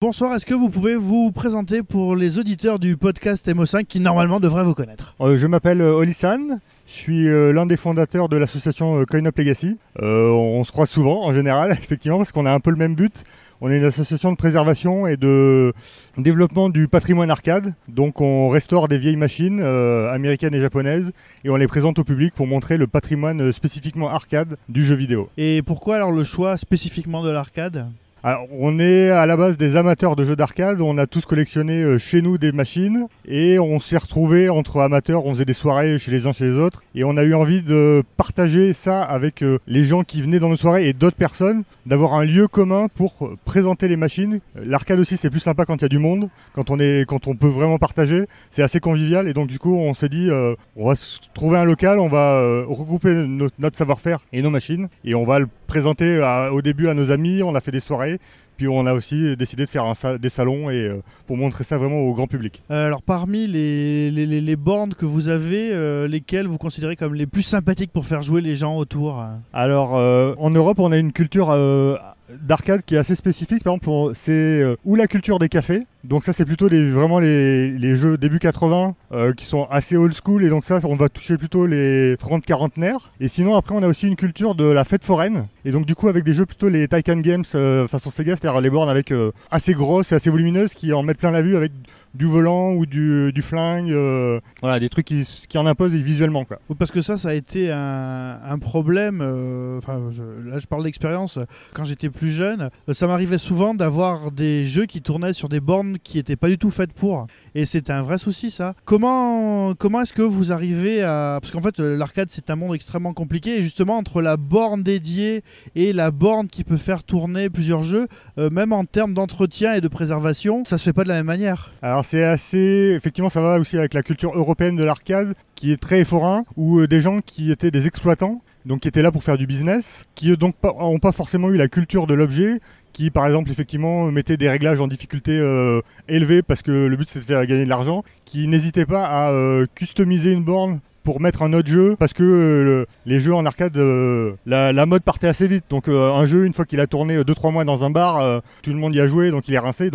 Bonsoir, 0.00 0.34
est-ce 0.34 0.46
que 0.46 0.54
vous 0.54 0.68
pouvez 0.68 0.96
vous 0.96 1.30
présenter 1.30 1.84
pour 1.84 2.16
les 2.16 2.38
auditeurs 2.38 2.80
du 2.80 2.96
podcast 2.96 3.46
MO5 3.46 3.84
qui 3.84 4.00
normalement 4.00 4.40
devraient 4.40 4.64
vous 4.64 4.74
connaître? 4.74 5.14
Euh, 5.20 5.38
je 5.38 5.46
m'appelle 5.46 5.80
Olisan, 5.80 6.58
je 6.86 6.92
suis 6.92 7.28
euh, 7.28 7.52
l'un 7.52 7.66
des 7.66 7.76
fondateurs 7.76 8.28
de 8.28 8.36
l'association 8.36 9.00
euh, 9.00 9.04
Coin 9.04 9.24
Up 9.24 9.38
Legacy. 9.38 9.78
Euh, 10.02 10.30
on 10.30 10.64
se 10.64 10.72
croise 10.72 10.90
souvent 10.90 11.24
en 11.24 11.32
général, 11.32 11.72
effectivement, 11.80 12.18
parce 12.18 12.32
qu'on 12.32 12.46
a 12.46 12.52
un 12.52 12.60
peu 12.60 12.70
le 12.70 12.76
même 12.76 12.94
but. 12.94 13.24
On 13.64 13.70
est 13.70 13.76
une 13.78 13.84
association 13.84 14.32
de 14.32 14.36
préservation 14.36 15.06
et 15.06 15.16
de 15.16 15.72
développement 16.18 16.68
du 16.68 16.88
patrimoine 16.88 17.30
arcade. 17.30 17.74
Donc 17.86 18.20
on 18.20 18.48
restaure 18.48 18.88
des 18.88 18.98
vieilles 18.98 19.14
machines 19.14 19.60
euh, 19.62 20.12
américaines 20.12 20.52
et 20.52 20.60
japonaises 20.60 21.12
et 21.44 21.48
on 21.48 21.54
les 21.54 21.68
présente 21.68 22.00
au 22.00 22.02
public 22.02 22.34
pour 22.34 22.48
montrer 22.48 22.76
le 22.76 22.88
patrimoine 22.88 23.40
euh, 23.40 23.52
spécifiquement 23.52 24.10
arcade 24.10 24.56
du 24.68 24.84
jeu 24.84 24.96
vidéo. 24.96 25.30
Et 25.36 25.62
pourquoi 25.62 25.94
alors 25.94 26.10
le 26.10 26.24
choix 26.24 26.56
spécifiquement 26.56 27.22
de 27.22 27.30
l'arcade? 27.30 27.86
On 28.24 28.78
est 28.78 29.10
à 29.10 29.26
la 29.26 29.36
base 29.36 29.58
des 29.58 29.74
amateurs 29.74 30.14
de 30.14 30.24
jeux 30.24 30.36
d'arcade. 30.36 30.80
On 30.80 30.96
a 30.96 31.08
tous 31.08 31.26
collectionné 31.26 31.82
euh, 31.82 31.98
chez 31.98 32.22
nous 32.22 32.38
des 32.38 32.52
machines 32.52 33.06
et 33.26 33.58
on 33.58 33.80
s'est 33.80 33.96
retrouvés 33.98 34.48
entre 34.48 34.78
amateurs. 34.78 35.26
On 35.26 35.34
faisait 35.34 35.44
des 35.44 35.52
soirées 35.52 35.98
chez 35.98 36.12
les 36.12 36.26
uns 36.26 36.32
chez 36.32 36.44
les 36.44 36.52
autres 36.56 36.84
et 36.94 37.02
on 37.02 37.16
a 37.16 37.24
eu 37.24 37.34
envie 37.34 37.62
de 37.62 38.04
partager 38.16 38.74
ça 38.74 39.02
avec 39.02 39.42
euh, 39.42 39.58
les 39.66 39.82
gens 39.82 40.04
qui 40.04 40.22
venaient 40.22 40.38
dans 40.38 40.50
nos 40.50 40.56
soirées 40.56 40.88
et 40.88 40.92
d'autres 40.92 41.16
personnes, 41.16 41.64
d'avoir 41.84 42.14
un 42.14 42.24
lieu 42.24 42.46
commun 42.46 42.86
pour 42.94 43.16
euh, 43.22 43.36
présenter 43.44 43.88
les 43.88 43.96
machines. 43.96 44.38
L'arcade 44.54 45.00
aussi, 45.00 45.16
c'est 45.16 45.30
plus 45.30 45.40
sympa 45.40 45.64
quand 45.64 45.78
il 45.78 45.82
y 45.82 45.86
a 45.86 45.88
du 45.88 45.98
monde, 45.98 46.28
quand 46.54 46.70
on 46.70 46.78
est, 46.78 47.04
quand 47.08 47.26
on 47.26 47.34
peut 47.34 47.48
vraiment 47.48 47.78
partager. 47.78 48.26
C'est 48.50 48.62
assez 48.62 48.78
convivial 48.78 49.26
et 49.26 49.34
donc 49.34 49.48
du 49.48 49.58
coup, 49.58 49.74
on 49.76 49.94
s'est 49.94 50.08
dit, 50.08 50.30
on 50.76 50.86
va 50.86 50.94
trouver 51.34 51.58
un 51.58 51.64
local, 51.64 51.98
on 51.98 52.08
va 52.08 52.40
regrouper 52.68 53.14
no- 53.26 53.48
notre 53.58 53.76
savoir-faire 53.76 54.20
et 54.32 54.42
nos 54.42 54.50
machines 54.50 54.88
et 55.04 55.16
on 55.16 55.24
va 55.24 55.40
le 55.40 55.48
présenter 55.76 56.20
à- 56.22 56.52
au 56.52 56.60
début 56.60 56.88
à 56.88 56.94
nos 56.94 57.10
amis. 57.10 57.42
On 57.42 57.54
a 57.54 57.60
fait 57.62 57.70
des 57.72 57.80
soirées. 57.80 58.18
Puis 58.58 58.68
on 58.68 58.84
a 58.86 58.92
aussi 58.92 59.34
décidé 59.36 59.64
de 59.64 59.70
faire 59.70 59.84
un 59.86 59.94
des 60.18 60.28
salons 60.28 60.68
et 60.68 60.74
euh, 60.86 61.00
pour 61.26 61.38
montrer 61.38 61.64
ça 61.64 61.78
vraiment 61.78 62.00
au 62.00 62.12
grand 62.12 62.26
public. 62.26 62.62
Euh, 62.70 62.86
Alors 62.88 63.02
parmi 63.02 63.46
les, 63.46 64.10
les, 64.10 64.26
les- 64.26 64.42
les 64.42 64.56
bornes 64.56 64.92
que 64.92 65.06
vous 65.06 65.28
avez, 65.28 65.70
euh, 65.72 66.06
lesquelles 66.06 66.46
vous 66.46 66.58
considérez 66.58 66.94
comme 66.94 67.14
les 67.14 67.26
plus 67.26 67.42
sympathiques 67.42 67.90
pour 67.90 68.04
faire 68.04 68.22
jouer 68.22 68.42
les 68.42 68.54
gens 68.54 68.76
autour 68.76 69.18
euh? 69.20 69.24
Alors 69.54 69.96
euh, 69.96 70.34
en 70.38 70.50
Europe, 70.50 70.78
on 70.80 70.92
a 70.92 70.98
une 70.98 71.12
culture 71.12 71.48
euh, 71.50 71.96
d'arcade 72.28 72.82
qui 72.84 72.94
est 72.94 72.98
assez 72.98 73.16
spécifique. 73.16 73.64
Par 73.64 73.74
exemple, 73.74 74.14
c'est 74.14 74.32
euh, 74.32 74.76
ou 74.84 74.94
la 74.94 75.06
culture 75.06 75.38
des 75.38 75.48
cafés. 75.48 75.86
Donc 76.04 76.24
ça, 76.24 76.32
c'est 76.32 76.44
plutôt 76.44 76.68
les, 76.68 76.90
vraiment 76.90 77.20
les, 77.20 77.96
jeux 77.96 78.18
début 78.18 78.38
80 78.40 78.94
euh, 79.12 79.32
qui 79.32 79.44
sont 79.44 79.68
assez 79.70 79.96
old 79.96 80.14
school. 80.14 80.44
Et 80.44 80.48
donc 80.48 80.64
ça, 80.64 80.80
on 80.84 80.96
va 80.96 81.08
toucher 81.08 81.36
plutôt 81.36 81.66
les 81.66 82.16
30-40 82.16 82.98
Et 83.20 83.28
sinon, 83.28 83.54
après, 83.54 83.74
on 83.74 83.82
a 83.82 83.86
aussi 83.86 84.08
une 84.08 84.16
culture 84.16 84.54
de 84.54 84.64
la 84.64 84.84
fête 84.84 85.04
foraine. 85.04 85.46
Et 85.64 85.70
donc 85.70 85.86
du 85.86 85.94
coup, 85.94 86.08
avec 86.08 86.24
des 86.24 86.32
jeux 86.32 86.46
plutôt 86.46 86.68
les 86.68 86.88
Titan 86.88 87.18
Games 87.18 87.44
euh, 87.54 87.86
façon 87.86 88.10
Sega, 88.10 88.36
c'est-à-dire 88.36 88.60
les 88.60 88.70
bornes 88.70 88.90
avec 88.90 89.12
assez 89.50 89.74
grosses 89.74 90.12
et 90.12 90.14
assez 90.16 90.30
volumineuses 90.30 90.74
qui 90.74 90.92
en 90.92 91.02
mettent 91.02 91.18
plein 91.18 91.30
la 91.30 91.42
vue 91.42 91.56
avec 91.56 91.72
du 92.14 92.26
volant 92.26 92.72
ou 92.74 92.86
du, 92.86 93.32
du 93.32 93.42
flingue, 93.42 93.90
euh, 93.90 94.40
voilà, 94.60 94.78
des 94.80 94.88
trucs 94.88 95.06
qui, 95.06 95.22
qui 95.48 95.58
en 95.58 95.66
imposent 95.66 95.92
visuellement. 95.94 96.44
Quoi. 96.44 96.58
Parce 96.78 96.90
que 96.90 97.00
ça, 97.02 97.16
ça 97.18 97.28
a 97.30 97.34
été 97.34 97.70
un, 97.72 98.38
un 98.44 98.58
problème. 98.58 99.20
euh, 99.22 99.78
Enfin, 99.78 99.98
là, 100.44 100.58
je 100.58 100.66
parle 100.66 100.84
d'expérience. 100.84 101.38
Quand 101.72 101.84
j'étais 101.84 102.10
plus 102.10 102.30
jeune, 102.30 102.68
euh, 102.88 102.94
ça 102.94 103.06
m'arrivait 103.06 103.38
souvent 103.38 103.74
d'avoir 103.74 104.30
des 104.30 104.66
jeux 104.66 104.86
qui 104.86 105.00
tournaient 105.02 105.32
sur 105.32 105.48
des 105.48 105.60
bornes 105.60 105.98
qui 106.02 106.18
n'étaient 106.18 106.36
pas 106.36 106.48
du 106.48 106.58
tout 106.58 106.70
faites 106.70 106.92
pour. 106.92 107.26
Et 107.54 107.64
c'était 107.64 107.92
un 107.92 108.02
vrai 108.02 108.18
souci, 108.18 108.50
ça. 108.50 108.74
Comment, 108.84 109.74
comment 109.74 110.02
est-ce 110.02 110.12
que 110.12 110.22
vous 110.22 110.52
arrivez 110.52 111.02
à. 111.02 111.38
Parce 111.40 111.50
qu'en 111.52 111.62
fait, 111.62 111.80
euh, 111.80 111.96
l'arcade, 111.96 112.28
c'est 112.30 112.50
un 112.50 112.56
monde 112.56 112.74
extrêmement 112.74 113.12
compliqué. 113.14 113.58
Et 113.58 113.62
justement, 113.62 113.96
entre 113.98 114.22
la 114.22 114.36
borne 114.36 114.82
dédiée 114.82 115.42
et 115.74 115.92
la 115.92 116.10
borne 116.10 116.48
qui 116.48 116.64
peut 116.64 116.76
faire 116.76 117.04
tourner 117.04 117.50
plusieurs 117.50 117.82
jeux, 117.82 118.06
euh, 118.38 118.50
même 118.50 118.72
en 118.72 118.84
termes 118.84 119.14
d'entretien 119.14 119.74
et 119.74 119.80
de 119.80 119.88
préservation, 119.88 120.64
ça 120.64 120.78
se 120.78 120.84
fait 120.84 120.92
pas 120.92 121.04
de 121.04 121.08
la 121.08 121.14
même 121.16 121.26
manière. 121.26 121.72
Alors 121.82 122.01
c'est 122.02 122.24
assez, 122.24 122.94
effectivement, 122.96 123.28
ça 123.30 123.40
va 123.40 123.58
aussi 123.58 123.76
avec 123.78 123.94
la 123.94 124.02
culture 124.02 124.32
européenne 124.36 124.76
de 124.76 124.84
l'arcade, 124.84 125.34
qui 125.54 125.72
est 125.72 125.76
très 125.80 126.04
forain, 126.04 126.44
où 126.56 126.78
euh, 126.80 126.86
des 126.88 127.00
gens 127.00 127.20
qui 127.20 127.50
étaient 127.52 127.70
des 127.70 127.86
exploitants, 127.86 128.42
donc 128.66 128.80
qui 128.80 128.88
étaient 128.88 129.02
là 129.02 129.10
pour 129.12 129.24
faire 129.24 129.38
du 129.38 129.46
business, 129.46 130.06
qui 130.14 130.30
euh, 130.32 130.36
donc 130.36 130.56
pas, 130.56 130.72
ont 130.78 130.98
pas 130.98 131.12
forcément 131.12 131.50
eu 131.50 131.56
la 131.56 131.68
culture 131.68 132.06
de 132.06 132.14
l'objet, 132.14 132.60
qui 132.92 133.10
par 133.10 133.26
exemple 133.26 133.50
effectivement 133.50 134.10
mettaient 134.12 134.36
des 134.36 134.50
réglages 134.50 134.78
en 134.80 134.86
difficulté 134.86 135.32
euh, 135.32 135.80
élevée 136.08 136.42
parce 136.42 136.60
que 136.60 136.70
le 136.86 136.96
but 136.96 137.08
c'est 137.08 137.20
de 137.20 137.24
faire 137.24 137.44
gagner 137.46 137.64
de 137.64 137.68
l'argent, 137.70 138.02
qui 138.26 138.46
n'hésitaient 138.48 138.84
pas 138.86 139.04
à 139.06 139.30
euh, 139.30 139.66
customiser 139.74 140.32
une 140.32 140.44
borne 140.44 140.80
pour 141.02 141.18
mettre 141.20 141.42
un 141.42 141.52
autre 141.54 141.68
jeu 141.68 141.96
parce 141.98 142.12
que 142.12 142.22
euh, 142.22 142.64
le- 142.64 142.86
les 143.06 143.18
jeux 143.18 143.34
en 143.34 143.44
arcade 143.46 143.76
euh, 143.78 144.32
la, 144.46 144.86
mode 144.86 145.02
partait 145.02 145.26
assez 145.26 145.48
vite. 145.48 145.64
Donc 145.70 145.88
euh, 145.88 146.12
un 146.12 146.26
jeu 146.26 146.44
une 146.44 146.52
fois 146.52 146.64
qu'il 146.66 146.78
a 146.80 146.86
tourné 146.86 147.18
2-3 147.22 147.50
mois 147.50 147.64
dans 147.64 147.82
un 147.82 147.90
bar 147.90 148.18
euh, 148.20 148.40
tout 148.62 148.70
le 148.70 148.76
monde 148.78 148.94
y 148.94 149.00
a 149.00 149.08
joué 149.08 149.30
donc 149.30 149.48
il 149.48 149.54
est 149.54 149.58
rincé 149.58 149.90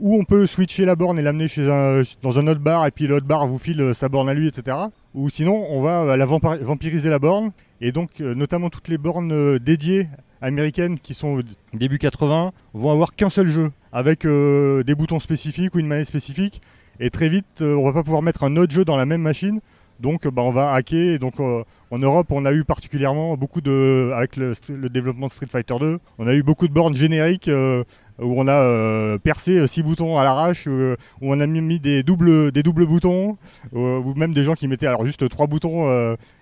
ou 0.00 0.18
on 0.18 0.24
peut 0.24 0.46
switcher 0.46 0.84
la 0.84 0.96
borne 0.96 1.18
et 1.18 1.22
l'amener 1.22 1.46
chez 1.46 1.70
un, 1.70 2.02
dans 2.22 2.38
un 2.38 2.46
autre 2.46 2.60
bar 2.60 2.86
et 2.86 2.90
puis 2.90 3.06
l'autre 3.06 3.26
bar 3.26 3.46
vous 3.46 3.58
file 3.58 3.80
euh, 3.80 3.94
sa 3.94 4.08
borne 4.08 4.28
à 4.28 4.34
lui, 4.34 4.48
etc. 4.48 4.76
Ou 5.14 5.28
sinon 5.28 5.66
on 5.68 5.82
va 5.82 6.02
euh, 6.02 6.16
la 6.16 6.26
vampiriser 6.26 7.10
la 7.10 7.18
borne. 7.18 7.52
Et 7.80 7.92
donc 7.92 8.20
euh, 8.20 8.34
notamment 8.34 8.70
toutes 8.70 8.88
les 8.88 8.98
bornes 8.98 9.58
dédiées 9.58 10.08
américaines 10.40 10.98
qui 10.98 11.14
sont 11.14 11.42
début 11.74 11.98
80 11.98 12.52
vont 12.72 12.90
avoir 12.90 13.14
qu'un 13.14 13.28
seul 13.28 13.48
jeu. 13.48 13.70
Avec 13.92 14.24
des 14.24 14.94
boutons 14.94 15.18
spécifiques 15.18 15.74
ou 15.74 15.80
une 15.80 15.88
manette 15.88 16.06
spécifique. 16.06 16.62
Et 17.00 17.10
très 17.10 17.28
vite 17.28 17.60
on 17.60 17.84
va 17.84 17.92
pas 17.92 18.04
pouvoir 18.04 18.22
mettre 18.22 18.44
un 18.44 18.56
autre 18.56 18.72
jeu 18.72 18.84
dans 18.84 18.96
la 18.96 19.04
même 19.04 19.22
machine 19.22 19.60
donc 20.00 20.26
bah, 20.26 20.42
on 20.42 20.50
va 20.50 20.72
hacker 20.72 21.18
donc 21.18 21.34
euh, 21.40 21.62
en 21.90 21.98
Europe 21.98 22.28
on 22.30 22.44
a 22.44 22.52
eu 22.52 22.64
particulièrement 22.64 23.36
beaucoup 23.36 23.60
de 23.60 24.10
avec 24.14 24.36
le, 24.36 24.54
développement 24.88 25.26
de 25.26 25.32
Street 25.32 25.46
Fighter 25.50 25.74
2 25.78 25.98
on 26.18 26.26
a 26.26 26.34
eu 26.34 26.42
beaucoup 26.42 26.66
de 26.66 26.72
bornes 26.72 26.94
génériques 26.94 27.48
euh, 27.48 27.84
où 28.18 28.34
on 28.38 28.48
a 28.48 28.52
euh, 28.52 29.18
percé 29.18 29.66
6 29.66 29.82
boutons 29.82 30.18
à 30.18 30.24
l'arrache, 30.24 30.66
où 30.66 30.96
on 31.22 31.40
a 31.40 31.46
mis, 31.46 31.80
des, 31.80 32.02
doubles, 32.02 32.52
boutons, 32.86 33.38
ou 33.72 34.14
même 34.14 34.34
des 34.34 34.44
gens 34.44 34.52
qui 34.52 34.68
mettaient 34.68 34.86
alors 34.86 35.06
juste 35.06 35.26
3 35.26 35.46
boutons, 35.46 35.86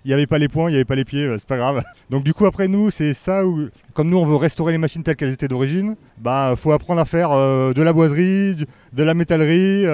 il 0.03 0.07
n'y 0.07 0.13
avait 0.13 0.27
pas 0.27 0.39
les 0.39 0.49
poings, 0.49 0.67
il 0.67 0.73
n'y 0.73 0.75
avait 0.75 0.83
pas 0.83 0.97
les 0.97 1.05
pieds, 1.05 1.33
c'est 1.37 1.47
pas 1.47 1.55
grave. 1.55 1.81
Donc 2.09 2.25
du 2.25 2.33
coup 2.33 2.45
après 2.45 2.67
nous 2.67 2.89
c'est 2.89 3.13
ça 3.13 3.45
où, 3.45 3.69
comme 3.93 4.09
nous 4.09 4.17
on 4.17 4.25
veut 4.25 4.35
restaurer 4.35 4.73
les 4.73 4.77
machines 4.77 5.03
telles 5.03 5.15
qu'elles 5.15 5.31
étaient 5.31 5.47
d'origine, 5.47 5.95
bah 6.17 6.53
faut 6.57 6.73
apprendre 6.73 6.99
à 6.99 7.05
faire 7.05 7.29
de 7.29 7.81
la 7.81 7.93
boiserie, 7.93 8.57
de 8.91 9.03
la 9.03 9.13
métallerie, 9.13 9.85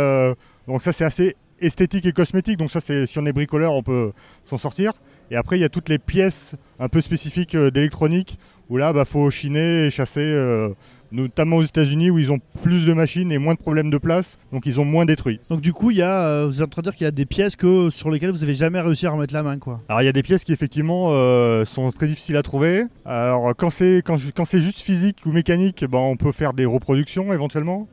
donc 0.68 0.82
ça 0.82 0.91
c'est 0.91 1.05
assez 1.05 1.36
esthétique 1.66 2.05
et 2.05 2.11
cosmétique, 2.13 2.57
donc 2.57 2.72
ça 2.72 2.82
c'est 2.82 3.05
si 3.07 3.20
on 3.20 3.26
est 3.26 3.34
bricoleur 3.34 3.74
on 3.74 3.84
peut 3.84 4.11
s'en 4.45 4.57
sortir. 4.57 4.93
Et 5.32 5.36
après 5.36 5.57
il 5.57 5.61
y 5.61 5.66
a 5.66 5.70
toutes 5.70 5.89
les 5.89 5.97
pièces 5.99 6.55
un 6.80 6.88
peu 6.89 7.01
spécifiques 7.01 7.55
euh, 7.55 7.72
d'électronique, 7.72 8.38
où 8.70 8.78
là 8.78 8.93
bah 8.93 9.05
faut 9.05 9.30
chiner 9.32 9.86
et 9.86 9.89
chasser. 9.89 10.22
euh, 10.22 10.70
notamment 11.11 11.57
aux 11.57 11.63
États-Unis 11.63 12.09
où 12.09 12.18
ils 12.20 12.32
ont 12.32 12.39
plus 12.63 12.86
de 12.86 12.91
machines 12.91 13.32
et 13.32 13.38
moins 13.38 13.53
de 13.53 13.59
problèmes 13.59 13.89
de 13.89 13.97
place, 13.97 14.38
donc 14.51 14.66
ils 14.66 14.82
ont 14.82 14.86
moins 14.86 15.05
détruit. 15.05 15.39
Donc 15.49 15.61
du 15.61 15.72
coup, 15.72 15.91
il 15.91 15.97
y 15.97 16.01
a, 16.01 16.26
euh, 16.28 16.47
vous 16.47 16.57
êtes 16.57 16.66
en 16.66 16.68
train 16.68 16.82
de 16.82 16.88
dire 16.88 16.95
qu'il 16.95 17.05
y 17.05 17.07
a 17.07 17.11
des 17.11 17.28
pièces 17.28 17.55
que, 17.55 17.89
sur 17.89 18.09
lesquelles 18.09 18.32
vous 18.32 18.43
avez 18.43 18.55
jamais 18.55 18.82
réussi 18.82 19.05
à 19.05 19.11
remettre 19.11 19.34
la 19.34 19.43
main, 19.43 19.57
quoi. 19.57 19.78
Alors 19.88 20.01
il 20.01 20.05
y 20.05 20.09
a 20.09 20.11
des 20.11 20.24
pièces 20.24 20.43
qui 20.43 20.51
effectivement 20.51 21.09
euh, 21.11 21.63
sont 21.63 21.89
très 21.91 22.07
difficiles 22.07 22.36
à 22.36 22.43
trouver. 22.43 22.86
Alors 23.05 23.53
quand 23.55 23.70
c'est 23.70 24.01
quand, 24.03 24.18
je- 24.18 24.32
quand 24.32 24.43
c'est 24.45 24.59
juste 24.59 24.82
physique 24.82 25.20
ou 25.26 25.32
mécanique, 25.32 25.86
ben, 25.89 25.99
on 25.99 26.18
peut 26.18 26.34
faire 26.34 26.51
des 26.53 26.66
reproductions 26.66 27.32
éventuellement. 27.32 27.88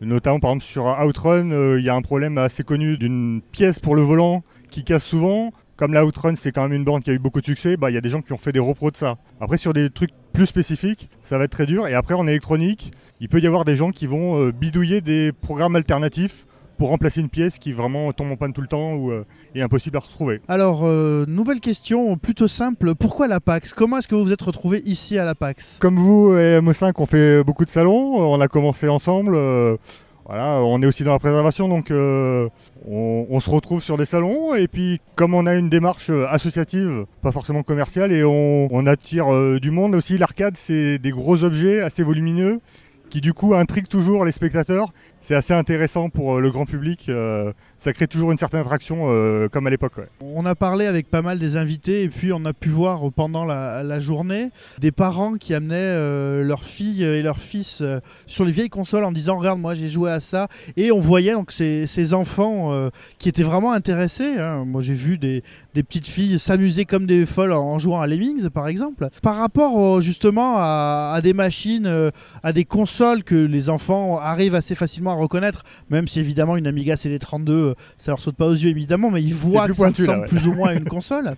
Notamment 0.00 0.38
par 0.38 0.50
exemple 0.50 0.64
sur 0.64 0.84
Outrun, 1.04 1.50
euh, 1.50 1.78
il 1.78 1.84
y 1.84 1.88
a 1.88 1.94
un 1.94 2.02
problème 2.02 2.38
assez 2.38 2.62
connu 2.62 2.96
d'une 2.96 3.40
pièce 3.50 3.80
pour 3.80 3.96
le 3.96 4.02
volant 4.02 4.44
qui 4.70 4.84
casse 4.84 5.04
souvent. 5.04 5.52
Comme 5.76 5.92
la 5.92 6.04
Outrun 6.04 6.34
c'est 6.36 6.52
quand 6.52 6.62
même 6.62 6.72
une 6.72 6.84
borne 6.84 7.02
qui 7.02 7.10
a 7.10 7.12
eu 7.12 7.18
beaucoup 7.18 7.40
de 7.40 7.46
succès, 7.46 7.76
bah, 7.76 7.90
il 7.90 7.94
y 7.94 7.96
a 7.96 8.00
des 8.00 8.10
gens 8.10 8.22
qui 8.22 8.32
ont 8.32 8.38
fait 8.38 8.52
des 8.52 8.60
repros 8.60 8.90
de 8.90 8.96
ça. 8.96 9.16
Après 9.40 9.58
sur 9.58 9.72
des 9.72 9.90
trucs 9.90 10.10
plus 10.32 10.46
spécifiques, 10.46 11.08
ça 11.22 11.38
va 11.38 11.44
être 11.44 11.50
très 11.50 11.66
dur. 11.66 11.88
Et 11.88 11.94
après 11.94 12.14
en 12.14 12.26
électronique, 12.26 12.92
il 13.20 13.28
peut 13.28 13.40
y 13.40 13.46
avoir 13.46 13.64
des 13.64 13.76
gens 13.76 13.90
qui 13.90 14.06
vont 14.06 14.40
euh, 14.40 14.52
bidouiller 14.52 15.00
des 15.00 15.32
programmes 15.32 15.74
alternatifs 15.74 16.46
pour 16.78 16.88
remplacer 16.88 17.20
une 17.20 17.28
pièce 17.28 17.58
qui 17.58 17.72
vraiment 17.72 18.12
tombe 18.12 18.30
en 18.30 18.36
panne 18.36 18.52
tout 18.52 18.60
le 18.60 18.68
temps 18.68 18.94
ou 18.94 19.10
euh, 19.10 19.26
est 19.54 19.60
impossible 19.60 19.96
à 19.96 20.00
retrouver. 20.00 20.40
Alors, 20.48 20.82
euh, 20.84 21.26
nouvelle 21.26 21.60
question 21.60 22.16
plutôt 22.16 22.48
simple. 22.48 22.94
Pourquoi 22.94 23.26
la 23.26 23.40
PAX? 23.40 23.74
Comment 23.74 23.98
est-ce 23.98 24.08
que 24.08 24.14
vous 24.14 24.24
vous 24.24 24.32
êtes 24.32 24.40
retrouvé 24.42 24.80
ici 24.84 25.18
à 25.18 25.24
la 25.24 25.34
PAX? 25.34 25.76
Comme 25.80 25.96
vous 25.96 26.36
et 26.36 26.60
MO5, 26.60 26.92
on 26.98 27.06
fait 27.06 27.42
beaucoup 27.42 27.64
de 27.64 27.70
salons, 27.70 28.16
on 28.16 28.40
a 28.40 28.48
commencé 28.48 28.88
ensemble. 28.88 29.34
euh, 29.34 29.76
voilà, 30.24 30.60
on 30.62 30.80
est 30.82 30.86
aussi 30.86 31.04
dans 31.04 31.12
la 31.12 31.18
préservation, 31.18 31.68
donc 31.68 31.90
on, 31.90 32.50
on 32.86 33.40
se 33.40 33.48
retrouve 33.48 33.82
sur 33.82 33.96
des 33.96 34.04
salons. 34.04 34.54
Et 34.54 34.68
puis, 34.68 35.00
comme 35.16 35.32
on 35.32 35.46
a 35.46 35.54
une 35.54 35.70
démarche 35.70 36.10
associative, 36.10 37.06
pas 37.22 37.32
forcément 37.32 37.62
commerciale, 37.62 38.12
et 38.12 38.22
on, 38.24 38.68
on 38.70 38.86
attire 38.86 39.26
du 39.58 39.70
monde 39.70 39.94
aussi. 39.94 40.18
L'arcade, 40.18 40.58
c'est 40.58 40.98
des 40.98 41.12
gros 41.12 41.44
objets 41.44 41.80
assez 41.80 42.02
volumineux 42.02 42.60
qui, 43.08 43.20
du 43.20 43.32
coup, 43.32 43.54
intriguent 43.54 43.88
toujours 43.88 44.24
les 44.24 44.32
spectateurs. 44.32 44.92
C'est 45.20 45.34
assez 45.34 45.52
intéressant 45.52 46.08
pour 46.10 46.36
euh, 46.36 46.40
le 46.40 46.50
grand 46.50 46.64
public. 46.64 47.06
euh, 47.08 47.52
ça 47.76 47.92
crée 47.92 48.06
toujours 48.06 48.32
une 48.32 48.38
certaine 48.38 48.60
attraction, 48.60 49.06
euh, 49.08 49.48
comme 49.48 49.66
à 49.66 49.70
l'époque. 49.70 49.92
On 50.20 50.46
a 50.46 50.54
parlé 50.54 50.86
avec 50.86 51.10
pas 51.10 51.22
mal 51.22 51.38
des 51.38 51.56
invités 51.56 52.02
et 52.02 52.08
puis 52.08 52.32
on 52.32 52.44
a 52.44 52.52
pu 52.52 52.68
voir 52.68 53.02
pendant 53.12 53.44
la, 53.44 54.00
journée 54.00 54.50
des 54.78 54.90
parents 54.92 55.34
qui 55.34 55.54
amenaient 55.54 56.42
leurs 56.44 56.64
filles 56.64 57.02
et 57.02 57.22
leurs 57.22 57.40
fils 57.40 57.82
sur 58.26 58.44
les 58.44 58.52
vieilles 58.52 58.68
consoles 58.68 59.02
en 59.02 59.10
disant 59.10 59.38
regarde 59.38 59.58
moi 59.58 59.74
j'ai 59.74 59.88
joué 59.88 60.10
à 60.10 60.20
ça 60.20 60.46
et 60.76 60.92
on 60.92 61.00
voyait 61.00 61.32
donc 61.32 61.50
ces, 61.50 62.14
enfants 62.14 62.88
qui 63.18 63.28
étaient 63.28 63.42
vraiment 63.42 63.72
intéressés. 63.72 64.38
hein. 64.38 64.64
Moi 64.64 64.82
j'ai 64.82 64.94
vu 64.94 65.18
des, 65.18 65.42
petites 65.74 66.06
filles 66.06 66.38
s'amuser 66.38 66.84
comme 66.84 67.06
des 67.06 67.26
folles 67.26 67.52
en, 67.52 67.78
jouant 67.78 68.00
à 68.00 68.06
Lemmings 68.06 68.50
par 68.50 68.68
exemple. 68.68 69.08
Par 69.22 69.36
rapport 69.36 70.00
justement 70.00 70.54
à, 70.58 71.18
des 71.22 71.32
machines, 71.32 72.10
à 72.42 72.52
des 72.52 72.64
consoles 72.64 72.97
que 73.24 73.34
les 73.34 73.68
enfants 73.68 74.18
arrivent 74.18 74.54
assez 74.54 74.74
facilement 74.74 75.12
à 75.12 75.14
reconnaître, 75.14 75.64
même 75.90 76.08
si 76.08 76.20
évidemment 76.20 76.56
une 76.56 76.66
Amiga 76.66 76.96
CD32 76.96 77.50
euh, 77.50 77.74
ça 77.96 78.12
leur 78.12 78.20
saute 78.20 78.36
pas 78.36 78.46
aux 78.46 78.54
yeux 78.54 78.70
évidemment, 78.70 79.10
mais 79.10 79.22
ils 79.22 79.34
voient 79.34 79.66
que 79.66 79.72
ça 79.72 79.82
pointu, 79.84 80.06
là, 80.06 80.12
ressemble 80.12 80.32
ouais. 80.32 80.40
plus 80.40 80.48
ou 80.48 80.54
moins 80.54 80.70
à 80.70 80.74
une 80.74 80.84
console. 80.84 81.34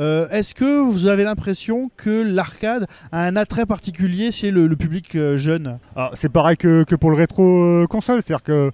Euh, 0.00 0.28
Est-ce 0.30 0.54
que 0.54 0.80
vous 0.80 1.06
avez 1.06 1.24
l'impression 1.24 1.90
que 1.96 2.22
l'arcade 2.22 2.86
a 3.12 3.24
un 3.24 3.36
attrait 3.36 3.66
particulier 3.66 4.32
chez 4.32 4.50
le, 4.50 4.66
le 4.66 4.76
public 4.76 5.14
euh, 5.14 5.36
jeune? 5.36 5.78
Alors, 5.94 6.12
c'est 6.14 6.30
pareil 6.30 6.56
que, 6.56 6.84
que 6.84 6.94
pour 6.94 7.10
le 7.10 7.16
rétro 7.16 7.86
console, 7.88 8.22
c'est-à-dire 8.22 8.42
que 8.42 8.72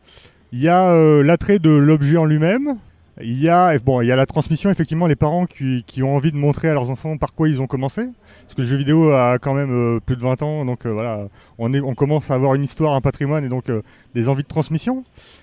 il 0.53 0.61
y 0.61 0.68
a 0.68 0.91
euh, 0.91 1.22
l'attrait 1.22 1.59
de 1.59 1.70
l'objet 1.70 2.16
en 2.16 2.24
lui-même. 2.24 2.76
Il 3.20 3.40
y 3.40 3.48
a 3.48 3.78
bon, 3.78 4.00
il 4.00 4.06
y 4.06 4.12
a 4.12 4.16
la 4.16 4.26
transmission 4.26 4.70
effectivement 4.70 5.06
les 5.06 5.16
parents 5.16 5.46
qui, 5.46 6.02
ont 6.02 6.14
envie 6.14 6.30
de 6.30 6.36
montrer 6.36 6.68
à 6.68 6.74
leurs 6.74 6.90
enfants 6.90 7.16
par 7.16 7.32
quoi 7.32 7.48
ils 7.48 7.60
ont 7.60 7.66
commencé 7.66 8.06
parce 8.42 8.54
que 8.54 8.62
le 8.62 8.68
jeu 8.68 8.76
vidéo 8.76 9.10
a 9.10 9.38
quand 9.40 9.54
même 9.54 9.72
euh, 9.72 10.00
plus 10.00 10.16
de 10.16 10.22
20 10.22 10.42
ans 10.42 10.64
donc 10.64 10.86
euh, 10.86 10.92
voilà, 10.92 11.28
on 11.58 11.94
commence 11.94 12.30
à 12.30 12.34
avoir 12.34 12.54
une 12.54 12.62
histoire, 12.62 12.94
un 12.94 13.00
patrimoine 13.00 13.44
et 13.44 13.48
donc 13.48 13.70
euh, 13.70 13.82
des 14.14 14.28
envies 14.28 14.44
de 14.44 14.48
transmission. 14.48 15.02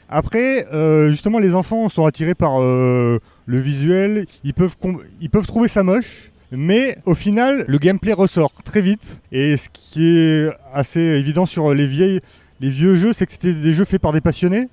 Après 0.09 0.65
justement 1.09 1.39
les 1.39 1.53
enfants 1.53 1.89
sont 1.89 2.05
attirés 2.05 2.35
par 2.35 2.59
le 2.59 3.19
visuel, 3.47 4.25
ils 4.43 4.53
peuvent 4.53 4.75
ils 5.19 5.29
peuvent 5.29 5.47
trouver 5.47 5.67
ça 5.67 5.83
moche 5.83 6.31
mais 6.51 6.97
au 7.05 7.15
final, 7.15 7.65
le 7.67 7.77
gameplay 7.79 8.13
ressort 8.13 8.51
très 8.63 8.79
vite. 8.81 9.19
Et 9.31 9.57
ce 9.57 9.67
qui 9.73 10.07
est 10.07 10.49
assez 10.73 11.01
évident 11.01 11.45
sur 11.45 11.73
les, 11.73 11.87
vieilles, 11.87 12.21
les 12.61 12.69
vieux 12.69 12.95
jeux, 12.95 13.13
c'est 13.13 13.25
que 13.25 13.31
c'était 13.31 13.53
des 13.53 13.73
jeux 13.73 13.83
faits 13.83 14.01
par 14.01 14.13
des 14.13 14.21
passionnés 14.21 14.69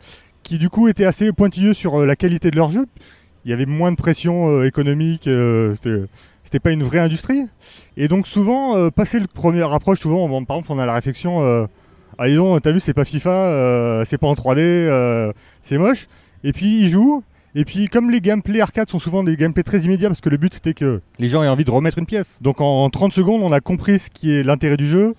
qui 0.52 0.58
du 0.58 0.68
coup 0.68 0.86
étaient 0.88 1.06
assez 1.06 1.32
pointilleux 1.32 1.72
sur 1.72 2.02
euh, 2.02 2.04
la 2.04 2.14
qualité 2.14 2.50
de 2.50 2.56
leur 2.56 2.70
jeu. 2.70 2.84
Il 3.46 3.50
y 3.50 3.54
avait 3.54 3.64
moins 3.64 3.90
de 3.90 3.96
pression 3.96 4.50
euh, 4.50 4.66
économique, 4.66 5.26
euh, 5.26 5.74
c'était- 5.76 6.58
pas 6.62 6.72
une 6.72 6.82
vraie 6.82 6.98
industrie. 6.98 7.40
Et 7.96 8.06
donc 8.08 8.26
souvent, 8.26 8.90
passer 8.90 9.18
le 9.18 9.26
premier 9.26 9.62
approche, 9.62 10.00
souvent, 10.00 10.28
par 10.44 10.58
exemple, 10.58 10.70
on 10.70 10.78
a 10.78 10.84
la 10.84 10.92
réflexion, 10.92 11.40
ah 12.18 12.28
dis 12.28 12.34
donc, 12.34 12.60
t'as 12.60 12.72
vu, 12.72 12.80
c'est 12.80 12.92
pas 12.92 13.06
FIFA, 13.06 14.02
c'est 14.04 14.18
pas 14.18 14.26
en 14.26 14.34
3D, 14.34 14.60
euh, 14.60 15.32
c'est 15.62 15.78
moche. 15.78 16.08
Et 16.44 16.52
puis 16.52 16.80
ils 16.80 16.90
jouent, 16.90 17.22
et 17.54 17.64
puis 17.64 17.86
comme 17.88 18.10
les 18.10 18.20
gameplays 18.20 18.60
arcade 18.60 18.90
sont 18.90 18.98
souvent 18.98 19.22
des 19.22 19.34
gameplays 19.38 19.62
très 19.62 19.78
immédiats, 19.80 20.08
parce 20.10 20.20
que 20.20 20.28
le 20.28 20.36
but 20.36 20.52
c'était 20.52 20.74
que 20.74 21.00
les 21.18 21.28
gens 21.28 21.42
aient 21.42 21.48
envie 21.48 21.64
de 21.64 21.70
remettre 21.70 21.96
une 21.96 22.04
pièce. 22.04 22.38
Donc 22.42 22.60
en 22.60 22.90
30 22.90 23.14
secondes, 23.14 23.40
on 23.42 23.50
a 23.52 23.60
compris 23.60 23.98
ce 23.98 24.10
qui 24.10 24.30
est 24.30 24.42
l'intérêt 24.42 24.76
du 24.76 24.86
jeu, 24.86 25.14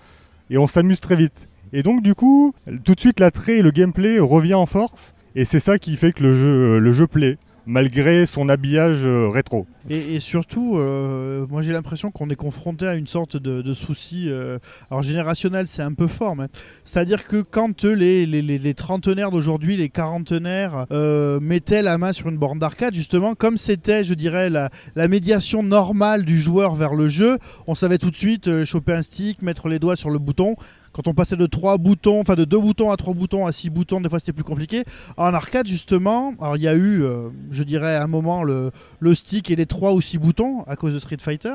et 0.50 0.56
on 0.58 0.68
s'amuse 0.68 1.00
très 1.00 1.16
vite. 1.16 1.48
Et 1.72 1.82
donc 1.82 2.00
du 2.00 2.14
coup, 2.14 2.54
tout 2.84 2.94
de 2.94 3.00
suite 3.00 3.18
l'attrait 3.18 3.54
et 3.58 3.62
le 3.62 3.72
gameplay 3.72 4.20
revient 4.20 4.54
en 4.54 4.66
force, 4.66 5.13
et 5.34 5.44
c'est 5.44 5.60
ça 5.60 5.78
qui 5.78 5.96
fait 5.96 6.12
que 6.12 6.22
le 6.22 6.36
jeu, 6.36 6.78
le 6.78 6.92
jeu 6.92 7.06
plaît. 7.06 7.38
malgré 7.66 8.26
son 8.26 8.48
habillage 8.48 9.04
euh, 9.04 9.28
rétro. 9.28 9.66
Et, 9.90 10.18
surtout, 10.18 10.78
euh, 10.78 11.46
moi 11.50 11.60
j'ai 11.60 11.72
l'impression 11.72 12.10
qu'on 12.10 12.30
est 12.30 12.36
confronté 12.36 12.86
à 12.86 12.94
une 12.94 13.06
sorte 13.06 13.36
de, 13.36 13.74
souci. 13.74 14.28
euh, 14.28 14.58
alors 14.90 15.02
générationnel, 15.02 15.66
c'est 15.68 15.82
un 15.82 15.92
peu 15.92 16.06
fort, 16.06 16.36
mais 16.36 16.46
c'est-à-dire 16.84 17.26
que 17.26 17.42
quand 17.42 17.84
euh, 17.84 17.92
les, 17.92 18.24
les, 18.26 18.74
trentenaires 18.74 19.30
d'aujourd'hui, 19.30 19.76
les 19.76 19.90
quarantenaires, 19.90 20.86
euh, 20.90 21.38
mettaient 21.38 21.82
la 21.82 21.98
main 21.98 22.14
sur 22.14 22.28
une 22.28 22.38
borne 22.38 22.58
d'arcade, 22.58 22.94
justement, 22.94 23.34
comme 23.34 23.58
c'était, 23.58 24.04
je 24.04 24.14
dirais, 24.14 24.48
la, 24.48 24.70
médiation 25.08 25.62
normale 25.62 26.24
du 26.24 26.40
joueur 26.40 26.76
vers 26.76 26.94
le 26.94 27.08
jeu, 27.08 27.38
on 27.66 27.74
savait 27.74 27.98
tout 27.98 28.10
de 28.10 28.16
suite 28.16 28.48
euh, 28.48 28.64
choper 28.64 28.94
un 28.94 29.02
stick, 29.02 29.42
mettre 29.42 29.68
les 29.68 29.78
doigts 29.78 29.96
sur 29.96 30.08
le 30.08 30.18
bouton. 30.18 30.56
Quand 30.94 31.08
on 31.08 31.12
passait 31.12 31.36
de 31.36 31.46
trois 31.46 31.76
boutons, 31.76 32.20
enfin 32.20 32.36
de 32.36 32.44
deux 32.44 32.58
boutons 32.58 32.92
à 32.92 32.96
trois 32.96 33.14
boutons 33.14 33.46
à 33.46 33.52
six 33.52 33.68
boutons, 33.68 34.00
des 34.00 34.08
fois 34.08 34.20
c'était 34.20 34.32
plus 34.32 34.44
compliqué. 34.44 34.84
En 35.16 35.34
arcade, 35.34 35.66
justement, 35.66 36.34
alors 36.40 36.56
il 36.56 36.62
y 36.62 36.68
a 36.68 36.74
eu, 36.74 37.02
euh, 37.02 37.30
je 37.50 37.64
dirais, 37.64 37.96
à 37.96 38.04
un 38.04 38.06
moment 38.06 38.44
le, 38.44 38.70
stick 39.14 39.50
et 39.50 39.56
les 39.56 39.66
trois 39.66 39.92
ou 39.92 40.00
six 40.00 40.18
boutons 40.18 40.62
à 40.68 40.76
cause 40.76 40.92
de 40.92 41.00
Street 41.00 41.16
Fighter. 41.20 41.54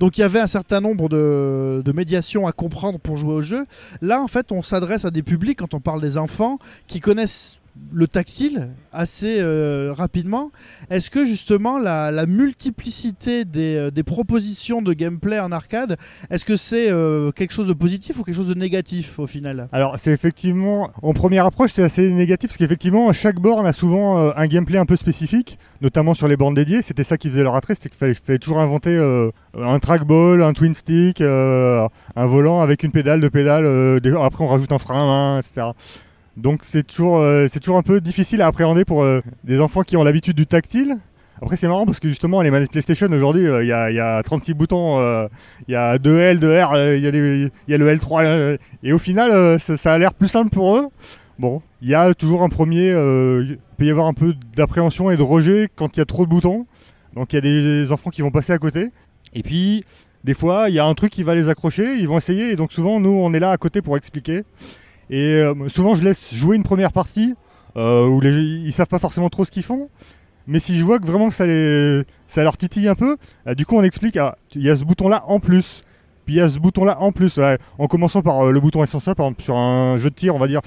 Donc 0.00 0.18
il 0.18 0.22
y 0.22 0.24
avait 0.24 0.40
un 0.40 0.48
certain 0.48 0.80
nombre 0.80 1.08
de 1.08 1.92
médiations 1.92 2.48
à 2.48 2.52
comprendre 2.52 2.98
pour 2.98 3.16
jouer 3.16 3.34
au 3.34 3.42
jeu. 3.42 3.64
Là, 4.02 4.20
en 4.20 4.26
fait, 4.26 4.50
on 4.50 4.60
s'adresse 4.60 5.04
à 5.04 5.12
des 5.12 5.22
publics, 5.22 5.58
quand 5.60 5.72
on 5.72 5.80
parle 5.80 6.00
des 6.00 6.16
enfants, 6.16 6.58
qui 6.88 6.98
connaissent 6.98 7.59
le 7.92 8.06
tactile 8.06 8.70
assez 8.92 9.38
euh, 9.40 9.92
rapidement. 9.96 10.50
Est-ce 10.90 11.10
que 11.10 11.24
justement 11.24 11.78
la, 11.78 12.26
multiplicité 12.26 13.44
des, 13.44 13.76
euh, 13.76 13.90
des 13.90 14.02
propositions 14.02 14.82
de 14.82 14.92
gameplay 14.92 15.40
en 15.40 15.52
arcade, 15.52 15.96
est-ce 16.30 16.44
que 16.44 16.56
c'est 16.56 16.90
euh, 16.90 17.30
quelque 17.32 17.52
chose 17.52 17.68
de 17.68 17.72
positif 17.72 18.18
ou 18.18 18.24
quelque 18.24 18.36
chose 18.36 18.48
de 18.48 18.54
négatif 18.54 19.18
au 19.18 19.26
final? 19.26 19.68
Alors 19.72 19.98
c'est 19.98 20.12
effectivement, 20.12 20.90
en 21.02 21.12
première 21.12 21.46
approche, 21.46 21.72
c'est 21.72 21.82
assez 21.82 22.10
négatif 22.10 22.50
parce 22.50 22.58
qu'effectivement, 22.58 23.12
chaque 23.12 23.40
borne 23.40 23.66
a 23.66 23.72
souvent 23.72 24.32
un 24.36 24.46
gameplay 24.46 24.78
un 24.78 24.86
peu 24.86 24.96
spécifique, 24.96 25.58
notamment 25.80 26.14
sur 26.14 26.28
les 26.28 26.36
bornes 26.36 26.54
dédiées. 26.54 26.82
C'était 26.82 27.04
ça 27.04 27.16
qui 27.16 27.28
faisait 27.28 27.42
leur 27.42 27.54
attrait, 27.54 27.74
c'était 27.74 27.88
qu'il 27.88 27.98
fallait, 27.98 28.38
toujours 28.38 28.60
inventer 28.60 28.96
un 29.58 29.78
trackball, 29.78 30.42
un 30.42 30.52
twin 30.52 30.74
stick, 30.74 31.20
un 31.20 31.88
volant 32.16 32.60
avec 32.60 32.82
une 32.82 32.92
pédale, 32.92 33.20
deux 33.20 33.30
pédales. 33.30 33.66
après, 34.20 34.44
on 34.44 34.48
rajoute 34.48 34.72
un 34.72 34.78
frein 34.78 35.02
à 35.02 35.06
main, 35.06 35.38
etc. 35.38 35.72
Donc 36.40 36.60
c'est 36.62 36.86
toujours, 36.86 37.18
euh, 37.18 37.46
c'est 37.52 37.60
toujours 37.60 37.76
un 37.76 37.82
peu 37.82 38.00
difficile 38.00 38.40
à 38.40 38.46
appréhender 38.46 38.84
pour 38.84 39.02
euh, 39.02 39.20
des 39.44 39.60
enfants 39.60 39.82
qui 39.82 39.96
ont 39.96 40.02
l'habitude 40.02 40.36
du 40.36 40.46
tactile. 40.46 40.96
Après 41.42 41.56
c'est 41.56 41.68
marrant 41.68 41.86
parce 41.86 42.00
que 42.00 42.08
justement 42.08 42.42
les 42.42 42.50
manettes 42.50 42.70
PlayStation 42.70 43.10
aujourd'hui 43.10 43.46
euh, 43.46 43.62
il 43.62 43.68
y, 43.68 43.72
a, 43.72 43.90
il 43.90 43.96
y 43.96 44.00
a 44.00 44.22
36 44.22 44.52
boutons, 44.52 44.98
il 45.68 45.72
y 45.72 45.74
a 45.74 45.96
2L, 45.96 46.38
2R, 46.38 46.74
euh, 46.74 46.96
il 46.96 47.02
y, 47.02 47.74
a 47.74 47.78
le 47.78 47.96
L3 47.96 48.24
euh, 48.24 48.56
et 48.82 48.92
au 48.92 48.98
final 48.98 49.58
ça, 49.58 49.94
a 49.94 49.98
l'air 49.98 50.12
plus 50.12 50.28
simple 50.28 50.50
pour 50.50 50.76
eux. 50.76 50.88
Bon, 51.38 51.62
il 51.80 51.88
y 51.88 51.94
a 51.94 52.12
toujours 52.12 52.42
un 52.42 52.50
premier, 52.50 52.88
il 52.90 53.58
peut 53.78 53.86
y 53.86 53.90
avoir 53.90 54.06
un 54.06 54.12
peu 54.12 54.34
d'appréhension 54.54 55.10
et 55.10 55.16
de 55.16 55.22
rejet 55.22 55.68
quand 55.74 55.96
il 55.96 56.00
y 56.00 56.02
a 56.02 56.06
trop 56.06 56.26
de 56.26 56.30
boutons. 56.30 56.66
Donc 57.14 57.32
il 57.32 57.36
y 57.36 57.38
a 57.38 57.42
des 57.42 57.90
enfants 57.90 58.10
qui 58.10 58.20
vont 58.20 58.30
passer 58.30 58.52
à 58.52 58.58
côté. 58.58 58.90
Et 59.32 59.42
puis 59.42 59.84
des 60.24 60.34
fois 60.34 60.68
il 60.68 60.74
y 60.74 60.78
a 60.78 60.84
un 60.84 60.94
truc 60.94 61.10
qui 61.10 61.22
va 61.22 61.34
les 61.34 61.48
accrocher, 61.48 61.96
ils 61.96 62.06
vont 62.06 62.18
essayer 62.18 62.50
et 62.50 62.56
donc 62.56 62.72
souvent 62.72 63.00
nous 63.00 63.18
on 63.18 63.32
est 63.32 63.40
là 63.40 63.50
à 63.50 63.56
côté 63.56 63.80
pour 63.80 63.96
expliquer. 63.96 64.42
Et 65.10 65.34
euh, 65.34 65.68
souvent, 65.68 65.94
je 65.94 66.02
laisse 66.02 66.32
jouer 66.32 66.56
une 66.56 66.62
première 66.62 66.92
partie 66.92 67.34
euh, 67.76 68.06
où 68.06 68.20
les, 68.20 68.30
ils 68.30 68.72
savent 68.72 68.86
pas 68.86 69.00
forcément 69.00 69.28
trop 69.28 69.44
ce 69.44 69.50
qu'ils 69.50 69.64
font. 69.64 69.90
Mais 70.46 70.60
si 70.60 70.78
je 70.78 70.84
vois 70.84 70.98
que 70.98 71.06
vraiment 71.06 71.30
ça, 71.30 71.44
leur 71.46 72.56
titille 72.56 72.88
un 72.88 72.94
peu, 72.94 73.16
euh, 73.46 73.54
du 73.54 73.66
coup, 73.66 73.76
on 73.76 73.82
explique 73.82 74.16
ah, 74.16 74.36
il 74.54 74.62
y 74.62 74.70
a 74.70 74.76
ce 74.76 74.84
bouton-là 74.84 75.24
en 75.26 75.40
plus. 75.40 75.84
Puis 76.24 76.34
il 76.34 76.38
y 76.38 76.40
a 76.40 76.48
ce 76.48 76.58
bouton-là 76.60 77.00
en 77.00 77.10
plus. 77.10 77.40
En 77.78 77.86
commençant 77.88 78.22
par 78.22 78.52
le 78.52 78.60
bouton 78.60 78.84
essentiel, 78.84 79.16
par 79.16 79.26
exemple, 79.26 79.42
sur 79.42 79.56
un 79.56 79.98
jeu 79.98 80.10
de 80.10 80.14
tir, 80.14 80.34
on 80.34 80.38
va 80.38 80.46
dire. 80.46 80.60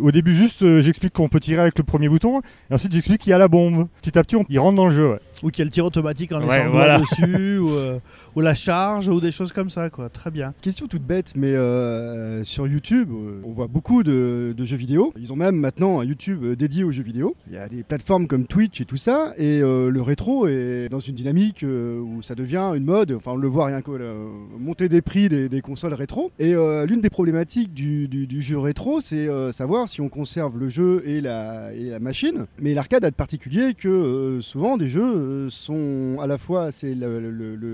Au 0.00 0.10
début, 0.10 0.34
juste, 0.34 0.80
j'explique 0.80 1.12
qu'on 1.12 1.28
peut 1.28 1.40
tirer 1.40 1.60
avec 1.60 1.76
le 1.76 1.84
premier 1.84 2.08
bouton. 2.08 2.40
Et 2.70 2.74
ensuite, 2.74 2.92
j'explique 2.92 3.20
qu'il 3.20 3.30
y 3.30 3.34
a 3.34 3.38
la 3.38 3.48
bombe. 3.48 3.88
Petit 4.00 4.18
à 4.18 4.22
petit, 4.22 4.36
on, 4.36 4.44
ils 4.48 4.58
rentrent 4.58 4.76
dans 4.76 4.88
le 4.88 4.94
jeu. 4.94 5.18
Ou 5.42 5.50
qu'il 5.50 5.58
y 5.58 5.62
a 5.62 5.64
le 5.66 5.70
tir 5.70 5.84
automatique 5.84 6.32
en 6.32 6.40
Ouais, 6.40 6.46
laissant 6.46 6.64
le 6.64 6.70
voilà. 6.70 6.98
doigt 6.98 7.06
dessus, 7.10 7.58
ou, 7.58 7.68
euh, 7.70 7.98
ou 8.34 8.40
la 8.40 8.54
charge, 8.54 9.08
ou 9.08 9.20
des 9.20 9.30
choses 9.32 9.52
comme 9.52 9.68
ça, 9.70 9.90
quoi. 9.90 10.08
Très 10.08 10.30
bien. 10.30 10.54
Question 10.62 10.86
toute 10.86 11.02
bête, 11.02 11.32
mais 11.36 11.54
euh, 11.54 12.42
sur 12.44 12.66
YouTube, 12.66 13.10
euh, 13.12 13.40
on 13.44 13.50
voit 13.52 13.66
beaucoup 13.66 14.02
de, 14.02 14.54
de 14.56 14.64
jeux 14.64 14.76
vidéo. 14.76 15.12
Ils 15.18 15.32
ont 15.32 15.36
même 15.36 15.56
maintenant 15.56 16.00
un 16.00 16.04
YouTube 16.04 16.44
dédié 16.54 16.84
aux 16.84 16.92
jeux 16.92 17.02
vidéo. 17.02 17.36
Il 17.48 17.54
y 17.54 17.58
a 17.58 17.68
des 17.68 17.82
plateformes 17.82 18.26
comme 18.26 18.46
Twitch 18.46 18.80
et 18.80 18.84
tout 18.86 18.96
ça, 18.96 19.32
et 19.36 19.60
euh, 19.62 19.90
le 19.90 20.00
rétro 20.02 20.46
est 20.46 20.88
dans 20.90 21.00
une 21.00 21.14
dynamique 21.14 21.62
euh, 21.64 21.98
où 22.00 22.22
ça 22.22 22.34
devient 22.34 22.72
une 22.74 22.84
mode. 22.84 23.12
Enfin, 23.12 23.32
on 23.32 23.36
le 23.36 23.48
voit 23.48 23.66
rien 23.66 23.82
que 23.82 23.90
la 23.90 24.12
montée 24.58 24.88
des 24.88 25.02
prix 25.02 25.28
des, 25.28 25.48
des 25.48 25.60
consoles 25.60 25.94
rétro. 25.94 26.30
Et 26.38 26.54
euh, 26.54 26.86
l'une 26.86 27.00
des 27.00 27.10
problématiques 27.10 27.74
du, 27.74 28.08
du- 28.08 28.26
du 28.26 28.42
jeu 28.42 28.58
rétro, 28.58 29.00
c'est 29.00 29.28
euh, 29.28 29.52
savoir 29.52 29.88
si 29.88 30.00
on 30.00 30.08
conserve 30.08 30.58
le 30.58 30.68
jeu 30.68 31.02
et 31.06 31.20
la, 31.20 31.72
et 31.74 31.90
la 31.90 31.98
machine. 32.00 32.46
Mais 32.60 32.72
l'arcade 32.74 33.04
a 33.04 33.10
de 33.10 33.14
particulier 33.16 33.74
que 33.74 33.88
euh, 33.88 34.40
souvent 34.40 34.76
des 34.76 34.88
jeux 34.88 35.25
sont 35.50 36.18
à 36.20 36.26
la 36.26 36.38
fois 36.38 36.72
c'est 36.72 36.94
le, 36.94 37.30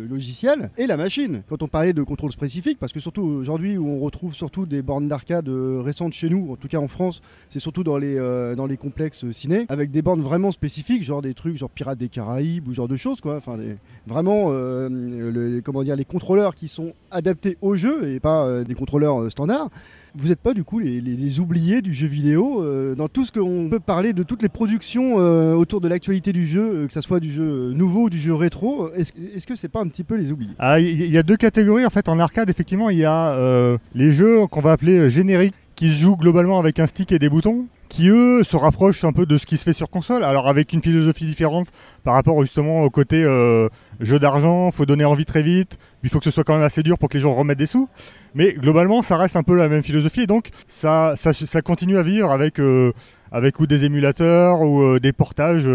logiciel 0.06 0.70
et 0.76 0.86
la 0.86 0.96
machine. 0.96 1.42
Quand 1.48 1.62
on 1.62 1.68
parlait 1.68 1.92
de 1.92 2.02
contrôle 2.02 2.32
spécifique, 2.32 2.78
parce 2.78 2.92
que 2.92 3.00
surtout 3.00 3.22
aujourd'hui 3.22 3.76
où 3.76 3.86
on 3.86 4.00
retrouve 4.00 4.34
surtout 4.34 4.66
des 4.66 4.82
bornes 4.82 5.08
d'arcade 5.08 5.48
euh, 5.48 5.80
récentes 5.82 6.12
chez 6.12 6.28
nous, 6.28 6.52
en 6.52 6.56
tout 6.56 6.68
cas 6.68 6.78
en 6.78 6.88
France, 6.88 7.22
c'est 7.48 7.58
surtout 7.58 7.84
dans 7.84 7.98
les, 7.98 8.16
euh, 8.16 8.54
dans 8.54 8.66
les 8.66 8.76
complexes 8.76 9.30
ciné, 9.30 9.66
avec 9.68 9.90
des 9.90 10.02
bornes 10.02 10.22
vraiment 10.22 10.52
spécifiques, 10.52 11.02
genre 11.02 11.22
des 11.22 11.34
trucs 11.34 11.56
genre 11.56 11.70
Pirates 11.70 11.98
des 11.98 12.08
Caraïbes 12.08 12.68
ou 12.68 12.74
genre 12.74 12.88
de 12.88 12.96
choses 12.96 13.20
quoi. 13.20 13.36
Enfin, 13.36 13.58
vraiment 14.06 14.46
euh, 14.50 15.60
comment 15.64 15.82
dire 15.82 15.96
les 15.96 16.04
contrôleurs 16.04 16.54
qui 16.54 16.68
sont 16.68 16.94
adaptés 17.10 17.58
au 17.60 17.76
jeu 17.76 18.12
et 18.12 18.20
pas 18.20 18.64
des 18.64 18.74
contrôleurs 18.74 19.30
standards. 19.30 19.70
Vous 20.14 20.28
n'êtes 20.28 20.40
pas 20.40 20.52
du 20.52 20.62
coup 20.62 20.78
les, 20.78 21.40
oubliés 21.40 21.80
du 21.80 21.94
jeu 21.94 22.06
vidéo 22.06 22.62
euh, 22.62 22.94
dans 22.94 23.08
tout 23.08 23.24
ce 23.24 23.32
qu'on 23.32 23.68
peut 23.70 23.80
parler 23.80 24.12
de 24.12 24.22
toutes 24.22 24.42
les 24.42 24.50
productions 24.50 25.18
euh, 25.18 25.54
autour 25.54 25.80
de 25.80 25.88
l'actualité 25.88 26.34
du 26.34 26.46
jeu, 26.46 26.60
euh, 26.60 26.86
que 26.86 26.92
ce 26.92 27.00
soit 27.00 27.18
du 27.18 27.32
jeu 27.32 27.72
nouveau 27.72 28.02
ou 28.02 28.10
du 28.10 28.18
jeu 28.18 28.34
rétro. 28.34 28.92
Est-ce 28.92 29.12
est-ce 29.34 29.46
que 29.46 29.56
c'est 29.56 29.68
pas 29.68 29.80
un 29.80 29.88
petit 29.88 30.04
peu 30.04 30.16
les 30.16 30.30
oubliés? 30.30 30.52
Ah, 30.58 30.80
Il 30.80 31.10
y, 31.10 31.16
a 31.16 31.22
deux 31.22 31.36
catégories 31.36 31.86
en 31.86 31.90
fait 31.90 32.08
en 32.10 32.18
arcade. 32.18 32.50
Effectivement, 32.50 32.90
il 32.90 32.98
y 32.98 33.04
a 33.04 33.78
les 33.94 34.12
jeux 34.12 34.46
qu'on 34.48 34.60
va 34.60 34.72
appeler 34.72 35.10
génériques 35.10 35.54
qui 35.82 35.88
se 35.88 35.98
jouent 35.98 36.16
globalement 36.16 36.60
avec 36.60 36.78
un 36.78 36.86
stick 36.86 37.10
et 37.10 37.18
des 37.18 37.28
boutons, 37.28 37.66
qui 37.88 38.08
eux 38.08 38.44
se 38.44 38.56
rapprochent 38.56 39.02
un 39.02 39.12
peu 39.12 39.26
de 39.26 39.36
ce 39.36 39.46
qui 39.46 39.56
se 39.56 39.64
fait 39.64 39.72
sur 39.72 39.90
console. 39.90 40.22
Alors 40.22 40.46
avec 40.46 40.72
une 40.72 40.80
philosophie 40.80 41.26
différente 41.26 41.72
par 42.04 42.14
rapport 42.14 42.40
justement 42.40 42.82
au 42.82 42.90
côté 42.90 43.24
euh, 43.24 43.68
jeu 43.98 44.20
d'argent, 44.20 44.70
faut 44.70 44.86
donner 44.86 45.04
envie 45.04 45.24
très 45.24 45.42
vite, 45.42 45.78
il 46.04 46.08
faut 46.08 46.20
que 46.20 46.24
ce 46.24 46.30
soit 46.30 46.44
quand 46.44 46.54
même 46.54 46.62
assez 46.62 46.84
dur 46.84 46.98
pour 46.98 47.08
que 47.08 47.14
les 47.14 47.20
gens 47.20 47.34
remettent 47.34 47.58
des 47.58 47.66
sous. 47.66 47.88
Mais 48.36 48.52
globalement, 48.52 49.02
ça 49.02 49.16
reste 49.16 49.34
un 49.34 49.42
peu 49.42 49.56
la 49.56 49.68
même 49.68 49.82
philosophie 49.82 50.20
et 50.20 50.26
donc 50.28 50.50
ça, 50.68 51.14
ça, 51.16 51.62
continue 51.62 51.96
à 51.96 52.04
vivre 52.04 52.30
avec, 52.30 52.60
euh, 52.60 52.92
avec 53.32 53.58
ou 53.58 53.66
des 53.66 53.84
émulateurs 53.84 54.60
ou 54.60 54.82
euh, 54.82 55.00
des 55.00 55.12
portages. 55.12 55.68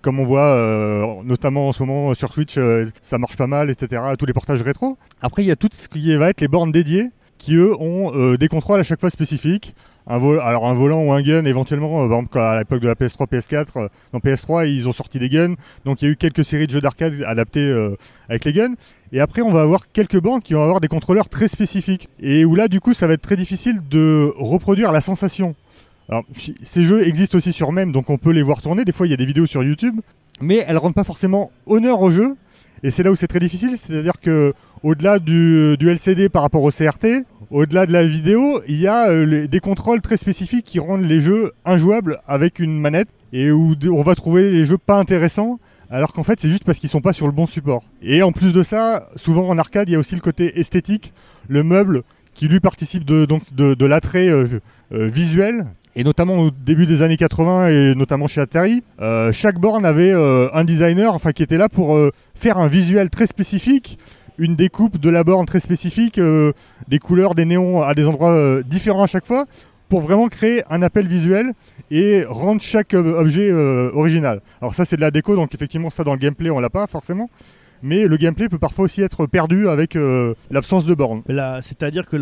comme 0.00 0.20
on 0.20 0.24
voit 0.24 1.22
notamment 1.22 1.68
en 1.68 1.72
ce 1.74 1.82
moment 1.82 2.14
sur 2.14 2.30
Twitch, 2.30 2.56
euh, 2.56 2.86
ça 3.02 3.18
marche 3.18 3.36
pas 3.36 3.46
mal, 3.46 3.68
etc. 3.68 4.00
Tous 4.18 4.24
les 4.24 4.32
portages 4.32 4.62
rétro. 4.62 4.96
Après, 5.20 5.42
il 5.42 5.48
y 5.48 5.50
a 5.50 5.56
tout 5.56 5.68
ce 5.70 5.86
qui 5.86 6.16
va 6.16 6.30
être 6.30 6.40
les 6.40 6.48
bornes 6.48 6.72
dédiées 6.72 7.10
qui 7.44 7.56
eux 7.56 7.74
ont 7.78 8.10
euh, 8.14 8.38
des 8.38 8.48
contrôles 8.48 8.80
à 8.80 8.84
chaque 8.84 9.00
fois 9.00 9.10
spécifiques. 9.10 9.74
Alors 10.06 10.66
un 10.66 10.74
volant 10.74 11.02
ou 11.02 11.12
un 11.12 11.22
gun 11.22 11.44
éventuellement, 11.44 12.04
euh, 12.04 12.08
par 12.08 12.18
exemple 12.18 12.38
à 12.38 12.58
l'époque 12.58 12.80
de 12.80 12.88
la 12.88 12.94
PS3, 12.94 13.26
PS4, 13.26 13.66
euh, 13.76 13.88
dans 14.12 14.18
PS3 14.18 14.66
ils 14.66 14.88
ont 14.88 14.92
sorti 14.92 15.18
des 15.18 15.28
guns, 15.28 15.54
donc 15.84 16.00
il 16.00 16.06
y 16.06 16.08
a 16.08 16.12
eu 16.12 16.16
quelques 16.16 16.44
séries 16.44 16.66
de 16.66 16.72
jeux 16.72 16.80
d'arcade 16.80 17.22
adaptés 17.26 17.70
avec 18.28 18.46
les 18.46 18.52
guns. 18.54 18.74
Et 19.12 19.20
après 19.20 19.42
on 19.42 19.50
va 19.50 19.60
avoir 19.60 19.92
quelques 19.92 20.20
bornes 20.20 20.40
qui 20.40 20.54
vont 20.54 20.62
avoir 20.62 20.80
des 20.80 20.88
contrôleurs 20.88 21.28
très 21.28 21.48
spécifiques. 21.48 22.08
Et 22.18 22.46
où 22.46 22.54
là 22.54 22.68
du 22.68 22.80
coup 22.80 22.94
ça 22.94 23.06
va 23.06 23.12
être 23.12 23.22
très 23.22 23.36
difficile 23.36 23.80
de 23.90 24.32
reproduire 24.38 24.90
la 24.90 25.02
sensation. 25.02 25.54
Alors 26.08 26.24
ces 26.62 26.84
jeux 26.84 27.06
existent 27.06 27.36
aussi 27.36 27.52
sur 27.52 27.72
même, 27.72 27.92
donc 27.92 28.08
on 28.08 28.16
peut 28.16 28.32
les 28.32 28.42
voir 28.42 28.62
tourner, 28.62 28.84
des 28.84 28.92
fois 28.92 29.06
il 29.06 29.10
y 29.10 29.14
a 29.14 29.18
des 29.18 29.26
vidéos 29.26 29.46
sur 29.46 29.62
YouTube, 29.62 30.00
mais 30.40 30.64
elles 30.66 30.78
rendent 30.78 30.94
pas 30.94 31.04
forcément 31.04 31.50
honneur 31.66 32.00
au 32.00 32.10
jeu. 32.10 32.36
Et 32.84 32.90
c'est 32.90 33.02
là 33.02 33.10
où 33.10 33.16
c'est 33.16 33.26
très 33.26 33.40
difficile, 33.40 33.76
c'est-à-dire 33.76 34.20
que 34.20 34.52
au-delà 34.82 35.18
du, 35.18 35.76
du 35.78 35.88
LCD 35.88 36.28
par 36.28 36.42
rapport 36.42 36.62
au 36.62 36.70
CRT, 36.70 37.24
au-delà 37.50 37.86
de 37.86 37.92
la 37.92 38.06
vidéo, 38.06 38.60
il 38.68 38.78
y 38.78 38.86
a 38.86 39.08
euh, 39.08 39.46
des 39.46 39.60
contrôles 39.60 40.02
très 40.02 40.18
spécifiques 40.18 40.66
qui 40.66 40.78
rendent 40.78 41.04
les 41.04 41.20
jeux 41.20 41.52
injouables 41.64 42.20
avec 42.28 42.58
une 42.58 42.78
manette 42.78 43.08
et 43.32 43.50
où 43.50 43.74
on 43.90 44.02
va 44.02 44.14
trouver 44.14 44.50
les 44.50 44.66
jeux 44.66 44.78
pas 44.78 44.98
intéressants 44.98 45.58
alors 45.90 46.12
qu'en 46.12 46.24
fait 46.24 46.40
c'est 46.40 46.48
juste 46.48 46.64
parce 46.64 46.78
qu'ils 46.78 46.88
sont 46.88 47.00
pas 47.00 47.12
sur 47.12 47.26
le 47.26 47.32
bon 47.32 47.46
support. 47.46 47.84
Et 48.02 48.22
en 48.22 48.32
plus 48.32 48.52
de 48.52 48.62
ça, 48.62 49.08
souvent 49.16 49.48
en 49.48 49.58
arcade, 49.58 49.88
il 49.88 49.92
y 49.92 49.94
a 49.94 49.98
aussi 49.98 50.14
le 50.14 50.20
côté 50.20 50.58
esthétique, 50.58 51.12
le 51.48 51.62
meuble 51.62 52.02
qui 52.34 52.48
lui 52.48 52.60
participe 52.60 53.04
de, 53.04 53.26
de, 53.52 53.86
l'attrait 53.86 54.28
euh, 54.28 54.60
euh, 54.92 55.06
visuel. 55.06 55.66
Et 55.96 56.02
notamment 56.02 56.40
au 56.40 56.50
début 56.50 56.86
des 56.86 57.02
années 57.02 57.16
80 57.16 57.68
et 57.68 57.94
notamment 57.94 58.26
chez 58.26 58.40
Atari, 58.40 58.82
euh, 59.00 59.32
chaque 59.32 59.60
borne 59.60 59.86
avait 59.86 60.10
euh, 60.10 60.48
un 60.52 60.64
designer 60.64 61.14
enfin, 61.14 61.30
qui 61.30 61.44
était 61.44 61.56
là 61.56 61.68
pour 61.68 61.94
euh, 61.94 62.10
faire 62.34 62.58
un 62.58 62.66
visuel 62.66 63.10
très 63.10 63.28
spécifique, 63.28 63.98
une 64.36 64.56
découpe 64.56 64.98
de 64.98 65.08
la 65.08 65.22
borne 65.22 65.46
très 65.46 65.60
spécifique, 65.60 66.20
des 66.88 66.98
couleurs, 66.98 67.36
des 67.36 67.44
néons 67.44 67.82
à 67.82 67.94
des 67.94 68.08
endroits 68.08 68.62
différents 68.64 69.04
à 69.04 69.06
chaque 69.06 69.26
fois, 69.26 69.46
pour 69.88 70.00
vraiment 70.00 70.26
créer 70.26 70.64
un 70.68 70.82
appel 70.82 71.06
visuel 71.06 71.52
et 71.92 72.24
rendre 72.24 72.60
chaque 72.60 72.94
objet 72.94 73.52
original. 73.52 74.40
Alors 74.60 74.74
ça 74.74 74.84
c'est 74.84 74.96
de 74.96 75.00
la 75.00 75.12
déco, 75.12 75.36
donc 75.36 75.54
effectivement 75.54 75.88
ça 75.88 76.02
dans 76.02 76.14
le 76.14 76.18
gameplay 76.18 76.50
on 76.50 76.58
l'a 76.58 76.68
pas 76.68 76.88
forcément, 76.88 77.30
mais 77.84 78.08
le 78.08 78.16
gameplay 78.16 78.48
peut 78.48 78.58
parfois 78.58 78.86
aussi 78.86 79.02
être 79.02 79.26
perdu 79.26 79.68
avec 79.68 79.94
euh, 79.94 80.34
l'absence 80.50 80.84
de 80.86 80.94
borne. 80.94 81.22
Là, 81.28 81.60
C'est-à-dire 81.62 82.06
que 82.06 82.16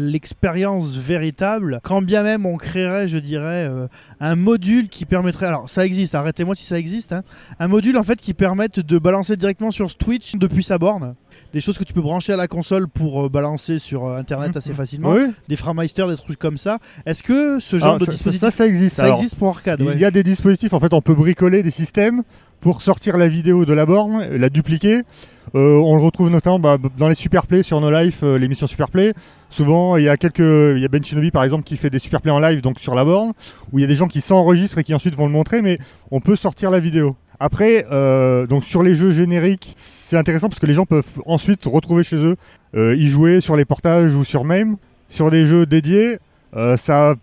l'expérience 0.00 0.96
véritable, 0.96 1.80
quand 1.82 2.00
bien 2.02 2.22
même 2.22 2.46
on 2.46 2.56
créerait, 2.56 3.08
je 3.08 3.18
dirais, 3.18 3.66
euh, 3.68 3.86
un 4.20 4.36
module 4.36 4.88
qui 4.88 5.04
permettrait. 5.04 5.46
Alors, 5.46 5.68
ça 5.68 5.84
existe, 5.84 6.14
arrêtez-moi 6.14 6.54
si 6.54 6.64
ça 6.64 6.78
existe. 6.78 7.12
hein, 7.12 7.22
un 7.58 7.68
module 7.68 7.96
en 7.98 8.02
fait 8.04 8.20
qui 8.20 8.34
permette 8.34 8.80
de 8.80 8.98
balancer 8.98 9.36
directement 9.36 9.70
sur 9.70 9.94
Twitch 9.96 10.36
depuis 10.36 10.62
sa 10.62 10.78
borne. 10.78 11.14
Des 11.52 11.60
choses 11.60 11.78
que 11.78 11.84
tu 11.84 11.92
peux 11.92 12.00
brancher 12.00 12.32
à 12.32 12.36
la 12.36 12.48
console 12.48 12.88
pour 12.88 13.26
euh, 13.26 13.28
balancer 13.28 13.78
sur 13.78 14.06
internet 14.08 14.56
assez 14.56 14.72
facilement. 14.74 15.12
Oui. 15.12 15.22
Des 15.48 15.56
Frameister, 15.56 16.06
des 16.08 16.16
trucs 16.16 16.38
comme 16.38 16.56
ça. 16.58 16.78
Est-ce 17.06 17.22
que 17.22 17.58
ce 17.60 17.78
genre 17.78 17.96
Ah, 17.96 17.98
de 17.98 18.04
ça, 18.04 18.12
ça- 18.12 18.12
dispositif. 18.12 18.40
ça, 18.40 18.50
ça 18.50 18.66
existe. 18.66 18.96
ça 18.96 19.04
Alors, 19.04 19.16
existe 19.18 19.36
pour 19.36 19.48
arcade 19.48 19.80
Il 19.80 19.86
ouais. 19.86 19.98
y 19.98 20.04
a 20.04 20.10
des 20.10 20.22
dispositifs, 20.22 20.72
en 20.72 20.80
fait, 20.80 20.92
on 20.94 21.02
peut 21.02 21.14
bricoler 21.14 21.62
des 21.62 21.70
systèmes 21.70 22.22
pour 22.60 22.82
sortir 22.82 23.16
la 23.16 23.28
vidéo 23.28 23.64
de 23.64 23.72
la 23.72 23.86
borne, 23.86 24.24
la 24.36 24.48
dupliquer. 24.48 25.02
Euh, 25.54 25.76
on 25.78 25.96
le 25.96 26.02
retrouve 26.02 26.30
notamment 26.30 26.58
bah, 26.58 26.78
dans 26.96 27.08
les 27.08 27.14
Superplay 27.14 27.62
sur 27.62 27.80
No 27.80 27.90
Life, 27.90 28.20
euh, 28.22 28.38
l'émission 28.38 28.66
Superplay. 28.66 29.14
Souvent, 29.48 29.96
il 29.96 30.04
y 30.04 30.08
a 30.08 30.16
quelques, 30.16 30.38
il 30.38 30.78
y 30.78 30.84
a 30.84 30.88
Ben 30.88 31.02
Shinobi 31.02 31.30
par 31.30 31.42
exemple 31.42 31.64
qui 31.64 31.76
fait 31.76 31.90
des 31.90 31.98
Superplay 31.98 32.30
en 32.30 32.38
live, 32.38 32.60
donc 32.60 32.78
sur 32.78 32.94
la 32.94 33.04
borne, 33.04 33.32
où 33.72 33.78
il 33.78 33.82
y 33.82 33.84
a 33.84 33.88
des 33.88 33.96
gens 33.96 34.06
qui 34.06 34.20
s'enregistrent 34.20 34.78
et 34.78 34.84
qui 34.84 34.94
ensuite 34.94 35.16
vont 35.16 35.26
le 35.26 35.32
montrer, 35.32 35.60
mais 35.60 35.78
on 36.10 36.20
peut 36.20 36.36
sortir 36.36 36.70
la 36.70 36.78
vidéo. 36.78 37.16
Après, 37.40 37.86
euh, 37.90 38.46
donc 38.46 38.64
sur 38.64 38.82
les 38.82 38.94
jeux 38.94 39.12
génériques, 39.12 39.74
c'est 39.76 40.16
intéressant 40.16 40.48
parce 40.48 40.60
que 40.60 40.66
les 40.66 40.74
gens 40.74 40.84
peuvent 40.84 41.04
ensuite 41.26 41.64
retrouver 41.64 42.04
chez 42.04 42.16
eux, 42.16 42.36
euh, 42.76 42.94
y 42.94 43.06
jouer 43.06 43.40
sur 43.40 43.56
les 43.56 43.64
portages 43.64 44.14
ou 44.14 44.24
sur 44.24 44.44
MAME. 44.44 44.76
Sur 45.08 45.32
des 45.32 45.44
jeux 45.44 45.66
dédiés, 45.66 46.18
ça 46.76 47.10
a 47.10 47.14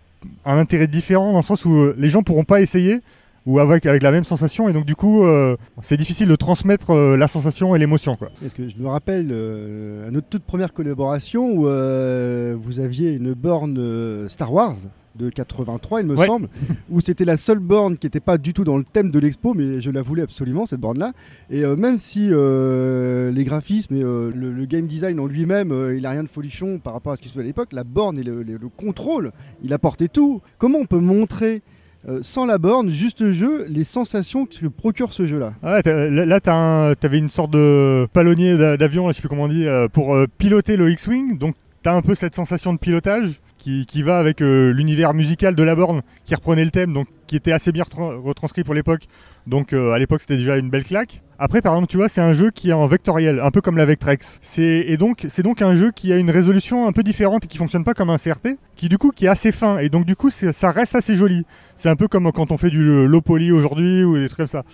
un 0.44 0.58
intérêt 0.58 0.88
différent 0.88 1.32
dans 1.32 1.38
le 1.38 1.44
sens 1.44 1.64
où 1.64 1.94
les 1.96 2.10
gens 2.10 2.22
pourront 2.22 2.44
pas 2.44 2.60
essayer 2.60 3.00
ou 3.48 3.58
avec, 3.60 3.86
avec 3.86 4.02
la 4.02 4.10
même 4.12 4.24
sensation 4.24 4.68
et 4.68 4.72
donc 4.72 4.84
du 4.84 4.94
coup 4.94 5.24
euh, 5.24 5.56
c'est 5.82 5.96
difficile 5.96 6.28
de 6.28 6.36
transmettre 6.36 6.90
euh, 6.90 7.16
la 7.16 7.26
sensation 7.28 7.74
et 7.74 7.78
l'émotion 7.78 8.14
quoi. 8.16 8.28
Est-ce 8.44 8.54
que 8.54 8.68
je 8.68 8.76
me 8.76 8.86
rappelle 8.88 9.28
euh, 9.32 10.06
à 10.06 10.10
notre 10.10 10.28
toute 10.28 10.42
première 10.44 10.72
collaboration 10.72 11.50
où 11.52 11.66
euh, 11.66 12.54
vous 12.60 12.78
aviez 12.80 13.12
une 13.12 13.32
borne 13.32 13.76
euh, 13.78 14.28
Star 14.28 14.52
Wars 14.52 14.76
de 15.16 15.30
83, 15.30 16.02
il 16.02 16.06
me 16.06 16.14
Ouais. 16.14 16.26
semble, 16.26 16.48
où 16.90 17.00
c'était 17.00 17.24
la 17.24 17.36
seule 17.36 17.58
borne 17.58 17.98
qui 17.98 18.06
n'était 18.06 18.20
pas 18.20 18.38
du 18.38 18.52
tout 18.54 18.62
dans 18.62 18.76
le 18.78 18.84
thème 18.84 19.10
de 19.10 19.18
l'expo, 19.18 19.52
mais 19.52 19.80
je 19.80 19.90
la 19.90 20.00
voulais 20.00 20.22
absolument 20.22 20.64
cette 20.64 20.78
borne-là. 20.78 21.12
Et 21.50 21.64
euh, 21.64 21.74
même 21.74 21.98
si 21.98 22.28
euh, 22.30 23.32
les 23.32 23.42
graphismes 23.42 23.96
et 23.96 24.02
euh, 24.04 24.30
le, 24.32 24.52
le 24.52 24.64
game 24.66 24.86
design 24.86 25.18
en 25.18 25.26
lui-même, 25.26 25.72
euh, 25.72 25.96
il 25.96 26.06
a 26.06 26.10
rien 26.10 26.22
de 26.22 26.28
folichon 26.28 26.78
par 26.78 26.92
rapport 26.92 27.12
à 27.12 27.16
ce 27.16 27.22
qui 27.22 27.28
se 27.28 27.34
fait 27.34 27.40
à 27.40 27.42
l'époque, 27.42 27.72
la 27.72 27.82
borne 27.82 28.16
et 28.18 28.22
le, 28.22 28.44
le- 28.44 28.58
le 28.58 28.68
contrôle, 28.68 29.32
il 29.64 29.72
apportait 29.72 30.06
tout. 30.06 30.40
Comment 30.58 30.78
on 30.78 30.86
peut 30.86 31.00
montrer 31.00 31.62
euh, 32.08 32.20
sans 32.22 32.46
la 32.46 32.58
borne, 32.58 32.90
juste 32.90 33.20
le 33.22 33.32
jeu, 33.32 33.64
les 33.68 33.82
sensations 33.84 34.46
que 34.46 34.66
procure 34.68 35.12
ce 35.12 35.26
jeu-là 35.26 35.54
Ah 35.62 35.80
ouais, 35.84 36.10
là 36.10 36.40
un- 36.46 36.94
t'avais 36.94 37.18
une 37.18 37.28
sorte 37.28 37.50
de 37.50 38.06
palonnier 38.12 38.56
d'a- 38.58 38.76
d'avion, 38.76 39.08
je 39.08 39.14
sais 39.14 39.20
plus 39.20 39.28
comment 39.28 39.44
on 39.44 39.48
dit, 39.48 39.66
euh, 39.66 39.88
pour 39.88 40.14
euh, 40.14 40.26
piloter 40.38 40.76
le 40.76 40.90
X-Wing, 40.90 41.38
donc 41.38 41.54
t'as 41.82 41.94
un 41.94 42.02
peu 42.02 42.14
cette 42.14 42.34
sensation 42.34 42.72
de 42.72 42.78
pilotage 42.78 43.40
qui, 43.58 43.84
va 44.02 44.18
avec 44.18 44.40
l'univers 44.40 45.12
musical 45.14 45.54
de 45.54 45.62
la 45.62 45.74
borne 45.74 46.02
qui 46.24 46.34
reprenait 46.34 46.64
le 46.64 46.70
thème, 46.70 46.92
donc 46.92 47.08
qui 47.26 47.36
était 47.36 47.52
assez 47.52 47.72
bien 47.72 47.82
retran- 47.84 48.18
retranscrit 48.22 48.62
pour 48.64 48.72
l'époque. 48.74 49.02
Donc 49.46 49.72
à 49.72 49.98
l'époque 49.98 50.20
c'était 50.20 50.36
déjà 50.36 50.56
une 50.56 50.70
belle 50.70 50.84
claque. 50.84 51.20
Après 51.40 51.62
par 51.62 51.74
exemple 51.74 51.88
tu 51.88 51.96
vois 51.98 52.08
c'est 52.08 52.20
un 52.20 52.32
jeu 52.32 52.50
qui 52.50 52.70
est 52.70 52.72
en 52.72 52.88
vectoriel, 52.88 53.40
un 53.40 53.52
peu 53.52 53.60
comme 53.60 53.76
la 53.76 53.84
Vectrex. 53.84 54.40
C'est 54.42 54.84
et 54.88 54.96
donc 54.96 55.24
c'est 55.28 55.44
donc 55.44 55.62
un 55.62 55.76
jeu 55.76 55.92
qui 55.92 56.12
a 56.12 56.16
une 56.16 56.32
résolution 56.32 56.88
un 56.88 56.92
peu 56.92 57.04
différente 57.04 57.44
et 57.44 57.46
qui 57.46 57.58
fonctionne 57.58 57.84
pas 57.84 57.94
comme 57.94 58.10
un 58.10 58.18
CRT, 58.18 58.56
qui 58.74 58.88
du 58.88 58.98
coup 58.98 59.12
qui 59.12 59.26
est 59.26 59.28
assez 59.28 59.52
fin 59.52 59.78
et 59.78 59.88
donc 59.88 60.04
du 60.04 60.16
coup 60.16 60.30
ça 60.30 60.72
reste 60.72 60.96
assez 60.96 61.14
joli. 61.14 61.46
C'est 61.76 61.88
un 61.88 61.94
peu 61.94 62.08
comme 62.08 62.32
quand 62.32 62.50
on 62.50 62.58
fait 62.58 62.70
du 62.70 62.88
euh, 62.88 63.06
low 63.06 63.20
poly 63.20 63.52
aujourd'hui 63.52 64.02
ou 64.02 64.16
des 64.16 64.26
trucs 64.26 64.38
comme 64.38 64.48
ça. 64.48 64.64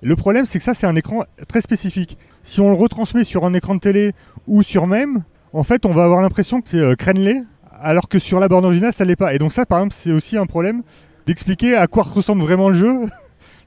Le 0.00 0.14
problème 0.14 0.46
c'est 0.46 0.58
que 0.58 0.64
ça 0.64 0.74
c'est 0.74 0.86
un 0.86 0.94
écran 0.94 1.24
très 1.48 1.60
spécifique. 1.60 2.16
Si 2.44 2.60
on 2.60 2.70
le 2.70 2.76
retransmet 2.76 3.24
sur 3.24 3.44
un 3.44 3.52
écran 3.54 3.74
de 3.74 3.80
télé 3.80 4.12
ou 4.46 4.62
sur 4.62 4.86
même, 4.86 5.24
en 5.52 5.64
fait 5.64 5.84
on 5.86 5.92
va 5.92 6.04
avoir 6.04 6.22
l'impression 6.22 6.60
que 6.60 6.68
c'est 6.68 6.78
euh, 6.78 6.94
crénelé 6.94 7.42
alors 7.80 8.08
que 8.08 8.20
sur 8.20 8.38
la 8.38 8.46
borne 8.46 8.64
originale 8.64 8.92
ça 8.92 9.04
l'est 9.04 9.16
pas. 9.16 9.34
Et 9.34 9.40
donc 9.40 9.52
ça 9.52 9.66
par 9.66 9.80
exemple 9.80 9.96
c'est 9.98 10.12
aussi 10.12 10.36
un 10.36 10.46
problème 10.46 10.84
d'expliquer 11.26 11.74
à 11.74 11.88
quoi 11.88 12.04
ressemble 12.04 12.42
vraiment 12.42 12.68
le 12.68 12.76
jeu. 12.76 12.94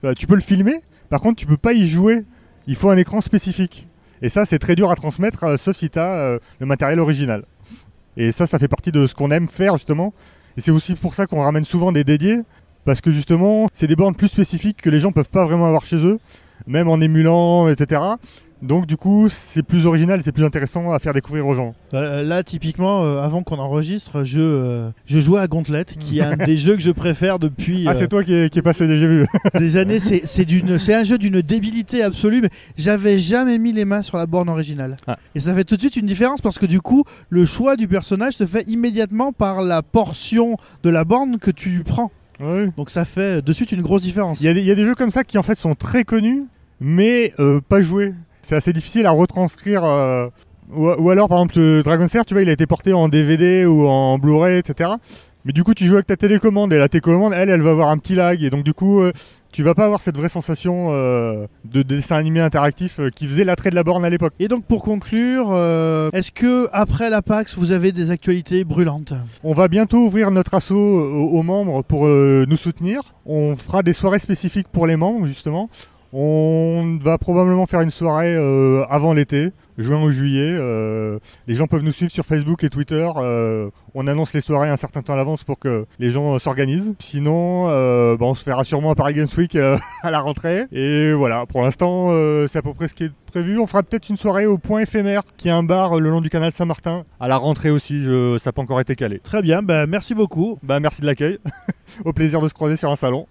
Euh, 0.05 0.13
tu 0.17 0.25
peux 0.25 0.35
le 0.35 0.41
filmer, 0.41 0.79
par 1.09 1.19
contre 1.19 1.35
tu 1.35 1.45
peux 1.45 1.57
pas 1.57 1.73
y 1.73 1.85
jouer. 1.85 2.23
Il 2.67 2.75
faut 2.75 2.89
un 2.89 2.97
écran 2.97 3.21
spécifique. 3.21 3.87
Et 4.21 4.29
ça 4.29 4.45
c'est 4.45 4.59
très 4.59 4.75
dur 4.75 4.91
à 4.91 4.95
transmettre 4.95 5.59
sauf 5.59 5.75
si 5.75 5.89
tu 5.89 5.99
as 5.99 6.39
le 6.59 6.65
matériel 6.65 6.99
original. 6.99 7.43
Et 8.17 8.31
ça 8.31 8.47
ça 8.47 8.59
fait 8.59 8.67
partie 8.67 8.91
de 8.91 9.07
ce 9.07 9.15
qu'on 9.15 9.31
aime 9.31 9.49
faire 9.49 9.73
justement. 9.73 10.13
Et 10.57 10.61
c'est 10.61 10.71
aussi 10.71 10.95
pour 10.95 11.15
ça 11.15 11.27
qu'on 11.27 11.41
ramène 11.41 11.65
souvent 11.65 11.91
des 11.91 12.03
dédiés. 12.03 12.39
Parce 12.85 13.01
que 13.01 13.09
justement, 13.09 13.67
c'est 13.73 13.87
des 13.87 13.95
bornes 13.95 14.13
plus 14.13 14.27
spécifiques 14.27 14.79
que 14.79 14.91
les 14.91 14.99
gens 14.99 15.11
peuvent 15.11 15.31
pas 15.31 15.43
vraiment 15.43 15.65
avoir 15.65 15.85
chez 15.85 15.95
eux, 15.95 16.19
même 16.67 16.87
en 16.87 17.01
émulant, 17.01 17.67
etc. 17.67 17.99
Donc 18.65 18.87
du 18.87 18.97
coup, 18.97 19.27
c'est 19.29 19.61
plus 19.63 19.85
original, 19.85 20.21
c'est 20.23 20.31
plus 20.31 20.43
intéressant 20.43 20.91
à 20.91 20.99
faire 20.99 21.13
découvrir 21.13 21.45
aux 21.47 21.53
gens. 21.55 21.75
Euh, 21.93 22.23
là, 22.23 22.41
typiquement, 22.43 23.03
euh, 23.03 23.21
avant 23.21 23.43
qu'on 23.43 23.59
enregistre, 23.59 24.23
je, 24.23 24.39
euh, 24.39 24.89
je 25.05 25.19
jouais 25.19 25.39
à 25.39 25.47
Gauntlet, 25.47 25.85
qui 25.99 26.19
est 26.19 26.23
un 26.23 26.35
des 26.35 26.57
jeux 26.57 26.75
que 26.75 26.81
je 26.81 26.91
préfère 26.91 27.37
depuis 27.37 27.85
Ah, 27.87 27.91
euh, 27.91 27.95
c'est 27.99 28.07
toi 28.07 28.23
qui 28.23 28.33
est, 28.33 28.49
qui 28.51 28.59
est 28.59 28.63
passé, 28.63 28.87
j'ai 28.87 29.07
vu. 29.07 29.25
des 29.59 29.77
années. 29.77 29.99
C'est 29.99 30.23
c'est 30.25 30.45
d'une- 30.45 30.79
c'est 30.79 30.93
un 30.95 31.03
jeu 31.03 31.17
d'une 31.17 31.41
débilité 31.41 32.01
absolue, 32.03 32.41
mais 32.41 32.49
j'avais 32.77 33.19
jamais 33.19 33.57
mis 33.59 33.71
les 33.71 33.85
mains 33.85 34.01
sur 34.01 34.17
la 34.17 34.25
borne 34.25 34.49
originale. 34.49 34.97
Ah. 35.07 35.17
Et 35.35 35.39
ça 35.39 35.53
fait 35.53 35.63
tout 35.63 35.75
de 35.75 35.81
suite 35.81 35.95
une 35.95 36.07
différence 36.07 36.41
parce 36.41 36.57
que 36.57 36.65
du 36.65 36.81
coup, 36.81 37.03
le 37.29 37.45
choix 37.45 37.75
du 37.75 37.87
personnage 37.87 38.33
se 38.33 38.45
fait 38.45 38.67
immédiatement 38.67 39.31
par 39.31 39.61
la 39.61 39.83
portion 39.83 40.57
de 40.83 40.89
la 40.89 41.03
borne 41.05 41.37
que 41.37 41.51
tu 41.51 41.83
prends. 41.85 42.11
Ouais. 42.39 42.69
Donc 42.77 42.89
ça 42.89 43.05
fait 43.05 43.41
de 43.45 43.53
suite 43.53 43.71
une 43.71 43.81
grosse 43.81 44.01
différence. 44.01 44.39
Il 44.41 44.45
y, 44.45 44.49
a 44.49 44.53
des- 44.53 44.59
il 44.61 44.65
y 44.65 44.71
a 44.71 44.75
des 44.75 44.83
jeux 44.85 44.95
comme 44.95 45.11
ça 45.11 45.23
qui 45.23 45.37
en 45.37 45.43
fait 45.43 45.57
sont 45.57 45.75
très 45.75 46.03
connus, 46.03 46.43
mais 46.81 47.31
euh, 47.39 47.61
pas 47.69 47.81
joués. 47.81 48.13
C'est 48.45 48.55
assez 48.55 48.73
difficile 48.73 49.07
à 49.07 49.11
retranscrire. 49.11 49.83
euh, 49.83 50.27
ou, 50.71 50.87
ou 50.87 51.09
alors, 51.09 51.27
par 51.27 51.39
exemple, 51.39 51.57
euh, 51.57 51.81
Dragon 51.81 52.07
Slayer, 52.07 52.25
tu 52.25 52.35
vois, 52.35 52.43
il 52.43 52.49
a 52.49 52.51
été 52.51 52.67
porté 52.67 52.93
en 52.93 53.07
DVD 53.07 53.65
ou 53.65 53.87
en 53.87 54.19
Blu-ray, 54.19 54.59
etc. 54.59 54.91
Mais 55.45 55.51
du 55.51 55.63
coup, 55.63 55.73
tu 55.73 55.85
joues 55.85 55.95
avec 55.95 56.07
ta 56.07 56.15
télécommande 56.15 56.71
et 56.71 56.77
la 56.77 56.87
télécommande, 56.87 57.33
elle, 57.35 57.49
elle 57.49 57.61
va 57.61 57.71
avoir 57.71 57.89
un 57.89 57.97
petit 57.97 58.13
lag. 58.13 58.43
Et 58.43 58.51
donc, 58.51 58.63
du 58.63 58.73
coup, 58.73 59.01
euh, 59.01 59.11
tu 59.55 59.63
vas 59.63 59.73
pas 59.73 59.85
avoir 59.85 60.01
cette 60.01 60.17
vraie 60.17 60.27
sensation 60.27 60.87
euh, 60.89 61.47
de 61.63 61.81
dessin 61.81 62.17
animé 62.17 62.41
interactif 62.41 62.99
euh, 62.99 63.09
qui 63.09 63.25
faisait 63.25 63.45
l'attrait 63.45 63.69
de 63.69 63.75
la 63.75 63.85
borne 63.85 64.03
à 64.03 64.09
l'époque. 64.09 64.33
Et 64.37 64.49
donc 64.49 64.65
pour 64.65 64.83
conclure, 64.83 65.53
euh, 65.53 66.09
est-ce 66.11 66.33
que 66.33 66.67
après 66.73 67.09
la 67.09 67.21
PAX, 67.21 67.55
vous 67.55 67.71
avez 67.71 67.93
des 67.93 68.11
actualités 68.11 68.65
brûlantes? 68.65 69.13
On 69.45 69.53
va 69.53 69.69
bientôt 69.69 69.99
ouvrir 69.99 70.29
notre 70.29 70.55
assaut 70.55 70.75
aux, 70.75 71.41
membres 71.41 71.83
pour 71.85 72.05
nous 72.05 72.57
soutenir. 72.57 73.13
On 73.25 73.55
fera 73.55 73.81
des 73.81 73.93
soirées 73.93 74.19
spécifiques 74.19 74.67
pour 74.67 74.87
les 74.87 74.97
membres, 74.97 75.25
justement. 75.25 75.69
On 76.17 76.97
va 77.01 77.17
probablement 77.17 77.65
faire 77.65 77.81
une 77.81 77.91
soirée 77.91 78.33
euh, 78.37 78.85
avant 78.89 79.11
l'été, 79.11 79.51
juin 79.77 80.01
ou 80.01 80.11
juillet. 80.11 80.49
Euh, 80.57 81.19
les 81.45 81.55
gens 81.55 81.67
peuvent 81.67 81.83
nous 81.83 81.91
suivre 81.91 82.09
sur 82.11 82.25
Facebook 82.25 82.63
et 82.63 82.69
Twitter. 82.69 83.05
Euh, 83.17 83.69
on 83.93 84.07
annonce 84.07 84.33
les 84.33 84.39
soirées 84.39 84.69
un 84.69 84.77
certain 84.77 85.01
temps 85.01 85.11
à 85.13 85.17
l'avance 85.17 85.43
pour 85.43 85.59
que 85.59 85.85
les 85.99 86.11
gens 86.11 86.39
s'organisent. 86.39 86.95
Sinon, 86.99 87.65
bah, 87.65 88.25
on 88.25 88.33
se 88.33 88.43
fera 88.45 88.63
sûrement 88.63 88.91
à 88.91 88.95
Paris 88.95 89.13
Games 89.13 89.27
Week 89.37 89.55
à 90.03 90.11
la 90.11 90.19
rentrée. 90.21 90.65
Et 90.71 91.11
voilà, 91.13 91.45
pour 91.45 91.61
l'instant, 91.61 92.09
c'est 92.47 92.59
à 92.59 92.61
peu 92.61 92.73
près 92.73 92.87
ce 92.87 92.93
qui 92.93 93.03
est 93.05 93.11
prévu. 93.31 93.59
On 93.59 93.67
fera 93.67 93.83
peut-être 93.83 94.07
une 94.09 94.17
soirée 94.17 94.45
au 94.45 94.57
Point 94.57 94.81
Éphémère, 94.81 95.23
qui 95.37 95.49
est 95.49 95.51
un 95.51 95.63
bar 95.63 95.99
le 95.99 96.09
long 96.09 96.21
du 96.21 96.29
canal 96.29 96.51
Saint-Martin. 96.53 97.03
À 97.19 97.27
la 97.27 97.35
rentrée 97.37 97.69
aussi, 97.71 98.01
je- 98.03 98.37
ça 98.39 98.49
n'a 98.49 98.53
pas 98.53 98.61
encore 98.61 98.79
été 98.79 98.95
calé. 98.95 99.19
Très 99.19 99.41
bien, 99.41 99.61
bah, 99.61 99.85
merci 99.87 100.13
beaucoup. 100.15 100.57
Bah 100.63 100.79
merci 100.79 101.01
de 101.01 101.05
l'accueil. 101.07 101.39
Au 102.05 102.13
plaisir 102.13 102.41
de 102.41 102.47
se 102.47 102.53
croiser 102.53 102.77
sur 102.77 102.89
un 102.91 102.95
salon. 102.95 103.23